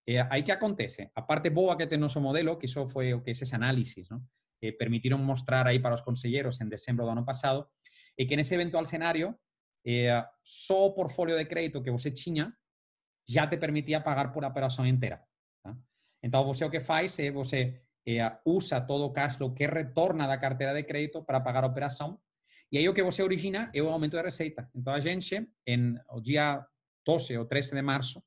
Eh, 0.05 0.21
aí 0.29 0.43
que 0.43 0.51
acontece? 0.51 1.09
A 1.15 1.21
parte 1.21 1.49
boa 1.49 1.75
que 1.75 1.87
tem 1.87 1.97
nosso 1.97 2.19
modelo, 2.21 2.57
que 2.57 2.65
isso 2.65 2.85
foi 2.87 3.13
o 3.13 3.21
que 3.21 3.31
esse 3.31 3.55
análisis 3.55 4.09
não? 4.09 4.21
Eh, 4.61 4.71
permitiram 4.71 5.17
mostrar 5.17 5.67
aí 5.67 5.79
para 5.79 5.95
os 5.95 6.01
conselheiros 6.01 6.59
em 6.61 6.67
dezembro 6.67 7.05
do 7.05 7.11
ano 7.11 7.25
passado, 7.25 7.67
é 8.17 8.25
que 8.25 8.35
nesse 8.35 8.55
eventual 8.55 8.85
cenário, 8.85 9.37
eh, 9.85 10.25
só 10.43 10.87
o 10.87 10.93
portfólio 10.93 11.37
de 11.37 11.45
crédito 11.45 11.81
que 11.81 11.91
você 11.91 12.11
tinha 12.11 12.53
já 13.27 13.47
te 13.47 13.57
permitia 13.57 14.01
pagar 14.01 14.31
por 14.31 14.43
a 14.43 14.49
operação 14.49 14.85
inteira. 14.85 15.23
Tá? 15.63 15.75
Então, 16.21 16.43
você 16.45 16.65
o 16.65 16.69
que 16.69 16.79
faz 16.79 17.17
é 17.19 17.31
você 17.31 17.81
usa 18.45 18.81
todo 18.81 19.05
o 19.05 19.13
cash 19.13 19.37
flow 19.37 19.53
que 19.53 19.65
retorna 19.65 20.27
da 20.27 20.37
carteira 20.37 20.73
de 20.73 20.83
crédito 20.83 21.23
para 21.23 21.39
pagar 21.39 21.63
a 21.63 21.67
operação 21.67 22.19
e 22.73 22.77
aí 22.79 22.89
o 22.89 22.93
que 22.93 23.03
você 23.03 23.21
origina 23.21 23.69
é 23.71 23.83
o 23.83 23.89
aumento 23.89 24.17
de 24.17 24.23
receita. 24.23 24.67
Então 24.73 24.95
a 24.95 24.99
gente, 24.99 25.47
em, 25.67 25.95
o 26.09 26.19
dia 26.19 26.65
12 27.05 27.37
ou 27.37 27.45
13 27.45 27.75
de 27.75 27.83
março, 27.83 28.19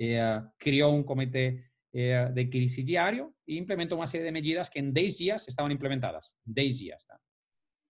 eh, 0.00 0.42
criou 0.58 0.96
um 0.96 1.04
comitê 1.04 1.62
eh, 1.94 2.28
de 2.30 2.46
crise 2.46 2.82
diário 2.82 3.32
e 3.46 3.56
implementou 3.56 3.96
uma 3.96 4.08
série 4.08 4.24
de 4.24 4.32
medidas 4.32 4.68
que 4.68 4.80
em 4.80 4.90
10 4.90 5.18
dias 5.18 5.46
estavam 5.46 5.70
implementadas. 5.70 6.34
10 6.44 6.78
dias. 6.78 7.06
Tá? 7.06 7.20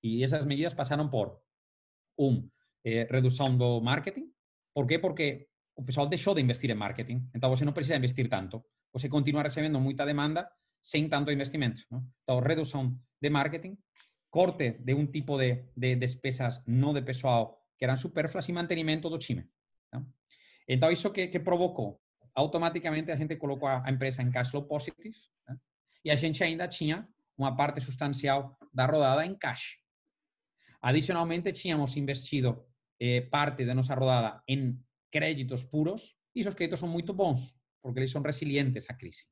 E 0.02 0.22
essas 0.22 0.44
medidas 0.44 0.74
passaram 0.74 1.08
por, 1.08 1.40
um, 2.18 2.48
eh, 2.84 3.06
redução 3.10 3.56
do 3.56 3.80
marketing. 3.80 4.30
Por 4.74 4.86
quê? 4.86 4.98
Porque 4.98 5.48
o 5.76 5.82
pessoal 5.82 6.06
deixou 6.06 6.34
de 6.34 6.40
investir 6.40 6.70
em 6.70 6.74
marketing. 6.74 7.28
Então 7.34 7.50
você 7.50 7.64
não 7.64 7.72
precisa 7.72 7.96
investir 7.96 8.28
tanto. 8.28 8.64
Você 8.92 9.08
continua 9.08 9.42
recebendo 9.42 9.80
muita 9.80 10.04
demanda 10.04 10.48
sem 10.82 11.08
tanto 11.08 11.30
investimento. 11.30 11.82
Então, 12.22 12.40
redução 12.40 12.98
de 13.20 13.30
marketing, 13.30 13.76
corte 14.30 14.78
de 14.78 14.94
um 14.94 15.06
tipo 15.06 15.36
de, 15.38 15.64
de 15.76 15.96
despesas 15.96 16.62
não 16.66 16.92
de 16.92 17.02
pessoal 17.02 17.58
que 17.76 17.84
eram 17.84 17.96
superfluas 17.96 18.48
e 18.48 18.52
mantenimento 18.52 19.08
do 19.08 19.18
time. 19.18 19.48
Então, 20.66 20.90
isso 20.90 21.10
que, 21.10 21.28
que 21.28 21.40
provocou? 21.40 22.00
Automaticamente, 22.34 23.10
a 23.10 23.16
gente 23.16 23.36
colocou 23.36 23.68
a, 23.68 23.90
empresa 23.90 24.22
em 24.22 24.30
cash 24.30 24.50
flow 24.50 24.64
positive 24.64 25.16
tá? 25.46 25.56
e 26.04 26.10
a 26.10 26.16
gente 26.16 26.44
ainda 26.44 26.68
tinha 26.68 27.08
uma 27.36 27.56
parte 27.56 27.80
substancial 27.80 28.56
da 28.72 28.84
rodada 28.86 29.24
em 29.24 29.34
cash. 29.34 29.78
Adicionalmente, 30.80 31.52
tínhamos 31.52 31.96
investido 31.96 32.68
eh, 33.00 33.22
parte 33.22 33.64
de 33.64 33.74
nossa 33.74 33.94
rodada 33.94 34.42
em 34.46 34.78
créditos 35.10 35.64
puros 35.64 36.16
e 36.34 36.40
esos 36.40 36.54
créditos 36.54 36.80
são 36.80 36.88
muito 36.88 37.12
bons, 37.14 37.56
porque 37.82 38.00
eles 38.00 38.10
são 38.10 38.22
resilientes 38.22 38.88
à 38.88 38.94
crise. 38.94 39.26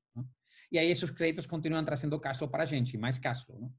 E 0.71 0.79
aí 0.79 0.91
esses 0.91 1.11
créditos 1.11 1.47
continuam 1.47 1.85
trazendo 1.85 2.19
cash 2.19 2.39
flow 2.39 2.51
para 2.51 2.65
a 2.65 2.67
gente, 2.67 2.99
mais 2.99 3.19
cash 3.19 3.45
flow. 3.45 3.61
¿no? 3.61 3.75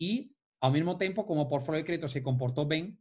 E, 0.00 0.32
ao 0.60 0.70
mesmo 0.70 0.96
tempo, 0.96 1.24
como 1.24 1.42
o 1.42 1.48
portfólio 1.48 1.80
de 1.80 1.86
crédito 1.86 2.08
se 2.08 2.20
comportou 2.20 2.64
bem, 2.64 2.98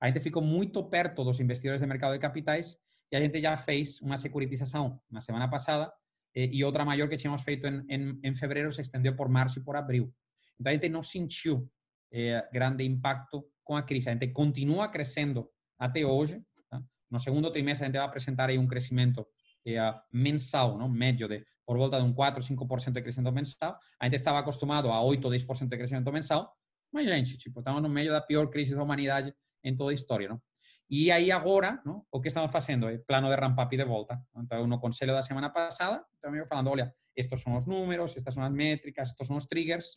a 0.00 0.06
gente 0.06 0.20
ficou 0.20 0.42
muito 0.42 0.82
perto 0.88 1.22
dos 1.22 1.38
investidores 1.40 1.80
de 1.80 1.86
mercado 1.86 2.12
de 2.12 2.18
capitais 2.18 2.78
e 3.12 3.16
a 3.16 3.20
gente 3.20 3.40
já 3.40 3.56
fez 3.56 4.00
uma 4.00 4.16
securitização 4.16 5.02
na 5.10 5.20
semana 5.20 5.48
passada 5.48 5.92
eh, 6.34 6.48
e 6.50 6.64
outra 6.64 6.84
maior 6.84 7.08
que 7.08 7.16
tínhamos 7.16 7.42
feito 7.42 7.66
em, 7.66 7.84
em, 7.88 8.20
em 8.22 8.34
fevereiro 8.34 8.72
se 8.72 8.80
estendeu 8.80 9.14
por 9.14 9.28
março 9.28 9.58
e 9.58 9.62
por 9.62 9.76
abril. 9.76 10.14
Então 10.58 10.70
a 10.70 10.74
gente 10.74 10.88
não 10.88 11.02
sentiu 11.02 11.70
eh, 12.12 12.48
grande 12.52 12.84
impacto 12.84 13.44
com 13.62 13.76
a 13.76 13.82
crise. 13.82 14.08
A 14.08 14.12
gente 14.12 14.28
continua 14.28 14.88
crescendo 14.88 15.48
até 15.78 16.04
hoje. 16.04 16.42
Tá? 16.68 16.82
No 17.10 17.18
segundo 17.18 17.50
trimestre 17.50 17.84
a 17.84 17.88
gente 17.88 17.96
vai 17.96 18.06
apresentar 18.06 18.48
aí 18.48 18.58
um 18.58 18.66
crescimento 18.66 19.26
eh, 19.66 19.94
mensal, 20.12 20.78
não? 20.78 20.88
médio 20.88 21.28
de 21.28 21.44
por 21.66 21.78
volta 21.78 22.00
de 22.00 22.04
um 22.04 22.12
4 22.12 22.42
5% 22.42 22.92
de 22.92 23.02
crescimento 23.02 23.32
mensal. 23.32 23.78
A 24.00 24.06
gente 24.06 24.16
estava 24.16 24.40
acostumado 24.40 24.90
a 24.90 25.00
8 25.02 25.28
10% 25.28 25.68
de 25.68 25.76
crescimento 25.76 26.10
mensal. 26.10 26.52
Mas, 26.92 27.06
gente, 27.06 27.38
tipo, 27.38 27.60
estamos 27.60 27.80
no 27.80 27.88
meio 27.88 28.10
da 28.10 28.20
pior 28.20 28.48
crise 28.48 28.74
da 28.74 28.82
humanidade 28.82 29.32
em 29.62 29.76
toda 29.76 29.92
a 29.92 29.94
história, 29.94 30.28
não? 30.28 30.42
E 30.90 31.12
aí 31.12 31.30
agora, 31.30 31.80
o 32.10 32.20
que 32.20 32.26
estamos 32.26 32.50
fazendo 32.50 32.88
é 32.88 32.98
plano 32.98 33.28
de 33.28 33.36
ramp-up 33.36 33.76
de 33.76 33.84
volta. 33.84 34.20
Então, 34.36 34.66
no 34.66 34.80
conselho 34.80 35.12
da 35.12 35.22
semana 35.22 35.48
passada, 35.48 36.04
também 36.20 36.44
falando, 36.44 36.70
olha, 36.70 36.92
estes 37.14 37.40
são 37.40 37.56
os 37.56 37.68
números, 37.68 38.16
estas 38.16 38.34
são 38.34 38.42
as 38.42 38.52
métricas, 38.52 39.10
estes 39.10 39.24
são 39.24 39.36
os 39.36 39.46
triggers. 39.46 39.96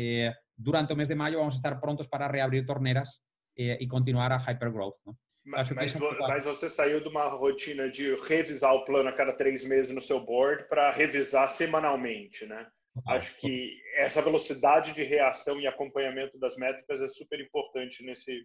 Eh, 0.00 0.32
durante 0.56 0.92
o 0.92 0.96
mês 0.96 1.08
de 1.08 1.16
maio 1.16 1.40
vamos 1.40 1.56
estar 1.56 1.74
prontos 1.80 2.06
para 2.06 2.30
reabrir 2.30 2.64
torneiras 2.64 3.20
eh, 3.58 3.78
e 3.80 3.88
continuar 3.88 4.30
a 4.30 4.36
hypergrowth. 4.36 4.94
Não? 5.04 5.16
Mas, 5.44 5.70
mas, 5.70 5.96
é 5.96 5.98
mas, 5.98 6.44
você 6.44 6.68
saiu 6.68 7.00
de 7.00 7.08
uma 7.08 7.24
rotina 7.24 7.90
de 7.90 8.14
revisar 8.28 8.74
o 8.74 8.84
plano 8.84 9.08
a 9.08 9.12
cada 9.12 9.34
três 9.34 9.64
meses 9.64 9.92
no 9.92 10.00
seu 10.00 10.24
board 10.24 10.68
para 10.68 10.90
revisar 10.92 11.48
semanalmente, 11.48 12.46
né? 12.46 12.66
Acho 13.06 13.40
que 13.40 13.80
essa 13.96 14.20
velocidade 14.20 14.92
de 14.92 15.04
reação 15.04 15.60
e 15.60 15.66
acompanhamento 15.66 16.38
das 16.38 16.56
métricas 16.56 17.00
é 17.00 17.06
super 17.06 17.40
importante 17.40 18.04
nesse 18.04 18.44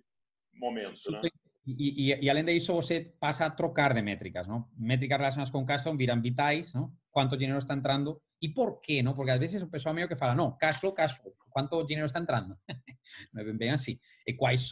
momento, 0.54 0.98
super, 0.98 1.24
né? 1.24 1.30
E, 1.66 2.12
e, 2.12 2.26
e, 2.26 2.30
além 2.30 2.46
disso, 2.46 2.74
você 2.74 3.14
passa 3.20 3.46
a 3.46 3.50
trocar 3.50 3.94
de 3.94 4.02
métricas, 4.02 4.48
não? 4.48 4.68
Métricas 4.78 5.18
relacionadas 5.18 5.52
com 5.52 5.66
cash 5.66 5.82
flow 5.82 5.98
viram 5.98 6.22
vitais, 6.22 6.74
não? 6.74 6.92
Quanto 7.12 7.38
dinheiro 7.38 7.58
está 7.58 7.74
entrando 7.74 8.22
e 8.44 8.50
por 8.50 8.82
quê, 8.82 9.02
não? 9.02 9.16
Porque 9.16 9.32
às 9.32 9.40
vezes 9.40 9.62
o 9.62 9.70
pessoal 9.70 9.96
meio 9.96 10.06
que 10.06 10.18
fala, 10.18 10.36
não, 10.36 10.52
cash 10.58 10.82
flow, 10.82 10.92
cash 10.92 11.14
flow, 11.14 11.34
quanto 11.50 11.82
dinheiro 11.86 12.06
está 12.06 12.20
entrando? 12.20 12.58
não 13.34 13.42
é 13.42 13.54
bem 13.54 13.72
assim. 13.72 13.98
E 14.28 14.34
quais 14.34 14.70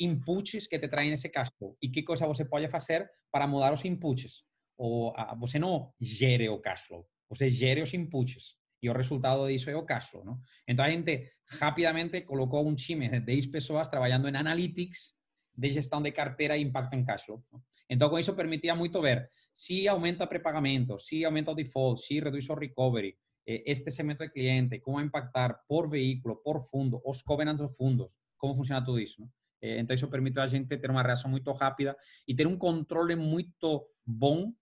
inputs 0.00 0.66
que 0.66 0.76
te 0.80 0.88
traem 0.88 1.12
esse 1.12 1.28
cash 1.28 1.50
flow 1.56 1.76
e 1.80 1.88
que 1.88 2.02
coisa 2.02 2.26
você 2.26 2.44
pode 2.44 2.68
fazer 2.68 3.08
para 3.30 3.46
mudar 3.46 3.72
os 3.72 3.84
inputs. 3.84 4.42
Ou 4.76 5.14
a, 5.16 5.32
você 5.36 5.60
não 5.60 5.92
gere 6.00 6.48
o 6.48 6.58
cash 6.58 6.80
flow, 6.86 7.06
você 7.28 7.48
gere 7.48 7.80
os 7.80 7.94
inputs 7.94 8.56
e 8.82 8.90
o 8.90 8.92
resultado 8.92 9.46
disso 9.46 9.70
é 9.70 9.76
o 9.76 9.84
cash 9.84 10.08
flow. 10.08 10.24
Não? 10.24 10.40
Então 10.66 10.84
a 10.84 10.90
gente 10.90 11.30
rapidamente 11.60 12.22
colocou 12.22 12.66
um 12.66 12.74
time 12.74 13.08
de 13.08 13.20
10 13.20 13.46
pessoas 13.46 13.86
trabalhando 13.86 14.28
em 14.28 14.36
analytics 14.36 15.14
de 15.58 15.70
gestão 15.70 16.00
de 16.00 16.12
carteira 16.12 16.56
e 16.56 16.62
impacto 16.62 16.94
em 16.94 17.04
cash 17.04 17.24
flow. 17.24 17.42
Então, 17.90 18.08
com 18.08 18.18
isso, 18.18 18.32
permitia 18.34 18.76
muito 18.76 19.02
ver 19.02 19.28
se 19.52 19.88
aumenta 19.88 20.24
prepagamento, 20.24 21.00
se 21.00 21.24
aumenta 21.24 21.50
o 21.50 21.54
default, 21.54 22.00
se 22.00 22.20
reduz 22.20 22.48
o 22.48 22.54
recovery, 22.54 23.16
eh, 23.44 23.64
este 23.66 23.90
segmento 23.90 24.22
de 24.22 24.30
cliente, 24.30 24.78
como 24.78 25.00
impactar 25.00 25.64
por 25.66 25.90
veículo, 25.90 26.36
por 26.36 26.60
fundo, 26.60 27.02
os 27.04 27.22
covenants 27.22 27.60
dos 27.60 27.76
fundos, 27.76 28.14
como 28.36 28.54
funciona 28.54 28.84
tudo 28.84 29.00
isso. 29.00 29.20
Não? 29.20 29.28
Eh, 29.60 29.80
então, 29.80 29.96
isso 29.96 30.06
permite 30.08 30.38
a 30.38 30.46
gente 30.46 30.76
ter 30.78 30.90
uma 30.90 31.02
reação 31.02 31.28
muito 31.28 31.50
rápida 31.52 31.96
e 32.28 32.36
ter 32.36 32.46
um 32.46 32.56
controle 32.56 33.16
muito 33.16 33.84
bom 34.06 34.52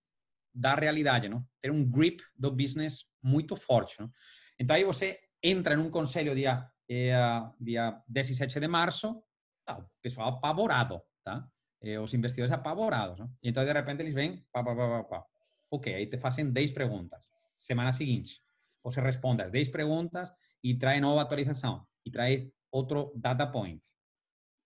da 0.55 0.75
realidade, 0.75 1.29
não? 1.29 1.45
Ter 1.61 1.71
um 1.71 1.85
grip 1.85 2.23
do 2.35 2.51
business 2.51 3.05
muito 3.23 3.55
forte, 3.55 4.01
não? 4.01 4.11
Então, 4.59 4.75
aí 4.75 4.85
você 4.85 5.21
entra 5.43 5.75
em 5.75 5.79
um 5.79 5.91
conselho 5.91 6.35
dia, 6.35 6.67
eh, 6.89 7.13
dia 7.61 8.03
17 8.09 8.59
de 8.59 8.67
março, 8.67 9.23
o 9.69 9.85
pessoal 10.03 10.29
apavorado, 10.29 11.01
tá? 11.25 11.47
Eh, 11.83 11.99
os 11.99 12.15
investidores 12.15 12.53
apavorados? 12.53 13.19
E 13.43 13.49
então, 13.49 13.65
de 13.65 13.73
repente, 13.73 14.01
eles 14.01 14.15
vêm, 14.15 14.45
pá, 14.53 14.63
pá, 14.63 14.75
pá, 14.75 14.89
pá, 14.89 15.05
pá. 15.05 15.27
Ok, 15.71 15.95
aí 15.95 16.07
te 16.07 16.19
fazem 16.19 16.51
10 16.51 16.73
perguntas. 16.73 17.21
Semana 17.59 17.93
seguinte, 17.93 18.41
você 18.83 19.01
responde 19.01 19.43
as 19.43 19.51
10 19.51 19.69
perguntas 19.69 20.33
e 20.63 20.79
traz 20.79 21.01
nova 21.01 21.23
atualização. 21.23 21.87
E 22.05 22.11
traz 22.11 22.49
outro 22.71 23.13
data 23.17 23.47
point 23.47 23.81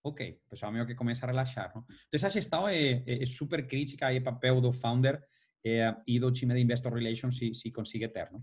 ok, 0.03 0.40
o 0.46 0.51
pessoal 0.51 0.72
meio 0.72 0.86
que 0.86 0.94
começa 0.94 1.26
a 1.26 1.28
relaxar. 1.28 1.72
Não? 1.74 1.82
Então, 1.82 2.16
essa 2.16 2.30
gestão 2.30 2.68
é, 2.68 3.03
é, 3.07 3.22
é 3.22 3.26
super 3.26 3.66
crítica 3.66 4.12
é 4.12 4.20
papel 4.20 4.61
do 4.61 4.72
founder 4.72 5.22
é, 5.64 5.94
e 6.07 6.18
do 6.18 6.32
time 6.32 6.55
de 6.55 6.61
Investor 6.61 6.92
Relations 6.94 7.36
se, 7.36 7.55
se 7.55 7.70
conseguir 7.70 8.09
ter. 8.09 8.30
Não? 8.32 8.42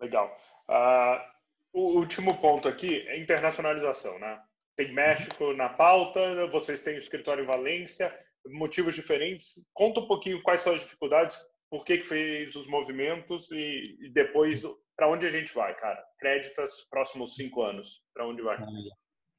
Legal. 0.00 0.34
Uh, 0.68 1.20
o 1.72 1.98
último 1.98 2.38
ponto 2.40 2.68
aqui 2.68 3.06
é 3.08 3.18
internacionalização, 3.18 4.18
né? 4.18 4.40
Tem 4.76 4.92
México 4.92 5.54
na 5.54 5.70
pauta, 5.70 6.46
vocês 6.48 6.82
têm 6.82 6.96
o 6.96 6.98
escritório 6.98 7.42
em 7.42 7.46
Valência, 7.46 8.14
motivos 8.46 8.94
diferentes. 8.94 9.54
Conta 9.72 10.00
um 10.00 10.06
pouquinho 10.06 10.42
quais 10.42 10.60
são 10.60 10.74
as 10.74 10.80
dificuldades, 10.80 11.38
por 11.70 11.82
que, 11.84 11.96
que 11.96 12.04
fez 12.04 12.54
os 12.54 12.68
movimentos 12.68 13.50
e, 13.50 13.96
e 14.00 14.10
depois 14.10 14.62
para 14.94 15.10
onde 15.10 15.26
a 15.26 15.30
gente 15.30 15.52
vai, 15.54 15.74
cara? 15.74 16.02
Créditos 16.18 16.86
próximos 16.90 17.34
cinco 17.34 17.62
anos, 17.62 18.02
para 18.14 18.26
onde 18.26 18.42
vai? 18.42 18.58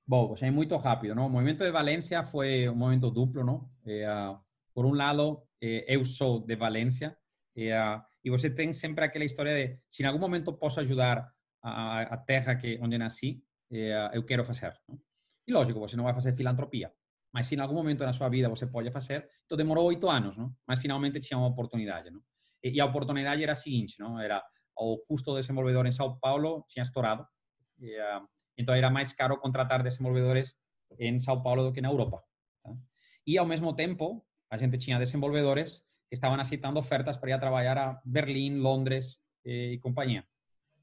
Bom, 0.05 0.35
é 0.41 0.49
muito 0.49 0.75
rápido, 0.77 1.13
¿no? 1.13 1.27
O 1.27 1.29
movimento 1.29 1.63
de 1.63 1.71
Valência 1.71 2.23
foi 2.23 2.67
um 2.69 2.75
movimento 2.75 3.11
duplo, 3.11 3.43
¿no? 3.43 3.69
Eh, 3.85 4.07
uh, 4.09 4.39
por 4.73 4.85
um 4.85 4.93
lado, 4.93 5.43
eh, 5.61 5.85
eu 5.87 6.05
sou 6.05 6.39
de 6.39 6.55
Valência 6.55 7.17
eh, 7.55 7.77
uh, 7.77 8.01
e 8.23 8.29
você 8.29 8.49
tem 8.49 8.71
sempre 8.73 9.03
aquela 9.03 9.25
história 9.25 9.53
de 9.53 9.79
se 9.89 10.03
em 10.03 10.05
algum 10.05 10.19
momento 10.19 10.53
posso 10.53 10.79
ajudar 10.79 11.27
a, 11.63 12.01
a 12.01 12.17
terra 12.17 12.55
que 12.55 12.79
onde 12.81 12.97
nasci, 12.97 13.43
uh, 13.71 14.13
eu 14.13 14.23
quero 14.23 14.43
fazer. 14.43 14.73
¿no? 14.87 15.06
E 15.47 15.53
lógico, 15.53 15.79
você 15.79 15.95
não 15.95 16.03
vai 16.03 16.13
fazer 16.13 16.35
filantropia, 16.35 16.91
mas 17.33 17.45
se 17.45 17.55
em 17.55 17.59
algum 17.59 17.75
momento 17.75 18.03
na 18.03 18.13
sua 18.13 18.29
vida 18.29 18.49
você 18.49 18.67
pode 18.67 18.91
fazer, 18.91 19.29
então 19.45 19.57
demorou 19.57 19.85
oito 19.85 20.09
anos, 20.09 20.35
não? 20.35 20.53
Mas 20.67 20.79
finalmente 20.79 21.19
tinha 21.19 21.37
uma 21.37 21.47
oportunidade, 21.47 22.09
não? 22.09 22.21
E, 22.63 22.71
e 22.71 22.81
a 22.81 22.85
oportunidade 22.85 23.41
era 23.41 23.53
a 23.53 23.55
seguinte, 23.55 23.99
não? 23.99 24.19
Era 24.19 24.43
o 24.77 24.97
custo 25.07 25.31
do 25.31 25.39
desenvolvedor 25.39 25.85
em 25.85 25.91
São 25.91 26.17
Paulo 26.19 26.65
tinha 26.67 26.83
estourado. 26.83 27.25
E, 27.79 27.95
então 28.57 28.75
era 28.75 28.89
mais 28.89 29.13
caro 29.13 29.37
contratar 29.37 29.83
desenvolvedores 29.83 30.53
em 30.99 31.19
São 31.19 31.41
Paulo 31.41 31.63
do 31.63 31.71
que 31.71 31.81
na 31.81 31.89
Europa. 31.89 32.23
Tá? 32.63 32.71
E 33.25 33.37
ao 33.37 33.45
mesmo 33.45 33.73
tempo, 33.73 34.25
a 34.49 34.57
gente 34.57 34.77
tinha 34.77 34.97
desenvolvedores 34.97 35.83
que 36.09 36.15
estavam 36.15 36.39
aceitando 36.39 36.79
ofertas 36.79 37.17
para 37.17 37.29
ir 37.29 37.33
a 37.33 37.39
trabalhar 37.39 37.77
a 37.77 38.01
Berlim, 38.05 38.57
Londres 38.59 39.19
eh, 39.45 39.73
e 39.73 39.79
companhia. 39.79 40.25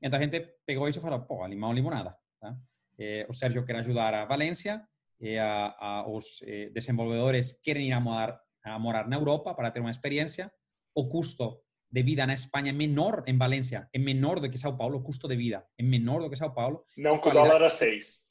Então 0.02 0.18
a 0.18 0.22
gente 0.22 0.40
pegou 0.66 0.88
isso 0.88 0.98
e 0.98 1.02
falou, 1.02 1.20
pô, 1.20 1.46
limão, 1.46 1.72
limonada. 1.72 2.16
Tá? 2.40 2.54
Eh, 2.98 3.26
o 3.28 3.34
Sérgio 3.34 3.64
quer 3.64 3.76
ajudar 3.76 4.14
a 4.14 4.24
Valência, 4.24 4.82
eh, 5.20 5.38
a, 5.38 5.74
a, 5.78 6.08
os 6.08 6.42
eh, 6.46 6.70
desenvolvedores 6.70 7.58
querem 7.62 7.88
ir 7.88 7.92
a 7.92 8.00
morar, 8.00 8.40
a 8.64 8.78
morar 8.78 9.08
na 9.08 9.16
Europa 9.16 9.54
para 9.54 9.70
ter 9.70 9.80
uma 9.80 9.90
experiência. 9.90 10.52
O 10.94 11.08
custo 11.08 11.60
de 11.90 12.02
vida 12.02 12.26
na 12.26 12.34
Espanha 12.34 12.70
é 12.70 12.72
menor, 12.72 13.24
em 13.26 13.36
Valência, 13.36 13.88
é 13.92 13.98
menor 13.98 14.40
do 14.40 14.50
que 14.50 14.58
São 14.58 14.76
Paulo, 14.76 14.98
o 14.98 15.02
custo 15.02 15.28
de 15.28 15.36
vida 15.36 15.64
é 15.78 15.82
menor 15.82 16.20
do 16.20 16.30
que 16.30 16.36
São 16.36 16.52
Paulo. 16.52 16.84
Não 16.96 17.18
com 17.18 17.30
o 17.30 17.32
dólar 17.32 17.62
a 17.62 17.70
6. 17.70 18.24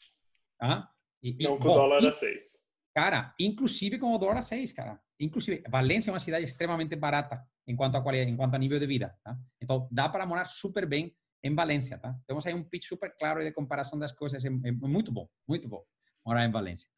Ah? 0.62 0.90
E, 1.22 1.44
Não 1.44 1.58
com 1.58 1.70
o 1.70 1.74
dólar 1.74 2.06
a 2.06 2.12
6. 2.12 2.64
Cara, 2.94 3.34
inclusive 3.40 3.98
com 3.98 4.14
o 4.14 4.18
dólar 4.18 4.38
a 4.38 4.42
6, 4.42 4.74
cara. 4.74 5.00
Inclusive, 5.20 5.64
Valência 5.70 6.10
é 6.10 6.14
uma 6.14 6.20
cidade 6.20 6.44
extremamente 6.44 6.96
barata 6.96 7.42
em 7.66 7.76
quanto 7.76 7.96
a 7.96 8.02
qualidade, 8.02 8.30
em 8.30 8.36
quanto 8.36 8.56
a 8.56 8.60
nível 8.60 8.80
de 8.80 8.86
vida. 8.86 9.16
Tá? 9.24 9.38
Então, 9.62 9.88
dá 9.92 10.10
para 10.10 10.26
morar 10.26 10.46
super 10.46 10.86
bem 10.86 11.16
em 11.44 11.54
Valência, 11.54 11.98
tá? 11.98 12.16
Temos 12.26 12.46
aí 12.46 12.54
um 12.54 12.64
pitch 12.64 12.88
super 12.88 13.14
claro 13.18 13.44
de 13.44 13.52
comparação 13.52 14.00
das 14.00 14.12
coisas, 14.12 14.44
é, 14.44 14.48
é 14.48 14.72
muito 14.72 15.12
bom, 15.12 15.28
muito 15.48 15.68
bom 15.68 15.84
morar 16.26 16.46
em 16.46 16.52
Valência. 16.52 16.90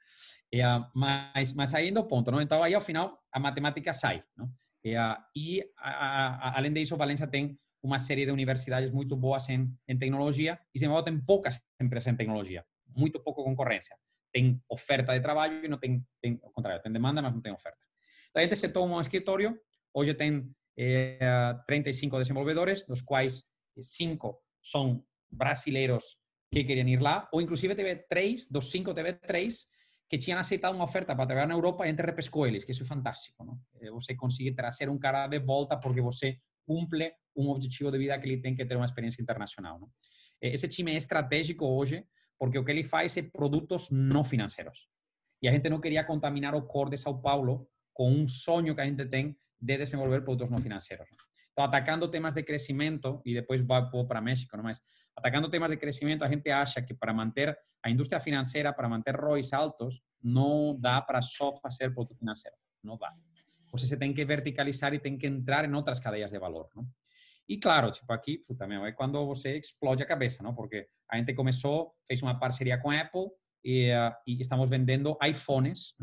É, 0.53 0.61
mas, 0.93 1.53
mas 1.53 1.73
aí 1.73 1.91
no 1.91 2.05
ponto, 2.05 2.31
não? 2.31 2.41
Então, 2.41 2.61
aí 2.61 2.73
ao 2.73 2.81
final, 2.81 3.19
a 3.31 3.39
matemática 3.39 3.93
sai, 3.93 4.23
não? 4.37 4.45
Uh, 4.85 5.17
e, 5.35 5.63
a, 5.79 5.89
a, 5.89 6.57
além 6.57 6.71
disso, 6.71 6.95
Valência 6.95 7.25
tem 7.25 7.57
uma 7.81 7.97
série 7.97 8.23
de 8.23 8.31
universidades 8.31 8.91
muito 8.91 9.15
boas 9.15 9.49
em, 9.49 9.75
em 9.87 9.97
tecnologia 9.97 10.59
e, 10.73 10.79
sem 10.79 10.87
embargo, 10.87 11.05
tem 11.05 11.19
poucas 11.19 11.59
empresas 11.81 12.13
em 12.13 12.15
tecnologia, 12.15 12.63
muito 12.95 13.19
pouco 13.19 13.43
concorrência. 13.43 13.97
Tem 14.31 14.61
oferta 14.69 15.13
de 15.13 15.21
trabalho 15.21 15.65
e 15.65 15.67
não 15.67 15.79
tem, 15.79 16.05
tem 16.21 16.39
ao 16.43 16.51
contrário, 16.51 16.81
tem 16.83 16.91
demanda, 16.91 17.19
mas 17.19 17.33
não 17.33 17.41
tem 17.41 17.51
oferta. 17.51 17.79
Então, 18.29 18.41
a 18.41 18.43
gente 18.43 18.55
se 18.55 18.69
toma 18.69 18.97
um 18.97 19.01
escritório, 19.01 19.59
hoje 19.91 20.13
tem 20.13 20.51
eh, 20.77 21.57
35 21.65 22.19
desenvolvedores, 22.19 22.83
dos 22.83 23.01
quais 23.01 23.43
5 23.81 24.37
são 24.61 25.03
brasileiros 25.31 26.17
que 26.51 26.63
queriam 26.63 26.87
ir 26.87 27.01
lá, 27.01 27.27
ou 27.31 27.41
inclusive 27.41 27.75
TV3, 27.75 28.51
dos 28.51 28.71
cinco 28.71 28.93
TV3, 28.93 29.65
que 30.07 30.17
tinham 30.17 30.39
aceitado 30.39 30.75
uma 30.75 30.83
oferta 30.83 31.15
para 31.15 31.25
trabalhar 31.25 31.47
na 31.47 31.55
Europa 31.55 31.83
e 31.83 31.87
a 31.87 31.91
gente 31.91 32.01
repescou 32.01 32.45
eles, 32.45 32.63
que 32.63 32.71
isso 32.71 32.83
é 32.83 32.85
fantástico. 32.85 33.43
Não? 33.43 33.59
Você 33.93 34.15
consegue 34.15 34.53
trazer 34.53 34.89
um 34.89 34.97
cara 34.97 35.27
de 35.27 35.39
volta 35.39 35.77
porque 35.77 36.01
você 36.01 36.37
cumple 36.65 37.11
um 37.35 37.49
objetivo 37.49 37.91
de 37.91 37.97
vida 37.97 38.17
que 38.19 38.27
ele 38.27 38.41
tem 38.41 38.55
que 38.55 38.65
ter 38.65 38.75
uma 38.75 38.85
experiência 38.85 39.21
internacional. 39.21 39.79
Não? 39.79 39.89
Esse 40.41 40.67
time 40.67 40.93
é 40.93 40.95
estratégico 40.95 41.65
hoje 41.65 42.05
porque 42.37 42.57
o 42.57 42.63
que 42.63 42.71
ele 42.71 42.83
faz 42.83 43.17
é 43.17 43.23
produtos 43.23 43.89
não 43.89 44.23
financeiros. 44.23 44.87
E 45.41 45.47
a 45.47 45.51
gente 45.51 45.69
não 45.69 45.81
queria 45.81 46.03
contaminar 46.03 46.55
o 46.55 46.61
core 46.63 46.91
de 46.91 46.97
São 46.97 47.19
Paulo 47.19 47.67
com 47.93 48.11
um 48.11 48.27
sonho 48.27 48.75
que 48.75 48.81
a 48.81 48.85
gente 48.85 49.05
tem 49.05 49.35
de 49.59 49.77
desenvolver 49.77 50.21
produtos 50.21 50.51
não 50.51 50.59
financeiros. 50.59 51.07
Atacando 51.63 52.09
temas 52.09 52.33
de 52.33 52.43
crescimento, 52.43 53.21
e 53.25 53.33
depois 53.33 53.61
vou 53.61 54.07
para 54.07 54.19
México, 54.21 54.55
não 54.57 54.63
mais, 54.63 54.81
atacando 55.15 55.49
temas 55.49 55.71
de 55.71 55.77
crescimento, 55.77 56.23
a 56.23 56.27
gente 56.27 56.49
acha 56.49 56.81
que 56.81 56.93
para 56.93 57.13
manter 57.13 57.57
a 57.83 57.89
indústria 57.89 58.19
financeira, 58.19 58.73
para 58.73 58.89
manter 58.89 59.15
ROIs 59.15 59.53
altos, 59.53 60.01
não 60.21 60.77
dá 60.79 61.01
para 61.01 61.21
só 61.21 61.55
fazer 61.55 61.93
produto 61.93 62.17
financeiro. 62.17 62.57
Não 62.83 62.97
dá. 62.97 63.13
Você 63.71 63.97
tem 63.97 64.13
que 64.13 64.23
verticalizar 64.25 64.93
e 64.93 64.99
tem 64.99 65.17
que 65.17 65.27
entrar 65.27 65.65
em 65.65 65.73
outras 65.73 65.99
cadeias 65.99 66.31
de 66.31 66.39
valor. 66.39 66.69
Não? 66.75 66.85
E 67.47 67.57
claro, 67.57 67.91
tipo 67.91 68.11
aqui, 68.11 68.39
puta 68.39 68.65
meu, 68.65 68.85
é 68.85 68.91
quando 68.91 69.23
você 69.25 69.57
explode 69.57 70.01
a 70.01 70.05
cabeça, 70.05 70.41
não? 70.41 70.55
Porque 70.55 70.87
a 71.09 71.17
gente 71.17 71.33
começou, 71.33 71.93
fez 72.07 72.21
uma 72.21 72.39
parceria 72.39 72.77
com 72.79 72.89
a 72.89 73.01
Apple 73.01 73.27
e, 73.63 73.91
e 74.25 74.41
estamos 74.41 74.69
vendendo 74.69 75.17
iPhones 75.21 75.93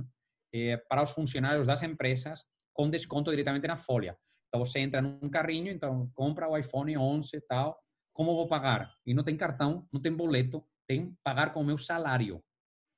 eh, 0.55 0.77
para 0.89 1.03
os 1.03 1.11
funcionários 1.11 1.67
das 1.67 1.83
empresas 1.83 2.45
com 2.73 2.89
desconto 2.89 3.31
diretamente 3.31 3.67
na 3.67 3.77
folha. 3.77 4.17
Então 4.53 4.67
você 4.67 4.81
entra 4.81 5.01
num 5.01 5.31
carrinho, 5.31 5.73
então 5.73 6.11
compra 6.13 6.47
o 6.47 6.59
iPhone 6.59 6.95
11 6.95 7.35
e 7.35 7.41
tal. 7.41 7.83
Como 8.13 8.35
vou 8.35 8.47
pagar? 8.47 8.93
E 9.07 9.15
não 9.15 9.25
tem 9.25 9.35
cartão, 9.35 9.89
não 9.91 9.99
tem 9.99 10.15
boleto, 10.15 10.63
tem 10.87 11.17
pagar 11.25 11.55
com 11.55 11.63
o 11.63 11.65
meu 11.65 11.79
salário 11.79 12.45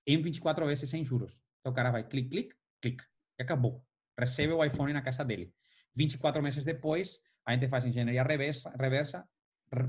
em 0.05 0.21
24 0.21 0.67
vezes 0.67 0.91
sem 0.91 1.05
juros. 1.05 1.41
Então 1.61 1.71
o 1.71 1.75
cara 1.75 1.93
vai 1.93 2.03
clic, 2.03 2.29
clic, 2.29 2.55
clic 2.83 3.05
e 3.39 3.43
acabou. 3.45 3.85
Recebe 4.19 4.53
o 4.53 4.65
iPhone 4.65 4.93
na 4.93 5.01
casa 5.01 5.25
dele. 5.25 5.55
24 5.95 6.43
meses 6.43 6.65
depois, 6.65 7.21
a 7.47 7.53
gente 7.53 7.69
faz 7.69 7.85
engenharia 7.85 8.25
reversa, 8.25 8.71
reversa 8.77 9.25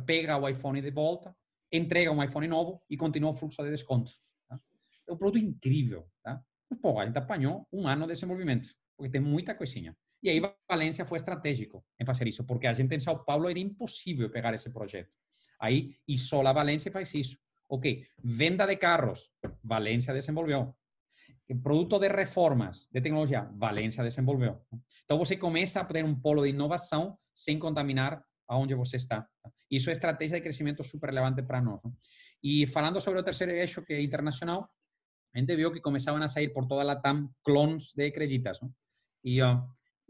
pega 0.05 0.37
o 0.37 0.47
iPhone 0.47 0.79
de 0.81 0.91
volta, 0.91 1.35
entrega 1.71 2.11
um 2.11 2.23
iPhone 2.23 2.47
novo 2.47 2.79
e 2.87 2.95
continua 2.95 3.31
o 3.31 3.33
fluxo 3.33 3.63
de 3.63 3.71
desconto. 3.71 4.11
Tá? 4.47 4.59
É 5.07 5.13
um 5.13 5.17
produto 5.17 5.43
incrível. 5.43 6.07
Tá? 6.23 6.39
Mas, 6.69 6.79
pô, 6.79 6.99
a 6.99 7.05
gente 7.07 7.17
apanhou 7.17 7.67
um 7.73 7.87
ano 7.87 8.05
de 8.05 8.13
desenvolvimento, 8.13 8.69
porque 8.95 9.11
tem 9.11 9.21
muita 9.21 9.55
coisinha. 9.55 9.95
E 10.23 10.29
aí 10.29 10.41
Valência 10.69 11.05
foi 11.05 11.17
estratégico 11.17 11.85
em 11.99 12.05
fazer 12.05 12.27
isso, 12.27 12.43
porque 12.45 12.67
a 12.67 12.73
gente 12.73 12.95
em 12.95 12.99
São 12.99 13.23
Paulo 13.23 13.49
era 13.49 13.59
impossível 13.59 14.29
pegar 14.29 14.53
esse 14.53 14.71
projeto. 14.71 15.11
Aí 15.59 15.95
Isola 16.07 16.53
Valência 16.53 16.91
faz 16.91 17.13
isso. 17.13 17.37
Ok, 17.69 18.05
venda 18.23 18.65
de 18.65 18.75
carros, 18.77 19.31
Valência 19.63 20.13
desenvolveu. 20.13 20.75
Produto 21.61 21.99
de 21.99 22.09
reformas 22.09 22.89
de 22.91 23.01
tecnologia, 23.01 23.49
Valência 23.55 24.03
desenvolveu. 24.03 24.61
Então 25.03 25.17
você 25.17 25.37
começa 25.37 25.81
a 25.81 25.85
ter 25.85 26.03
um 26.03 26.19
polo 26.19 26.43
de 26.43 26.49
inovação 26.49 27.17
sem 27.33 27.59
contaminar 27.59 28.23
aonde 28.47 28.75
você 28.75 28.97
está. 28.97 29.27
Isso 29.69 29.89
é 29.89 29.93
estratégia 29.93 30.37
de 30.37 30.43
crescimento 30.43 30.83
super 30.83 31.09
relevante 31.09 31.41
para 31.43 31.61
nós. 31.61 31.81
E 32.43 32.67
falando 32.67 33.01
sobre 33.01 33.19
o 33.19 33.23
terceiro 33.23 33.51
eixo, 33.53 33.83
que 33.83 33.93
é 33.93 34.01
internacional, 34.01 34.69
a 35.33 35.39
gente 35.39 35.55
viu 35.55 35.71
que 35.71 35.81
começavam 35.81 36.21
a 36.21 36.27
sair 36.27 36.49
por 36.49 36.67
toda 36.67 36.91
a 36.91 36.95
TAM 36.95 37.29
clones 37.43 37.93
de 37.93 38.11
creditas. 38.11 38.59
E, 39.23 39.39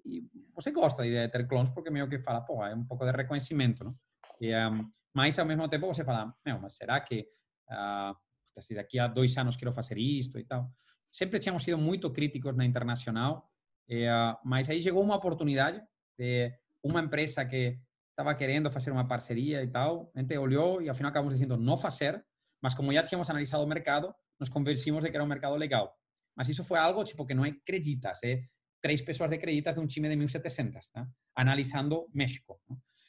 e, 0.05 0.23
você 0.53 0.71
gosta 0.71 1.03
de 1.03 1.27
ter 1.29 1.47
clones 1.47 1.71
porque 1.73 1.89
meio 1.89 2.07
que 2.07 2.19
fala, 2.19 2.41
pô, 2.41 2.63
é 2.63 2.73
um 2.73 2.85
pouco 2.85 3.05
de 3.05 3.11
reconhecimento. 3.11 3.83
Não? 3.83 3.95
E, 4.39 4.55
um, 4.55 4.89
mas 5.13 5.37
ao 5.39 5.45
mesmo 5.45 5.67
tempo 5.67 5.87
você 5.87 6.03
fala, 6.03 6.33
meu, 6.45 6.59
mas 6.59 6.75
será 6.75 6.99
que 7.01 7.27
uh, 7.69 8.15
se 8.61 8.75
daqui 8.75 8.99
a 8.99 9.07
dois 9.07 9.35
anos 9.37 9.55
quero 9.55 9.73
fazer 9.73 9.97
isto 9.97 10.39
e 10.39 10.45
tal? 10.45 10.69
Sempre 11.11 11.39
tínhamos 11.39 11.63
sido 11.63 11.77
muito 11.77 12.11
críticos 12.11 12.55
na 12.55 12.65
internacional, 12.65 13.49
e, 13.87 14.07
uh, 14.07 14.37
mas 14.43 14.69
aí 14.69 14.81
chegou 14.81 15.03
uma 15.03 15.15
oportunidade 15.15 15.81
de 16.17 16.53
uma 16.83 17.01
empresa 17.01 17.45
que 17.45 17.79
estava 18.09 18.33
querendo 18.35 18.71
fazer 18.71 18.91
uma 18.91 19.07
parceria 19.07 19.61
e 19.63 19.67
tal, 19.67 20.11
a 20.15 20.19
gente 20.19 20.37
olhou 20.37 20.81
e 20.81 20.87
ao 20.87 20.95
final 20.95 21.09
acabamos 21.09 21.33
dizendo 21.33 21.57
não 21.57 21.75
fazer, 21.75 22.23
mas 22.61 22.73
como 22.73 22.93
já 22.93 23.03
tínhamos 23.03 23.29
analisado 23.29 23.63
o 23.63 23.67
mercado, 23.67 24.13
nos 24.39 24.49
convencimos 24.49 25.03
de 25.03 25.09
que 25.09 25.17
era 25.17 25.23
um 25.23 25.27
mercado 25.27 25.55
legal. 25.55 25.93
Mas 26.35 26.49
isso 26.49 26.63
foi 26.63 26.77
algo 26.77 27.03
tipo 27.03 27.25
que 27.25 27.33
não 27.33 27.45
é 27.45 27.51
creditas, 27.65 28.21
é 28.23 28.43
três 28.85 29.01
pessoas 29.01 29.31
de 29.31 29.39
creditas 29.39 29.73
de 29.73 29.81
um 29.81 29.87
time 29.87 30.07
de 30.07 30.15
1.700, 30.15 30.91
tá? 30.93 31.07
analisando 31.35 32.07
México. 32.13 32.61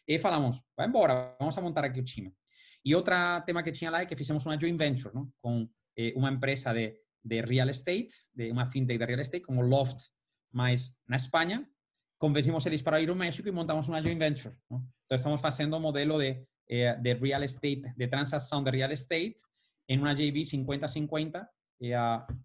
E 0.08 0.18
falamos, 0.18 0.62
vai 0.74 0.86
embora, 0.88 1.36
vamos 1.38 1.58
a 1.58 1.60
montar 1.60 1.84
aqui 1.84 2.00
o 2.00 2.02
time. 2.02 2.32
E 2.82 2.94
outro 2.94 3.14
tema 3.44 3.62
que 3.62 3.72
tinha 3.72 3.90
lá 3.90 4.00
é 4.00 4.06
que 4.06 4.16
fizemos 4.16 4.46
uma 4.46 4.58
joint 4.58 4.78
venture 4.78 5.14
¿no? 5.14 5.30
com 5.38 5.68
eh, 5.94 6.14
uma 6.16 6.30
empresa 6.30 6.72
de, 6.72 6.96
de 7.22 7.42
real 7.42 7.68
estate, 7.68 8.08
de 8.34 8.50
uma 8.50 8.64
fintech 8.64 8.98
de 8.98 9.04
real 9.04 9.20
estate, 9.20 9.44
como 9.44 9.60
Loft, 9.60 9.98
mas 10.50 10.96
na 11.06 11.16
Espanha, 11.16 11.68
convencimos 12.16 12.64
eles 12.64 12.80
para 12.80 12.98
ir 12.98 13.10
ao 13.10 13.14
México 13.14 13.46
e 13.46 13.52
montamos 13.52 13.86
uma 13.86 14.00
joint 14.00 14.18
venture. 14.18 14.54
Então, 14.70 15.16
estamos 15.16 15.42
fazendo 15.42 15.76
um 15.76 15.80
modelo 15.80 16.18
de, 16.18 16.42
eh, 16.70 16.96
de 16.96 17.12
real 17.12 17.42
estate, 17.42 17.82
de 17.94 18.08
transação 18.08 18.64
de 18.64 18.70
real 18.70 18.92
estate, 18.92 19.36
em 19.86 19.98
uma 19.98 20.14
JV 20.14 20.40
50-50, 20.40 21.46
eh, 21.82 21.94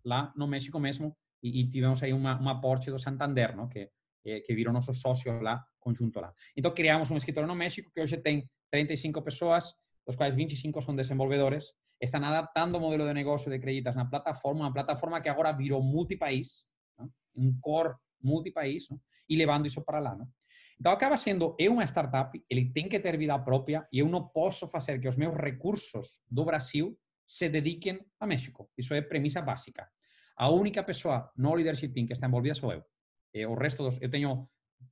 lá 0.04 0.34
no 0.36 0.48
México 0.48 0.78
mesmo, 0.82 1.16
e, 1.42 1.62
e 1.62 1.70
tivemos 1.70 2.02
aí 2.04 2.14
uma, 2.14 2.40
uma 2.40 2.54
aporte 2.54 2.92
do 2.92 3.00
Santander, 3.00 3.56
¿no? 3.56 3.68
que, 3.68 3.90
eh, 4.26 4.42
que 4.42 4.54
virou 4.54 4.74
nosso 4.74 4.94
sócio 4.94 5.42
lá, 5.42 5.64
conjunto 5.80 6.20
lá. 6.20 6.34
Então, 6.56 6.74
criamos 6.74 7.10
um 7.12 7.18
escritório 7.18 7.48
no 7.48 7.56
México 7.56 7.92
que 7.94 8.02
hoje 8.02 8.18
tem 8.18 8.50
35 8.72 9.22
pessoas, 9.22 9.74
dos 10.06 10.16
quais 10.16 10.36
25 10.36 10.82
são 10.82 10.96
desenvolvedores, 10.96 11.74
estão 12.00 12.24
adaptando 12.24 12.76
o 12.76 12.80
modelo 12.80 13.08
de 13.08 13.14
negócio 13.14 13.52
de 13.52 13.60
creditas 13.60 13.96
na 13.96 14.06
plataforma, 14.06 14.62
uma 14.62 14.74
plataforma 14.74 15.22
que 15.22 15.30
agora 15.30 15.52
virou 15.52 15.82
multipaís, 15.82 16.66
¿no? 16.98 17.12
um 17.36 17.58
core 17.60 17.96
multipaís, 18.22 18.90
¿no? 18.90 19.02
e 19.30 19.36
levando 19.36 19.68
isso 19.68 19.84
para 19.84 20.00
lá. 20.00 20.16
Não? 20.16 20.28
Então, 20.80 20.92
acaba 20.92 21.16
sendo, 21.16 21.56
é 21.60 21.70
uma 21.70 21.86
startup, 21.86 22.44
ele 22.50 22.72
tem 22.74 22.90
que 22.90 23.00
ter 23.00 23.16
vida 23.16 23.38
própria 23.40 23.88
e 23.92 24.00
eu 24.00 24.10
não 24.10 24.28
posso 24.28 24.68
fazer 24.68 25.00
que 25.00 25.08
os 25.08 25.16
meus 25.16 25.36
recursos 25.38 26.22
do 26.28 26.44
Brasil 26.44 26.98
se 27.28 27.48
dediquem 27.50 28.00
a 28.20 28.26
México. 28.26 28.70
Isso 28.76 28.94
é 28.94 29.02
premissa 29.02 29.42
básica. 29.42 29.88
A 30.42 30.50
única 30.50 30.82
pessoa 30.84 31.32
no 31.38 31.54
leadership 31.54 31.90
team 31.94 32.08
que 32.08 32.14
está 32.14 32.26
envolvida 32.26 32.56
sou 32.56 32.74
eu. 32.74 32.84
Eh, 33.32 33.46
o 33.46 33.54
resto, 33.54 33.84
dos, 33.84 34.02
eu 34.02 34.10
tenho 34.10 34.50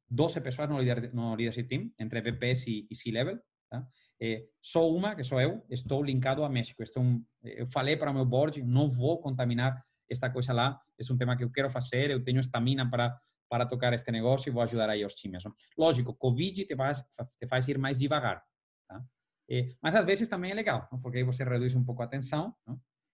12 0.07 0.41
pessoas 0.41 0.69
no, 0.69 0.79
líder, 0.79 1.11
no 1.11 1.33
leadership 1.33 1.67
team, 1.67 1.91
entre 1.97 2.21
VPs 2.21 2.67
e, 2.67 2.87
e 2.87 2.95
C-level. 2.95 3.39
Tá? 3.67 3.83
Eh, 4.21 4.45
sou 4.61 4.95
uma, 4.95 5.15
que 5.15 5.23
sou 5.23 5.41
eu, 5.41 5.65
estou 5.67 6.03
linkado 6.03 6.43
a 6.43 6.49
México. 6.49 6.83
Estou 6.83 7.01
um, 7.01 7.25
eu 7.41 7.65
falei 7.65 7.97
para 7.97 8.11
o 8.11 8.13
meu 8.13 8.25
board, 8.25 8.61
não 8.61 8.87
vou 8.87 9.19
contaminar 9.19 9.83
esta 10.07 10.29
coisa 10.29 10.53
lá, 10.53 10.79
é 10.99 11.13
um 11.13 11.17
tema 11.17 11.35
que 11.35 11.43
eu 11.43 11.51
quero 11.51 11.69
fazer, 11.69 12.11
eu 12.11 12.23
tenho 12.23 12.39
estamina 12.39 12.87
para 12.89 13.19
para 13.51 13.65
tocar 13.65 13.91
este 13.93 14.11
negócio 14.11 14.47
e 14.47 14.53
vou 14.53 14.61
ajudar 14.61 14.91
aí 14.91 15.03
os 15.03 15.15
times. 15.15 15.43
Lógico, 15.75 16.13
Covid 16.13 16.65
te 16.65 16.75
faz, 16.75 17.03
te 17.39 17.47
faz 17.47 17.67
ir 17.67 17.79
mais 17.79 17.97
devagar, 17.97 18.43
tá? 18.87 19.03
Eh, 19.49 19.75
mas 19.81 19.95
às 19.95 20.05
vezes 20.05 20.27
também 20.27 20.51
é 20.51 20.53
legal, 20.53 20.87
porque 21.01 21.17
aí 21.17 21.23
você 21.23 21.43
reduz 21.43 21.73
um 21.73 21.83
pouco 21.83 22.03
a 22.03 22.07
tensão 22.07 22.53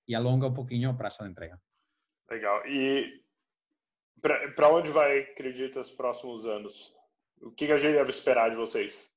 e 0.06 0.14
alonga 0.14 0.48
um 0.48 0.54
pouquinho 0.54 0.92
o 0.92 0.98
prazo 0.98 1.24
de 1.24 1.30
entrega. 1.30 1.58
Legal. 2.30 2.66
E 2.68 3.24
para 4.56 4.70
onde 4.70 4.92
vai, 4.92 5.20
acredita, 5.20 5.80
os 5.80 5.92
próximos 5.92 6.46
anos? 6.46 6.92
O 7.42 7.52
que, 7.52 7.72
a 7.72 7.78
gente 7.78 7.94
deve 7.94 8.10
esperar 8.10 8.50
de 8.50 8.56
vocês? 8.56 9.12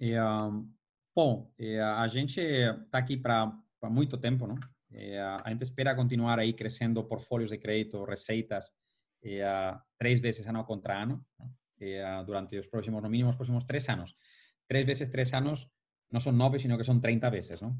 Um, 0.00 0.72
bom, 1.14 1.52
e, 1.58 1.78
a 1.78 2.06
gente 2.08 2.40
está 2.40 2.98
aqui 2.98 3.16
para 3.16 3.52
muito 3.84 4.16
tempo, 4.16 4.46
não? 4.46 4.58
E, 4.90 5.16
a 5.16 5.44
gente 5.48 5.62
espera 5.62 5.94
continuar 5.94 6.38
aí 6.38 6.52
crescendo 6.54 7.04
portfólios 7.04 7.50
de 7.50 7.58
crédito, 7.58 8.04
receitas, 8.04 8.68
uh, 9.24 9.78
três 9.98 10.20
vezes 10.20 10.46
ano 10.46 10.64
contra 10.64 11.02
ano, 11.02 11.24
durante 12.24 12.56
os 12.56 12.66
próximos, 12.68 13.02
no 13.02 13.10
mínimo, 13.10 13.30
os 13.30 13.36
próximos 13.36 13.64
três 13.64 13.88
anos. 13.88 14.14
Três 14.68 14.86
vezes 14.86 15.08
três 15.08 15.34
anos 15.34 15.68
não 16.10 16.20
são 16.20 16.32
nove, 16.32 16.58
sino 16.58 16.78
que 16.78 16.84
são 16.84 17.00
30 17.00 17.28
vezes, 17.28 17.60
não? 17.60 17.76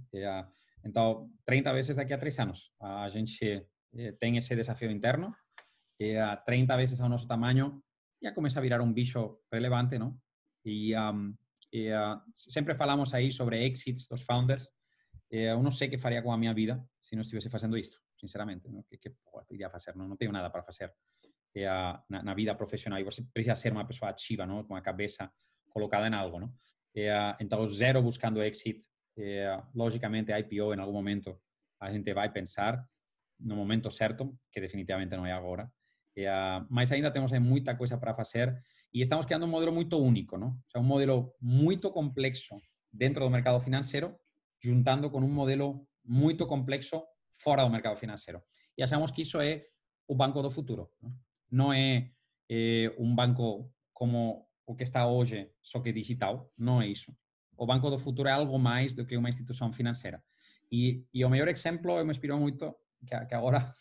Então, 0.85 1.31
30 1.47 1.73
vezes 1.73 1.97
daqui 1.97 2.13
a 2.13 2.19
três 2.19 2.37
anos. 2.41 2.73
A 2.81 3.09
gente 3.09 3.65
eh, 3.97 4.13
tem 4.13 4.37
esse 4.37 4.55
desafio 4.55 4.91
interno, 4.91 5.35
a 6.21 6.37
30 6.37 6.77
vezes 6.77 7.01
ao 7.01 7.09
nosso 7.09 7.29
tamanho 7.29 7.81
já 8.21 8.33
começa 8.33 8.59
a 8.59 8.63
virar 8.63 8.81
um 8.81 8.93
bicho 8.93 9.39
relevante, 9.53 9.99
não? 9.99 10.19
E, 10.65 10.97
um, 10.97 11.35
falamos 12.77 13.15
aí 13.15 13.31
sobre 13.31 13.65
exits 13.65 14.09
dos 14.09 14.23
founders. 14.23 14.69
eu 15.31 15.63
não 15.63 15.71
sei 15.71 15.87
o 15.87 15.91
que 15.91 15.99
faria 15.99 16.23
com 16.23 16.33
a 16.33 16.37
minha 16.37 16.53
vida 16.53 16.85
se 17.01 17.15
não 17.15 17.23
estivesse 17.23 17.49
fazendo 17.49 17.77
isto, 17.77 18.01
sinceramente. 18.19 18.67
O 18.67 18.83
que, 18.83 18.97
que 18.97 19.15
iria 19.51 19.71
fazer? 19.71 19.95
Não, 19.95 20.09
não 20.09 20.17
tenho 20.17 20.33
nada 20.33 20.51
para 20.51 20.63
fazer 20.63 20.93
é 21.55 21.67
a, 21.67 22.03
na, 22.09 22.23
na, 22.23 22.35
vida 22.35 22.55
profissional. 22.55 22.99
E 22.99 23.05
você 23.05 23.23
precisa 23.23 23.57
ser 23.57 23.73
uma 23.73 23.85
pessoa 23.85 24.11
ativa, 24.11 24.47
não? 24.47 24.65
com 24.65 24.75
a 24.75 24.81
cabeça 24.81 25.31
colocada 25.69 26.09
em 26.09 26.15
algo. 26.15 26.41
Não? 26.41 26.53
É, 26.95 27.37
então, 27.41 27.67
zero 27.67 28.03
buscando 28.03 28.43
exit. 28.43 28.85
É, 29.19 29.63
logicamente, 29.75 30.33
IPO 30.33 30.75
em 30.75 30.81
algum 30.81 30.93
momento 30.93 31.39
a 31.79 31.93
gente 31.93 32.15
vai 32.15 32.33
pensar 32.33 32.83
no 33.43 33.57
momento 33.57 33.91
certo, 33.91 34.39
que 34.51 34.61
definitivamente 34.61 35.17
não 35.17 35.27
é 35.27 35.33
agora. 35.33 35.71
É, 36.17 36.31
mas 36.69 36.93
ainda 36.93 37.11
temos 37.11 37.33
muita 37.33 37.75
coisa 37.75 37.97
para 37.97 38.15
fazer 38.15 38.63
e 38.93 39.01
estamos 39.01 39.25
criando 39.25 39.47
um 39.47 39.49
modelo 39.49 39.73
muito 39.73 39.97
único, 39.99 40.37
não? 40.37 40.49
O 40.49 40.71
sea, 40.71 40.81
um 40.81 40.85
modelo 40.85 41.35
muito 41.41 41.91
complexo 41.91 42.55
dentro 42.93 43.25
do 43.25 43.31
mercado 43.31 43.59
financeiro, 43.61 44.15
juntando 44.63 45.11
com 45.11 45.19
um 45.19 45.29
modelo 45.33 45.87
muito 46.05 46.47
complexo 46.47 47.03
fora 47.33 47.65
do 47.65 47.71
mercado 47.71 47.97
financeiro. 47.97 48.43
E 48.77 48.83
achamos 48.83 49.11
que 49.11 49.23
isso 49.23 49.41
é 49.41 49.65
o 50.07 50.15
banco 50.15 50.43
do 50.43 50.51
futuro. 50.51 50.91
Não, 51.01 51.15
não 51.51 51.73
é, 51.73 52.11
é 52.51 52.95
um 52.99 53.15
banco 53.15 53.73
como 53.93 54.47
o 54.67 54.75
que 54.75 54.83
está 54.83 55.07
hoje, 55.07 55.51
só 55.63 55.81
que 55.81 55.93
digital, 55.93 56.53
não 56.57 56.83
é 56.83 56.89
isso. 56.89 57.15
O 57.57 57.67
banco 57.67 57.89
do 57.89 57.99
futuro 57.99 58.29
é 58.29 58.33
algo 58.33 58.59
mais 58.59 58.95
do 58.95 59.07
que 59.07 59.17
uma 59.17 59.29
instituição 59.29 59.73
financeira. 59.73 60.23
E, 60.71 61.07
e 61.13 61.25
o 61.25 61.31
melhor 61.31 61.49
exemplo, 61.49 61.99
eu 61.99 62.05
me 62.05 62.11
inspiro 62.11 62.39
muito, 62.39 62.75
que, 63.07 63.27
que 63.27 63.35
agora 63.35 63.75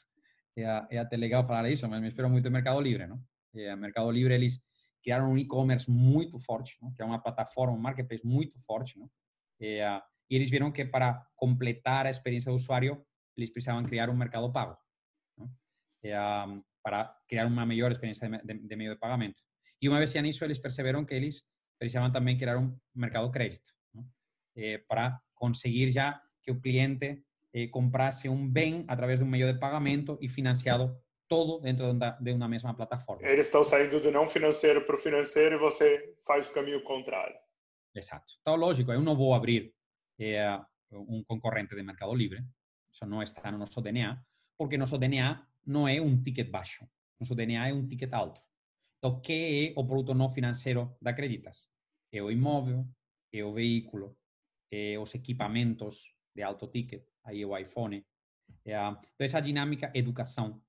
é, 0.57 0.97
é 0.99 1.43
falar 1.43 1.69
isso, 1.69 1.87
mas 1.87 2.01
me 2.01 2.07
inspiro 2.07 2.29
muito 2.29 2.45
no 2.45 2.51
Mercado 2.51 2.79
Livre. 2.79 3.07
Não? 3.07 3.21
E, 3.53 3.75
Mercado 3.75 4.09
Livre, 4.11 4.33
eles 4.33 4.59
criaram 5.03 5.31
um 5.31 5.37
e-commerce 5.37 5.89
muito 5.89 6.37
forte, 6.39 6.77
não? 6.81 6.93
que 6.93 7.01
é 7.01 7.05
uma 7.05 7.21
plataforma, 7.21 7.73
um 7.73 7.79
marketplace 7.79 8.25
muito 8.25 8.59
forte. 8.59 8.97
Não? 8.99 9.09
E, 9.59 9.79
e 10.29 10.35
eles 10.35 10.49
viram 10.49 10.71
que 10.71 10.85
para 10.85 11.25
completar 11.35 12.05
a 12.05 12.09
experiência 12.09 12.51
do 12.51 12.55
usuário, 12.55 13.05
eles 13.37 13.49
precisavam 13.49 13.83
criar 13.83 14.09
um 14.09 14.15
mercado 14.15 14.51
pago. 14.51 14.77
E, 16.03 16.11
para 16.83 17.15
criar 17.27 17.45
uma 17.45 17.65
melhor 17.65 17.91
experiência 17.91 18.27
de, 18.27 18.37
de, 18.39 18.67
de 18.67 18.75
meio 18.75 18.93
de 18.93 18.99
pagamento. 18.99 19.41
E 19.81 19.87
uma 19.87 19.97
vez 19.97 20.13
nisso, 20.15 20.43
eles 20.43 20.59
perceberam 20.59 21.05
que 21.05 21.13
eles 21.13 21.43
precisavam 21.79 22.11
também 22.11 22.37
criar 22.37 22.57
um 22.57 22.77
mercado 22.93 23.29
crédito, 23.31 23.71
eh, 24.55 24.77
para 24.87 25.19
conseguir 25.33 25.89
já 25.89 26.21
que 26.43 26.51
o 26.51 26.59
cliente 26.61 27.23
eh, 27.53 27.67
comprasse 27.67 28.29
um 28.29 28.47
bem 28.47 28.85
através 28.87 29.19
de 29.19 29.25
um 29.25 29.29
meio 29.29 29.51
de 29.51 29.59
pagamento 29.59 30.17
e 30.21 30.27
financiado 30.27 30.95
todo 31.27 31.59
dentro 31.61 31.97
de 32.19 32.33
uma 32.33 32.47
mesma 32.47 32.73
plataforma. 32.73 33.25
Eles 33.25 33.45
estão 33.47 33.63
saindo 33.63 34.01
do 34.01 34.11
não 34.11 34.27
financeiro 34.27 34.85
para 34.85 34.95
o 34.95 34.97
financeiro 34.97 35.55
e 35.55 35.59
você 35.59 36.15
faz 36.25 36.47
o 36.47 36.53
caminho 36.53 36.83
contrário. 36.83 37.35
Exato. 37.95 38.33
Então, 38.41 38.55
lógico, 38.55 38.91
eu 38.91 39.01
não 39.01 39.15
vou 39.15 39.33
abrir 39.33 39.73
eh, 40.19 40.59
um 40.91 41.23
concorrente 41.23 41.75
de 41.75 41.83
Mercado 41.83 42.13
Livre, 42.13 42.43
isso 42.91 43.05
não 43.05 43.23
está 43.23 43.51
no 43.51 43.57
nosso 43.57 43.81
DNA, 43.81 44.21
porque 44.57 44.77
nosso 44.77 44.97
DNA 44.97 45.45
não 45.65 45.87
é 45.87 46.01
um 46.01 46.21
ticket 46.21 46.49
baixo, 46.49 46.85
nosso 47.19 47.33
DNA 47.33 47.69
é 47.69 47.73
um 47.73 47.87
ticket 47.87 48.11
alto. 48.13 48.41
Então, 48.97 49.17
o 49.17 49.21
que 49.21 49.73
é 49.75 49.79
o 49.79 49.85
produto 49.85 50.13
não 50.13 50.29
financeiro 50.29 50.95
da 51.01 51.11
Acreditas? 51.11 51.69
É 52.11 52.21
o 52.21 52.29
imóvel, 52.29 52.85
é 53.33 53.43
o 53.43 53.51
veículo, 53.51 54.17
é 54.69 54.99
os 54.99 55.15
equipamentos 55.15 56.13
de 56.35 56.43
alto 56.43 56.67
ticket, 56.67 57.03
aí 57.23 57.45
o 57.45 57.57
iPhone. 57.57 58.05
Então, 58.65 58.99
essa 59.19 59.39
dinâmica 59.39 59.91
educação, 59.93 60.61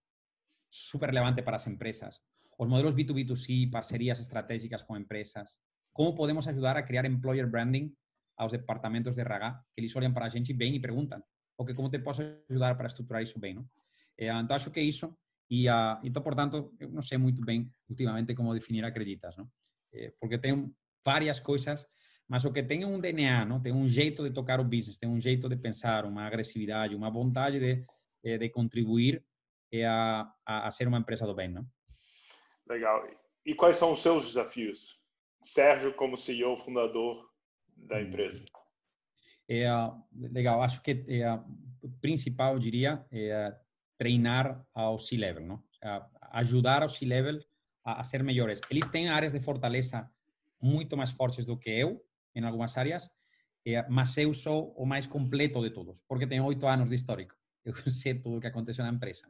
super 0.70 1.08
relevante 1.08 1.42
para 1.42 1.56
as 1.56 1.66
empresas. 1.66 2.20
Os 2.58 2.68
modelos 2.68 2.94
B2B2C, 2.94 3.70
parcerias 3.70 4.18
estratégicas 4.20 4.82
com 4.82 4.96
empresas. 4.96 5.58
Como 5.92 6.14
podemos 6.14 6.46
ajudar 6.48 6.76
a 6.76 6.82
criar 6.82 7.04
employer 7.04 7.48
branding 7.48 7.94
aos 8.36 8.52
departamentos 8.52 9.14
de 9.14 9.20
RH, 9.20 9.64
que 9.74 9.80
eles 9.80 9.94
olham 9.94 10.12
para 10.12 10.26
a 10.26 10.28
gente 10.28 10.52
bem 10.52 10.74
e 10.74 10.80
perguntam, 10.80 11.22
ok, 11.58 11.74
como 11.74 11.90
te 11.90 11.98
posso 11.98 12.22
ajudar 12.48 12.76
para 12.76 12.86
estruturar 12.86 13.22
isso 13.22 13.38
bem, 13.38 13.54
não? 13.54 13.68
Então, 14.18 14.56
acho 14.56 14.70
que 14.70 14.80
é 14.80 14.82
isso 14.82 15.14
e, 15.52 15.68
uh, 15.68 16.00
então, 16.02 16.22
portanto, 16.22 16.74
eu 16.80 16.90
não 16.90 17.02
sei 17.02 17.18
muito 17.18 17.44
bem 17.44 17.70
ultimamente 17.86 18.34
como 18.34 18.54
definir 18.54 18.82
acreditas, 18.86 19.36
não? 19.36 19.46
É, 19.92 20.10
porque 20.18 20.38
tem 20.38 20.74
várias 21.04 21.40
coisas, 21.40 21.86
mas 22.32 22.46
o 22.46 22.50
que 22.50 22.62
tem 22.62 22.82
um 22.82 22.98
DNA, 22.98 23.44
não? 23.44 23.60
Tem 23.60 23.74
um 23.74 23.86
jeito 23.86 24.22
de 24.22 24.30
tocar 24.30 24.58
o 24.58 24.64
business, 24.64 24.96
tem 24.96 25.06
um 25.06 25.20
jeito 25.20 25.50
de 25.50 25.54
pensar, 25.54 26.06
uma 26.06 26.26
agressividade, 26.26 26.94
uma 26.94 27.10
vontade 27.10 27.60
de, 27.60 27.84
de, 28.24 28.38
de 28.38 28.48
contribuir 28.48 29.22
é 29.70 29.84
a, 29.84 30.32
a, 30.46 30.66
a, 30.66 30.70
ser 30.70 30.88
uma 30.88 30.96
empresa 30.96 31.26
do 31.26 31.34
bem, 31.34 31.50
não? 31.50 31.66
Legal. 32.66 33.06
E 33.44 33.54
quais 33.54 33.76
são 33.76 33.92
os 33.92 34.00
seus 34.00 34.28
desafios? 34.28 34.98
Sérgio, 35.44 35.92
como 35.92 36.16
CEO, 36.16 36.56
fundador 36.56 37.22
da 37.76 37.98
hum. 37.98 38.00
empresa. 38.00 38.42
É, 39.46 39.66
legal. 40.14 40.62
Acho 40.62 40.80
que 40.80 41.04
é, 41.08 41.34
o 41.82 41.90
principal, 42.00 42.54
eu 42.54 42.58
diria, 42.58 43.04
é 43.12 43.54
treinar 43.98 44.66
ao 44.72 44.98
C-level, 44.98 45.44
não? 45.44 45.62
ajudar 46.30 46.80
ao 46.82 46.88
C-level 46.88 47.40
a, 47.84 48.00
a, 48.00 48.04
ser 48.04 48.24
melhores. 48.24 48.58
Eles 48.70 48.88
têm 48.88 49.10
áreas 49.10 49.34
de 49.34 49.40
fortaleza 49.40 50.10
muito 50.58 50.96
mais 50.96 51.10
fortes 51.10 51.44
do 51.44 51.58
que 51.58 51.68
eu, 51.68 52.02
em 52.34 52.44
algumas 52.44 52.76
áreas, 52.76 53.08
eh, 53.66 53.84
mas 53.88 54.16
eu 54.16 54.32
sou 54.32 54.72
o 54.76 54.84
mais 54.84 55.06
completo 55.06 55.62
de 55.62 55.70
todos, 55.70 56.02
porque 56.08 56.26
tenho 56.26 56.44
oito 56.44 56.66
anos 56.66 56.88
de 56.88 56.96
histórico. 56.96 57.34
Eu 57.64 57.90
sei 57.92 58.14
tudo 58.14 58.38
o 58.38 58.40
que 58.40 58.48
aconteceu 58.48 58.84
na 58.84 58.90
empresa? 58.90 59.24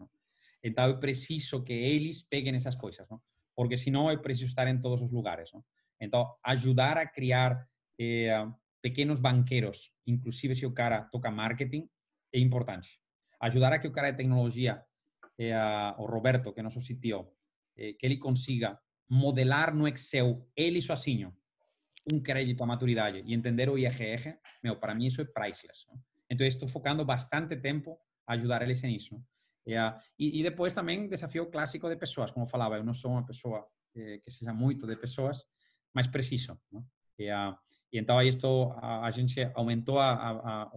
Então, 0.64 0.88
eu 0.88 0.98
preciso 0.98 1.62
que 1.62 1.74
eles 1.74 2.22
peguem 2.22 2.54
essas 2.54 2.74
coisas, 2.74 3.06
não? 3.10 3.20
Porque 3.54 3.76
senão 3.76 4.10
eu 4.10 4.22
preciso 4.22 4.46
estar 4.46 4.66
em 4.68 4.80
todos 4.80 5.02
os 5.02 5.12
lugares, 5.12 5.52
não? 5.52 5.62
Então, 6.00 6.34
ajudar 6.42 6.96
a 6.96 7.06
criar 7.06 7.68
eh, 8.00 8.32
pequenos 8.80 9.20
banqueiros, 9.20 9.92
inclusive 10.06 10.54
se 10.54 10.64
o 10.64 10.72
cara 10.72 11.02
toca 11.12 11.30
marketing, 11.30 11.86
é 12.32 12.38
importante 12.38 13.02
ajudar 13.42 13.72
a 13.72 13.78
que 13.78 13.88
o 13.88 13.92
cara 13.92 14.10
de 14.12 14.16
tecnologia, 14.16 14.82
eh, 15.38 15.54
o 15.98 16.06
Roberto, 16.06 16.52
que 16.52 16.60
é 16.60 16.62
nosso 16.62 16.80
CTO, 16.80 17.28
eh, 17.76 17.92
que 17.94 18.06
ele 18.06 18.16
consiga 18.16 18.78
modelar 19.08 19.74
no 19.74 19.86
Excel, 19.88 20.48
ele 20.56 20.80
sozinho, 20.80 21.36
um 22.10 22.20
crédito 22.20 22.62
à 22.62 22.66
maturidade 22.66 23.22
e 23.24 23.34
entender 23.34 23.68
o 23.68 23.78
IRR, 23.78 24.36
meu, 24.62 24.76
para 24.76 24.94
mim 24.94 25.06
isso 25.06 25.20
é 25.20 25.24
priceless. 25.24 25.86
Não? 25.88 26.00
Então, 26.30 26.46
estou 26.46 26.66
focando 26.66 27.04
bastante 27.04 27.56
tempo 27.56 27.98
a 28.26 28.32
ajudar 28.34 28.62
eles 28.62 28.82
nisso. 28.82 29.22
E, 29.66 29.76
e, 30.18 30.42
depois 30.42 30.72
também 30.72 31.08
desafio 31.08 31.50
clássico 31.50 31.88
de 31.88 31.96
pessoas, 31.96 32.30
como 32.30 32.46
falava, 32.46 32.76
eu 32.76 32.84
não 32.84 32.94
sou 32.94 33.12
uma 33.12 33.24
pessoa 33.24 33.64
eh, 33.94 34.18
que 34.18 34.30
seja 34.30 34.52
muito 34.52 34.86
de 34.86 34.96
pessoas, 34.96 35.44
mas 35.94 36.08
preciso. 36.08 36.58
Não? 36.72 36.84
E, 37.18 37.28
e 37.28 37.98
então 37.98 38.18
aí 38.18 38.28
estou, 38.28 38.72
a, 38.72 39.06
a 39.06 39.10
gente 39.10 39.40
aumentou 39.54 40.00
a, 40.00 40.12
a, 40.12 40.62
a, 40.62 40.70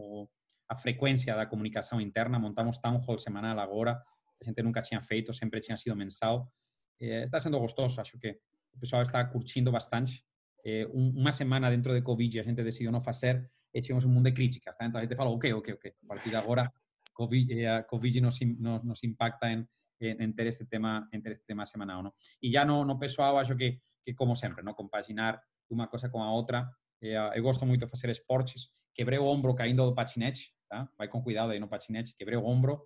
a 0.70 0.76
frequência 0.76 1.36
da 1.36 1.46
comunicação 1.46 2.00
interna, 2.00 2.38
montamos 2.38 2.78
town 2.78 2.98
hall 2.98 3.18
semanal 3.18 3.58
agora, 3.60 4.00
a 4.42 4.46
gente 4.46 4.62
nunca 4.62 4.82
tinha 4.82 5.02
feito, 5.02 5.34
sempre 5.34 5.60
tinha 5.62 5.78
sido 5.78 5.96
mensal. 5.96 6.52
Eh, 7.00 7.24
está 7.24 7.40
sendo 7.40 7.60
gostoso, 7.60 8.00
acho 8.02 8.20
que 8.20 8.38
o 8.74 8.80
pessoal 8.80 9.02
está 9.02 9.24
curtindo 9.26 9.72
bastante. 9.72 10.24
Eh, 10.66 10.88
semana 11.32 11.70
dentro 11.70 11.94
de 11.94 12.02
Covid 12.02 12.40
a 12.40 12.44
gente 12.44 12.64
decidiu 12.64 12.92
não 12.92 13.02
fazer 13.02 13.50
e 13.72 13.82
tivemos 13.82 14.04
um 14.06 14.10
mundo 14.10 14.26
de 14.26 14.34
críticas, 14.34 14.76
tá? 14.76 14.86
então 14.86 15.00
a 15.00 15.04
gente 15.04 15.16
falou, 15.16 15.36
ok, 15.36 15.54
ok, 15.54 15.74
ok, 15.76 15.94
a 16.04 16.08
partir 16.08 16.30
de 16.30 16.36
agora 16.36 16.74
Covid, 17.14 17.64
eh, 17.64 17.84
COVID 17.84 18.22
nos, 18.22 18.40
nos, 18.42 18.84
nos 18.84 19.04
impacta 19.04 19.48
em, 19.50 19.66
em, 20.02 20.32
ter 20.34 20.48
este 20.48 20.66
tema, 20.66 21.08
em 21.14 21.22
ter 21.22 21.32
este 21.32 21.46
tema 21.46 21.66
semanal, 21.66 22.04
não? 22.04 22.14
E 22.42 22.52
já 22.52 22.66
no, 22.66 22.84
no 22.84 23.00
pessoal, 23.00 23.38
acho 23.38 23.56
que, 23.56 23.80
que 24.04 24.14
como 24.14 24.36
sempre, 24.36 24.64
não? 24.64 24.74
compaginar 24.74 25.42
uma 25.70 25.88
coisa 25.88 26.10
com 26.10 26.22
a 26.22 26.32
outra. 26.32 26.68
Eh, 27.02 27.16
eu 27.36 27.44
gosto 27.44 27.66
muito 27.66 27.86
de 27.86 27.90
fazer 27.90 28.10
esportes. 28.10 28.70
Quebrei 28.94 29.20
o 29.20 29.26
ombro 29.26 29.54
caindo 29.56 29.86
do 29.86 29.96
patinete, 29.96 30.54
tá? 30.70 30.90
Vai 30.98 31.08
com 31.08 31.22
cuidado 31.22 31.52
aí 31.52 31.60
no 31.60 31.68
patinete, 31.68 32.16
quebrei 32.16 32.38
o 32.38 32.46
ombro 32.46 32.82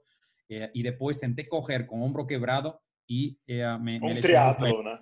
eh, 0.50 0.72
e 0.74 0.84
depois 0.84 1.18
tentei 1.18 1.46
correr 1.46 1.86
com 1.86 2.00
o 2.00 2.04
ombro 2.04 2.26
quebrado 2.26 2.74
e 3.08 3.38
eh, 3.48 3.78
me, 3.80 4.00
um 4.00 4.14
me 4.14 4.20
triatlo, 4.20 4.84
né? 4.84 5.00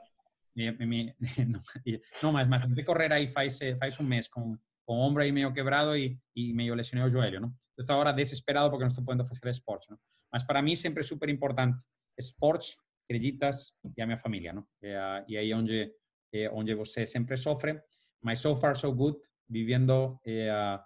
Não, 2.24 2.32
mas, 2.32 2.48
mas 2.48 2.64
tentei 2.64 2.84
correr 2.84 3.12
aí 3.14 3.28
faz, 3.28 3.62
eh, 3.62 3.78
um 4.00 4.04
mês 4.04 4.28
com, 4.28 4.58
com 4.86 4.94
o 4.96 5.00
ombro 5.00 5.22
aí 5.22 5.32
meio 5.32 5.54
quebrado 5.54 5.96
e, 5.96 6.20
e 6.36 6.54
meio 6.54 6.74
lesionei 6.74 7.06
o 7.08 7.10
joelho, 7.10 7.40
não? 7.40 7.54
Estou 7.78 7.94
agora 7.94 8.12
desesperado 8.12 8.70
porque 8.70 8.84
não 8.84 8.90
estou 8.90 9.06
podendo 9.06 9.26
fazer 9.26 9.50
esporte? 9.50 9.88
Mas 10.32 10.44
para 10.44 10.62
mim 10.62 10.76
sempre 10.76 11.02
é 11.02 11.04
super 11.04 11.30
importante 11.30 11.84
esporte, 12.18 12.76
acreditas 13.06 13.72
e 13.96 14.02
a 14.02 14.06
minha 14.06 14.18
família, 14.18 14.52
não? 14.52 14.66
E, 14.82 14.88
e 15.28 15.38
aí 15.38 15.54
onde 15.54 15.94
é 16.34 16.50
onde 16.52 16.74
você 16.76 17.06
sempre 17.06 17.38
sofre, 17.38 17.80
mas 18.22 18.40
so 18.40 18.56
far 18.56 18.76
so 18.76 18.92
good, 18.92 19.18
vivendo 19.50 20.20
uh, 20.26 20.80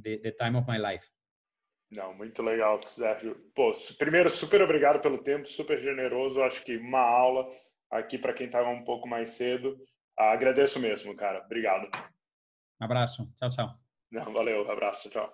the, 0.00 0.18
the 0.18 0.32
time 0.32 0.56
of 0.56 0.70
my 0.70 0.78
life. 0.78 1.06
Não, 1.90 2.14
muito 2.14 2.42
legal, 2.42 2.78
Sérgio. 2.80 3.34
Pô, 3.54 3.72
primeiro, 3.98 4.28
super 4.28 4.62
obrigado 4.62 5.00
pelo 5.00 5.22
tempo, 5.22 5.46
super 5.46 5.80
generoso. 5.80 6.42
Acho 6.42 6.64
que 6.64 6.76
uma 6.76 7.00
aula 7.00 7.48
aqui 7.90 8.18
para 8.18 8.32
quem 8.32 8.46
estava 8.46 8.68
um 8.68 8.84
pouco 8.84 9.08
mais 9.08 9.30
cedo. 9.30 9.78
Ah, 10.18 10.32
agradeço 10.32 10.80
mesmo, 10.80 11.14
cara. 11.14 11.44
Obrigado. 11.44 11.88
Um 12.80 12.84
abraço. 12.84 13.32
Tchau, 13.38 13.50
tchau. 13.50 13.78
Não, 14.10 14.32
valeu, 14.32 14.70
abraço, 14.70 15.10
tchau. 15.10 15.30